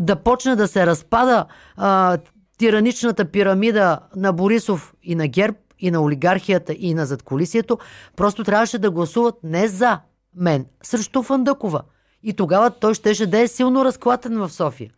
да 0.00 0.16
почне 0.16 0.56
да 0.56 0.68
се 0.68 0.86
разпада 0.86 1.46
а, 1.76 2.18
тираничната 2.58 3.24
пирамида 3.24 3.98
на 4.16 4.32
Борисов 4.32 4.94
и 5.02 5.14
на 5.14 5.28
ГЕРБ, 5.28 5.56
и 5.78 5.90
на 5.90 6.02
олигархията, 6.02 6.74
и 6.78 6.94
на 6.94 7.06
задколисието, 7.06 7.78
просто 8.16 8.44
трябваше 8.44 8.78
да 8.78 8.90
гласуват 8.90 9.34
не 9.42 9.68
за 9.68 10.00
мен, 10.36 10.66
срещу 10.82 11.22
Фандъкова. 11.22 11.82
И 12.22 12.32
тогава 12.32 12.70
той 12.70 12.94
щеше 12.94 13.26
да 13.26 13.38
е 13.38 13.48
силно 13.48 13.84
разклатен 13.84 14.38
в 14.38 14.50
София. 14.50 14.90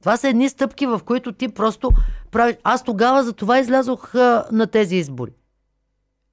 Това 0.00 0.16
са 0.16 0.28
едни 0.28 0.48
стъпки, 0.48 0.86
в 0.86 1.00
които 1.04 1.32
ти 1.32 1.48
просто 1.48 1.90
правиш. 2.30 2.56
Аз 2.64 2.84
тогава 2.84 3.24
за 3.24 3.32
това 3.32 3.58
излязох 3.58 4.14
а, 4.14 4.46
на 4.52 4.66
тези 4.66 4.96
избори. 4.96 5.32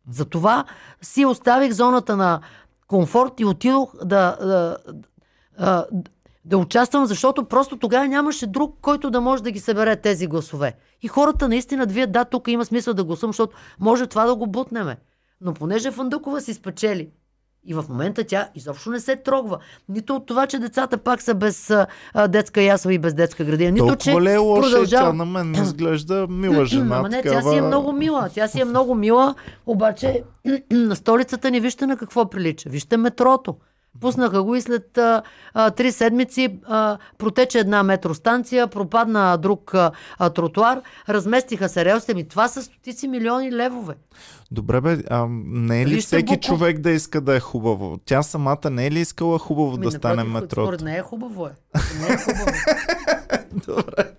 За 0.10 0.26
това 0.26 0.65
си 1.02 1.26
оставих 1.26 1.72
зоната 1.72 2.15
на 2.15 2.41
комфорт 2.88 3.39
и 3.39 3.45
отидох 3.45 3.95
да, 4.06 4.38
да, 4.41 4.77
да, 5.60 5.88
да 6.45 6.57
участвам, 6.57 7.06
защото 7.06 7.45
просто 7.45 7.77
тогава 7.77 8.07
нямаше 8.07 8.48
друг, 8.48 8.77
който 8.81 9.10
да 9.10 9.22
може 9.22 9.43
да 9.43 9.52
ги 9.52 9.60
събере 9.60 9.95
тези 9.95 10.27
гласове. 10.27 10.73
И 11.02 11.07
хората 11.07 11.48
наистина 11.48 11.85
вие, 11.85 12.07
да, 12.07 12.26
тук 12.26 12.48
има 12.48 12.65
смисъл 12.65 12.93
да 12.93 13.03
гласувам, 13.03 13.30
защото 13.30 13.57
може 13.80 14.07
това 14.07 14.26
да 14.26 14.35
го 14.35 14.48
бутнеме. 14.48 14.98
Но 15.41 15.53
понеже 15.53 15.91
Фандукова 15.91 16.41
си 16.41 16.53
спечели 16.53 17.10
И 17.66 17.74
в 17.74 17.86
момента 17.90 18.24
тя 18.24 18.50
изобщо 18.56 18.90
не 18.90 19.00
се 19.00 19.16
трогва. 19.16 19.60
Нито 19.90 20.16
от 20.16 20.26
това, 20.26 20.48
че 20.48 20.60
децата 20.60 20.98
пак 20.98 21.22
са 21.22 21.34
без 21.34 21.70
а, 22.14 22.28
детска 22.28 22.62
ясла 22.62 22.94
и 22.94 23.00
без 23.00 23.14
детска 23.14 23.44
градина. 23.44 23.72
Нито, 23.72 23.86
Толкова 23.86 23.98
че 23.98 24.22
ли 24.22 24.30
е 24.30 24.38
лоша 24.38 24.62
продължава... 24.62 25.06
тя 25.06 25.14
на 25.14 25.26
мен 25.26 25.52
не 25.52 25.62
изглежда 25.62 26.28
мила 26.30 26.66
жена. 26.66 26.98
Ама 26.98 27.10
не, 27.10 27.22
такава... 27.22 27.42
тя 27.42 27.50
си 27.50 27.58
е 27.58 27.62
много 27.62 27.92
мила. 27.92 28.30
Тя 28.34 28.48
си 28.48 28.62
е 28.62 28.66
много 28.66 28.96
мила, 28.96 29.36
обаче 29.66 30.24
на 30.72 30.96
столицата 30.96 31.52
ни 31.52 31.60
вижте 31.60 31.88
на 31.88 31.98
какво 31.98 32.30
прилича. 32.30 32.70
Вижте 32.70 32.98
метрото. 32.98 33.56
Пуснаха 34.00 34.44
го 34.44 34.56
и 34.56 34.62
след 34.62 34.98
а, 34.98 35.22
а, 35.54 35.72
три 35.72 35.92
седмици 35.92 36.60
а, 36.68 36.98
протече 37.18 37.60
една 37.60 37.84
метростанция, 37.84 38.68
пропадна 38.68 39.38
друг 39.38 39.74
а, 39.74 39.92
а, 40.20 40.30
тротуар, 40.30 40.82
разместиха 41.10 41.70
се 41.70 41.86
релсите 41.86 42.14
ми. 42.14 42.28
Това 42.28 42.48
са 42.48 42.64
стотици 42.64 43.08
милиони 43.08 43.52
левове. 43.52 43.94
Добре 44.52 44.82
бе, 44.82 44.98
а, 45.10 45.28
не 45.30 45.82
е 45.82 45.86
ли 45.86 45.94
Вижте 45.94 46.08
всеки 46.08 46.34
Буков. 46.34 46.46
човек 46.46 46.80
да 46.80 46.92
иска 46.92 47.22
да 47.22 47.36
е 47.36 47.40
хубаво? 47.40 48.00
Тя 48.06 48.24
самата 48.24 48.70
не 48.72 48.88
е 48.88 48.92
ли 48.92 49.00
искала 49.00 49.40
хубаво 49.40 49.74
Ами, 49.76 49.86
да 49.86 49.92
стане 49.92 50.24
метрото? 50.24 50.66
Според 50.66 50.82
нея 50.82 51.00
е 51.00 51.04
хубаво 51.04 51.48
е. 51.48 51.52
Не 52.00 52.14
е 52.14 52.18
хубаво. 52.18 52.52
Добре. 53.68 54.12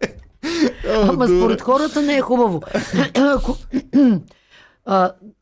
Ама 1.03 1.27
Добре. 1.27 1.39
според 1.39 1.61
хората 1.61 2.03
не 2.03 2.17
е 2.17 2.21
хубаво. 2.21 2.63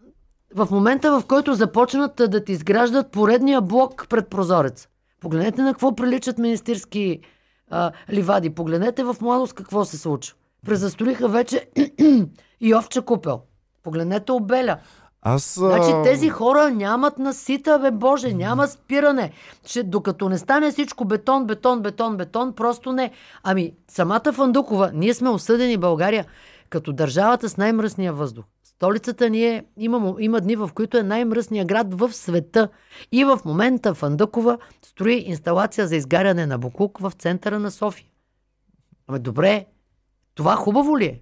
В 0.54 0.68
момента, 0.70 1.20
в 1.20 1.26
който 1.26 1.54
започнат 1.54 2.12
да 2.16 2.44
ти 2.44 2.52
изграждат 2.52 3.10
поредния 3.10 3.60
блок 3.60 4.06
пред 4.08 4.28
прозорец. 4.28 4.88
Погледнете 5.20 5.62
на 5.62 5.72
какво 5.72 5.96
приличат 5.96 6.38
министерски 6.38 7.20
а, 7.70 7.92
ливади. 8.12 8.50
Погледнете 8.50 9.04
в 9.04 9.16
младост 9.20 9.54
какво 9.54 9.84
се 9.84 9.98
случва. 9.98 10.36
Презастроиха 10.66 11.28
вече 11.28 11.68
и 12.60 12.74
овче 12.74 13.00
купел. 13.00 13.40
Погледнете 13.82 14.32
обеля. 14.32 14.78
Аз... 15.22 15.54
Значи 15.54 15.92
тези 16.04 16.28
хора 16.28 16.70
нямат 16.70 17.18
насита, 17.18 17.78
бе 17.78 17.90
Боже, 17.90 18.32
няма 18.32 18.68
спиране. 18.68 19.32
Ще, 19.66 19.82
докато 19.82 20.28
не 20.28 20.38
стане 20.38 20.70
всичко 20.70 21.04
бетон, 21.04 21.46
бетон, 21.46 21.82
бетон, 21.82 22.16
бетон, 22.16 22.52
просто 22.52 22.92
не. 22.92 23.10
Ами, 23.42 23.72
самата 23.88 24.32
Фандукова, 24.32 24.90
ние 24.94 25.14
сме 25.14 25.28
осъдени 25.28 25.76
България 25.76 26.26
като 26.70 26.92
държавата 26.92 27.48
с 27.48 27.56
най-мръсния 27.56 28.12
въздух. 28.12 28.44
Столицата 28.80 29.30
ни 29.30 29.44
е, 29.44 29.64
има, 29.76 30.14
има 30.18 30.40
дни, 30.40 30.56
в 30.56 30.70
които 30.74 30.98
е 30.98 31.02
най-мръсния 31.02 31.64
град 31.64 31.94
в 31.94 32.12
света. 32.12 32.68
И 33.12 33.24
в 33.24 33.40
момента 33.44 33.94
Фандъкова 33.94 34.58
строи 34.82 35.24
инсталация 35.26 35.86
за 35.86 35.96
изгаряне 35.96 36.46
на 36.46 36.58
Букук 36.58 36.98
в 36.98 37.12
центъра 37.18 37.58
на 37.58 37.70
София. 37.70 38.06
Ами 39.08 39.18
добре, 39.18 39.66
това 40.34 40.56
хубаво 40.56 40.98
ли 40.98 41.04
е? 41.04 41.20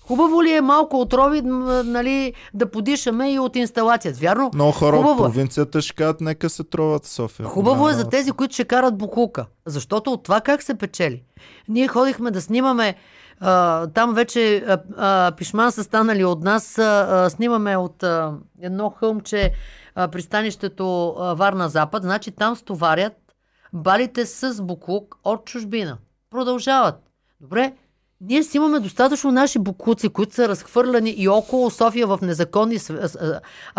Хубаво 0.00 0.42
ли 0.42 0.52
е 0.52 0.60
малко 0.60 1.00
отрови, 1.00 1.42
нали, 1.42 2.34
да 2.54 2.70
подишаме 2.70 3.32
и 3.32 3.38
от 3.38 3.56
инсталацията? 3.56 4.18
Вярно? 4.20 4.50
Много 4.54 4.72
хора 4.72 4.96
Хубаво 4.96 5.22
от 5.22 5.28
е. 5.28 5.32
провинцията 5.32 5.82
ще 5.82 5.94
кажат, 5.94 6.20
нека 6.20 6.50
се 6.50 6.64
троват 6.64 7.04
София. 7.04 7.46
Хубаво 7.46 7.88
е 7.88 7.92
за 7.92 8.08
тези, 8.08 8.32
които 8.32 8.54
ще 8.54 8.64
карат 8.64 8.98
букулка. 8.98 9.46
Защото 9.66 10.12
от 10.12 10.22
това 10.22 10.40
как 10.40 10.62
се 10.62 10.74
печели? 10.74 11.22
Ние 11.68 11.88
ходихме 11.88 12.30
да 12.30 12.40
снимаме 12.40 12.94
там 13.94 14.14
вече 14.14 14.64
пишман 15.36 15.72
са 15.72 15.84
станали 15.84 16.24
от 16.24 16.42
нас. 16.42 16.80
Снимаме 17.28 17.76
от 17.76 18.04
едно 18.60 18.90
хълмче 18.90 19.52
пристанището 19.94 21.14
Варна-Запад. 21.36 22.02
Значи 22.02 22.30
там 22.30 22.56
стоварят 22.56 23.12
балите 23.72 24.26
с 24.26 24.62
буклук 24.62 25.16
от 25.24 25.44
чужбина. 25.44 25.98
Продължават. 26.30 26.94
Добре, 27.40 27.72
ние 28.20 28.42
си 28.42 28.56
имаме 28.56 28.80
достатъчно 28.80 29.32
наши 29.32 29.58
букуци, 29.58 30.08
които 30.08 30.34
са 30.34 30.48
разхвърляни 30.48 31.10
и 31.10 31.28
около 31.28 31.70
София 31.70 32.06
в 32.06 32.18
незаконни 32.22 32.78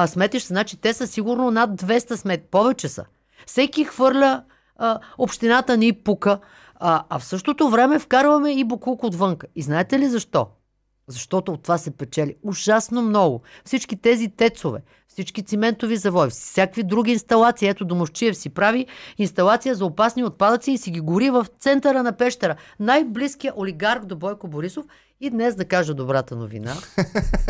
сметища. 0.07 0.47
Значи 0.47 0.77
те 0.77 0.93
са 0.93 1.07
сигурно 1.07 1.51
над 1.51 1.69
200 1.69 2.15
смет. 2.15 2.47
Повече 2.51 2.89
са. 2.89 3.05
Всеки 3.45 3.83
хвърля, 3.83 4.43
а, 4.77 4.99
общината 5.17 5.77
ни 5.77 5.93
пука, 5.93 6.39
а, 6.81 7.03
а 7.09 7.19
в 7.19 7.25
същото 7.25 7.69
време 7.69 7.99
вкарваме 7.99 8.51
и 8.51 8.63
буклук 8.63 9.03
отвънка. 9.03 9.47
И 9.55 9.61
знаете 9.61 9.99
ли 9.99 10.07
защо? 10.07 10.47
Защото 11.07 11.51
от 11.51 11.63
това 11.63 11.77
се 11.77 11.91
печели 11.91 12.35
ужасно 12.43 13.01
много. 13.01 13.41
Всички 13.65 13.95
тези 13.95 14.29
тецове, 14.29 14.81
всички 15.07 15.43
циментови 15.43 15.97
завои, 15.97 16.29
всякакви 16.29 16.83
други 16.83 17.11
инсталации. 17.11 17.67
Ето 17.67 17.85
Домовчиев 17.85 18.37
си 18.37 18.49
прави 18.49 18.85
инсталация 19.17 19.75
за 19.75 19.85
опасни 19.85 20.23
отпадъци 20.23 20.71
и 20.71 20.77
си 20.77 20.91
ги 20.91 20.99
гори 20.99 21.29
в 21.29 21.47
центъра 21.59 22.03
на 22.03 22.11
пещера. 22.11 22.55
Най-близкият 22.79 23.57
олигарх 23.57 24.05
до 24.05 24.15
Бойко 24.15 24.47
Борисов. 24.47 24.85
И 25.19 25.29
днес 25.29 25.55
да 25.55 25.65
кажа 25.65 25.93
добрата 25.93 26.35
новина. 26.35 26.73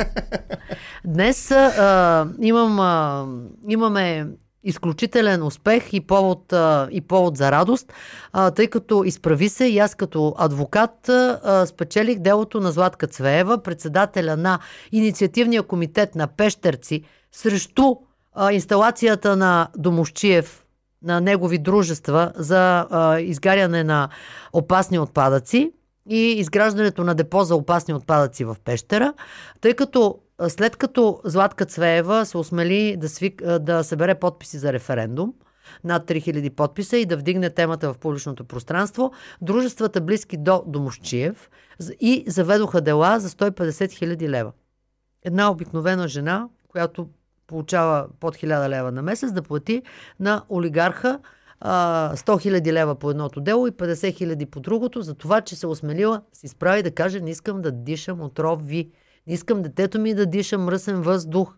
Днес 1.06 1.52
а, 1.52 2.28
имам, 2.42 2.80
а, 2.80 3.28
имаме 3.70 4.28
изключителен 4.64 5.44
успех 5.44 5.94
и 5.94 6.02
повод, 6.02 6.54
и 6.92 7.02
повод 7.02 7.38
за 7.38 7.52
радост, 7.52 7.94
тъй 8.56 8.68
като 8.68 9.04
изправи 9.04 9.50
се 9.50 9.66
и 9.66 9.80
аз 9.80 9.96
като 9.96 10.36
адвокат 10.38 11.10
спечелих 11.66 12.20
делото 12.20 12.60
на 12.60 12.72
Златка 12.72 13.08
Цвеева, 13.08 13.58
председателя 13.58 14.38
на 14.38 14.60
инициативния 14.92 15.64
комитет 15.64 16.16
на 16.16 16.28
Пещерци 16.28 17.04
срещу 17.32 17.96
инсталацията 18.52 19.36
на 19.36 19.68
Домощиев 19.78 20.66
на 21.04 21.22
негови 21.22 21.58
дружества 21.58 22.32
за 22.36 22.88
изгаряне 23.22 23.84
на 23.84 24.10
опасни 24.54 25.00
отпадъци 25.00 25.72
и 26.10 26.32
изграждането 26.32 27.04
на 27.04 27.16
депо 27.16 27.44
за 27.44 27.56
опасни 27.56 27.94
отпадъци 27.94 28.44
в 28.44 28.56
Пещера, 28.66 29.14
тъй 29.62 29.74
като 29.74 30.20
след 30.48 30.76
като 30.76 31.22
Златка 31.24 31.66
Цвеева 31.66 32.26
се 32.26 32.38
осмели 32.38 32.98
да, 32.98 33.10
свик, 33.10 33.44
да 33.60 33.84
събере 33.84 34.16
подписи 34.16 34.58
за 34.58 34.74
референдум, 34.74 35.34
над 35.84 36.08
3000 36.08 36.50
подписа 36.50 36.98
и 36.98 37.06
да 37.06 37.18
вдигне 37.18 37.50
темата 37.50 37.94
в 37.94 37.98
публичното 37.98 38.44
пространство, 38.46 39.12
дружествата 39.42 40.02
близки 40.02 40.38
до 40.38 40.64
Домощиев 40.68 41.50
и 42.00 42.24
заведоха 42.28 42.82
дела 42.82 43.20
за 43.20 43.30
150 43.30 43.92
хиляди 43.92 44.30
лева. 44.30 44.52
Една 45.24 45.52
обикновена 45.52 46.08
жена, 46.08 46.48
която 46.68 47.10
получава 47.48 48.08
под 48.20 48.38
1000 48.38 48.70
лева 48.70 48.92
на 48.92 49.02
месец, 49.02 49.32
да 49.32 49.42
плати 49.42 49.84
на 50.20 50.44
олигарха 50.50 51.20
а, 51.60 52.16
100 52.16 52.42
хиляди 52.42 52.74
лева 52.74 52.96
по 52.96 53.12
едното 53.12 53.42
дело 53.42 53.68
и 53.68 53.72
50 53.72 54.14
хиляди 54.14 54.46
по 54.46 54.60
другото, 54.60 55.02
за 55.02 55.16
това, 55.16 55.42
че 55.42 55.56
се 55.56 55.68
осмелила, 55.68 56.22
се 56.34 56.46
изправи 56.46 56.84
да 56.84 56.92
каже, 56.92 57.20
не 57.20 57.30
искам 57.30 57.62
да 57.62 57.72
дишам 57.72 58.22
отрови, 58.22 58.92
не 59.28 59.34
искам 59.34 59.62
детето 59.62 60.00
ми 60.00 60.14
да 60.14 60.26
диша 60.26 60.58
мръсен 60.58 61.02
въздух. 61.02 61.56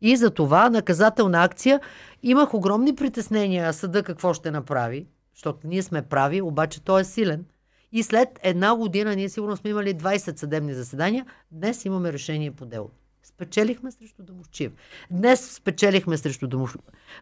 И 0.00 0.16
за 0.16 0.30
това 0.30 0.70
наказателна 0.70 1.44
акция 1.44 1.80
имах 2.22 2.54
огромни 2.54 2.94
притеснения 2.94 3.72
съда 3.72 4.02
какво 4.02 4.34
ще 4.34 4.50
направи, 4.50 5.06
защото 5.34 5.66
ние 5.66 5.82
сме 5.82 6.02
прави, 6.02 6.42
обаче 6.42 6.80
той 6.80 7.00
е 7.00 7.04
силен. 7.04 7.44
И 7.92 8.02
след 8.02 8.28
една 8.42 8.76
година, 8.76 9.16
ние 9.16 9.28
сигурно 9.28 9.56
сме 9.56 9.70
имали 9.70 9.94
20 9.94 10.38
съдебни 10.38 10.74
заседания, 10.74 11.26
днес 11.50 11.84
имаме 11.84 12.12
решение 12.12 12.50
по 12.50 12.66
дело. 12.66 12.90
Спечелихме 13.22 13.90
срещу 13.90 14.22
Домощиев. 14.22 14.72
Днес 15.10 15.50
спечелихме 15.50 16.16
срещу. 16.16 16.48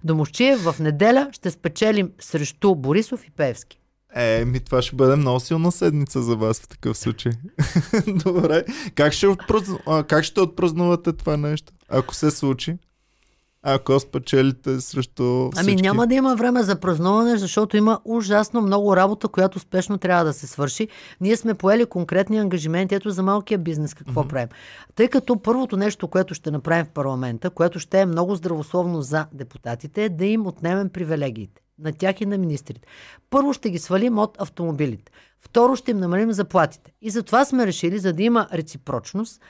Домощиев, 0.04 0.64
в 0.64 0.80
неделя 0.80 1.28
ще 1.32 1.50
спечелим 1.50 2.12
срещу 2.20 2.74
Борисов 2.74 3.26
и 3.26 3.30
Пеевски. 3.30 3.80
Е, 4.18 4.44
ми 4.44 4.60
това 4.60 4.82
ще 4.82 4.96
бъде 4.96 5.16
много 5.16 5.40
силна 5.40 5.72
седмица 5.72 6.22
за 6.22 6.36
вас 6.36 6.60
в 6.60 6.68
такъв 6.68 6.98
случай. 6.98 7.32
Добре. 8.24 8.64
Как 8.94 9.12
ще, 9.12 9.26
отпразну... 9.26 9.78
а, 9.86 10.04
как 10.04 10.24
ще 10.24 10.40
отпразнувате 10.40 11.12
това 11.12 11.36
нещо, 11.36 11.72
ако 11.88 12.14
се 12.14 12.30
случи? 12.30 12.76
Ако 13.62 14.00
спечелите 14.00 14.80
срещу 14.80 15.50
всички? 15.50 15.70
Ами 15.72 15.82
няма 15.82 16.06
да 16.06 16.14
има 16.14 16.36
време 16.36 16.62
за 16.62 16.80
празнуване, 16.80 17.36
защото 17.36 17.76
има 17.76 18.00
ужасно 18.04 18.60
много 18.60 18.96
работа, 18.96 19.28
която 19.28 19.58
спешно 19.58 19.98
трябва 19.98 20.24
да 20.24 20.32
се 20.32 20.46
свърши. 20.46 20.88
Ние 21.20 21.36
сме 21.36 21.54
поели 21.54 21.86
конкретни 21.86 22.38
ангажименти. 22.38 22.94
Ето 22.94 23.10
за 23.10 23.22
малкия 23.22 23.58
бизнес 23.58 23.94
какво 23.94 24.22
mm-hmm. 24.22 24.28
правим. 24.28 24.48
Тъй 24.94 25.08
като 25.08 25.42
първото 25.42 25.76
нещо, 25.76 26.08
което 26.08 26.34
ще 26.34 26.50
направим 26.50 26.84
в 26.84 26.90
парламента, 26.90 27.50
което 27.50 27.78
ще 27.78 28.00
е 28.00 28.06
много 28.06 28.34
здравословно 28.34 29.02
за 29.02 29.26
депутатите, 29.32 30.04
е 30.04 30.08
да 30.08 30.26
им 30.26 30.46
отнемем 30.46 30.88
привилегиите. 30.88 31.62
На 31.78 31.92
тях 31.92 32.20
и 32.20 32.26
на 32.26 32.38
министрите. 32.38 32.88
Първо 33.30 33.52
ще 33.52 33.70
ги 33.70 33.78
свалим 33.78 34.18
от 34.18 34.36
автомобилите. 34.40 35.12
Второ 35.40 35.76
ще 35.76 35.90
им 35.90 35.98
намалим 35.98 36.32
заплатите. 36.32 36.92
И 37.02 37.10
затова 37.10 37.44
сме 37.44 37.66
решили, 37.66 37.98
за 37.98 38.12
да 38.12 38.22
има 38.22 38.48
реципрочност, 38.52 39.40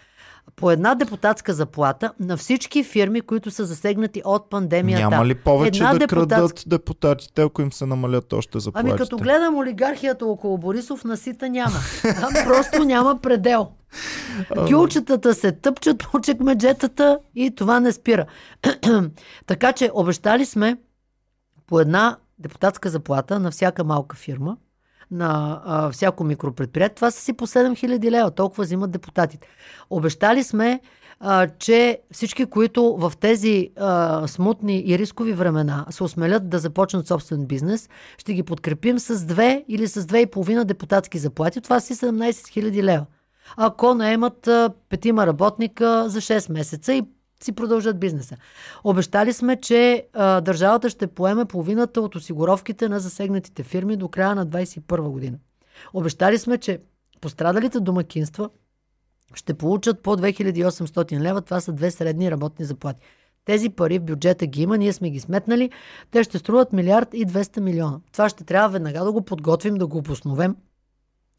по 0.56 0.70
една 0.70 0.94
депутатска 0.94 1.54
заплата 1.54 2.12
на 2.20 2.36
всички 2.36 2.84
фирми, 2.84 3.20
които 3.20 3.50
са 3.50 3.64
засегнати 3.64 4.22
от 4.24 4.50
пандемията. 4.50 5.10
Няма 5.10 5.26
ли 5.26 5.34
повече 5.34 5.78
Една 5.78 5.92
да 5.92 5.98
депутатска- 5.98 6.28
крадат 6.28 6.64
депутатите, 6.66 7.42
ако 7.42 7.62
им 7.62 7.72
се 7.72 7.86
намалят 7.86 8.32
още 8.32 8.58
заплатите? 8.58 8.90
Ами 8.90 8.98
като 8.98 9.16
гледам 9.16 9.56
олигархията 9.56 10.26
около 10.26 10.58
Борисов, 10.58 11.04
насита 11.04 11.48
няма. 11.48 11.76
Там 12.02 12.30
просто 12.46 12.84
няма 12.84 13.18
предел. 13.20 13.68
Гюлчетата 14.68 15.34
се 15.34 15.52
тъпчат 15.52 15.98
по 15.98 16.20
чекмеджетата 16.20 17.18
и 17.34 17.54
това 17.54 17.80
не 17.80 17.92
спира. 17.92 18.26
така 19.46 19.72
че 19.72 19.90
обещали 19.94 20.46
сме 20.46 20.76
по 21.68 21.80
една 21.80 22.16
депутатска 22.38 22.90
заплата 22.90 23.40
на 23.40 23.50
всяка 23.50 23.84
малка 23.84 24.16
фирма, 24.16 24.56
на 25.10 25.62
а, 25.64 25.90
всяко 25.90 26.24
микропредприятие. 26.24 26.94
Това 26.94 27.10
са 27.10 27.20
си 27.20 27.32
по 27.32 27.46
7000 27.46 28.10
лева. 28.10 28.30
Толкова 28.30 28.64
взимат 28.64 28.90
депутатите. 28.90 29.48
Обещали 29.90 30.44
сме 30.44 30.80
а, 31.20 31.48
че 31.58 32.00
всички, 32.12 32.46
които 32.46 32.96
в 32.96 33.12
тези 33.20 33.70
а, 33.76 34.26
смутни 34.28 34.82
и 34.86 34.98
рискови 34.98 35.32
времена 35.32 35.86
се 35.90 36.04
осмелят 36.04 36.48
да 36.48 36.58
започнат 36.58 37.06
собствен 37.06 37.46
бизнес, 37.46 37.88
ще 38.18 38.34
ги 38.34 38.42
подкрепим 38.42 38.98
с 38.98 39.26
две 39.26 39.64
или 39.68 39.88
с 39.88 40.06
две 40.06 40.20
и 40.20 40.26
половина 40.26 40.64
депутатски 40.64 41.18
заплати. 41.18 41.60
Това 41.60 41.80
си 41.80 41.94
17 41.94 42.30
000 42.30 42.82
лева. 42.82 43.06
Ако 43.56 43.94
наемат 43.94 44.48
петима 44.88 45.26
работника 45.26 46.08
за 46.08 46.20
6 46.20 46.52
месеца 46.52 46.92
и 46.92 47.02
си 47.44 47.52
продължат 47.52 48.00
бизнеса. 48.00 48.36
Обещали 48.84 49.32
сме, 49.32 49.60
че 49.60 50.06
а, 50.12 50.40
държавата 50.40 50.90
ще 50.90 51.06
поеме 51.06 51.44
половината 51.44 52.00
от 52.00 52.14
осигуровките 52.14 52.88
на 52.88 53.00
засегнатите 53.00 53.62
фирми 53.62 53.96
до 53.96 54.08
края 54.08 54.34
на 54.34 54.46
2021 54.46 55.00
година. 55.00 55.38
Обещали 55.92 56.38
сме, 56.38 56.58
че 56.58 56.80
пострадалите 57.20 57.80
домакинства 57.80 58.50
ще 59.34 59.54
получат 59.54 60.02
по 60.02 60.16
2800 60.16 61.20
лева. 61.20 61.42
Това 61.42 61.60
са 61.60 61.72
две 61.72 61.90
средни 61.90 62.30
работни 62.30 62.64
заплати. 62.64 63.00
Тези 63.44 63.68
пари 63.68 63.98
в 63.98 64.04
бюджета 64.04 64.46
ги 64.46 64.62
има, 64.62 64.78
ние 64.78 64.92
сме 64.92 65.10
ги 65.10 65.20
сметнали. 65.20 65.70
Те 66.10 66.24
ще 66.24 66.38
струват 66.38 66.72
милиард 66.72 67.08
и 67.14 67.26
200 67.26 67.60
милиона. 67.60 68.00
Това 68.12 68.28
ще 68.28 68.44
трябва 68.44 68.68
веднага 68.68 69.04
да 69.04 69.12
го 69.12 69.22
подготвим, 69.22 69.74
да 69.74 69.86
го 69.86 69.98
обосновем, 69.98 70.56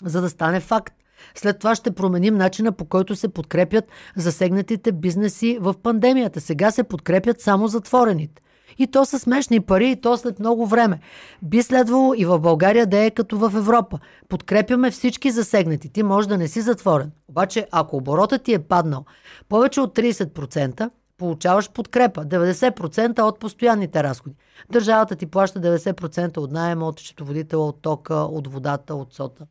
за 0.03 0.21
да 0.21 0.29
стане 0.29 0.59
факт. 0.59 0.93
След 1.35 1.59
това 1.59 1.75
ще 1.75 1.91
променим 1.91 2.35
начина 2.35 2.71
по 2.71 2.85
който 2.85 3.15
се 3.15 3.29
подкрепят 3.29 3.85
засегнатите 4.15 4.91
бизнеси 4.91 5.57
в 5.61 5.75
пандемията. 5.83 6.41
Сега 6.41 6.71
се 6.71 6.83
подкрепят 6.83 7.41
само 7.41 7.67
затворените. 7.67 8.41
И 8.77 8.87
то 8.87 9.05
са 9.05 9.19
смешни 9.19 9.59
пари, 9.59 9.89
и 9.89 10.01
то 10.01 10.17
след 10.17 10.39
много 10.39 10.67
време. 10.67 10.99
Би 11.41 11.63
следвало 11.63 12.13
и 12.13 12.25
в 12.25 12.39
България 12.39 12.87
да 12.87 12.97
е 12.97 13.11
като 13.11 13.37
в 13.37 13.55
Европа. 13.55 13.99
Подкрепяме 14.29 14.91
всички 14.91 15.31
засегнати. 15.31 15.89
Ти 15.89 16.03
може 16.03 16.27
да 16.27 16.37
не 16.37 16.47
си 16.47 16.61
затворен. 16.61 17.11
Обаче, 17.27 17.67
ако 17.71 17.97
оборотът 17.97 18.43
ти 18.43 18.53
е 18.53 18.59
паднал 18.59 19.05
повече 19.49 19.81
от 19.81 19.95
30%, 19.95 20.89
получаваш 21.17 21.69
подкрепа. 21.69 22.25
90% 22.25 23.21
от 23.21 23.39
постоянните 23.39 24.03
разходи. 24.03 24.35
Държавата 24.71 25.15
ти 25.15 25.25
плаща 25.25 25.61
90% 25.61 26.37
от 26.37 26.51
найема, 26.51 26.87
от 26.87 26.99
счетоводителя, 26.99 27.59
от 27.59 27.81
тока, 27.81 28.15
от 28.15 28.47
водата, 28.47 28.95
от 28.95 29.13
сота. 29.13 29.45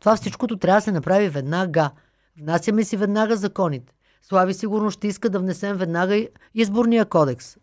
Това 0.00 0.16
всичкото 0.16 0.56
трябва 0.56 0.78
да 0.78 0.84
се 0.84 0.92
направи 0.92 1.28
веднага. 1.28 1.90
Внасяме 2.42 2.84
си 2.84 2.96
веднага 2.96 3.36
законите. 3.36 3.92
Слави 4.28 4.54
сигурно 4.54 4.90
ще 4.90 5.06
иска 5.06 5.30
да 5.30 5.38
внесем 5.38 5.76
веднага 5.76 6.26
изборния 6.54 7.04
кодекс. 7.04 7.56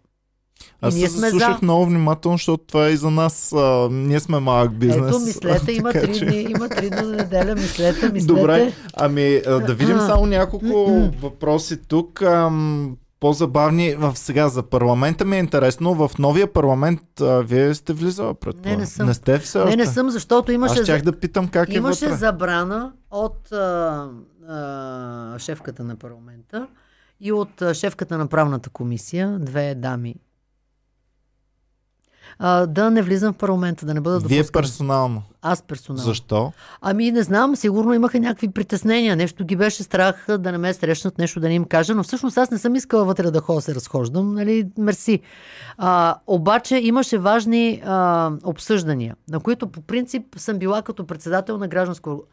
Аз 0.82 0.96
ние 0.96 1.10
сме 1.10 1.30
слушах 1.30 1.52
за... 1.52 1.60
много 1.62 1.86
внимателно, 1.86 2.38
защото 2.38 2.64
това 2.68 2.88
е 2.88 2.92
и 2.92 2.98
за 2.98 3.12
нас. 3.12 3.54
А, 3.54 3.90
ние 3.92 4.20
сме 4.20 4.40
малък 4.40 4.78
бизнес. 4.78 5.10
Ето, 5.10 5.20
мислете, 5.20 5.72
има 5.72 5.92
три, 5.92 6.20
че... 6.20 6.26
дни, 6.26 6.42
има 6.42 6.70
три 6.70 6.90
дни 6.90 7.12
неделя, 7.12 7.56
мислете, 7.56 8.10
мислете. 8.10 8.34
Добре, 8.34 8.74
ами 8.94 9.42
да 9.46 9.74
видим 9.74 10.00
само 10.00 10.26
няколко 10.26 11.12
въпроси 11.22 11.78
тук. 11.88 12.22
Ам, 12.22 12.98
по-забавни 13.20 13.96
в 13.96 14.16
сега 14.18 14.50
за 14.50 14.64
парламента 14.64 15.26
ми 15.26 15.36
е 15.36 15.40
интересно. 15.40 16.08
В 16.08 16.12
новия 16.20 16.54
парламент 16.54 17.02
а, 17.22 17.42
вие 17.42 17.74
сте 17.74 17.94
влизала 17.94 18.34
пред 18.34 18.66
Не, 18.66 18.78
не 18.78 18.86
съм. 18.86 19.08
Не 19.08 19.14
сте 19.14 19.40
все 19.40 19.60
още? 19.60 19.70
Не, 19.70 19.84
не 19.84 19.86
съм, 19.86 20.10
защото 20.10 20.52
имаше... 20.52 20.92
Аз 20.92 21.02
да 21.02 21.20
питам 21.20 21.48
как 21.48 21.70
имаше 21.70 21.76
е 21.76 21.78
Имаше 21.78 22.06
вътре. 22.06 22.18
забрана 22.18 22.94
от 23.12 23.52
а, 23.52 24.10
а, 24.50 25.40
шефката 25.40 25.84
на 25.84 25.96
парламента 25.96 26.68
и 27.20 27.32
от 27.32 27.62
а, 27.62 27.74
шефката 27.74 28.18
на 28.18 28.28
правната 28.28 28.70
комисия, 28.70 29.40
две 29.40 29.76
дами 29.76 30.16
а, 32.40 32.66
да 32.66 32.90
не 32.90 33.02
влизам 33.02 33.34
в 33.34 33.38
парламента, 33.38 33.86
да 33.86 33.94
не 33.94 34.02
бъда 34.02 34.16
допускана. 34.16 34.44
Вие 34.44 34.52
персонално? 34.52 35.24
Аз 35.42 35.62
персонално. 35.62 36.06
Защо? 36.06 36.52
Ами 36.82 37.12
не 37.12 37.24
знам, 37.24 37.56
сигурно 37.56 37.94
имаха 37.94 38.20
някакви 38.20 38.52
притеснения, 38.52 39.16
нещо 39.16 39.46
ги 39.46 39.56
беше 39.56 39.84
страх 39.84 40.26
да 40.40 40.52
не 40.52 40.58
ме 40.58 40.74
срещнат, 40.74 41.18
нещо 41.18 41.40
да 41.40 41.48
не 41.48 41.54
им 41.54 41.66
кажа, 41.66 41.96
но 41.96 42.04
всъщност 42.04 42.38
аз 42.38 42.52
не 42.52 42.58
съм 42.58 42.76
искала 42.76 43.06
вътре 43.06 43.32
да 43.32 43.40
ходя 43.40 43.62
се 43.62 43.76
разхождам, 43.76 44.34
нали, 44.34 44.68
мерси. 44.78 45.20
А, 45.78 46.16
обаче 46.28 46.78
имаше 46.78 47.18
важни 47.18 47.82
а, 47.86 48.32
обсъждания, 48.44 49.16
на 49.30 49.40
които 49.40 49.68
по 49.68 49.82
принцип 49.82 50.24
съм 50.38 50.60
била 50.60 50.82
като 50.82 51.08
председател 51.08 51.58
на 51.58 51.68
гражданско 51.68 52.24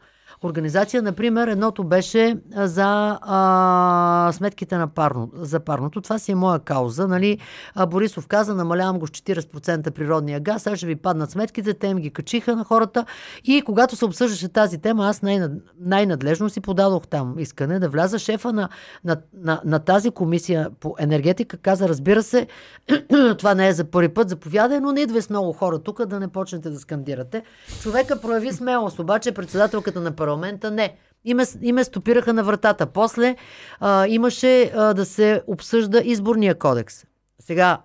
организация. 0.43 1.01
Например, 1.01 1.47
едното 1.47 1.83
беше 1.83 2.37
за 2.55 3.19
а, 3.21 4.31
сметките 4.33 4.77
на 4.77 4.87
парно, 4.87 5.29
за 5.35 5.59
парното. 5.59 6.01
Това 6.01 6.19
си 6.19 6.31
е 6.31 6.35
моя 6.35 6.59
кауза. 6.59 7.07
Нали? 7.07 7.37
А, 7.75 7.85
Борисов 7.85 8.27
каза, 8.27 8.55
намалявам 8.55 8.99
го 8.99 9.07
с 9.07 9.09
40% 9.09 9.91
природния 9.91 10.39
газ, 10.39 10.63
сега 10.63 10.75
ще 10.75 10.85
ви 10.85 10.95
паднат 10.95 11.31
сметките, 11.31 11.73
те 11.73 11.87
им 11.87 11.97
ги 11.97 12.09
качиха 12.09 12.55
на 12.55 12.63
хората. 12.63 13.05
И 13.43 13.61
когато 13.61 13.95
се 13.95 14.05
обсъждаше 14.05 14.47
тази 14.47 14.77
тема, 14.77 15.07
аз 15.07 15.21
най- 15.21 15.47
най-надлежно 15.79 16.49
си 16.49 16.61
подадох 16.61 17.07
там 17.07 17.35
искане 17.39 17.79
да 17.79 17.89
вляза. 17.89 18.19
Шефа 18.19 18.53
на, 18.53 18.69
на, 19.03 19.17
на, 19.33 19.61
на 19.65 19.79
тази 19.79 20.11
комисия 20.11 20.69
по 20.79 20.95
енергетика 20.99 21.57
каза, 21.57 21.89
разбира 21.89 22.23
се, 22.23 22.47
това 23.37 23.55
не 23.55 23.67
е 23.67 23.73
за 23.73 23.83
първи 23.83 24.09
път, 24.09 24.29
заповядай, 24.29 24.79
но 24.79 24.91
не 24.91 25.01
идва 25.01 25.21
с 25.21 25.29
много 25.29 25.53
хора 25.53 25.79
тук 25.79 26.05
да 26.05 26.19
не 26.19 26.27
почнете 26.27 26.69
да 26.69 26.79
скандирате. 26.79 27.43
Човека 27.81 28.21
прояви 28.21 28.51
смелост, 28.51 28.99
обаче 28.99 29.31
председателката 29.31 30.01
на 30.01 30.11
парламента 30.11 30.32
не. 30.71 30.95
И 31.25 31.33
ме, 31.33 31.43
и 31.61 31.71
ме 31.71 31.83
стопираха 31.83 32.33
на 32.33 32.43
вратата. 32.43 32.85
После 32.85 33.35
а, 33.79 34.07
имаше 34.07 34.71
а, 34.75 34.93
да 34.93 35.05
се 35.05 35.41
обсъжда 35.47 36.01
изборния 36.03 36.55
кодекс. 36.55 37.05
Сега, 37.39 37.77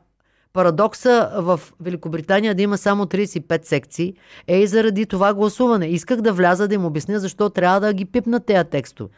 парадокса 0.52 1.30
в 1.36 1.60
Великобритания 1.80 2.54
да 2.54 2.62
има 2.62 2.78
само 2.78 3.04
35 3.04 3.64
секции 3.64 4.14
е 4.46 4.58
и 4.58 4.66
заради 4.66 5.06
това 5.06 5.34
гласуване. 5.34 5.86
Исках 5.86 6.20
да 6.20 6.32
вляза 6.32 6.68
да 6.68 6.74
им 6.74 6.84
обясня 6.84 7.20
защо 7.20 7.50
трябва 7.50 7.80
да 7.80 7.92
ги 7.92 8.04
пипнат 8.04 8.46
тези 8.46 8.64
текстове. 8.64 9.10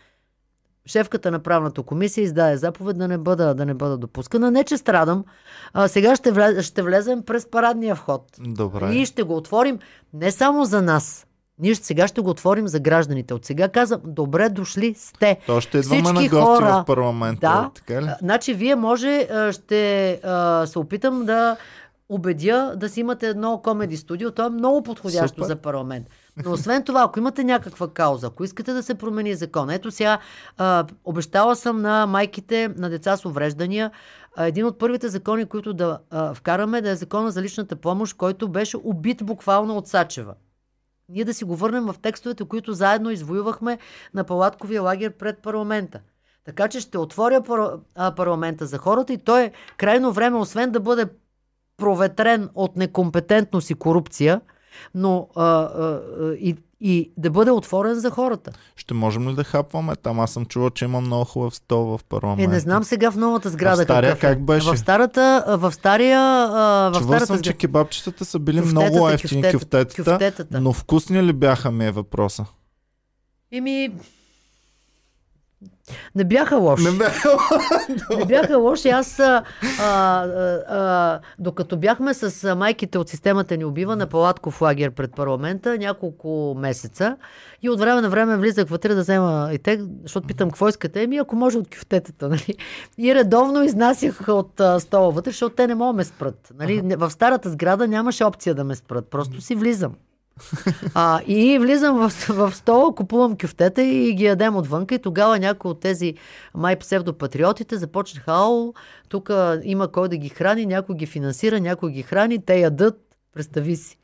Шефката 0.87 1.31
на 1.31 1.39
правната 1.39 1.83
комисия 1.83 2.23
издаде 2.23 2.57
заповед 2.57 2.99
да 2.99 3.09
не 3.09 3.19
бъда, 3.19 3.55
да 3.55 3.67
не 3.67 3.75
бъда 3.75 3.99
допускана. 3.99 4.51
Не, 4.51 4.65
че 4.65 4.77
страдам. 4.77 5.25
А, 5.73 5.89
сега 5.89 6.17
ще, 6.17 6.33
влез, 6.33 6.67
ще 6.67 6.83
влезем 6.83 7.23
през 7.23 7.51
парадния 7.51 7.95
вход. 7.95 8.23
Добре. 8.39 8.93
И 8.93 9.07
ще 9.07 9.23
го 9.23 9.37
отворим 9.37 9.79
не 10.15 10.31
само 10.31 10.65
за 10.65 10.83
нас, 10.83 11.27
ние 11.61 11.75
сега 11.75 12.09
ще 12.09 12.21
го 12.21 12.31
отворим 12.31 12.69
за 12.69 12.81
гражданите. 12.81 13.35
От 13.35 13.45
сега 13.45 13.69
казвам, 13.69 14.01
добре 14.05 14.49
дошли 14.49 14.95
сте. 14.95 15.39
То 15.47 15.61
ще 15.61 15.79
идваме 15.79 16.03
на 16.03 16.13
гости 16.13 16.29
хора, 16.29 16.83
в 16.83 16.85
парламента. 16.87 17.41
Да, 17.41 17.71
така 17.75 18.03
ли? 18.03 18.09
Значи 18.21 18.55
вие 18.55 18.75
може, 18.75 19.29
ще 19.53 20.21
се 20.67 20.79
опитам 20.79 21.25
да 21.25 21.57
убедя 22.11 22.75
да 22.77 22.89
си 22.89 23.01
имате 23.01 23.29
едно 23.29 23.61
комеди 23.65 23.97
студио. 23.97 24.31
То 24.31 24.47
е 24.47 24.51
много 24.51 24.83
подходящо 24.83 25.29
Супер. 25.29 25.47
за 25.47 25.57
парламент. 25.57 26.07
Но 26.45 26.53
освен 26.53 26.85
това, 26.85 27.03
ако 27.03 27.19
имате 27.19 27.45
някаква 27.45 27.89
кауза, 27.89 28.27
ако 28.27 28.45
искате 28.45 28.73
да 28.73 28.83
се 28.83 28.95
промени 28.95 29.35
закон, 29.35 29.71
ето 29.71 29.91
сега 29.91 30.19
а, 30.59 30.87
обещала 31.05 31.57
съм 31.57 31.83
на 31.83 32.07
майките 32.07 32.71
на 32.77 32.91
деца 32.91 33.17
с 33.17 33.25
увреждания 33.25 33.91
а, 34.37 34.47
един 34.47 34.67
от 34.67 34.79
първите 34.79 35.09
закони, 35.09 35.45
които 35.45 35.75
да 35.75 35.99
а, 36.11 36.35
вкараме, 36.35 36.81
да 36.81 36.91
е 36.91 36.97
закона 36.97 37.31
за 37.31 37.43
личната 37.43 37.77
помощ, 37.77 38.17
който 38.17 38.49
беше 38.49 38.77
убит 38.85 39.25
буквално 39.25 39.77
от 39.77 39.89
Сачева 39.89 40.35
ние 41.11 41.25
да 41.25 41.35
си 41.35 41.45
го 41.45 41.57
върнем 41.57 41.85
в 41.85 41.95
текстовете, 42.03 42.45
които 42.45 42.73
заедно 42.73 43.11
извоювахме 43.11 43.79
на 44.15 44.25
палатковия 44.25 44.83
лагер 44.83 45.13
пред 45.13 45.39
парламента. 45.39 46.01
Така 46.45 46.69
че 46.69 46.81
ще 46.81 46.99
отворя 46.99 47.43
парламента 48.17 48.67
за 48.67 48.79
хората 48.79 49.13
и 49.13 49.19
той 49.19 49.43
е 49.43 49.53
крайно 49.77 50.13
време, 50.13 50.37
освен 50.37 50.71
да 50.71 50.81
бъде 50.81 51.07
проветрен 51.77 52.49
от 52.55 52.77
некомпетентност 52.77 53.71
и 53.71 53.75
корупция, 53.75 54.41
но 54.95 55.29
а, 55.37 55.45
а, 55.45 56.01
и, 56.35 56.57
и 56.81 57.13
да 57.17 57.31
бъде 57.31 57.51
отворен 57.51 58.01
за 58.01 58.11
хората. 58.11 58.53
Ще 58.77 58.95
можем 58.95 59.29
ли 59.29 59.35
да 59.35 59.45
хапваме 59.45 59.97
там? 59.97 60.21
Аз 60.21 60.33
съм 60.33 60.47
чувал, 60.47 60.71
че 60.71 60.85
има 60.85 61.01
много 61.01 61.25
хубав 61.25 61.55
стол 61.55 61.85
в 61.85 62.01
парламента. 62.05 62.45
Е, 62.45 62.47
не 62.47 62.61
знам 62.61 62.85
сега 62.85 63.11
в 63.11 63.17
новата 63.17 63.51
сграда 63.51 63.83
в 63.83 63.85
стария, 63.85 64.11
какъв 64.11 64.31
е. 64.31 64.35
как 64.35 64.45
беше? 64.45 64.71
В 64.71 64.77
старата, 64.77 65.45
в 65.49 65.73
стария... 65.73 66.21
В 66.21 66.93
Чувал 66.95 67.09
старата 67.09 67.27
съм, 67.27 67.41
че 67.41 67.53
кебабчетата 67.53 68.25
са 68.25 68.39
били 68.39 68.61
кюфтетата, 68.61 68.91
много 68.91 69.09
ефтини 69.09 69.43
кюфтетата, 69.43 69.85
кюфтетата, 69.85 70.13
кюфтетата, 70.13 70.61
но 70.61 70.73
вкусни 70.73 71.23
ли 71.23 71.33
бяха 71.33 71.71
ми 71.71 71.87
е 71.87 71.91
въпроса? 71.91 72.45
Еми, 73.53 73.91
не 76.15 76.25
бяха 76.25 76.57
лоши. 76.57 76.85
Не 76.85 76.91
бяха, 76.91 77.39
не 78.19 78.25
бяха 78.25 78.57
лоши. 78.57 78.89
Аз, 78.89 79.19
а, 79.19 79.43
а, 79.81 80.25
а, 80.69 81.21
докато 81.39 81.77
бяхме 81.77 82.15
с 82.15 82.57
майките 82.57 82.99
от 82.99 83.09
системата 83.09 83.57
ни 83.57 83.65
убива 83.65 83.97
на 83.97 84.07
палатков 84.07 84.61
лагер 84.61 84.91
пред 84.91 85.15
парламента 85.15 85.79
няколко 85.79 86.57
месеца 86.59 87.17
и 87.63 87.71
от 87.71 87.81
време 87.81 88.01
на 88.01 88.09
време 88.09 88.37
влизах 88.37 88.69
вътре 88.69 88.95
да 88.95 89.01
взема 89.01 89.51
и 89.53 89.59
те, 89.59 89.81
защото 90.03 90.27
питам 90.27 90.51
какво 90.51 90.69
искате, 90.69 91.03
еми 91.03 91.17
ако 91.17 91.37
може 91.37 91.59
от 91.59 91.69
кюфтетата. 91.75 92.29
Нали? 92.29 92.55
И 92.99 93.15
редовно 93.15 93.63
изнасях 93.63 94.29
от 94.29 94.61
а, 94.61 94.81
стола 94.81 95.11
вътре, 95.11 95.31
защото 95.31 95.55
те 95.55 95.67
не 95.67 95.75
могат 95.75 95.97
ме 95.97 96.05
спрат. 96.05 96.53
Нали? 96.59 96.97
В 96.97 97.11
старата 97.11 97.51
сграда 97.51 97.89
нямаше 97.89 98.25
опция 98.25 98.55
да 98.55 98.65
ме 98.65 98.75
спрат. 98.75 99.11
Просто 99.11 99.41
си 99.41 99.55
влизам. 99.55 99.95
А, 100.95 101.21
и 101.27 101.59
влизам 101.59 101.97
в, 101.97 102.11
в 102.29 102.55
стола, 102.55 102.95
купувам 102.95 103.37
кюфтета 103.39 103.83
и 103.83 104.15
ги 104.15 104.25
ядем 104.25 104.57
отвънка 104.57 104.95
и 104.95 104.99
тогава 104.99 105.39
някои 105.39 105.71
от 105.71 105.81
тези 105.81 106.15
май 106.55 106.79
псевдопатриотите 106.79 107.77
започнаха, 107.77 108.73
тук 109.09 109.31
има 109.63 109.93
кой 109.93 110.09
да 110.09 110.17
ги 110.17 110.29
храни, 110.29 110.67
някой 110.67 110.97
ги 110.97 111.07
финансира, 111.07 111.61
някой 111.61 111.93
ги 111.93 112.03
храни, 112.03 112.45
те 112.45 112.61
ядат, 112.61 113.01
представи 113.33 113.77
си. 113.77 113.97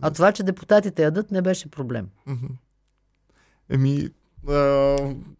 А 0.00 0.10
това, 0.10 0.32
че 0.32 0.42
депутатите 0.42 1.02
ядат, 1.02 1.30
не 1.30 1.42
беше 1.42 1.70
проблем. 1.70 2.08
Еми, 3.70 4.08
А, 4.48 4.96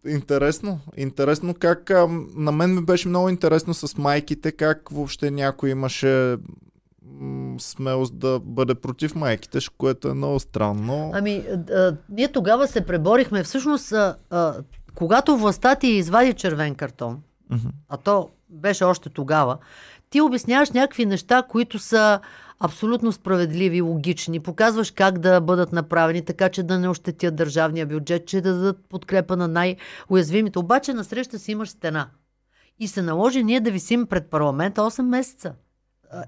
интересно. 0.07 0.79
Интересно 0.97 1.55
как... 1.59 1.91
А, 1.91 2.07
на 2.35 2.51
мен 2.51 2.75
ми 2.75 2.81
беше 2.81 3.07
много 3.07 3.29
интересно 3.29 3.73
с 3.73 3.97
майките, 3.97 4.51
как 4.51 4.89
въобще 4.89 5.31
някой 5.31 5.69
имаше 5.69 6.37
смелост 7.59 8.19
да 8.19 8.39
бъде 8.39 8.75
против 8.75 9.15
майките, 9.15 9.59
което 9.77 10.07
е 10.07 10.13
много 10.13 10.39
странно. 10.39 11.11
Ами, 11.13 11.43
а, 11.71 11.95
ние 12.09 12.31
тогава 12.31 12.67
се 12.67 12.85
преборихме. 12.85 13.43
Всъщност, 13.43 13.91
а, 13.91 14.15
а, 14.29 14.53
когато 14.95 15.37
властта 15.37 15.75
ти 15.75 15.87
извади 15.87 16.33
червен 16.33 16.75
картон, 16.75 17.19
Мгм. 17.49 17.67
а 17.89 17.97
то 17.97 18.29
беше 18.49 18.83
още 18.83 19.09
тогава, 19.09 19.57
ти 20.09 20.21
обясняваш 20.21 20.71
някакви 20.71 21.05
неща, 21.05 21.43
които 21.49 21.79
са 21.79 22.19
абсолютно 22.59 23.11
справедливи, 23.11 23.81
логични. 23.81 24.39
Показваш 24.39 24.91
как 24.91 25.19
да 25.19 25.41
бъдат 25.41 25.73
направени, 25.73 26.21
така 26.21 26.49
че 26.49 26.63
да 26.63 26.79
не 26.79 26.89
ощетят 26.89 27.35
държавния 27.35 27.85
бюджет, 27.85 28.27
че 28.27 28.41
да 28.41 28.53
дадат 28.53 28.77
подкрепа 28.89 29.37
на 29.37 29.47
най-уязвимите. 29.47 30.59
Обаче 30.59 30.93
насреща 30.93 31.39
си 31.39 31.51
имаш 31.51 31.69
стена. 31.69 32.07
И 32.79 32.87
се 32.87 33.01
наложи 33.01 33.43
ние 33.43 33.59
да 33.59 33.71
висим 33.71 34.05
пред 34.05 34.29
парламента 34.29 34.81
8 34.81 35.01
месеца. 35.01 35.53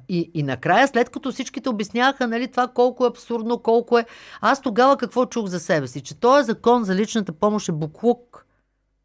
И, 0.10 0.32
и 0.34 0.44
накрая, 0.44 0.88
след 0.88 1.10
като 1.10 1.32
всичките 1.32 1.70
обясняваха 1.70 2.28
нали, 2.28 2.48
това 2.48 2.68
колко 2.68 3.06
е 3.06 3.08
абсурдно, 3.08 3.60
колко 3.60 3.98
е... 3.98 4.06
Аз 4.42 4.62
тогава 4.62 4.98
какво 4.98 5.26
чух 5.26 5.48
за 5.48 5.60
себе 5.60 5.88
си? 5.88 6.02
Че 6.02 6.20
този 6.20 6.46
закон 6.46 6.84
за 6.84 6.96
личната 6.96 7.32
помощ 7.32 7.70
е 7.70 7.72
буклук. 7.72 8.46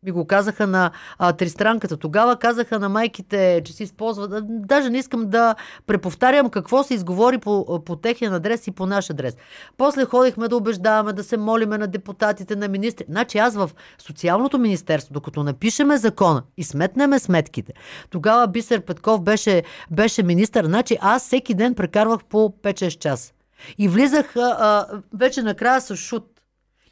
Ми 0.05 0.11
го 0.11 0.27
казаха 0.27 0.67
на 0.67 0.91
а, 1.19 1.33
тристранката. 1.33 1.97
Тогава 1.97 2.37
казаха 2.37 2.79
на 2.79 2.89
майките, 2.89 3.63
че 3.65 3.73
си 3.73 3.83
използват. 3.83 4.45
Даже 4.49 4.91
не 4.91 4.99
искам 4.99 5.31
да 5.31 5.55
преповтарям 5.87 6.51
какво 6.51 6.83
се 6.83 6.95
изговори 6.95 7.39
по, 7.39 7.85
по 7.85 7.97
техен 7.97 8.35
адрес 8.35 8.67
и 8.67 8.71
по 8.71 8.87
наш 8.87 9.11
адрес. 9.11 9.37
После 9.77 10.05
ходихме 10.05 10.49
да 10.49 10.57
убеждаваме, 10.57 11.13
да 11.13 11.25
се 11.25 11.37
молиме 11.37 11.79
на 11.79 11.87
депутатите, 11.87 12.57
на 12.57 12.69
министри. 12.69 13.05
Значи 13.09 13.39
аз 13.39 13.55
в 13.55 13.71
социалното 13.99 14.59
министерство, 14.59 15.15
докато 15.15 15.43
напишеме 15.43 15.97
закона 15.97 16.43
и 16.57 16.65
сметнеме 16.65 17.19
сметките, 17.19 17.73
тогава 18.11 18.47
Бисер 18.47 18.81
Петков 18.81 19.23
беше, 19.23 19.63
беше 19.91 20.23
министър. 20.23 20.65
Значи 20.65 20.99
аз 21.01 21.23
всеки 21.23 21.55
ден 21.55 21.75
прекарвах 21.75 22.25
по 22.25 22.55
5-6 22.63 22.99
часа. 22.99 23.33
И 23.79 23.89
влизах 23.89 24.37
а, 24.37 24.41
а, 24.41 24.87
вече 25.19 25.43
накрая 25.43 25.81
с 25.81 25.97
шут. 25.97 26.34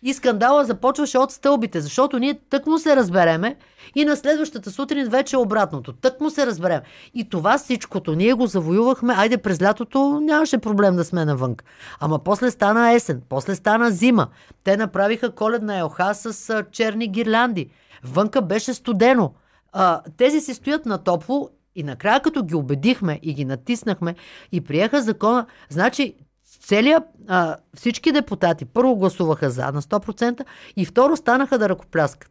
И 0.02 0.14
скандала 0.14 0.64
започваше 0.64 1.18
от 1.18 1.32
стълбите, 1.32 1.80
защото 1.80 2.18
ние 2.18 2.40
тък 2.50 2.66
му 2.66 2.78
се 2.78 2.96
разбереме 2.96 3.56
и 3.94 4.04
на 4.04 4.16
следващата 4.16 4.70
сутрин 4.70 5.08
вече 5.08 5.36
обратното. 5.36 5.92
Тък 5.92 6.20
му 6.20 6.30
се 6.30 6.46
разбереме. 6.46 6.82
И 7.14 7.28
това 7.28 7.58
всичкото 7.58 8.14
ние 8.14 8.32
го 8.32 8.46
завоювахме. 8.46 9.14
Айде 9.14 9.38
през 9.38 9.62
лятото 9.62 10.20
нямаше 10.20 10.58
проблем 10.58 10.96
да 10.96 11.04
сме 11.04 11.24
навън. 11.24 11.56
Ама 12.00 12.18
после 12.18 12.50
стана 12.50 12.92
есен, 12.92 13.22
после 13.28 13.54
стана 13.54 13.90
зима. 13.90 14.26
Те 14.64 14.76
направиха 14.76 15.30
коледна 15.30 15.78
елха 15.78 16.14
с 16.14 16.64
черни 16.72 17.08
гирлянди. 17.08 17.70
Вънка 18.04 18.42
беше 18.42 18.74
студено. 18.74 19.32
А, 19.72 20.00
тези 20.16 20.40
си 20.40 20.54
стоят 20.54 20.86
на 20.86 20.98
топло 20.98 21.50
и 21.74 21.82
накрая 21.82 22.20
като 22.20 22.44
ги 22.44 22.54
убедихме 22.54 23.18
и 23.22 23.34
ги 23.34 23.44
натиснахме 23.44 24.14
и 24.52 24.60
приеха 24.60 25.02
закона, 25.02 25.46
значи 25.70 26.14
целият, 26.62 27.04
а, 27.28 27.56
всички 27.76 28.12
депутати 28.12 28.64
първо 28.64 28.96
гласуваха 28.96 29.50
за 29.50 29.72
на 29.72 29.82
100% 29.82 30.44
и 30.76 30.84
второ 30.84 31.16
станаха 31.16 31.58
да 31.58 31.68
ръкопляскат. 31.68 32.28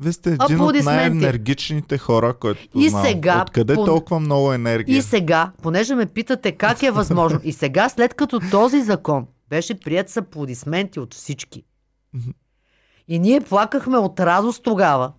Вие 0.00 0.12
сте 0.12 0.30
един 0.30 0.60
от 0.60 0.84
най-енергичните 0.84 1.98
хора, 1.98 2.34
който 2.34 2.62
И 2.62 2.68
познавам. 2.68 3.06
сега 3.06 3.42
Откъде 3.42 3.74
пон- 3.76 3.84
толкова 3.84 4.20
много 4.20 4.52
енергия? 4.52 4.98
И 4.98 5.02
сега, 5.02 5.52
понеже 5.62 5.94
ме 5.94 6.06
питате 6.06 6.52
как 6.52 6.82
е 6.82 6.90
възможно, 6.90 7.40
и 7.44 7.52
сега 7.52 7.88
след 7.88 8.14
като 8.14 8.40
този 8.50 8.82
закон 8.82 9.26
беше 9.48 9.80
прият 9.80 10.08
с 10.08 10.16
аплодисменти 10.16 11.00
от 11.00 11.14
всички, 11.14 11.64
и 13.08 13.18
ние 13.18 13.40
плакахме 13.40 13.98
от 13.98 14.20
радост 14.20 14.62
тогава, 14.62 15.12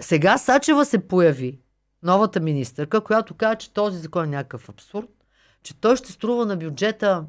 сега 0.00 0.38
Сачева 0.38 0.84
се 0.84 0.98
появи, 0.98 1.60
новата 2.02 2.40
министърка, 2.40 3.00
която 3.00 3.34
каза, 3.34 3.54
че 3.54 3.72
този 3.72 3.98
закон 3.98 4.24
е 4.24 4.28
някакъв 4.28 4.68
абсурд, 4.68 5.08
че 5.62 5.74
той 5.80 5.96
ще 5.96 6.12
струва 6.12 6.46
на 6.46 6.56
бюджета 6.56 7.24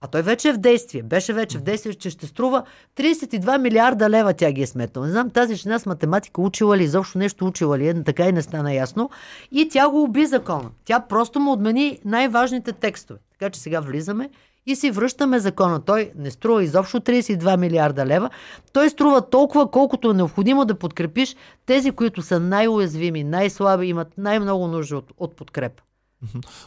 а 0.00 0.06
той 0.06 0.22
вече 0.22 0.48
е 0.48 0.52
в 0.52 0.58
действие. 0.58 1.02
Беше 1.02 1.32
вече 1.32 1.58
в 1.58 1.62
действие, 1.62 1.94
че 1.94 2.10
ще 2.10 2.26
струва 2.26 2.62
32 2.96 3.58
милиарда 3.58 4.10
лева, 4.10 4.34
тя 4.34 4.52
ги 4.52 4.62
е 4.62 4.66
сметнала. 4.66 5.06
Не 5.06 5.12
знам 5.12 5.30
тази 5.30 5.54
жена 5.54 5.78
с 5.78 5.86
математика 5.86 6.40
учила 6.40 6.76
ли, 6.76 6.82
изобщо 6.82 7.18
нещо 7.18 7.46
учила 7.46 7.78
ли, 7.78 7.88
е, 7.88 8.02
така 8.04 8.28
и 8.28 8.32
не 8.32 8.42
стана 8.42 8.74
ясно. 8.74 9.10
И 9.52 9.68
тя 9.68 9.88
го 9.88 10.02
уби 10.02 10.26
закона. 10.26 10.70
Тя 10.84 11.00
просто 11.00 11.40
му 11.40 11.52
отмени 11.52 11.98
най-важните 12.04 12.72
текстове. 12.72 13.20
Така 13.32 13.50
че 13.50 13.60
сега 13.60 13.80
влизаме 13.80 14.30
и 14.66 14.76
си 14.76 14.90
връщаме 14.90 15.38
закона. 15.38 15.80
Той 15.84 16.12
не 16.16 16.30
струва 16.30 16.64
изобщо 16.64 17.00
32 17.00 17.56
милиарда 17.56 18.06
лева. 18.06 18.30
Той 18.72 18.90
струва 18.90 19.30
толкова, 19.30 19.70
колкото 19.70 20.10
е 20.10 20.14
необходимо 20.14 20.64
да 20.64 20.74
подкрепиш 20.74 21.36
тези, 21.66 21.90
които 21.90 22.22
са 22.22 22.40
най-уязвими, 22.40 23.24
най-слаби, 23.24 23.86
имат 23.86 24.18
най-много 24.18 24.66
нужда 24.66 24.96
от, 24.96 25.12
от 25.18 25.36
подкрепа. 25.36 25.82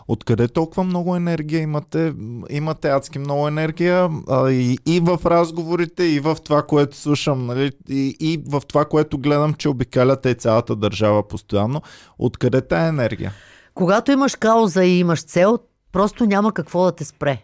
Откъде 0.07 0.47
толкова 0.47 0.83
много 0.83 1.15
енергия 1.15 1.61
имате? 1.61 2.13
Имате 2.49 2.89
адски 2.89 3.19
много 3.19 3.47
енергия 3.47 4.09
а, 4.29 4.51
и, 4.51 4.77
и 4.85 4.99
в 4.99 5.19
разговорите, 5.25 6.03
и 6.03 6.19
в 6.19 6.37
това, 6.43 6.63
което 6.63 6.97
слушам, 6.97 7.45
нали? 7.45 7.71
и, 7.89 8.15
и 8.19 8.43
в 8.47 8.61
това, 8.67 8.85
което 8.85 9.17
гледам, 9.17 9.53
че 9.53 9.69
обикаляте 9.69 10.29
и 10.29 10.35
цялата 10.35 10.75
държава 10.75 11.27
постоянно. 11.27 11.81
Откъде 12.19 12.61
тая 12.61 12.87
енергия? 12.87 13.33
Когато 13.73 14.11
имаш 14.11 14.35
кауза 14.35 14.83
и 14.83 14.99
имаш 14.99 15.23
цел, 15.23 15.59
просто 15.91 16.25
няма 16.25 16.53
какво 16.53 16.83
да 16.85 16.91
те 16.91 17.05
спре. 17.05 17.43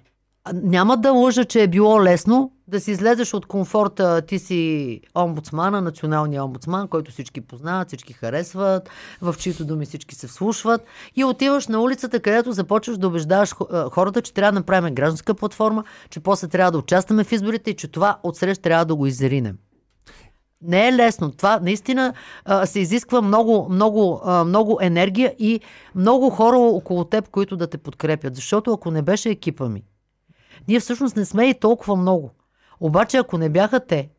Няма 0.54 0.98
да 0.98 1.12
лъжа, 1.12 1.46
че 1.46 1.64
е 1.64 1.68
било 1.68 2.04
лесно 2.04 2.52
да 2.68 2.80
си 2.80 2.92
излезеш 2.92 3.34
от 3.34 3.46
комфорта. 3.46 4.22
Ти 4.22 4.40
си 4.40 5.02
омбудсмана, 5.16 5.82
националния 5.82 6.46
омбудсман, 6.46 6.88
който 6.88 7.12
всички 7.12 7.42
познават, 7.42 7.88
всички 7.88 8.14
харесват, 8.14 8.90
в 9.22 9.36
чието 9.40 9.66
думи 9.66 9.86
всички 9.86 10.16
се 10.16 10.28
вслушват. 10.28 10.82
И 11.16 11.24
отиваш 11.24 11.68
на 11.68 11.82
улицата, 11.82 12.20
където 12.20 12.52
започваш 12.52 12.98
да 12.98 13.08
убеждаваш 13.08 13.54
хората, 13.92 14.22
че 14.22 14.34
трябва 14.34 14.52
да 14.52 14.60
направим 14.60 14.96
гражданска 14.96 15.34
платформа, 15.34 15.84
че 16.10 16.20
после 16.20 16.48
трябва 16.48 16.72
да 16.72 16.78
участваме 16.78 17.24
в 17.24 17.32
изборите 17.32 17.70
и 17.70 17.76
че 17.76 17.88
това 17.88 18.18
отсрещ 18.24 18.62
трябва 18.62 18.86
да 18.86 18.96
го 18.96 19.08
изринем. 19.08 19.58
Не 20.62 20.88
е 20.88 20.94
лесно. 20.94 21.32
Това 21.32 21.60
наистина 21.60 22.14
а, 22.46 22.66
се 22.66 22.80
изисква 22.80 23.22
много, 23.22 23.68
много, 23.70 24.22
а, 24.24 24.44
много 24.44 24.78
енергия 24.82 25.36
и 25.40 25.60
много 25.96 26.30
хора 26.30 26.58
около 26.58 27.06
теб, 27.06 27.30
които 27.30 27.58
да 27.58 27.68
те 27.68 27.78
подкрепят. 27.78 28.36
Защото 28.36 28.74
ако 28.74 28.92
не 28.92 29.02
беше 29.02 29.30
екипа 29.30 29.70
ми, 29.70 29.84
ние 30.68 30.80
всъщност 30.80 31.16
не 31.16 31.26
сме 31.26 31.46
и 31.46 31.60
толкова 31.60 31.96
много. 31.96 32.32
Обаче, 32.80 33.18
ако 33.18 33.38
не 33.38 33.50
бяха 33.50 33.80
те, 33.80 34.10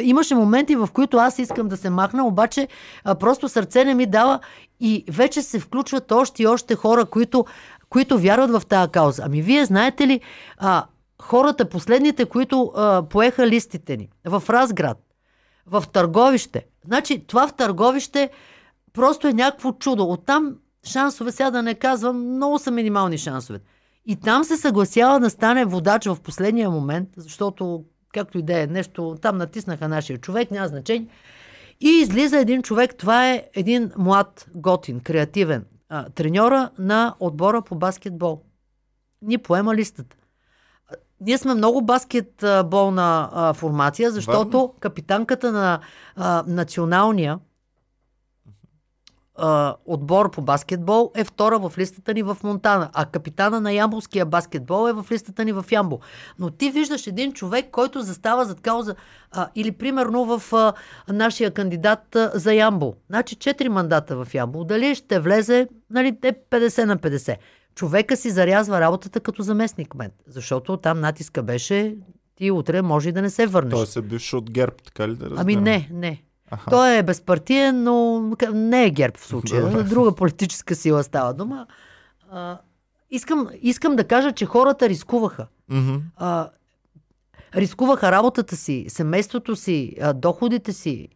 имаше 0.00 0.34
моменти, 0.34 0.76
в 0.76 0.88
които 0.92 1.16
аз 1.16 1.38
искам 1.38 1.68
да 1.68 1.76
се 1.76 1.90
махна, 1.90 2.26
обаче 2.26 2.68
а, 3.04 3.14
просто 3.14 3.48
сърце 3.48 3.84
не 3.84 3.94
ми 3.94 4.06
дава 4.06 4.40
и 4.80 5.04
вече 5.10 5.42
се 5.42 5.60
включват 5.60 6.12
още 6.12 6.42
и 6.42 6.46
още 6.46 6.74
хора, 6.74 7.04
които, 7.04 7.44
които 7.88 8.18
вярват 8.18 8.50
в 8.50 8.66
тази 8.66 8.90
кауза. 8.90 9.22
Ами 9.24 9.42
вие 9.42 9.64
знаете 9.64 10.06
ли, 10.06 10.20
а, 10.56 10.86
хората, 11.22 11.68
последните, 11.68 12.24
които 12.24 12.72
а, 12.76 13.02
поеха 13.02 13.46
листите 13.46 13.96
ни 13.96 14.08
в 14.24 14.42
Разград, 14.48 14.98
в 15.66 15.84
Търговище. 15.92 16.66
Значи 16.84 17.26
това 17.26 17.48
в 17.48 17.54
Търговище 17.54 18.30
просто 18.92 19.28
е 19.28 19.32
някакво 19.32 19.72
чудо. 19.72 20.04
Оттам 20.04 20.56
шансове, 20.86 21.32
сега 21.32 21.50
да 21.50 21.62
не 21.62 21.74
казвам, 21.74 22.34
много 22.34 22.58
са 22.58 22.70
минимални 22.70 23.18
шансове. 23.18 23.60
И 24.08 24.16
там 24.16 24.44
се 24.44 24.56
съгласява 24.56 25.20
да 25.20 25.30
стане 25.30 25.64
водач 25.64 26.06
в 26.06 26.20
последния 26.20 26.70
момент, 26.70 27.08
защото, 27.16 27.84
както 28.12 28.38
и 28.38 28.42
да 28.42 28.60
е 28.60 28.66
нещо, 28.66 29.16
там 29.22 29.36
натиснаха 29.36 29.88
нашия 29.88 30.18
човек, 30.18 30.50
няма 30.50 30.68
значение. 30.68 31.08
И 31.80 31.88
излиза 31.88 32.38
един 32.38 32.62
човек, 32.62 32.94
това 32.96 33.30
е 33.30 33.44
един 33.54 33.90
млад, 33.98 34.46
готин, 34.54 35.00
креативен 35.00 35.64
а, 35.88 36.08
треньора 36.08 36.70
на 36.78 37.14
отбора 37.20 37.62
по 37.62 37.74
баскетбол. 37.74 38.42
Ни 39.22 39.38
поема 39.38 39.74
листата. 39.74 40.16
Ние 41.20 41.38
сме 41.38 41.54
много 41.54 41.82
баскетболна 41.82 43.30
а, 43.32 43.52
формация, 43.54 44.10
защото 44.10 44.74
капитанката 44.80 45.52
на 45.52 45.80
а, 46.16 46.44
националния 46.46 47.38
а, 49.38 49.76
отбор 49.86 50.30
по 50.30 50.42
баскетбол 50.42 51.10
е 51.14 51.24
втора 51.24 51.58
в 51.58 51.78
листата 51.78 52.14
ни 52.14 52.22
в 52.22 52.36
Монтана, 52.42 52.90
а 52.94 53.06
капитана 53.06 53.60
на 53.60 53.72
ямбулския 53.72 54.26
баскетбол 54.26 54.88
е 54.88 54.92
в 54.92 55.06
листата 55.10 55.44
ни 55.44 55.52
в 55.52 55.64
Ямбол. 55.70 56.00
Но 56.38 56.50
ти 56.50 56.70
виждаш 56.70 57.06
един 57.06 57.32
човек, 57.32 57.66
който 57.70 58.00
застава 58.00 58.44
зад 58.44 58.60
кауза, 58.60 58.94
а, 59.32 59.48
или 59.54 59.72
примерно 59.72 60.38
в 60.38 60.52
а, 60.52 60.72
нашия 61.08 61.50
кандидат 61.50 62.16
а, 62.16 62.30
за 62.34 62.54
Ямбол. 62.54 62.94
Значи 63.08 63.36
4 63.36 63.68
мандата 63.68 64.24
в 64.24 64.34
Ямбол. 64.34 64.64
Дали 64.64 64.94
ще 64.94 65.20
влезе, 65.20 65.68
нали, 65.90 66.16
те 66.20 66.34
50 66.50 66.84
на 66.84 66.96
50. 66.98 67.36
Човека 67.74 68.16
си 68.16 68.30
зарязва 68.30 68.80
работата 68.80 69.20
като 69.20 69.42
заместник 69.42 69.94
мен, 69.94 70.10
защото 70.26 70.76
там 70.76 71.00
натиска 71.00 71.42
беше 71.42 71.96
ти 72.36 72.50
утре 72.50 72.82
може 72.82 73.08
и 73.08 73.12
да 73.12 73.22
не 73.22 73.30
се 73.30 73.46
върнеш. 73.46 73.72
Той 73.72 73.86
се 73.86 74.02
бивш 74.02 74.34
от 74.34 74.50
ГЕРБ, 74.50 74.76
така 74.84 75.08
ли 75.08 75.14
да 75.14 75.24
разберем? 75.24 75.40
Ами 75.40 75.56
не, 75.56 75.88
не. 75.92 76.22
Аха. 76.50 76.70
Той 76.70 76.96
е 76.96 77.02
безпартиен, 77.02 77.82
но 77.82 78.22
не 78.52 78.84
е 78.84 78.90
герб 78.90 79.16
в 79.16 79.26
случая. 79.26 79.62
Добре. 79.62 79.82
Друга 79.82 80.14
политическа 80.14 80.74
сила 80.74 81.04
става 81.04 81.34
дума. 81.34 81.66
А, 82.30 82.58
искам, 83.10 83.48
искам 83.62 83.96
да 83.96 84.04
кажа, 84.04 84.32
че 84.32 84.46
хората 84.46 84.88
рискуваха. 84.88 85.46
Мгм. 85.68 85.96
А, 86.16 86.50
рискуваха 87.54 88.12
работата 88.12 88.56
си, 88.56 88.86
семейството 88.88 89.56
си, 89.56 89.94
а, 90.00 90.12
доходите 90.12 90.72
си. 90.72 91.08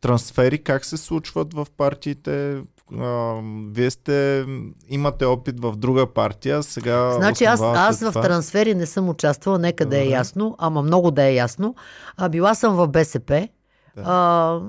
Трансфери 0.00 0.62
как 0.62 0.84
се 0.84 0.96
случват 0.96 1.54
в 1.54 1.66
партиите? 1.76 2.62
А, 2.98 3.34
вие 3.70 3.90
сте, 3.90 4.44
имате 4.88 5.24
опит 5.24 5.60
в 5.60 5.76
друга 5.76 6.06
партия, 6.06 6.62
сега 6.62 7.12
Значи 7.12 7.44
аз, 7.44 7.60
аз 7.62 8.00
в 8.00 8.08
това. 8.08 8.22
трансфери 8.22 8.74
не 8.74 8.86
съм 8.86 9.08
участвала, 9.08 9.58
нека 9.58 9.86
да 9.86 9.98
е 9.98 10.06
ясно, 10.06 10.54
ама 10.58 10.82
много 10.82 11.10
да 11.10 11.22
е 11.24 11.34
ясно. 11.34 11.74
А, 12.16 12.28
била 12.28 12.54
съм 12.54 12.74
в 12.74 12.88
БСП 12.88 13.48
Да. 13.96 14.02
а, 14.06 14.60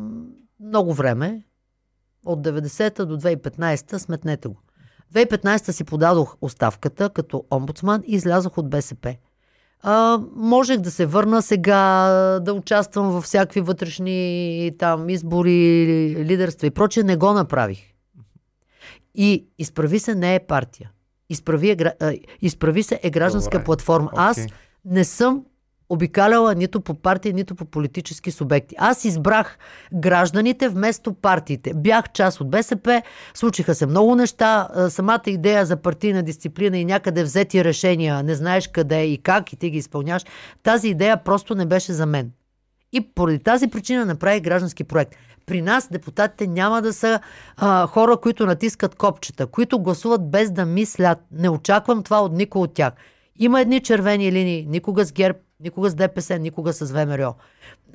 много 0.59 0.93
време, 0.93 1.41
от 2.25 2.39
90-та 2.39 3.05
до 3.05 3.17
2015-та, 3.17 3.99
сметнете 3.99 4.47
го. 4.47 4.61
2015-та 5.13 5.73
си 5.73 5.83
подадох 5.83 6.35
оставката 6.41 7.09
като 7.09 7.43
омбудсман 7.51 8.03
и 8.07 8.15
излязох 8.15 8.57
от 8.57 8.69
БСП. 8.69 9.15
А, 9.83 10.19
можех 10.35 10.77
да 10.77 10.91
се 10.91 11.05
върна 11.05 11.41
сега, 11.41 11.79
да 12.39 12.53
участвам 12.53 13.09
във 13.09 13.23
всякакви 13.23 13.61
вътрешни 13.61 14.71
там 14.79 15.09
избори, 15.09 15.49
лидерства 16.19 16.67
и 16.67 16.71
прочее. 16.71 17.03
Не 17.03 17.15
го 17.15 17.33
направих. 17.33 17.90
И 19.15 19.45
изправи 19.57 19.99
се 19.99 20.15
не 20.15 20.35
е 20.35 20.39
партия. 20.39 20.91
Изправи, 21.29 21.69
е, 21.69 22.19
изправи 22.41 22.83
се 22.83 22.99
е 23.03 23.09
гражданска 23.09 23.57
Добре. 23.57 23.65
платформа. 23.65 24.09
Аз 24.15 24.37
Окей. 24.37 24.47
не 24.85 25.03
съм 25.03 25.43
обикаляла 25.89 26.55
нито 26.55 26.81
по 26.81 26.93
партия, 26.93 27.33
нито 27.33 27.55
по 27.55 27.65
политически 27.65 28.31
субекти. 28.31 28.75
Аз 28.79 29.05
избрах 29.05 29.57
гражданите 29.93 30.69
вместо 30.69 31.13
партиите. 31.13 31.73
Бях 31.75 32.11
част 32.11 32.41
от 32.41 32.49
БСП, 32.49 33.01
случиха 33.33 33.75
се 33.75 33.85
много 33.85 34.15
неща. 34.15 34.67
Самата 34.89 35.21
идея 35.27 35.65
за 35.65 35.77
партийна 35.77 36.23
дисциплина 36.23 36.77
и 36.77 36.85
някъде 36.85 37.23
взети 37.23 37.63
решения, 37.63 38.23
не 38.23 38.35
знаеш 38.35 38.67
къде 38.67 39.03
и 39.03 39.17
как 39.17 39.53
и 39.53 39.55
ти 39.55 39.69
ги 39.69 39.77
изпълняваш, 39.77 40.23
тази 40.63 40.87
идея 40.87 41.23
просто 41.23 41.55
не 41.55 41.65
беше 41.65 41.93
за 41.93 42.05
мен. 42.05 42.31
И 42.93 43.01
поради 43.01 43.39
тази 43.39 43.67
причина 43.67 44.05
направих 44.05 44.41
граждански 44.41 44.83
проект. 44.83 45.15
При 45.51 45.61
нас 45.61 45.87
депутатите 45.91 46.47
няма 46.47 46.81
да 46.81 46.93
са 46.93 47.19
а, 47.57 47.87
хора, 47.87 48.17
които 48.17 48.45
натискат 48.45 48.95
копчета, 48.95 49.47
които 49.47 49.79
гласуват 49.79 50.31
без 50.31 50.51
да 50.51 50.65
мислят. 50.65 51.17
Не 51.31 51.49
очаквам 51.49 52.03
това 52.03 52.21
от 52.21 52.31
никой 52.31 52.61
от 52.61 52.73
тях. 52.73 52.93
Има 53.39 53.61
едни 53.61 53.79
червени 53.79 54.31
линии, 54.31 54.65
никога 54.69 55.05
с 55.05 55.11
ГЕРБ, 55.11 55.39
никога 55.59 55.89
с 55.89 55.95
ДПС, 55.95 56.39
никога 56.39 56.73
с 56.73 56.91
ВМРО. 56.91 57.35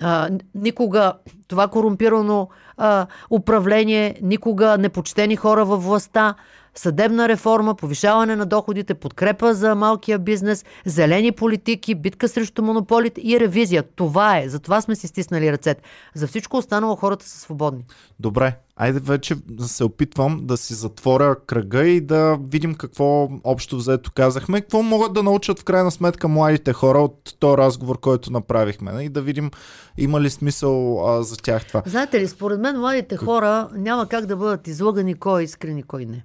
А, 0.00 0.30
никога 0.54 1.12
това 1.48 1.68
корумпирано 1.68 2.48
а, 2.76 3.06
управление, 3.30 4.18
никога 4.22 4.78
непочтени 4.78 5.36
хора 5.36 5.64
във 5.64 5.84
властта, 5.84 6.34
съдебна 6.78 7.28
реформа, 7.28 7.74
повишаване 7.74 8.36
на 8.36 8.46
доходите, 8.46 8.94
подкрепа 8.94 9.54
за 9.54 9.74
малкия 9.74 10.18
бизнес, 10.18 10.64
зелени 10.86 11.32
политики, 11.32 11.94
битка 11.94 12.28
срещу 12.28 12.62
монополите 12.62 13.20
и 13.24 13.40
ревизия. 13.40 13.82
Това 13.82 14.38
е. 14.38 14.48
Затова 14.48 14.80
сме 14.80 14.96
си 14.96 15.06
стиснали 15.06 15.52
ръцете. 15.52 15.82
За 16.14 16.26
всичко 16.26 16.56
останало 16.56 16.96
хората 16.96 17.28
са 17.28 17.38
свободни. 17.38 17.84
Добре, 18.20 18.56
айде 18.76 19.00
вече 19.00 19.36
се 19.60 19.84
опитвам 19.84 20.40
да 20.42 20.56
си 20.56 20.74
затворя 20.74 21.36
кръга 21.46 21.86
и 21.86 22.00
да 22.00 22.38
видим 22.50 22.74
какво 22.74 23.28
общо 23.44 23.76
взето 23.76 24.10
казахме. 24.14 24.60
Какво 24.60 24.82
могат 24.82 25.12
да 25.12 25.22
научат 25.22 25.60
в 25.60 25.64
крайна 25.64 25.90
сметка 25.90 26.28
младите 26.28 26.72
хора 26.72 26.98
от 26.98 27.34
този 27.38 27.56
разговор, 27.56 28.00
който 28.00 28.32
направихме. 28.32 29.02
И 29.02 29.08
да 29.08 29.22
видим 29.22 29.50
има 29.98 30.20
ли 30.20 30.30
смисъл 30.30 31.06
а, 31.08 31.22
за 31.22 31.36
тях 31.36 31.66
това. 31.66 31.82
Знаете 31.86 32.20
ли, 32.20 32.28
според 32.28 32.60
мен 32.60 32.78
младите 32.78 33.16
хора 33.16 33.68
няма 33.74 34.08
как 34.08 34.26
да 34.26 34.36
бъдат 34.36 34.66
излъгани 34.66 35.14
кой 35.14 35.40
е 35.40 35.44
искрен 35.44 35.78
и 35.78 35.82
кой 35.82 36.04
не. 36.04 36.24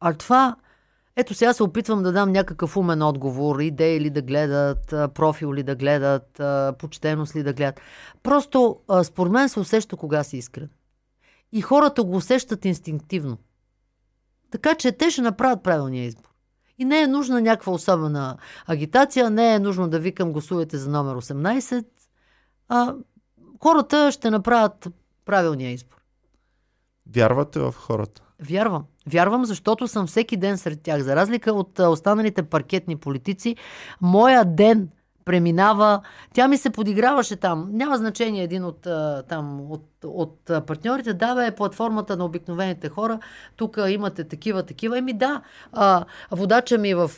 А 0.00 0.12
това, 0.14 0.56
ето 1.16 1.34
сега 1.34 1.52
се 1.52 1.62
опитвам 1.62 2.02
да 2.02 2.12
дам 2.12 2.32
някакъв 2.32 2.76
умен 2.76 3.02
отговор, 3.02 3.60
идеи 3.60 4.00
ли 4.00 4.10
да 4.10 4.22
гледат, 4.22 4.86
профил 5.14 5.54
ли 5.54 5.62
да 5.62 5.74
гледат, 5.74 6.40
почтеност 6.78 7.36
ли 7.36 7.42
да 7.42 7.52
гледат. 7.52 7.80
Просто 8.22 8.80
според 9.02 9.32
мен 9.32 9.48
се 9.48 9.60
усеща 9.60 9.96
кога 9.96 10.24
си 10.24 10.36
искрен. 10.36 10.68
И 11.52 11.60
хората 11.60 12.04
го 12.04 12.16
усещат 12.16 12.64
инстинктивно. 12.64 13.38
Така 14.50 14.74
че 14.74 14.92
те 14.92 15.10
ще 15.10 15.22
направят 15.22 15.62
правилния 15.62 16.04
избор. 16.04 16.30
И 16.78 16.84
не 16.84 17.00
е 17.00 17.06
нужна 17.06 17.40
някаква 17.40 17.72
особена 17.72 18.36
агитация, 18.66 19.30
не 19.30 19.54
е 19.54 19.58
нужно 19.58 19.88
да 19.88 19.98
викам 19.98 20.32
гласувайте 20.32 20.78
за 20.78 20.90
номер 20.90 21.16
18. 21.16 21.86
А, 22.68 22.94
хората 23.62 24.12
ще 24.12 24.30
направят 24.30 24.88
правилния 25.24 25.70
избор. 25.70 25.96
Вярвате 27.14 27.58
в 27.60 27.74
хората. 27.78 28.22
Вярвам. 28.40 28.84
Вярвам, 29.06 29.44
защото 29.44 29.88
съм 29.88 30.06
всеки 30.06 30.36
ден 30.36 30.58
сред 30.58 30.82
тях. 30.82 31.02
За 31.02 31.16
разлика 31.16 31.52
от 31.52 31.78
останалите 31.78 32.42
паркетни 32.42 32.96
политици, 32.96 33.56
моя 34.00 34.44
ден 34.44 34.88
преминава. 35.24 36.00
Тя 36.34 36.48
ми 36.48 36.56
се 36.56 36.70
подиграваше 36.70 37.36
там. 37.36 37.68
Няма 37.72 37.96
значение 37.96 38.42
един 38.42 38.64
от, 38.64 38.86
там, 39.28 39.70
от, 39.70 39.84
от 40.04 40.40
партньорите. 40.66 41.14
Да, 41.14 41.34
бе, 41.34 41.50
платформата 41.50 42.16
на 42.16 42.24
обикновените 42.24 42.88
хора. 42.88 43.18
Тук 43.56 43.78
имате 43.88 44.24
такива, 44.24 44.62
такива. 44.62 44.98
Еми 44.98 45.12
да, 45.12 45.42
водача 46.30 46.78
ми 46.78 46.94
в, 46.94 47.10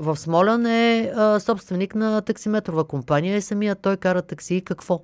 в 0.00 0.16
Смолян 0.16 0.66
е 0.66 1.12
собственик 1.38 1.94
на 1.94 2.20
таксиметрова 2.20 2.84
компания 2.84 3.36
и 3.36 3.42
самия 3.42 3.74
той 3.74 3.96
кара 3.96 4.22
такси. 4.22 4.60
Какво? 4.60 5.00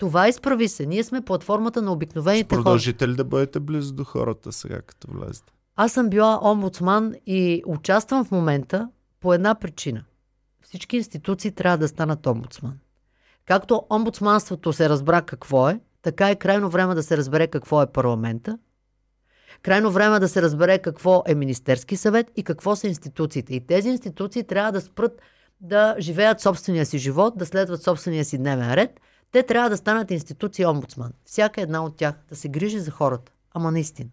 Това 0.00 0.28
изправи 0.28 0.68
се. 0.68 0.86
Ние 0.86 1.04
сме 1.04 1.20
платформата 1.20 1.82
на 1.82 1.90
Ще 1.90 1.94
обикновените 1.94 2.54
хора. 2.54 2.64
продължите 2.64 3.08
ли 3.08 3.14
да 3.14 3.24
бъдете 3.24 3.60
близо 3.60 3.94
до 3.94 4.04
хората 4.04 4.52
сега, 4.52 4.82
като 4.82 5.08
влезете? 5.10 5.52
Аз 5.76 5.92
съм 5.92 6.10
била 6.10 6.40
омбудсман 6.42 7.14
и 7.26 7.62
участвам 7.66 8.24
в 8.24 8.30
момента 8.30 8.88
по 9.20 9.34
една 9.34 9.54
причина. 9.54 10.04
Всички 10.62 10.96
институции 10.96 11.52
трябва 11.52 11.78
да 11.78 11.88
станат 11.88 12.26
омбудсман. 12.26 12.78
Както 13.46 13.86
омбудсманството 13.90 14.72
се 14.72 14.88
разбра 14.88 15.22
какво 15.22 15.68
е, 15.68 15.80
така 16.02 16.30
е 16.30 16.36
крайно 16.36 16.70
време 16.70 16.94
да 16.94 17.02
се 17.02 17.16
разбере 17.16 17.46
какво 17.46 17.82
е 17.82 17.92
парламента, 17.92 18.58
крайно 19.62 19.90
време 19.90 20.18
да 20.18 20.28
се 20.28 20.42
разбере 20.42 20.78
какво 20.78 21.22
е 21.26 21.34
Министерски 21.34 21.96
съвет 21.96 22.30
и 22.36 22.42
какво 22.42 22.76
са 22.76 22.86
институциите. 22.86 23.54
И 23.54 23.66
тези 23.66 23.88
институции 23.88 24.44
трябва 24.44 24.72
да 24.72 24.80
спрат 24.80 25.22
да 25.60 25.96
живеят 25.98 26.40
собствения 26.40 26.86
си 26.86 26.98
живот, 26.98 27.34
да 27.36 27.46
следват 27.46 27.82
собствения 27.82 28.24
си 28.24 28.38
дневен 28.38 28.74
ред. 28.74 29.00
Те 29.32 29.42
трябва 29.42 29.70
да 29.70 29.76
станат 29.76 30.10
институции 30.10 30.66
омбудсман. 30.66 31.12
Всяка 31.24 31.60
една 31.60 31.84
от 31.84 31.96
тях 31.96 32.14
да 32.28 32.36
се 32.36 32.48
грижи 32.48 32.80
за 32.80 32.90
хората. 32.90 33.32
Ама 33.54 33.70
наистина. 33.70 34.10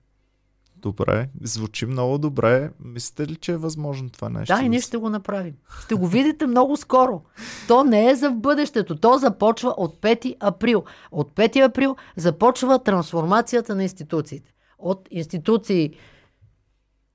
Добре, 0.75 1.29
звучи 1.41 1.85
много 1.85 2.17
добре. 2.17 2.71
Мислите 2.79 3.27
ли, 3.27 3.35
че 3.35 3.51
е 3.51 3.57
възможно 3.57 4.09
това 4.09 4.29
нещо? 4.29 4.55
Да, 4.55 4.61
и 4.61 4.69
ние 4.69 4.81
ще 4.81 4.97
го 4.97 5.09
направим. 5.09 5.55
Ще 5.83 5.95
го 5.95 6.07
видите 6.07 6.47
много 6.47 6.77
скоро. 6.77 7.21
То 7.67 7.83
не 7.83 8.09
е 8.09 8.15
за 8.15 8.29
в 8.29 8.35
бъдещето. 8.35 8.95
То 8.95 9.17
започва 9.17 9.69
от 9.77 10.01
5 10.01 10.35
април. 10.39 10.83
От 11.11 11.31
5 11.31 11.65
април 11.65 11.95
започва 12.15 12.83
трансформацията 12.83 13.75
на 13.75 13.83
институциите. 13.83 14.53
От 14.79 15.07
институции 15.11 15.93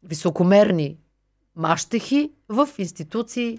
високомерни 0.02 0.98
мащехи 1.56 2.32
в 2.48 2.68
институции 2.78 3.58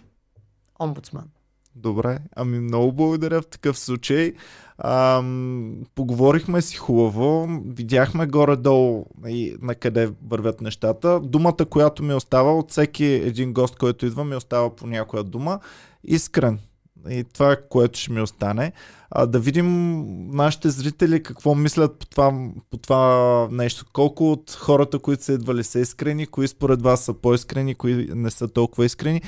омбудсман. 0.79 1.29
Добре, 1.75 2.19
ами 2.35 2.59
много 2.59 2.91
благодаря 2.91 3.41
в 3.41 3.47
такъв 3.47 3.79
случай. 3.79 4.33
Ам, 4.77 5.75
поговорихме 5.95 6.61
си 6.61 6.77
хубаво, 6.77 7.47
видяхме 7.65 8.27
горе-долу 8.27 9.05
и 9.27 9.55
на 9.61 9.75
къде 9.75 10.11
вървят 10.27 10.61
нещата. 10.61 11.19
Думата, 11.19 11.65
която 11.69 12.03
ми 12.03 12.13
остава 12.13 12.53
от 12.53 12.71
всеки 12.71 13.05
един 13.05 13.53
гост, 13.53 13.75
който 13.75 14.05
идва, 14.05 14.23
ми 14.23 14.35
остава 14.35 14.75
по 14.75 14.87
някоя 14.87 15.23
дума. 15.23 15.59
Искрен. 16.03 16.59
И 17.09 17.23
това 17.23 17.51
е 17.51 17.67
което 17.69 17.99
ще 17.99 18.11
ми 18.11 18.21
остане. 18.21 18.71
А, 19.15 19.25
да 19.25 19.39
видим 19.39 20.05
нашите 20.31 20.69
зрители 20.69 21.23
какво 21.23 21.55
мислят 21.55 21.99
по 21.99 22.05
това, 22.05 22.33
по 22.71 22.77
това 22.77 23.47
нещо. 23.51 23.85
Колко 23.93 24.31
от 24.31 24.51
хората, 24.51 24.99
които 24.99 25.23
са 25.23 25.33
идвали 25.33 25.63
са 25.63 25.79
искрени, 25.79 26.25
кои 26.25 26.47
според 26.47 26.81
вас 26.81 27.01
са 27.01 27.13
по-искрени, 27.13 27.75
кои 27.75 28.09
не 28.15 28.31
са 28.31 28.47
толкова 28.47 28.85
искрени. 28.85 29.21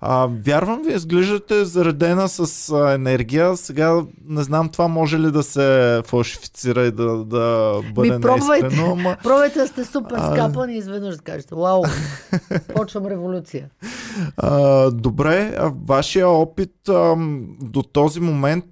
А, 0.00 0.28
вярвам 0.46 0.82
ви, 0.82 0.94
изглеждате 0.94 1.64
заредена 1.64 2.28
с 2.28 2.70
а, 2.70 2.92
енергия. 2.92 3.56
Сега 3.56 4.02
не 4.24 4.42
знам 4.42 4.68
това 4.68 4.88
може 4.88 5.18
ли 5.18 5.30
да 5.30 5.42
се 5.42 6.00
фалшифицира 6.06 6.86
и 6.86 6.90
да, 6.90 7.24
да 7.24 7.74
бъде 7.94 8.20
пробвайте. 8.20 8.66
неискрено, 8.66 8.92
ама 8.92 9.16
Пробайте 9.22 9.58
да 9.58 9.66
сте 9.66 9.84
супер 9.84 10.18
скапани 10.18 10.74
и 10.74 10.78
изведнъж 10.78 11.16
да 11.16 11.22
кажете, 11.22 11.54
вау, 11.54 11.82
почвам 12.74 13.06
революция. 13.06 13.68
а, 14.36 14.90
добре, 14.90 15.54
а, 15.58 15.72
вашия 15.86 16.28
опит 16.28 16.88
а, 16.88 17.14
до 17.60 17.82
този 17.82 18.20
момент 18.20 18.64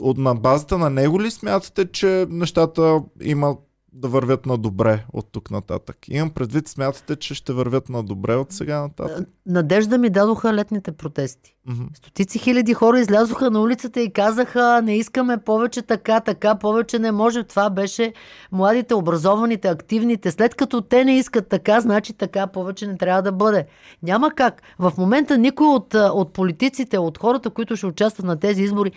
от 0.00 0.18
на 0.18 0.34
базата 0.34 0.78
на 0.78 0.90
него 0.90 1.22
ли 1.22 1.30
смятате, 1.30 1.92
че 1.92 2.26
нещата 2.30 3.02
имат 3.22 3.58
да 3.94 4.08
вървят 4.08 4.46
на 4.46 4.58
добре 4.58 5.04
от 5.12 5.28
тук 5.32 5.50
нататък? 5.50 5.96
Имам 6.08 6.30
предвид, 6.30 6.68
смятате, 6.68 7.16
че 7.16 7.34
ще 7.34 7.52
вървят 7.52 7.88
на 7.88 8.02
добре 8.02 8.34
от 8.34 8.52
сега 8.52 8.80
нататък? 8.80 9.28
Надежда 9.46 9.98
ми 9.98 10.10
дадоха 10.10 10.54
летните 10.54 10.92
протести. 10.92 11.56
Мгм. 11.66 11.82
Стотици 11.94 12.38
хиляди 12.38 12.74
хора 12.74 13.00
излязоха 13.00 13.50
на 13.50 13.60
улицата 13.60 14.00
и 14.00 14.12
казаха, 14.12 14.82
не 14.84 14.96
искаме 14.96 15.38
повече 15.38 15.82
така, 15.82 16.20
така, 16.20 16.54
повече 16.54 16.98
не 16.98 17.12
може. 17.12 17.44
Това 17.44 17.70
беше 17.70 18.12
младите, 18.52 18.94
образованите, 18.94 19.68
активните. 19.68 20.30
След 20.30 20.54
като 20.54 20.80
те 20.80 21.04
не 21.04 21.18
искат 21.18 21.48
така, 21.48 21.80
значи 21.80 22.12
така 22.12 22.46
повече 22.46 22.86
не 22.86 22.96
трябва 22.96 23.22
да 23.22 23.32
бъде. 23.32 23.66
Няма 24.02 24.30
как. 24.30 24.62
В 24.78 24.92
момента 24.98 25.38
никой 25.38 25.66
от, 25.66 25.94
от 25.94 26.32
политиците, 26.32 26.98
от 26.98 27.18
хората, 27.18 27.50
които 27.50 27.76
ще 27.76 27.86
участват 27.86 28.26
на 28.26 28.40
тези 28.40 28.62
избори, 28.62 28.92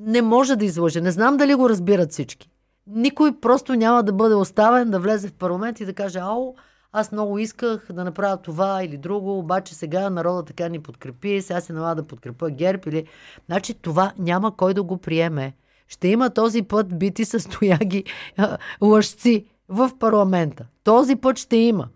не 0.00 0.22
може 0.22 0.56
да 0.56 0.64
излъже. 0.64 1.00
Не 1.00 1.10
знам 1.10 1.36
дали 1.36 1.54
го 1.54 1.68
разбират 1.68 2.12
всички. 2.12 2.50
Никой 2.86 3.40
просто 3.40 3.74
няма 3.74 4.02
да 4.02 4.12
бъде 4.12 4.34
оставен 4.34 4.90
да 4.90 5.00
влезе 5.00 5.28
в 5.28 5.32
парламент 5.32 5.80
и 5.80 5.84
да 5.84 5.92
каже, 5.92 6.18
ау, 6.18 6.54
аз 6.92 7.12
много 7.12 7.38
исках 7.38 7.86
да 7.92 8.04
направя 8.04 8.36
това 8.36 8.84
или 8.84 8.96
друго, 8.96 9.38
обаче 9.38 9.74
сега 9.74 10.10
народа 10.10 10.44
така 10.44 10.68
ни 10.68 10.80
подкрепи, 10.82 11.42
сега 11.42 11.60
се 11.60 11.72
налага 11.72 11.94
да 11.94 12.06
подкрепа 12.06 12.50
ГЕРБ 12.50 12.82
или... 12.86 13.04
Значи 13.46 13.74
това 13.74 14.12
няма 14.18 14.56
кой 14.56 14.74
да 14.74 14.82
го 14.82 14.96
приеме. 14.96 15.54
Ще 15.88 16.08
има 16.08 16.30
този 16.30 16.62
път 16.62 16.98
бити 16.98 17.24
с 17.24 17.48
тояги 17.58 18.04
а, 18.36 18.58
лъжци 18.82 19.44
в 19.68 19.90
парламента. 19.98 20.66
Този 20.84 21.16
път 21.16 21.38
ще 21.38 21.56
има. 21.56 21.88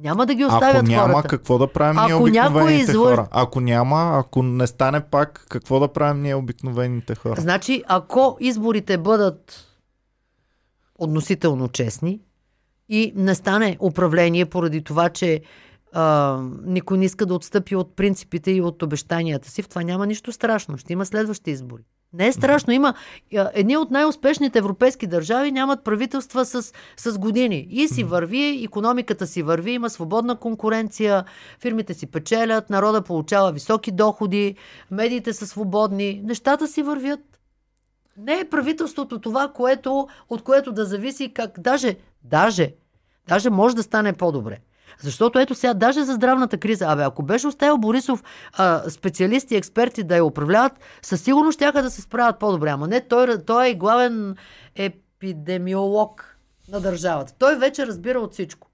Няма 0.00 0.26
да 0.26 0.34
ги 0.34 0.44
оставят 0.44 0.76
Ако 0.76 0.86
няма, 0.86 1.12
хората. 1.12 1.28
какво 1.28 1.58
да 1.58 1.66
правим 1.66 2.02
ние 2.02 2.14
Ако 2.14 2.26
някой 2.26 2.50
обикновените 2.52 2.92
излъ- 2.92 3.10
хора? 3.10 3.28
Ако 3.30 3.60
няма, 3.60 4.12
ако 4.14 4.42
не 4.42 4.66
стане 4.66 5.00
пак, 5.00 5.46
какво 5.48 5.80
да 5.80 5.88
правим 5.88 6.22
ние 6.22 6.34
обикновените 6.34 7.14
хора? 7.14 7.40
Значи, 7.40 7.82
ако 7.88 8.36
изборите 8.40 8.98
бъдат 8.98 9.66
относително 10.94 11.68
честни 11.68 12.20
и 12.88 13.12
не 13.16 13.34
стане 13.34 13.76
управление 13.80 14.46
поради 14.46 14.82
това, 14.84 15.08
че 15.08 15.40
а, 15.92 16.38
никой 16.64 16.98
не 16.98 17.04
иска 17.04 17.26
да 17.26 17.34
отстъпи 17.34 17.76
от 17.76 17.96
принципите 17.96 18.50
и 18.50 18.60
от 18.60 18.82
обещанията 18.82 19.50
си, 19.50 19.62
в 19.62 19.68
това 19.68 19.82
няма 19.82 20.06
нищо 20.06 20.32
страшно. 20.32 20.78
Ще 20.78 20.92
има 20.92 21.06
следващи 21.06 21.50
избори. 21.50 21.82
Не 22.12 22.26
е 22.26 22.32
страшно. 22.32 22.72
Има 22.72 22.94
а, 23.36 23.50
едни 23.54 23.76
от 23.76 23.90
най-успешните 23.90 24.58
европейски 24.58 25.06
държави 25.06 25.52
нямат 25.52 25.84
правителства 25.84 26.44
с, 26.44 26.72
с 26.96 27.18
години. 27.18 27.66
И 27.70 27.88
си 27.88 28.04
върви, 28.04 28.64
економиката 28.64 29.26
си 29.26 29.42
върви, 29.42 29.70
има 29.70 29.90
свободна 29.90 30.36
конкуренция, 30.36 31.24
фирмите 31.60 31.94
си 31.94 32.06
печелят, 32.06 32.70
народа 32.70 33.02
получава 33.02 33.52
високи 33.52 33.92
доходи, 33.92 34.56
медиите 34.90 35.32
са 35.32 35.46
свободни, 35.46 36.22
нещата 36.24 36.68
си 36.68 36.82
вървят. 36.82 37.20
Не 38.16 38.40
е 38.40 38.48
правителството 38.48 39.20
това, 39.20 39.48
което, 39.48 40.08
от 40.28 40.42
което 40.42 40.72
да 40.72 40.84
зависи 40.84 41.32
как 41.34 41.60
даже, 41.60 41.96
даже, 42.24 42.74
даже 43.28 43.50
може 43.50 43.76
да 43.76 43.82
стане 43.82 44.12
по-добре. 44.12 44.58
Защото 45.02 45.38
ето 45.38 45.54
сега, 45.54 45.74
даже 45.74 46.04
за 46.04 46.12
здравната 46.12 46.58
криза, 46.58 46.84
абе, 46.88 47.02
ако 47.02 47.22
беше 47.22 47.46
оставил 47.46 47.78
Борисов 47.78 48.24
а, 48.52 48.90
специалисти, 48.90 49.56
експерти 49.56 50.02
да 50.02 50.16
я 50.16 50.24
управляват, 50.24 50.72
със 51.02 51.22
сигурност 51.22 51.56
ще 51.56 51.72
да 51.72 51.90
се 51.90 52.02
справят 52.02 52.38
по-добре. 52.38 52.70
Ама 52.70 52.88
не, 52.88 53.00
той, 53.00 53.38
той 53.46 53.68
е 53.68 53.74
главен 53.74 54.36
епидемиолог 54.74 56.36
на 56.68 56.80
държавата. 56.80 57.32
Той 57.38 57.56
вече 57.56 57.86
разбира 57.86 58.20
от 58.20 58.32
всичко. 58.32 58.70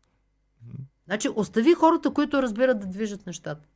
Значи, 1.07 1.29
остави 1.37 1.75
хората, 1.75 2.11
които 2.11 2.43
разбират 2.43 2.81
да 2.81 2.87
движат 2.87 3.27
нещата. 3.27 3.69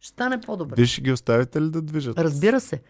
Ще 0.00 0.08
стане 0.08 0.40
по-добре. 0.40 0.74
Вие 0.76 0.86
ще 0.86 1.00
ги 1.00 1.12
оставите 1.12 1.62
ли 1.62 1.70
да 1.70 1.82
движат? 1.82 2.18
Разбира 2.18 2.60
се. 2.60 2.82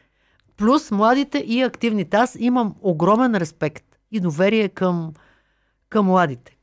Плюс 0.56 0.90
младите 0.90 1.38
и 1.38 1.62
активните. 1.62 2.16
Аз 2.16 2.36
имам 2.40 2.74
огромен 2.80 3.34
респект 3.34 3.84
и 4.10 4.20
доверие 4.20 4.68
към, 4.68 5.12
към 5.88 6.06
младите. 6.06 6.56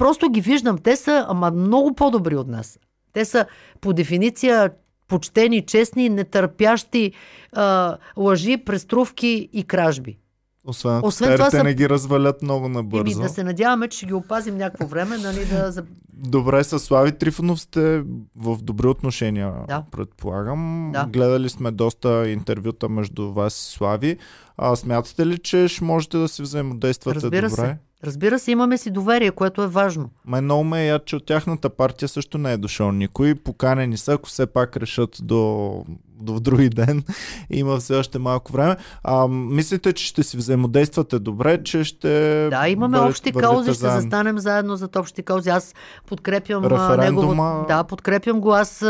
Просто 0.00 0.28
ги 0.28 0.40
виждам. 0.40 0.78
Те 0.78 0.96
са 0.96 1.26
ама 1.28 1.50
много 1.50 1.94
по-добри 1.94 2.36
от 2.36 2.48
нас. 2.48 2.78
Те 3.12 3.24
са 3.24 3.46
по 3.80 3.92
дефиниция 3.92 4.70
почтени, 5.08 5.62
честни, 5.62 6.08
нетърпящи 6.08 7.12
а, 7.52 7.96
лъжи, 8.16 8.56
преструвки 8.56 9.48
и 9.52 9.64
кражби. 9.64 10.18
Освен 10.66 11.00
Освен 11.02 11.36
това 11.36 11.50
са- 11.50 11.64
не 11.64 11.74
ги 11.74 11.88
развалят 11.88 12.42
много 12.42 12.68
набързо. 12.68 13.20
да 13.20 13.28
се 13.28 13.44
надяваме, 13.44 13.88
че 13.88 13.96
ще 13.96 14.06
ги 14.06 14.14
опазим 14.14 14.56
някакво 14.56 14.86
време, 14.86 15.18
нали, 15.18 15.44
да... 15.44 15.72
Добре, 16.14 16.64
с 16.64 16.78
Слави 16.78 17.12
Трифонов 17.12 17.60
сте 17.60 18.02
в 18.36 18.58
добри 18.62 18.86
отношения, 18.86 19.54
Да. 19.68 19.82
предполагам. 19.90 20.90
Да. 20.92 21.06
Гледали 21.06 21.48
сме 21.48 21.70
доста 21.70 22.28
интервюта 22.28 22.88
между 22.88 23.32
вас 23.32 23.58
и 23.58 23.72
Слави. 23.72 24.18
А, 24.56 24.76
смятате 24.76 25.26
ли, 25.26 25.38
че 25.38 25.68
ще 25.68 25.84
можете 25.84 26.18
да 26.18 26.28
си 26.28 26.42
взаимодействате 26.42 27.14
Разбира 27.16 27.48
добре? 27.48 27.62
се. 27.62 27.78
Разбира 28.04 28.38
се, 28.38 28.50
имаме 28.50 28.78
си 28.78 28.90
доверие, 28.90 29.30
което 29.30 29.62
е 29.62 29.66
важно. 29.66 30.10
Ме 30.26 30.40
много 30.40 30.64
ме 30.64 30.82
е 30.82 30.86
яд, 30.86 31.04
че 31.06 31.16
от 31.16 31.26
тяхната 31.26 31.70
партия 31.70 32.08
също 32.08 32.38
не 32.38 32.52
е 32.52 32.56
дошъл 32.56 32.92
никой. 32.92 33.34
Поканени 33.34 33.96
са, 33.96 34.12
ако 34.12 34.28
все 34.28 34.46
пак 34.46 34.76
решат 34.76 35.16
до, 35.22 35.84
до 36.20 36.40
други 36.40 36.68
ден. 36.68 37.04
Има 37.50 37.76
все 37.76 37.94
още 37.94 38.18
малко 38.18 38.52
време. 38.52 38.76
А, 39.04 39.28
мислите, 39.28 39.92
че 39.92 40.06
ще 40.06 40.22
си 40.22 40.36
взаимодействате 40.36 41.18
добре, 41.18 41.62
че 41.62 41.84
ще... 41.84 42.48
Да, 42.50 42.68
имаме 42.68 42.98
бъдете- 42.98 43.10
общи 43.10 43.32
каузи, 43.32 43.74
ще 43.74 43.90
застанем 43.90 44.38
заедно 44.38 44.76
за 44.76 44.88
общи 44.96 45.22
каузи. 45.22 45.50
Аз 45.50 45.74
подкрепям 46.06 46.64
Референдума. 46.64 47.34
негово... 47.34 47.64
Да, 47.68 47.84
подкрепям 47.84 48.40
го. 48.40 48.52
Аз 48.52 48.84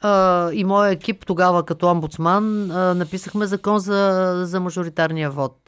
а, 0.00 0.50
и 0.52 0.64
моя 0.64 0.90
екип 0.90 1.26
тогава 1.26 1.62
като 1.64 1.86
омбудсман 1.86 2.70
а, 2.70 2.94
написахме 2.94 3.46
закон 3.46 3.78
за, 3.78 4.32
за 4.44 4.60
мажоритарния 4.60 5.30
вод. 5.30 5.58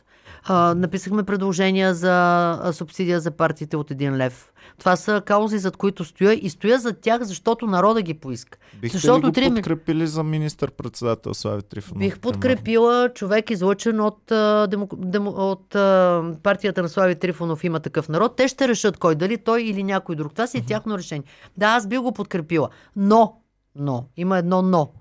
А, 0.46 0.74
написахме 0.74 1.22
предложения 1.22 1.94
за 1.94 2.70
субсидия 2.72 3.20
за 3.20 3.30
партиите 3.30 3.76
от 3.76 3.90
един 3.90 4.16
лев. 4.16 4.52
Това 4.78 4.96
са 4.96 5.22
каузи, 5.26 5.58
зад 5.58 5.76
които 5.76 6.04
стоя 6.04 6.32
и 6.32 6.50
стоя 6.50 6.78
за 6.78 6.92
тях, 6.92 7.22
защото 7.22 7.66
народа 7.66 8.02
ги 8.02 8.14
поиска. 8.14 8.58
Бихте 8.80 8.98
Защото 8.98 9.40
ли 9.40 9.48
го 9.48 9.54
подкрепили 9.54 10.06
за 10.06 10.22
министър-председател 10.22 11.34
Слави 11.34 11.62
Трифонов? 11.62 11.98
Бих 11.98 12.18
подкрепила 12.18 13.10
човек 13.14 13.50
излъчен 13.50 14.00
от, 14.00 14.32
а, 14.32 14.66
демо, 14.66 14.88
демо, 14.96 15.30
от 15.30 15.74
а, 15.74 16.22
партията 16.42 16.82
на 16.82 16.88
Слави 16.88 17.14
Трифонов 17.14 17.64
има 17.64 17.80
такъв 17.80 18.08
народ. 18.08 18.36
Те 18.36 18.48
ще 18.48 18.68
решат 18.68 18.98
кой, 18.98 19.14
дали 19.14 19.38
той 19.38 19.62
или 19.62 19.82
някой 19.82 20.16
друг. 20.16 20.32
Това 20.32 20.46
си 20.46 20.58
е 20.58 20.64
тяхно 20.64 20.98
решение. 20.98 21.24
Да, 21.56 21.66
аз 21.66 21.86
бих 21.86 22.00
го 22.00 22.12
подкрепила. 22.12 22.68
Но, 22.96 23.40
но, 23.74 24.06
има 24.16 24.38
едно 24.38 24.62
но. 24.62 24.92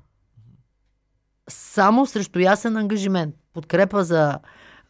Само 1.50 2.06
срещу 2.06 2.40
ясен 2.40 2.78
ангажимент. 2.78 3.36
Подкрепа 3.54 4.04
за 4.04 4.40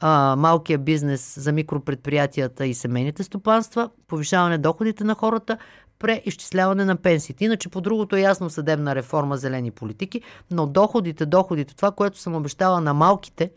а, 0.06 0.36
малкия 0.36 0.78
бизнес, 0.78 1.40
за 1.40 1.52
микропредприятията 1.52 2.66
и 2.66 2.74
семейните 2.74 3.24
стопанства, 3.24 3.90
повишаване 4.08 4.58
доходите 4.58 5.04
на 5.04 5.16
хората, 5.16 5.58
преизчисляване 6.00 6.86
на 6.86 6.96
пенсиите. 6.96 7.46
Иначе 7.46 7.70
по 7.70 7.82
другото 7.82 8.16
е 8.16 8.22
ясно 8.22 8.50
съдебна 8.50 8.96
реформа, 8.96 9.38
зелени 9.38 9.72
политики, 9.72 10.22
но 10.52 10.68
доходите, 10.68 11.26
доходите, 11.26 11.76
това, 11.76 11.92
което 11.92 12.20
съм 12.20 12.36
обещала 12.36 12.82
на 12.82 12.94
малките, 12.94 13.52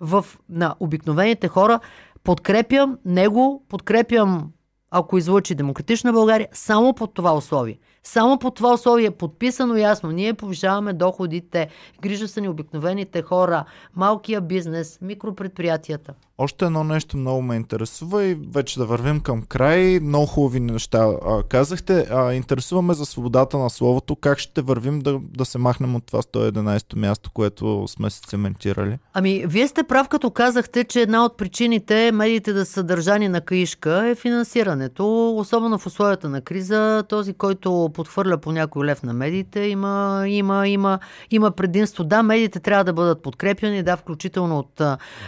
в, 0.00 0.26
на 0.48 0.74
обикновените 0.80 1.48
хора, 1.48 1.80
подкрепям 2.24 2.98
него, 3.04 3.64
подкрепям 3.68 4.50
ако 4.90 5.18
излъчи 5.18 5.54
Демократична 5.54 6.12
България, 6.12 6.48
само 6.52 6.94
под 6.94 7.14
това 7.14 7.36
условие. 7.36 7.78
Само 8.06 8.38
под 8.38 8.54
това 8.54 8.72
условие 8.72 9.06
е 9.06 9.10
подписано 9.10 9.76
ясно. 9.76 10.10
Ние 10.10 10.34
повишаваме 10.34 10.92
доходите, 10.92 11.68
грижа 12.00 12.28
са 12.28 12.40
ни 12.40 12.48
обикновените 12.48 13.22
хора, 13.22 13.64
малкия 13.96 14.40
бизнес, 14.40 14.98
микропредприятията. 15.02 16.14
Още 16.38 16.64
едно 16.64 16.84
нещо 16.84 17.16
много 17.16 17.42
ме 17.42 17.56
интересува 17.56 18.24
и 18.24 18.34
вече 18.34 18.78
да 18.78 18.86
вървим 18.86 19.20
към 19.20 19.42
край. 19.42 20.00
Много 20.00 20.26
хубави 20.26 20.60
неща 20.60 21.12
а, 21.26 21.42
казахте. 21.42 22.06
А, 22.10 22.32
интересуваме 22.32 22.94
за 22.94 23.06
свободата 23.06 23.58
на 23.58 23.70
словото. 23.70 24.16
Как 24.16 24.38
ще 24.38 24.62
вървим 24.62 24.98
да, 24.98 25.20
да 25.36 25.44
се 25.44 25.58
махнем 25.58 25.94
от 25.94 26.06
това 26.06 26.22
111 26.22 26.96
място, 26.96 27.30
което 27.34 27.88
сме 27.88 28.10
се 28.10 28.20
цементирали? 28.20 28.98
Ами, 29.12 29.44
вие 29.46 29.68
сте 29.68 29.82
прав, 29.82 30.08
като 30.08 30.30
казахте, 30.30 30.84
че 30.84 31.00
една 31.00 31.24
от 31.24 31.36
причините 31.36 32.12
медиите 32.12 32.52
да 32.52 32.64
са 32.64 32.72
съдържани 32.72 33.28
на 33.28 33.40
каишка 33.40 34.08
е 34.08 34.14
финансирането. 34.14 35.36
Особено 35.36 35.78
в 35.78 35.86
условията 35.86 36.28
на 36.28 36.40
криза, 36.40 37.04
този, 37.08 37.34
който 37.34 37.84
подхвърля 37.94 38.38
по 38.38 38.52
някой 38.52 38.86
лев 38.86 39.02
на 39.02 39.12
медиите, 39.12 39.60
има, 39.60 40.24
има, 40.26 40.68
има, 40.68 40.98
има 41.30 41.50
предимство. 41.50 42.04
Да, 42.04 42.22
медиите 42.22 42.60
трябва 42.60 42.84
да 42.84 42.92
бъдат 42.92 43.22
подкрепяни, 43.22 43.82
да, 43.82 43.96
включително 43.96 44.58
от 44.58 44.80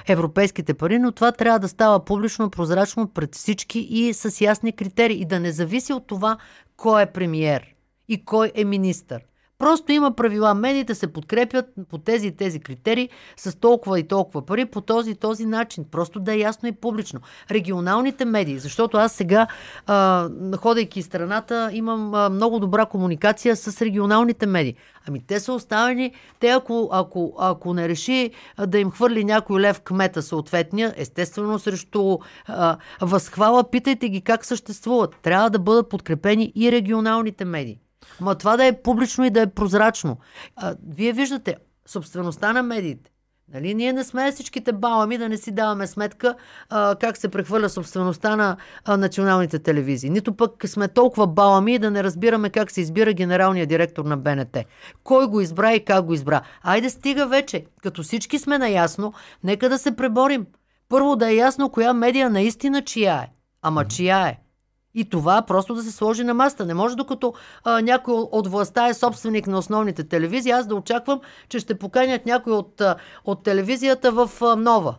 европейските 0.09 0.75
пари, 0.75 0.99
но 0.99 1.13
това 1.13 1.33
трябва 1.33 1.59
да 1.59 1.69
става 1.69 2.05
публично, 2.05 2.51
прозрачно 2.51 3.09
пред 3.09 3.35
всички 3.35 3.79
и 3.79 4.15
с 4.15 4.41
ясни 4.41 4.73
критерии. 4.73 5.21
И 5.21 5.25
да 5.25 5.41
не 5.41 5.53
зависи 5.53 5.93
от 5.93 6.07
това 6.07 6.37
кой 6.77 7.03
е 7.03 7.07
премиер 7.07 7.75
и 8.09 8.25
кой 8.25 8.53
е 8.55 8.65
министър. 8.65 9.21
Просто 9.59 9.93
има 9.93 10.11
правила. 10.11 10.55
Медиите 10.55 10.95
се 10.95 11.07
подкрепят 11.07 11.67
по 11.89 11.99
тези 11.99 12.27
и 12.27 12.37
тези 12.37 12.61
критерии 12.61 13.09
с 13.37 13.61
толкова 13.61 14.01
и 14.01 14.09
толкова 14.09 14.47
пари 14.47 14.65
по 14.65 14.81
този 14.81 15.11
и 15.11 15.15
този 15.15 15.47
начин. 15.47 15.85
Просто 15.91 16.21
да 16.21 16.35
е 16.35 16.39
ясно 16.39 16.69
и 16.69 16.73
публично. 16.73 17.21
Регионалните 17.51 18.25
медии, 18.25 18.59
защото 18.59 18.97
аз 18.97 19.13
сега, 19.13 19.47
а, 19.87 20.29
ходейки 20.57 21.03
страната, 21.03 21.71
имам 21.73 22.33
много 22.35 22.59
добра 22.59 22.87
комуникация 22.87 23.57
с 23.57 23.83
регионалните 23.83 24.47
медии. 24.47 24.75
Ами 25.09 25.23
те 25.27 25.41
са 25.41 25.53
оставени, 25.53 26.13
те 26.41 26.49
ако, 26.49 26.89
ако, 26.93 27.35
ако 27.39 27.75
не 27.75 27.89
реши 27.89 28.31
да 28.67 28.79
им 28.79 28.91
хвърли 28.91 29.25
някой 29.25 29.61
лев 29.61 29.81
кмета 29.81 30.23
съответния, 30.23 30.95
естествено 30.97 31.59
срещу 31.59 32.19
възхвала, 33.01 33.71
питайте 33.71 34.09
ги 34.09 34.21
как 34.21 34.45
съществуват. 34.45 35.17
Трябва 35.23 35.51
да 35.51 35.59
бъдат 35.59 35.89
подкрепени 35.89 36.53
и 36.55 36.73
регионалните 36.73 37.45
медии. 37.45 37.79
Ма 38.21 38.35
това 38.35 38.57
да 38.57 38.65
е 38.65 38.83
публично 38.83 39.25
и 39.25 39.31
да 39.31 39.41
е 39.41 39.47
прозрачно. 39.47 40.19
А, 40.57 40.77
вие 40.89 41.13
виждате, 41.13 41.57
собствеността 41.87 42.53
на 42.53 42.63
медиите. 42.63 43.11
Нали? 43.55 43.75
Ние 43.75 43.93
не 43.93 44.05
сме 44.05 44.33
всичките 44.33 44.73
балами 44.73 45.19
да 45.19 45.29
не 45.29 45.37
си 45.37 45.51
даваме 45.51 45.87
сметка 45.87 46.35
а, 46.69 46.97
как 47.01 47.17
се 47.17 47.29
прехвърля 47.29 47.69
собствеността 47.69 48.37
на 48.37 48.57
а, 48.85 48.97
националните 48.97 49.59
телевизии. 49.59 50.11
Нито 50.11 50.37
пък 50.37 50.69
сме 50.69 50.89
толкова 50.89 51.27
балами 51.27 51.79
да 51.79 51.91
не 51.91 52.05
разбираме 52.05 52.51
как 52.51 52.71
се 52.71 52.81
избира 52.81 53.13
генералния 53.13 53.67
директор 53.67 54.05
на 54.05 54.17
БНТ. 54.17 54.57
Кой 55.05 55.27
го 55.27 55.41
избра 55.41 55.75
и 55.75 55.85
как 55.85 56.05
го 56.05 56.15
избра. 56.15 56.41
Айде 56.63 56.91
стига 56.91 57.27
вече. 57.27 57.65
Като 57.83 58.03
всички 58.03 58.39
сме 58.39 58.59
наясно, 58.59 59.13
нека 59.45 59.69
да 59.69 59.79
се 59.79 59.97
преборим. 59.97 60.47
Първо 60.89 61.17
да 61.17 61.31
е 61.31 61.35
ясно 61.35 61.71
коя 61.71 61.93
медия 61.93 62.31
наистина 62.31 62.83
чия 62.83 63.15
е. 63.15 63.29
Ама 63.63 63.85
чия 63.85 64.29
е. 64.29 64.39
И 64.97 65.05
това 65.05 65.43
просто 65.43 65.75
да 65.75 65.83
се 65.83 65.93
сложи 65.93 66.25
на 66.25 66.35
маста. 66.35 66.67
Не 66.67 66.75
може 66.75 66.97
докато 66.97 67.35
а, 67.65 67.81
някой 67.81 68.15
от 68.15 68.47
властта 68.47 68.89
е 68.89 68.95
собственик 68.95 69.47
на 69.47 69.59
основните 69.59 70.05
телевизии, 70.05 70.53
аз 70.53 70.67
да 70.67 70.75
очаквам, 70.75 71.21
че 71.49 71.59
ще 71.59 71.79
поканят 71.79 72.27
някой 72.27 72.53
от, 72.53 72.83
от 73.25 73.43
телевизията 73.43 74.13
в 74.13 74.31
а, 74.43 74.57
нова. 74.57 74.95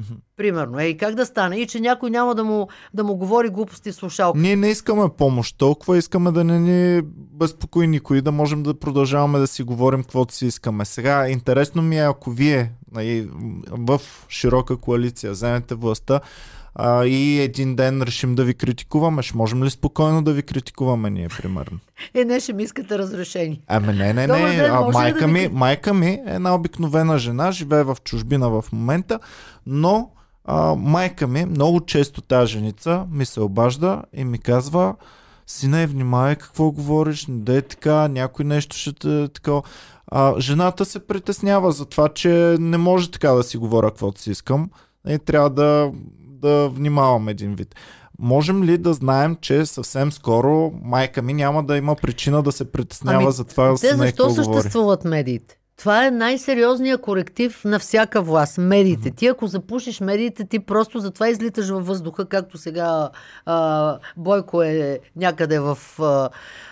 Mm-hmm. 0.00 0.16
Примерно. 0.36 0.80
Ей, 0.80 0.96
как 0.96 1.14
да 1.14 1.26
стане? 1.26 1.56
И 1.56 1.66
че 1.66 1.80
някой 1.80 2.10
няма 2.10 2.34
да 2.34 2.44
му, 2.44 2.68
да 2.94 3.04
му 3.04 3.16
говори 3.16 3.48
глупости 3.48 3.92
в 3.92 3.94
слушалка. 3.94 4.38
Ние 4.38 4.56
не 4.56 4.68
искаме 4.68 5.08
помощ 5.18 5.58
толкова, 5.58 5.98
искаме 5.98 6.32
да 6.32 6.44
не 6.44 6.58
ни 6.58 7.02
безпокои 7.16 7.86
никой, 7.86 8.20
да 8.20 8.32
можем 8.32 8.62
да 8.62 8.78
продължаваме 8.78 9.38
да 9.38 9.46
си 9.46 9.62
говорим 9.62 10.02
каквото 10.02 10.34
си 10.34 10.46
искаме. 10.46 10.84
Сега, 10.84 11.28
интересно 11.28 11.82
ми 11.82 11.98
е, 11.98 12.02
ако 12.02 12.30
вие 12.30 12.72
нали, 12.92 13.28
в 13.70 14.00
широка 14.28 14.76
коалиция 14.76 15.32
вземете 15.32 15.74
властта, 15.74 16.20
а, 16.78 17.04
и 17.04 17.40
един 17.40 17.76
ден 17.76 18.02
решим 18.02 18.34
да 18.34 18.44
ви 18.44 18.54
критикуваме, 18.54 19.22
ще 19.22 19.36
можем 19.36 19.64
ли 19.64 19.70
спокойно 19.70 20.22
да 20.22 20.32
ви 20.32 20.42
критикуваме 20.42 21.10
ние, 21.10 21.28
примерно? 21.28 21.78
Е, 22.14 22.24
не, 22.24 22.40
ще 22.40 22.52
ми 22.52 22.62
искате 22.62 22.98
разрешение. 22.98 23.60
Ами 23.66 23.92
не, 23.92 24.12
не, 24.12 24.26
не. 24.26 24.56
Ден, 24.56 24.70
а, 24.74 24.80
майка, 24.80 25.20
да 25.20 25.26
ми, 25.26 25.40
ви... 25.40 25.48
майка 25.48 25.94
ми 25.94 26.06
е 26.06 26.22
една 26.26 26.54
обикновена 26.54 27.18
жена, 27.18 27.52
живее 27.52 27.82
в 27.82 27.96
чужбина 28.04 28.48
в 28.48 28.64
момента, 28.72 29.18
но 29.66 30.10
а, 30.44 30.74
майка 30.74 31.26
ми 31.26 31.44
много 31.44 31.80
често 31.80 32.22
тази 32.22 32.52
женица 32.52 33.06
ми 33.10 33.24
се 33.24 33.40
обажда 33.40 34.02
и 34.12 34.24
ми 34.24 34.38
казва 34.38 34.94
сина 35.46 35.80
е, 35.80 35.86
внимай 35.86 36.36
какво 36.36 36.70
говориш, 36.70 37.26
не 37.26 37.38
дай 37.38 37.62
така, 37.62 38.08
някой 38.08 38.44
нещо 38.44 38.76
ще 38.76 38.92
те 38.92 39.28
така. 39.28 39.60
А, 40.06 40.40
жената 40.40 40.84
се 40.84 41.06
притеснява 41.06 41.72
за 41.72 41.84
това, 41.84 42.08
че 42.08 42.56
не 42.60 42.76
може 42.76 43.10
така 43.10 43.30
да 43.30 43.42
си 43.42 43.56
говоря 43.56 43.90
каквото 43.90 44.20
си 44.20 44.30
искам. 44.30 44.70
И 45.08 45.18
трябва 45.18 45.50
да 45.50 45.92
да 46.42 46.68
внимавам 46.68 47.28
един 47.28 47.54
вид. 47.54 47.74
Можем 48.18 48.64
ли 48.64 48.78
да 48.78 48.94
знаем, 48.94 49.36
че 49.40 49.66
съвсем 49.66 50.12
скоро 50.12 50.72
майка 50.82 51.22
ми 51.22 51.32
няма 51.32 51.64
да 51.64 51.76
има 51.76 51.96
причина 51.96 52.42
да 52.42 52.52
се 52.52 52.72
притеснява 52.72 53.22
ами, 53.22 53.32
за 53.32 53.44
това? 53.44 53.74
Те 53.80 53.96
защо 53.96 54.30
съществуват 54.30 55.00
говори? 55.00 55.10
медиите? 55.10 55.58
Това 55.76 56.06
е 56.06 56.10
най-сериозният 56.10 57.00
коректив 57.00 57.64
на 57.64 57.78
всяка 57.78 58.22
власт. 58.22 58.58
Медиите. 58.58 59.10
Ти 59.10 59.26
ако 59.26 59.46
запушиш 59.46 60.00
медиите, 60.00 60.44
ти 60.44 60.58
просто 60.58 60.98
затова 60.98 61.28
излиташ 61.28 61.68
във 61.68 61.86
въздуха, 61.86 62.28
както 62.28 62.58
сега 62.58 63.10
а, 63.46 63.98
Бойко 64.16 64.62
е 64.62 65.00
някъде 65.16 65.58
в 65.58 65.78
а, 66.00 66.28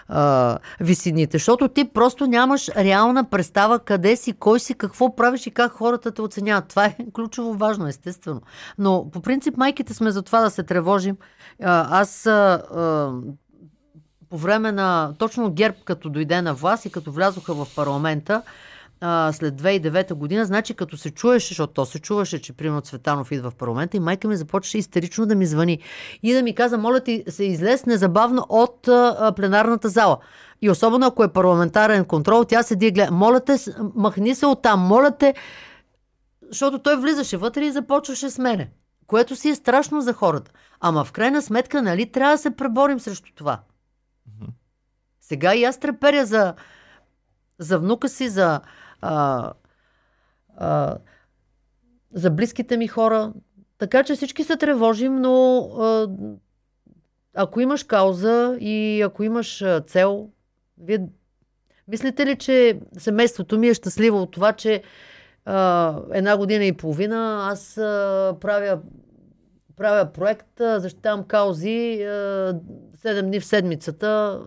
а, 0.09 0.59
висините. 0.81 1.39
Защото 1.39 1.69
ти 1.69 1.85
просто 1.85 2.27
нямаш 2.27 2.69
реална 2.69 3.25
представа 3.31 3.79
къде 3.79 4.17
си, 4.17 4.33
кой 4.33 4.61
си, 4.61 4.75
какво 4.75 5.17
правиш 5.17 5.47
и 5.47 5.51
как 5.51 5.73
хората 5.73 6.11
те 6.11 6.23
оценяват. 6.23 6.69
Това 6.69 6.85
е 6.85 6.97
ключово 7.13 7.55
важно, 7.55 7.89
естествено. 7.89 8.41
Но 8.79 9.11
по 9.13 9.21
принцип 9.21 9.57
майките 9.57 9.95
сме 9.95 10.11
за 10.11 10.23
това 10.23 10.41
да 10.41 10.51
се 10.51 10.63
тревожим. 10.63 11.17
А, 11.63 12.01
аз 12.01 12.27
а, 12.27 13.13
по 14.31 14.39
време 14.39 14.73
на 14.73 15.15
точно 15.19 15.53
ГЕРБ, 15.53 15.77
като 15.85 16.11
дойде 16.11 16.43
на 16.43 16.55
власт 16.55 16.85
и 16.85 16.91
като 16.91 17.13
влязоха 17.13 17.55
в 17.55 17.67
парламента, 17.77 18.43
а, 19.07 19.33
след 19.33 19.55
2009 19.63 20.15
година, 20.15 20.45
значи 20.45 20.75
като 20.75 20.97
се 20.97 21.11
чуеше, 21.11 21.49
защото 21.49 21.73
то 21.73 21.87
се 21.87 21.99
чуваше, 21.99 22.43
че 22.43 22.53
примерно 22.53 22.81
Цветанов 22.81 23.33
идва 23.33 23.51
в 23.51 23.55
парламента 23.55 23.97
и 23.97 24.01
майка 24.01 24.29
ми 24.29 24.37
започваше 24.37 24.79
истерично 24.79 25.27
да 25.27 25.35
ми 25.35 25.47
звъни 25.47 25.79
и 26.23 26.33
да 26.33 26.43
ми 26.43 26.55
каза, 26.55 26.79
моля 26.79 27.01
ти 27.01 27.25
се 27.29 27.45
излез 27.45 27.87
незабавно 27.87 28.47
от 28.49 28.89
а, 28.89 29.33
пленарната 29.37 29.89
зала. 29.89 30.19
И 30.63 30.71
особено 30.71 31.07
ако 31.07 31.25
е 31.25 31.33
парламентарен 31.33 32.05
контрол, 32.05 32.45
тя 32.45 32.63
седи 32.63 32.87
и 32.87 32.91
гледа, 32.91 33.13
моля 33.13 33.41
те, 33.41 33.57
махни 33.95 34.35
се 34.35 34.47
оттам, 34.47 34.81
моля 34.81 35.11
те, 35.11 35.35
защото 36.49 36.79
той 36.79 36.97
влизаше 36.97 37.37
вътре 37.37 37.65
и 37.65 37.73
започваше 37.73 38.31
с 38.31 38.39
мене, 38.39 38.71
което 39.07 39.37
си 39.37 39.49
е 39.49 39.55
страшно 39.55 40.01
за 40.01 40.13
хората. 40.13 40.51
Ама 40.81 41.05
в 41.05 41.13
крайна 41.13 41.43
сметка, 41.43 41.83
нали, 41.83 42.13
трябва 42.13 42.35
да 42.35 42.39
се 42.39 42.57
преборим 42.57 43.01
срещу 43.01 43.33
това. 43.35 43.61
Сега 45.21 45.55
и 45.55 45.65
аз 45.65 45.81
треперя 45.81 46.27
за, 46.27 46.55
за 47.59 47.79
внука 47.79 48.09
си, 48.09 48.29
за, 48.29 48.61
а, 49.05 49.53
а, 50.57 50.97
за 52.13 52.31
близките 52.31 52.77
ми 52.77 52.89
хора. 52.89 53.33
Така 53.79 54.05
че 54.05 54.15
всички 54.15 54.45
се 54.45 54.57
тревожим, 54.57 55.17
но 55.17 55.59
а, 55.59 56.09
ако 57.35 57.61
имаш 57.61 57.85
кауза 57.85 58.57
и 58.61 59.03
ако 59.03 59.23
имаш 59.23 59.65
цел, 59.87 60.29
вие 60.79 60.99
мислите 61.89 62.27
ли, 62.27 62.37
че 62.37 62.81
семейството 62.99 63.59
ми 63.59 63.69
е 63.69 63.75
щастливо 63.75 64.23
от 64.23 64.31
това, 64.31 64.53
че 64.53 64.83
а, 65.45 65.99
една 66.13 66.37
година 66.37 66.65
и 66.65 66.73
половина 66.73 67.49
аз 67.53 67.79
а, 67.79 68.37
правя, 68.41 68.81
правя 69.77 70.13
проект, 70.13 70.49
защитавам 70.59 71.25
каузи 71.25 72.03
а, 72.03 72.07
7 72.97 73.23
дни 73.23 73.41
в 73.41 73.45
седмицата 73.45 74.41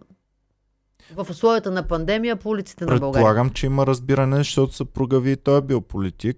в 1.15 1.27
условията 1.29 1.71
на 1.71 1.84
пандемия 1.84 2.35
по 2.35 2.49
улиците 2.49 2.85
на 2.85 2.88
България. 2.88 3.11
Предполагам, 3.11 3.49
че 3.49 3.65
има 3.65 3.88
разбиране, 3.88 4.38
защото 4.38 4.73
съпруга 4.73 5.19
ви 5.19 5.38
той 5.38 5.57
е 5.57 5.61
бил 5.61 5.81
политик. 5.81 6.38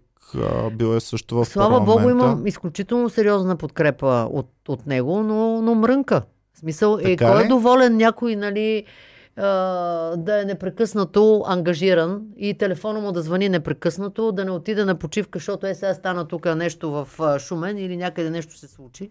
Бил 0.71 0.95
е 0.95 0.99
също 0.99 1.35
в 1.35 1.45
Слава. 1.45 1.81
Богу, 1.81 2.09
имам 2.09 2.47
изключително 2.47 3.09
сериозна 3.09 3.55
подкрепа 3.55 4.27
от, 4.31 4.49
от 4.67 4.85
него, 4.85 5.23
но, 5.23 5.61
но 5.61 5.75
мрънка. 5.75 6.21
В 6.53 6.59
смисъл, 6.59 6.97
е, 7.01 7.17
кой 7.17 7.43
е 7.43 7.47
доволен 7.47 7.97
някой, 7.97 8.35
нали, 8.35 8.85
да 10.17 10.41
е 10.41 10.45
непрекъснато 10.45 11.43
ангажиран 11.47 12.21
и 12.37 12.53
телефона 12.53 12.99
му 12.99 13.11
да 13.11 13.21
звъни 13.21 13.49
непрекъснато, 13.49 14.31
да 14.31 14.45
не 14.45 14.51
отиде 14.51 14.85
на 14.85 14.95
почивка, 14.95 15.39
защото 15.39 15.67
е 15.67 15.75
сега 15.75 15.93
стана 15.93 16.27
тук 16.27 16.55
нещо 16.55 16.91
в 16.91 17.07
Шумен 17.39 17.77
или 17.77 17.97
някъде 17.97 18.29
нещо 18.29 18.57
се 18.57 18.67
случи. 18.67 19.09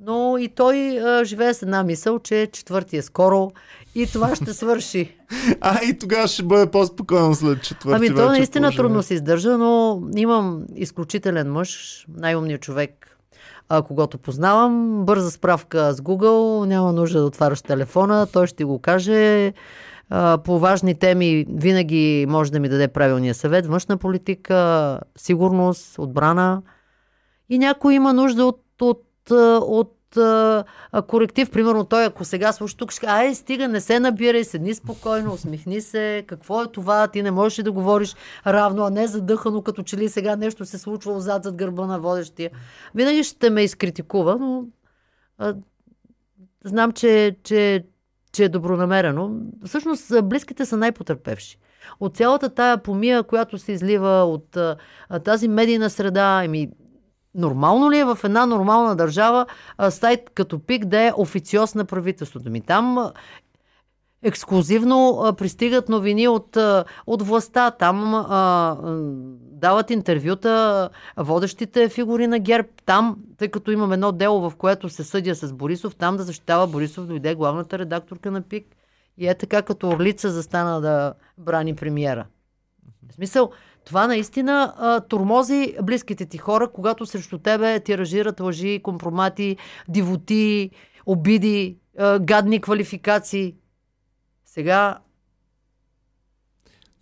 Но 0.00 0.38
и 0.38 0.48
той 0.48 1.00
а, 1.00 1.24
живее 1.24 1.54
с 1.54 1.62
една 1.62 1.82
мисъл, 1.82 2.18
че 2.18 2.48
четвърти 2.52 2.96
е 2.96 3.02
скоро 3.02 3.50
и 4.02 4.06
това 4.06 4.34
ще 4.34 4.54
свърши. 4.54 5.16
а, 5.60 5.84
и 5.84 5.98
тогава 5.98 6.28
ще 6.28 6.42
бъде 6.42 6.70
по-спокойно 6.70 7.34
след 7.34 7.62
четвърти. 7.62 7.96
Ами 7.96 8.14
то 8.16 8.28
наистина 8.28 8.72
трудно 8.72 9.02
се 9.02 9.14
издържа, 9.14 9.58
но 9.58 10.02
имам 10.16 10.64
изключителен 10.74 11.52
мъж, 11.52 12.04
най-умният 12.16 12.62
човек, 12.62 13.18
а, 13.68 13.82
когато 13.82 14.18
познавам. 14.18 15.04
Бърза 15.04 15.30
справка 15.30 15.92
с 15.92 16.00
Google, 16.00 16.66
няма 16.66 16.92
нужда 16.92 17.20
да 17.20 17.26
отваряш 17.26 17.62
телефона, 17.62 18.26
той 18.32 18.46
ще 18.46 18.64
го 18.64 18.78
каже. 18.78 19.52
А, 20.10 20.38
по 20.38 20.58
важни 20.58 20.94
теми 20.94 21.46
винаги 21.48 22.26
може 22.28 22.52
да 22.52 22.60
ми 22.60 22.68
даде 22.68 22.88
правилния 22.88 23.34
съвет. 23.34 23.66
Външна 23.66 23.96
политика, 23.96 25.00
сигурност, 25.16 25.98
отбрана. 25.98 26.62
И 27.48 27.58
някой 27.58 27.94
има 27.94 28.12
нужда 28.12 28.44
от, 28.44 28.62
от 28.80 29.04
от 29.30 29.97
а, 30.16 30.64
коректив. 31.06 31.50
Примерно 31.50 31.84
той, 31.84 32.04
ако 32.04 32.24
сега 32.24 32.52
слуша 32.52 32.76
тук, 32.76 32.92
ще 32.92 33.06
ай, 33.06 33.34
стига, 33.34 33.68
не 33.68 33.80
се 33.80 34.00
набирай, 34.00 34.44
седни 34.44 34.74
спокойно, 34.74 35.32
усмихни 35.32 35.80
се. 35.80 36.24
Какво 36.26 36.62
е 36.62 36.66
това? 36.66 37.08
Ти 37.08 37.22
не 37.22 37.30
можеш 37.30 37.64
да 37.64 37.72
говориш 37.72 38.16
равно, 38.46 38.84
а 38.84 38.90
не 38.90 39.06
задъхано, 39.06 39.62
като 39.62 39.82
че 39.82 39.96
ли 39.96 40.08
сега 40.08 40.36
нещо 40.36 40.64
се 40.64 40.78
случва 40.78 41.12
отзад 41.12 41.44
зад 41.44 41.56
гърба 41.56 41.86
на 41.86 42.00
водещия. 42.00 42.50
Винаги 42.94 43.24
ще 43.24 43.50
ме 43.50 43.62
изкритикува, 43.62 44.36
но 44.40 44.64
а, 45.38 45.54
знам, 46.64 46.92
че, 46.92 47.36
че, 47.42 47.84
че 48.32 48.44
е 48.44 48.48
добронамерено. 48.48 49.30
Всъщност, 49.64 50.12
близките 50.24 50.66
са 50.66 50.76
най-потърпевши. 50.76 51.58
От 52.00 52.16
цялата 52.16 52.48
тая 52.48 52.78
помия, 52.78 53.22
която 53.22 53.58
се 53.58 53.72
излива 53.72 54.24
от 54.24 54.56
а, 54.56 54.76
тази 55.24 55.48
медийна 55.48 55.90
среда, 55.90 56.40
еми, 56.44 56.70
Нормално 57.38 57.90
ли 57.90 57.98
е 57.98 58.04
в 58.04 58.18
една 58.24 58.46
нормална 58.46 58.96
държава 58.96 59.46
сайт 59.90 60.30
като 60.34 60.58
ПИК 60.58 60.84
да 60.84 61.00
е 61.00 61.12
официоз 61.16 61.74
на 61.74 61.84
правителството 61.84 62.50
ми? 62.50 62.60
Там 62.60 63.12
ексклюзивно 64.22 65.32
пристигат 65.38 65.88
новини 65.88 66.28
от, 66.28 66.56
от 67.06 67.22
властта. 67.22 67.70
Там 67.70 68.14
а, 68.14 68.76
дават 69.40 69.90
интервюта 69.90 70.90
водещите 71.16 71.88
фигури 71.88 72.26
на 72.26 72.38
ГЕРБ. 72.38 72.68
Там, 72.86 73.16
тъй 73.36 73.48
като 73.48 73.70
имам 73.70 73.92
едно 73.92 74.12
дело, 74.12 74.50
в 74.50 74.56
което 74.56 74.88
се 74.88 75.04
съдя 75.04 75.34
с 75.34 75.52
Борисов, 75.52 75.96
там 75.96 76.16
да 76.16 76.22
защитава 76.22 76.66
Борисов, 76.66 77.06
дойде 77.06 77.34
главната 77.34 77.78
редакторка 77.78 78.30
на 78.30 78.42
ПИК 78.42 78.66
и 79.18 79.28
е 79.28 79.34
така 79.34 79.62
като 79.62 79.88
орлица 79.88 80.30
застана 80.30 80.80
да 80.80 81.14
брани 81.38 81.76
премиера. 81.76 82.26
В 83.10 83.14
смисъл, 83.14 83.50
това 83.88 84.06
наистина 84.06 84.74
а, 84.76 85.00
турмози 85.00 85.76
близките 85.82 86.26
ти 86.26 86.38
хора, 86.38 86.68
когато 86.72 87.06
срещу 87.06 87.38
тебе 87.38 87.80
тиражират 87.80 88.40
лъжи, 88.40 88.80
компромати, 88.82 89.56
дивоти, 89.88 90.70
обиди, 91.06 91.78
а, 91.98 92.18
гадни 92.18 92.60
квалификации. 92.60 93.54
Сега 94.44 94.98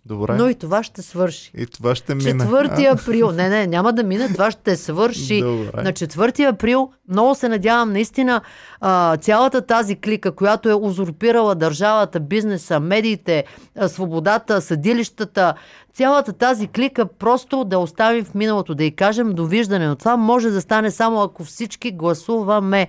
Добре. 0.07 0.35
Но 0.37 0.49
и 0.49 0.55
това 0.55 0.83
ще 0.83 1.01
свърши. 1.01 1.51
И 1.57 1.65
това 1.65 1.95
ще 1.95 2.15
мине. 2.15 2.33
4 2.33 3.01
април. 3.01 3.31
Не, 3.31 3.49
не, 3.49 3.67
няма 3.67 3.93
да 3.93 4.03
мине, 4.03 4.27
това 4.27 4.51
ще 4.51 4.75
свърши. 4.75 5.41
Добре. 5.41 5.83
На 5.83 5.93
4 5.93 6.53
април 6.53 6.91
много 7.09 7.35
се 7.35 7.49
надявам 7.49 7.91
наистина 7.91 8.41
а, 8.81 9.17
цялата 9.17 9.61
тази 9.61 9.95
клика, 9.95 10.31
която 10.31 10.69
е 10.69 10.73
узурпирала 10.73 11.55
държавата, 11.55 12.19
бизнеса, 12.19 12.79
медиите, 12.79 13.43
а, 13.75 13.87
свободата, 13.87 14.61
съдилищата, 14.61 15.53
цялата 15.93 16.33
тази 16.33 16.67
клика 16.67 17.05
просто 17.05 17.63
да 17.63 17.79
оставим 17.79 18.25
в 18.25 18.33
миналото, 18.35 18.75
да 18.75 18.83
й 18.83 18.91
кажем 18.91 19.33
довиждане. 19.33 19.87
Но 19.87 19.95
това 19.95 20.17
може 20.17 20.49
да 20.49 20.61
стане 20.61 20.91
само 20.91 21.21
ако 21.21 21.43
всички 21.43 21.91
гласуваме. 21.91 22.87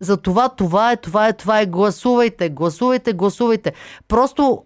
За 0.00 0.16
това, 0.16 0.48
това 0.48 0.92
е, 0.92 0.96
това 0.96 1.28
е, 1.28 1.32
това 1.32 1.60
е. 1.60 1.66
Гласувайте, 1.66 2.48
гласувайте, 2.48 3.12
гласувайте. 3.12 3.72
Просто 4.08 4.62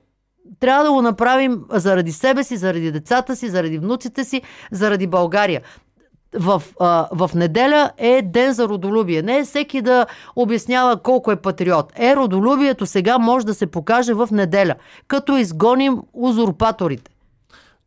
трябва 0.60 0.84
да 0.84 0.92
го 0.92 1.02
направим 1.02 1.64
заради 1.70 2.12
себе 2.12 2.44
си, 2.44 2.56
заради 2.56 2.92
децата 2.92 3.36
си, 3.36 3.48
заради 3.48 3.78
внуците 3.78 4.24
си, 4.24 4.42
заради 4.70 5.06
България. 5.06 5.60
В, 6.38 6.62
а, 6.80 7.08
в 7.12 7.30
неделя 7.34 7.90
е 7.98 8.22
ден 8.22 8.52
за 8.52 8.68
родолюбие. 8.68 9.22
Не 9.22 9.38
е 9.38 9.44
всеки 9.44 9.82
да 9.82 10.06
обяснява 10.36 11.02
колко 11.02 11.32
е 11.32 11.36
патриот. 11.36 11.92
Е, 11.98 12.16
родолюбието 12.16 12.86
сега 12.86 13.18
може 13.18 13.46
да 13.46 13.54
се 13.54 13.66
покаже 13.66 14.14
в 14.14 14.28
неделя, 14.32 14.74
като 15.08 15.36
изгоним 15.36 15.98
узурпаторите. 16.12 17.10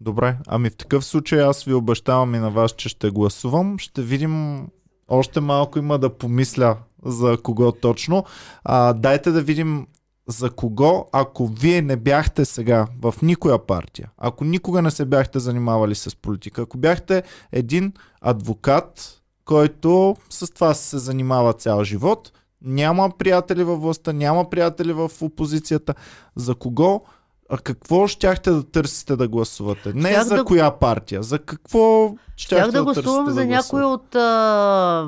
Добре, 0.02 0.36
ами 0.48 0.70
в 0.70 0.76
такъв 0.76 1.06
случай 1.06 1.42
аз 1.42 1.64
ви 1.64 1.74
обещавам 1.74 2.36
и 2.36 2.40
на 2.40 2.52
вас, 2.52 2.72
че 2.72 2.90
ще 2.90 3.10
гласувам. 3.10 3.80
Ще 3.80 4.02
видим 4.02 4.66
още 5.08 5.42
малко 5.42 5.80
има 5.80 6.00
да 6.00 6.18
помисля 6.18 6.78
за 7.06 7.38
кого 7.44 7.72
точно. 7.72 8.26
А, 8.64 8.94
дайте 8.94 9.32
да 9.32 9.42
видим 9.42 9.88
за 10.28 10.50
кого, 10.50 11.06
ако 11.12 11.48
вие 11.48 11.82
не 11.82 11.96
бяхте 11.96 12.46
сега 12.46 12.88
в 13.02 13.16
никоя 13.22 13.60
партия, 13.60 14.12
ако 14.18 14.46
никога 14.46 14.82
не 14.82 14.92
се 14.92 15.06
бяхте 15.06 15.40
занимавали 15.40 15.96
с 15.96 16.16
политика, 16.16 16.62
ако 16.62 16.78
бяхте 16.78 17.24
един 17.52 17.94
адвокат, 18.22 19.22
който 19.46 20.16
с 20.30 20.54
това 20.54 20.74
се 20.74 20.98
занимава 20.98 21.54
цял 21.54 21.84
живот, 21.84 22.32
няма 22.62 23.12
приятели 23.18 23.64
във 23.64 23.82
властта, 23.82 24.14
няма 24.14 24.50
приятели 24.50 24.94
в 24.94 25.12
опозицията, 25.22 25.94
за 26.36 26.56
кого, 26.56 27.02
а 27.50 27.58
какво 27.58 28.08
щяхте 28.08 28.52
да 28.52 28.64
търсите 28.64 29.16
да 29.16 29.28
гласувате? 29.28 29.94
Не 29.94 30.10
Щях 30.10 30.24
за 30.24 30.36
да- 30.36 30.46
коя 30.46 30.72
партия, 30.72 31.24
за 31.24 31.40
какво 31.40 32.16
щяхте 32.36 32.64
Щях 32.64 32.72
да 32.72 32.86
търсите 32.86 33.02
гласувам 33.04 33.30
за 33.30 33.46
някои 33.46 33.80
гласувате? 33.80 34.08
от 34.08 34.16
а, 34.16 35.08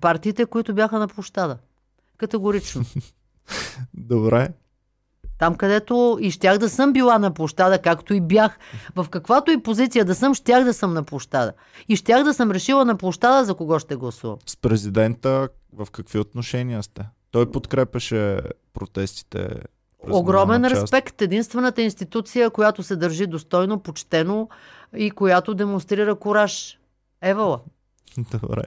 партиите, 0.00 0.46
които 0.46 0.74
бяха 0.74 0.98
на 0.98 1.08
площада. 1.08 1.56
Категорично. 2.16 2.84
Добре. 3.94 4.48
Там, 5.38 5.54
където 5.54 6.18
и 6.20 6.30
щях 6.30 6.58
да 6.58 6.68
съм 6.68 6.92
била 6.92 7.18
на 7.18 7.34
площада, 7.34 7.78
както 7.78 8.14
и 8.14 8.20
бях. 8.20 8.58
В 8.96 9.06
каквато 9.10 9.50
и 9.50 9.62
позиция 9.62 10.04
да 10.04 10.14
съм, 10.14 10.34
щях 10.34 10.64
да 10.64 10.74
съм 10.74 10.94
на 10.94 11.02
площада. 11.02 11.52
И 11.88 11.96
щях 11.96 12.24
да 12.24 12.34
съм 12.34 12.50
решила 12.50 12.84
на 12.84 12.96
площада 12.96 13.44
за 13.44 13.54
кого 13.54 13.78
ще 13.78 13.96
гласувам. 13.96 14.38
С 14.46 14.56
президента 14.56 15.48
в 15.72 15.90
какви 15.92 16.18
отношения 16.18 16.82
сте? 16.82 17.04
Той 17.30 17.50
подкрепеше 17.50 18.40
протестите. 18.74 19.48
Огромен 20.10 20.64
респект. 20.64 21.22
Единствената 21.22 21.82
институция, 21.82 22.50
която 22.50 22.82
се 22.82 22.96
държи 22.96 23.26
достойно, 23.26 23.80
почтено 23.80 24.48
и 24.96 25.10
която 25.10 25.54
демонстрира 25.54 26.14
кораж. 26.14 26.78
Евала. 27.22 27.60
Добре. 28.18 28.62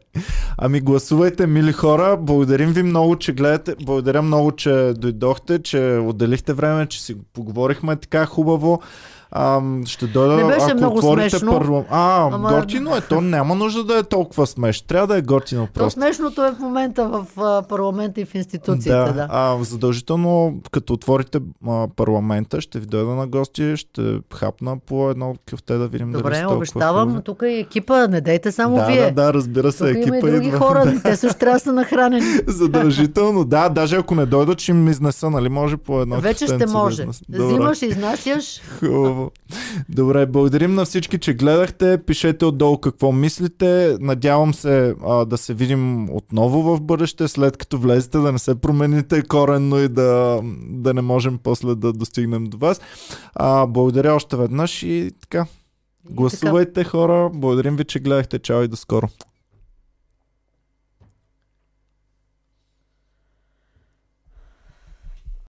Ами 0.57 0.79
гласувайте, 0.79 1.47
мили 1.47 1.71
хора. 1.71 2.17
Благодарим 2.17 2.73
ви 2.73 2.83
много, 2.83 3.15
че 3.15 3.33
гледате. 3.33 3.75
Благодаря 3.81 4.21
много, 4.21 4.51
че 4.51 4.93
дойдохте, 4.97 5.61
че 5.61 5.99
отделихте 6.03 6.53
време, 6.53 6.87
че 6.87 7.01
си 7.01 7.17
поговорихме 7.33 7.95
така 7.95 8.25
хубаво. 8.25 8.81
Ам, 9.37 9.83
ще 9.85 10.07
дойда, 10.07 10.35
Не 10.35 10.43
беше 10.43 10.65
ако 10.65 10.77
много 10.77 10.97
отворите 10.97 11.29
смешно, 11.29 11.51
първо... 11.51 11.85
А, 11.89 12.21
ама- 12.25 12.49
готино 12.51 12.95
е. 12.95 13.01
То 13.01 13.21
няма 13.21 13.55
нужда 13.55 13.83
да 13.83 13.97
е 13.97 14.03
толкова 14.03 14.47
смешно. 14.47 14.87
Трябва 14.87 15.07
да 15.07 15.17
е 15.17 15.21
готино 15.21 15.67
То 15.67 15.73
просто. 15.73 15.99
смешното 15.99 16.45
е 16.45 16.51
в 16.51 16.59
момента 16.59 17.07
в 17.07 17.25
а, 17.37 17.61
парламента 17.61 18.21
и 18.21 18.25
в 18.25 18.35
институциите. 18.35 18.89
Да, 18.89 19.13
да. 19.13 19.27
А, 19.29 19.57
задължително, 19.61 20.53
като 20.71 20.93
отворите 20.93 21.39
а, 21.67 21.87
парламента, 21.95 22.61
ще 22.61 22.79
ви 22.79 22.85
дойда 22.85 23.11
на 23.11 23.27
гости, 23.27 23.77
ще 23.77 24.01
хапна 24.33 24.77
по 24.77 25.09
едно 25.09 25.35
кюфте 25.51 25.73
да 25.73 25.87
видим 25.87 26.11
дали 26.11 26.21
Добре, 26.21 26.35
сте 26.35 26.41
толкова 26.41 26.57
обещавам. 26.57 27.07
хубави. 27.07 27.23
Тук 27.23 27.41
е 27.41 27.59
екипа, 27.59 28.07
не 28.07 28.21
дейте 28.21 28.51
само 28.51 28.75
да, 28.75 28.85
вие. 28.85 29.01
да, 29.01 29.11
да, 29.13 29.33
разбира 29.33 29.71
се, 29.71 29.93
Тук 29.93 30.07
има 30.07 30.15
и 30.15 30.19
екипа 30.19 30.31
други 30.31 30.47
идва. 30.47 30.59
хора, 30.59 30.85
Да. 30.85 31.01
те 31.01 31.15
също 31.15 31.39
трябва 31.39 31.55
да 31.55 31.59
са 31.59 31.73
нахранени. 31.73 32.25
Задължително, 32.47 33.45
да. 33.45 33.69
Даже 33.69 33.95
ако 33.95 34.15
не 34.15 34.25
дойдат, 34.25 34.59
ще 34.59 34.71
им 34.71 34.87
изнеса, 34.87 35.29
нали? 35.29 35.49
Може 35.49 35.77
по 35.77 36.01
едно 36.01 36.15
Вече 36.15 36.45
ще 36.47 36.65
може. 36.65 37.05
Добре. 37.29 37.45
Взимаш, 37.45 37.81
изнасяш. 37.81 38.61
Хубаво. 38.79 39.24
Добре, 39.89 40.25
благодарим 40.25 40.73
на 40.73 40.85
всички, 40.85 41.17
че 41.19 41.33
гледахте. 41.33 41.97
Пишете 42.05 42.45
отдолу 42.45 42.77
какво 42.77 43.11
мислите. 43.11 43.97
Надявам 43.99 44.53
се 44.53 44.95
а, 45.05 45.25
да 45.25 45.37
се 45.37 45.53
видим 45.53 46.09
отново 46.15 46.61
в 46.61 46.81
бъдеще, 46.81 47.27
след 47.27 47.57
като 47.57 47.77
влезете, 47.77 48.17
да 48.17 48.31
не 48.31 48.39
се 48.39 48.61
промените 48.61 49.21
коренно 49.21 49.79
и 49.79 49.87
да, 49.87 50.41
да 50.69 50.93
не 50.93 51.01
можем 51.01 51.39
после 51.43 51.75
да 51.75 51.93
достигнем 51.93 52.45
до 52.45 52.57
вас. 52.57 52.81
А, 53.35 53.65
благодаря 53.67 54.13
още 54.13 54.35
веднъж 54.35 54.83
и 54.83 55.11
така. 55.21 55.35
И 55.35 56.07
така. 56.07 56.15
Гласувайте 56.15 56.83
хора. 56.83 57.29
Благодарим 57.33 57.75
ви, 57.75 57.83
че 57.83 57.99
гледахте. 57.99 58.39
Чао 58.39 58.63
и 58.63 58.67
до 58.67 58.75
скоро. 58.75 59.07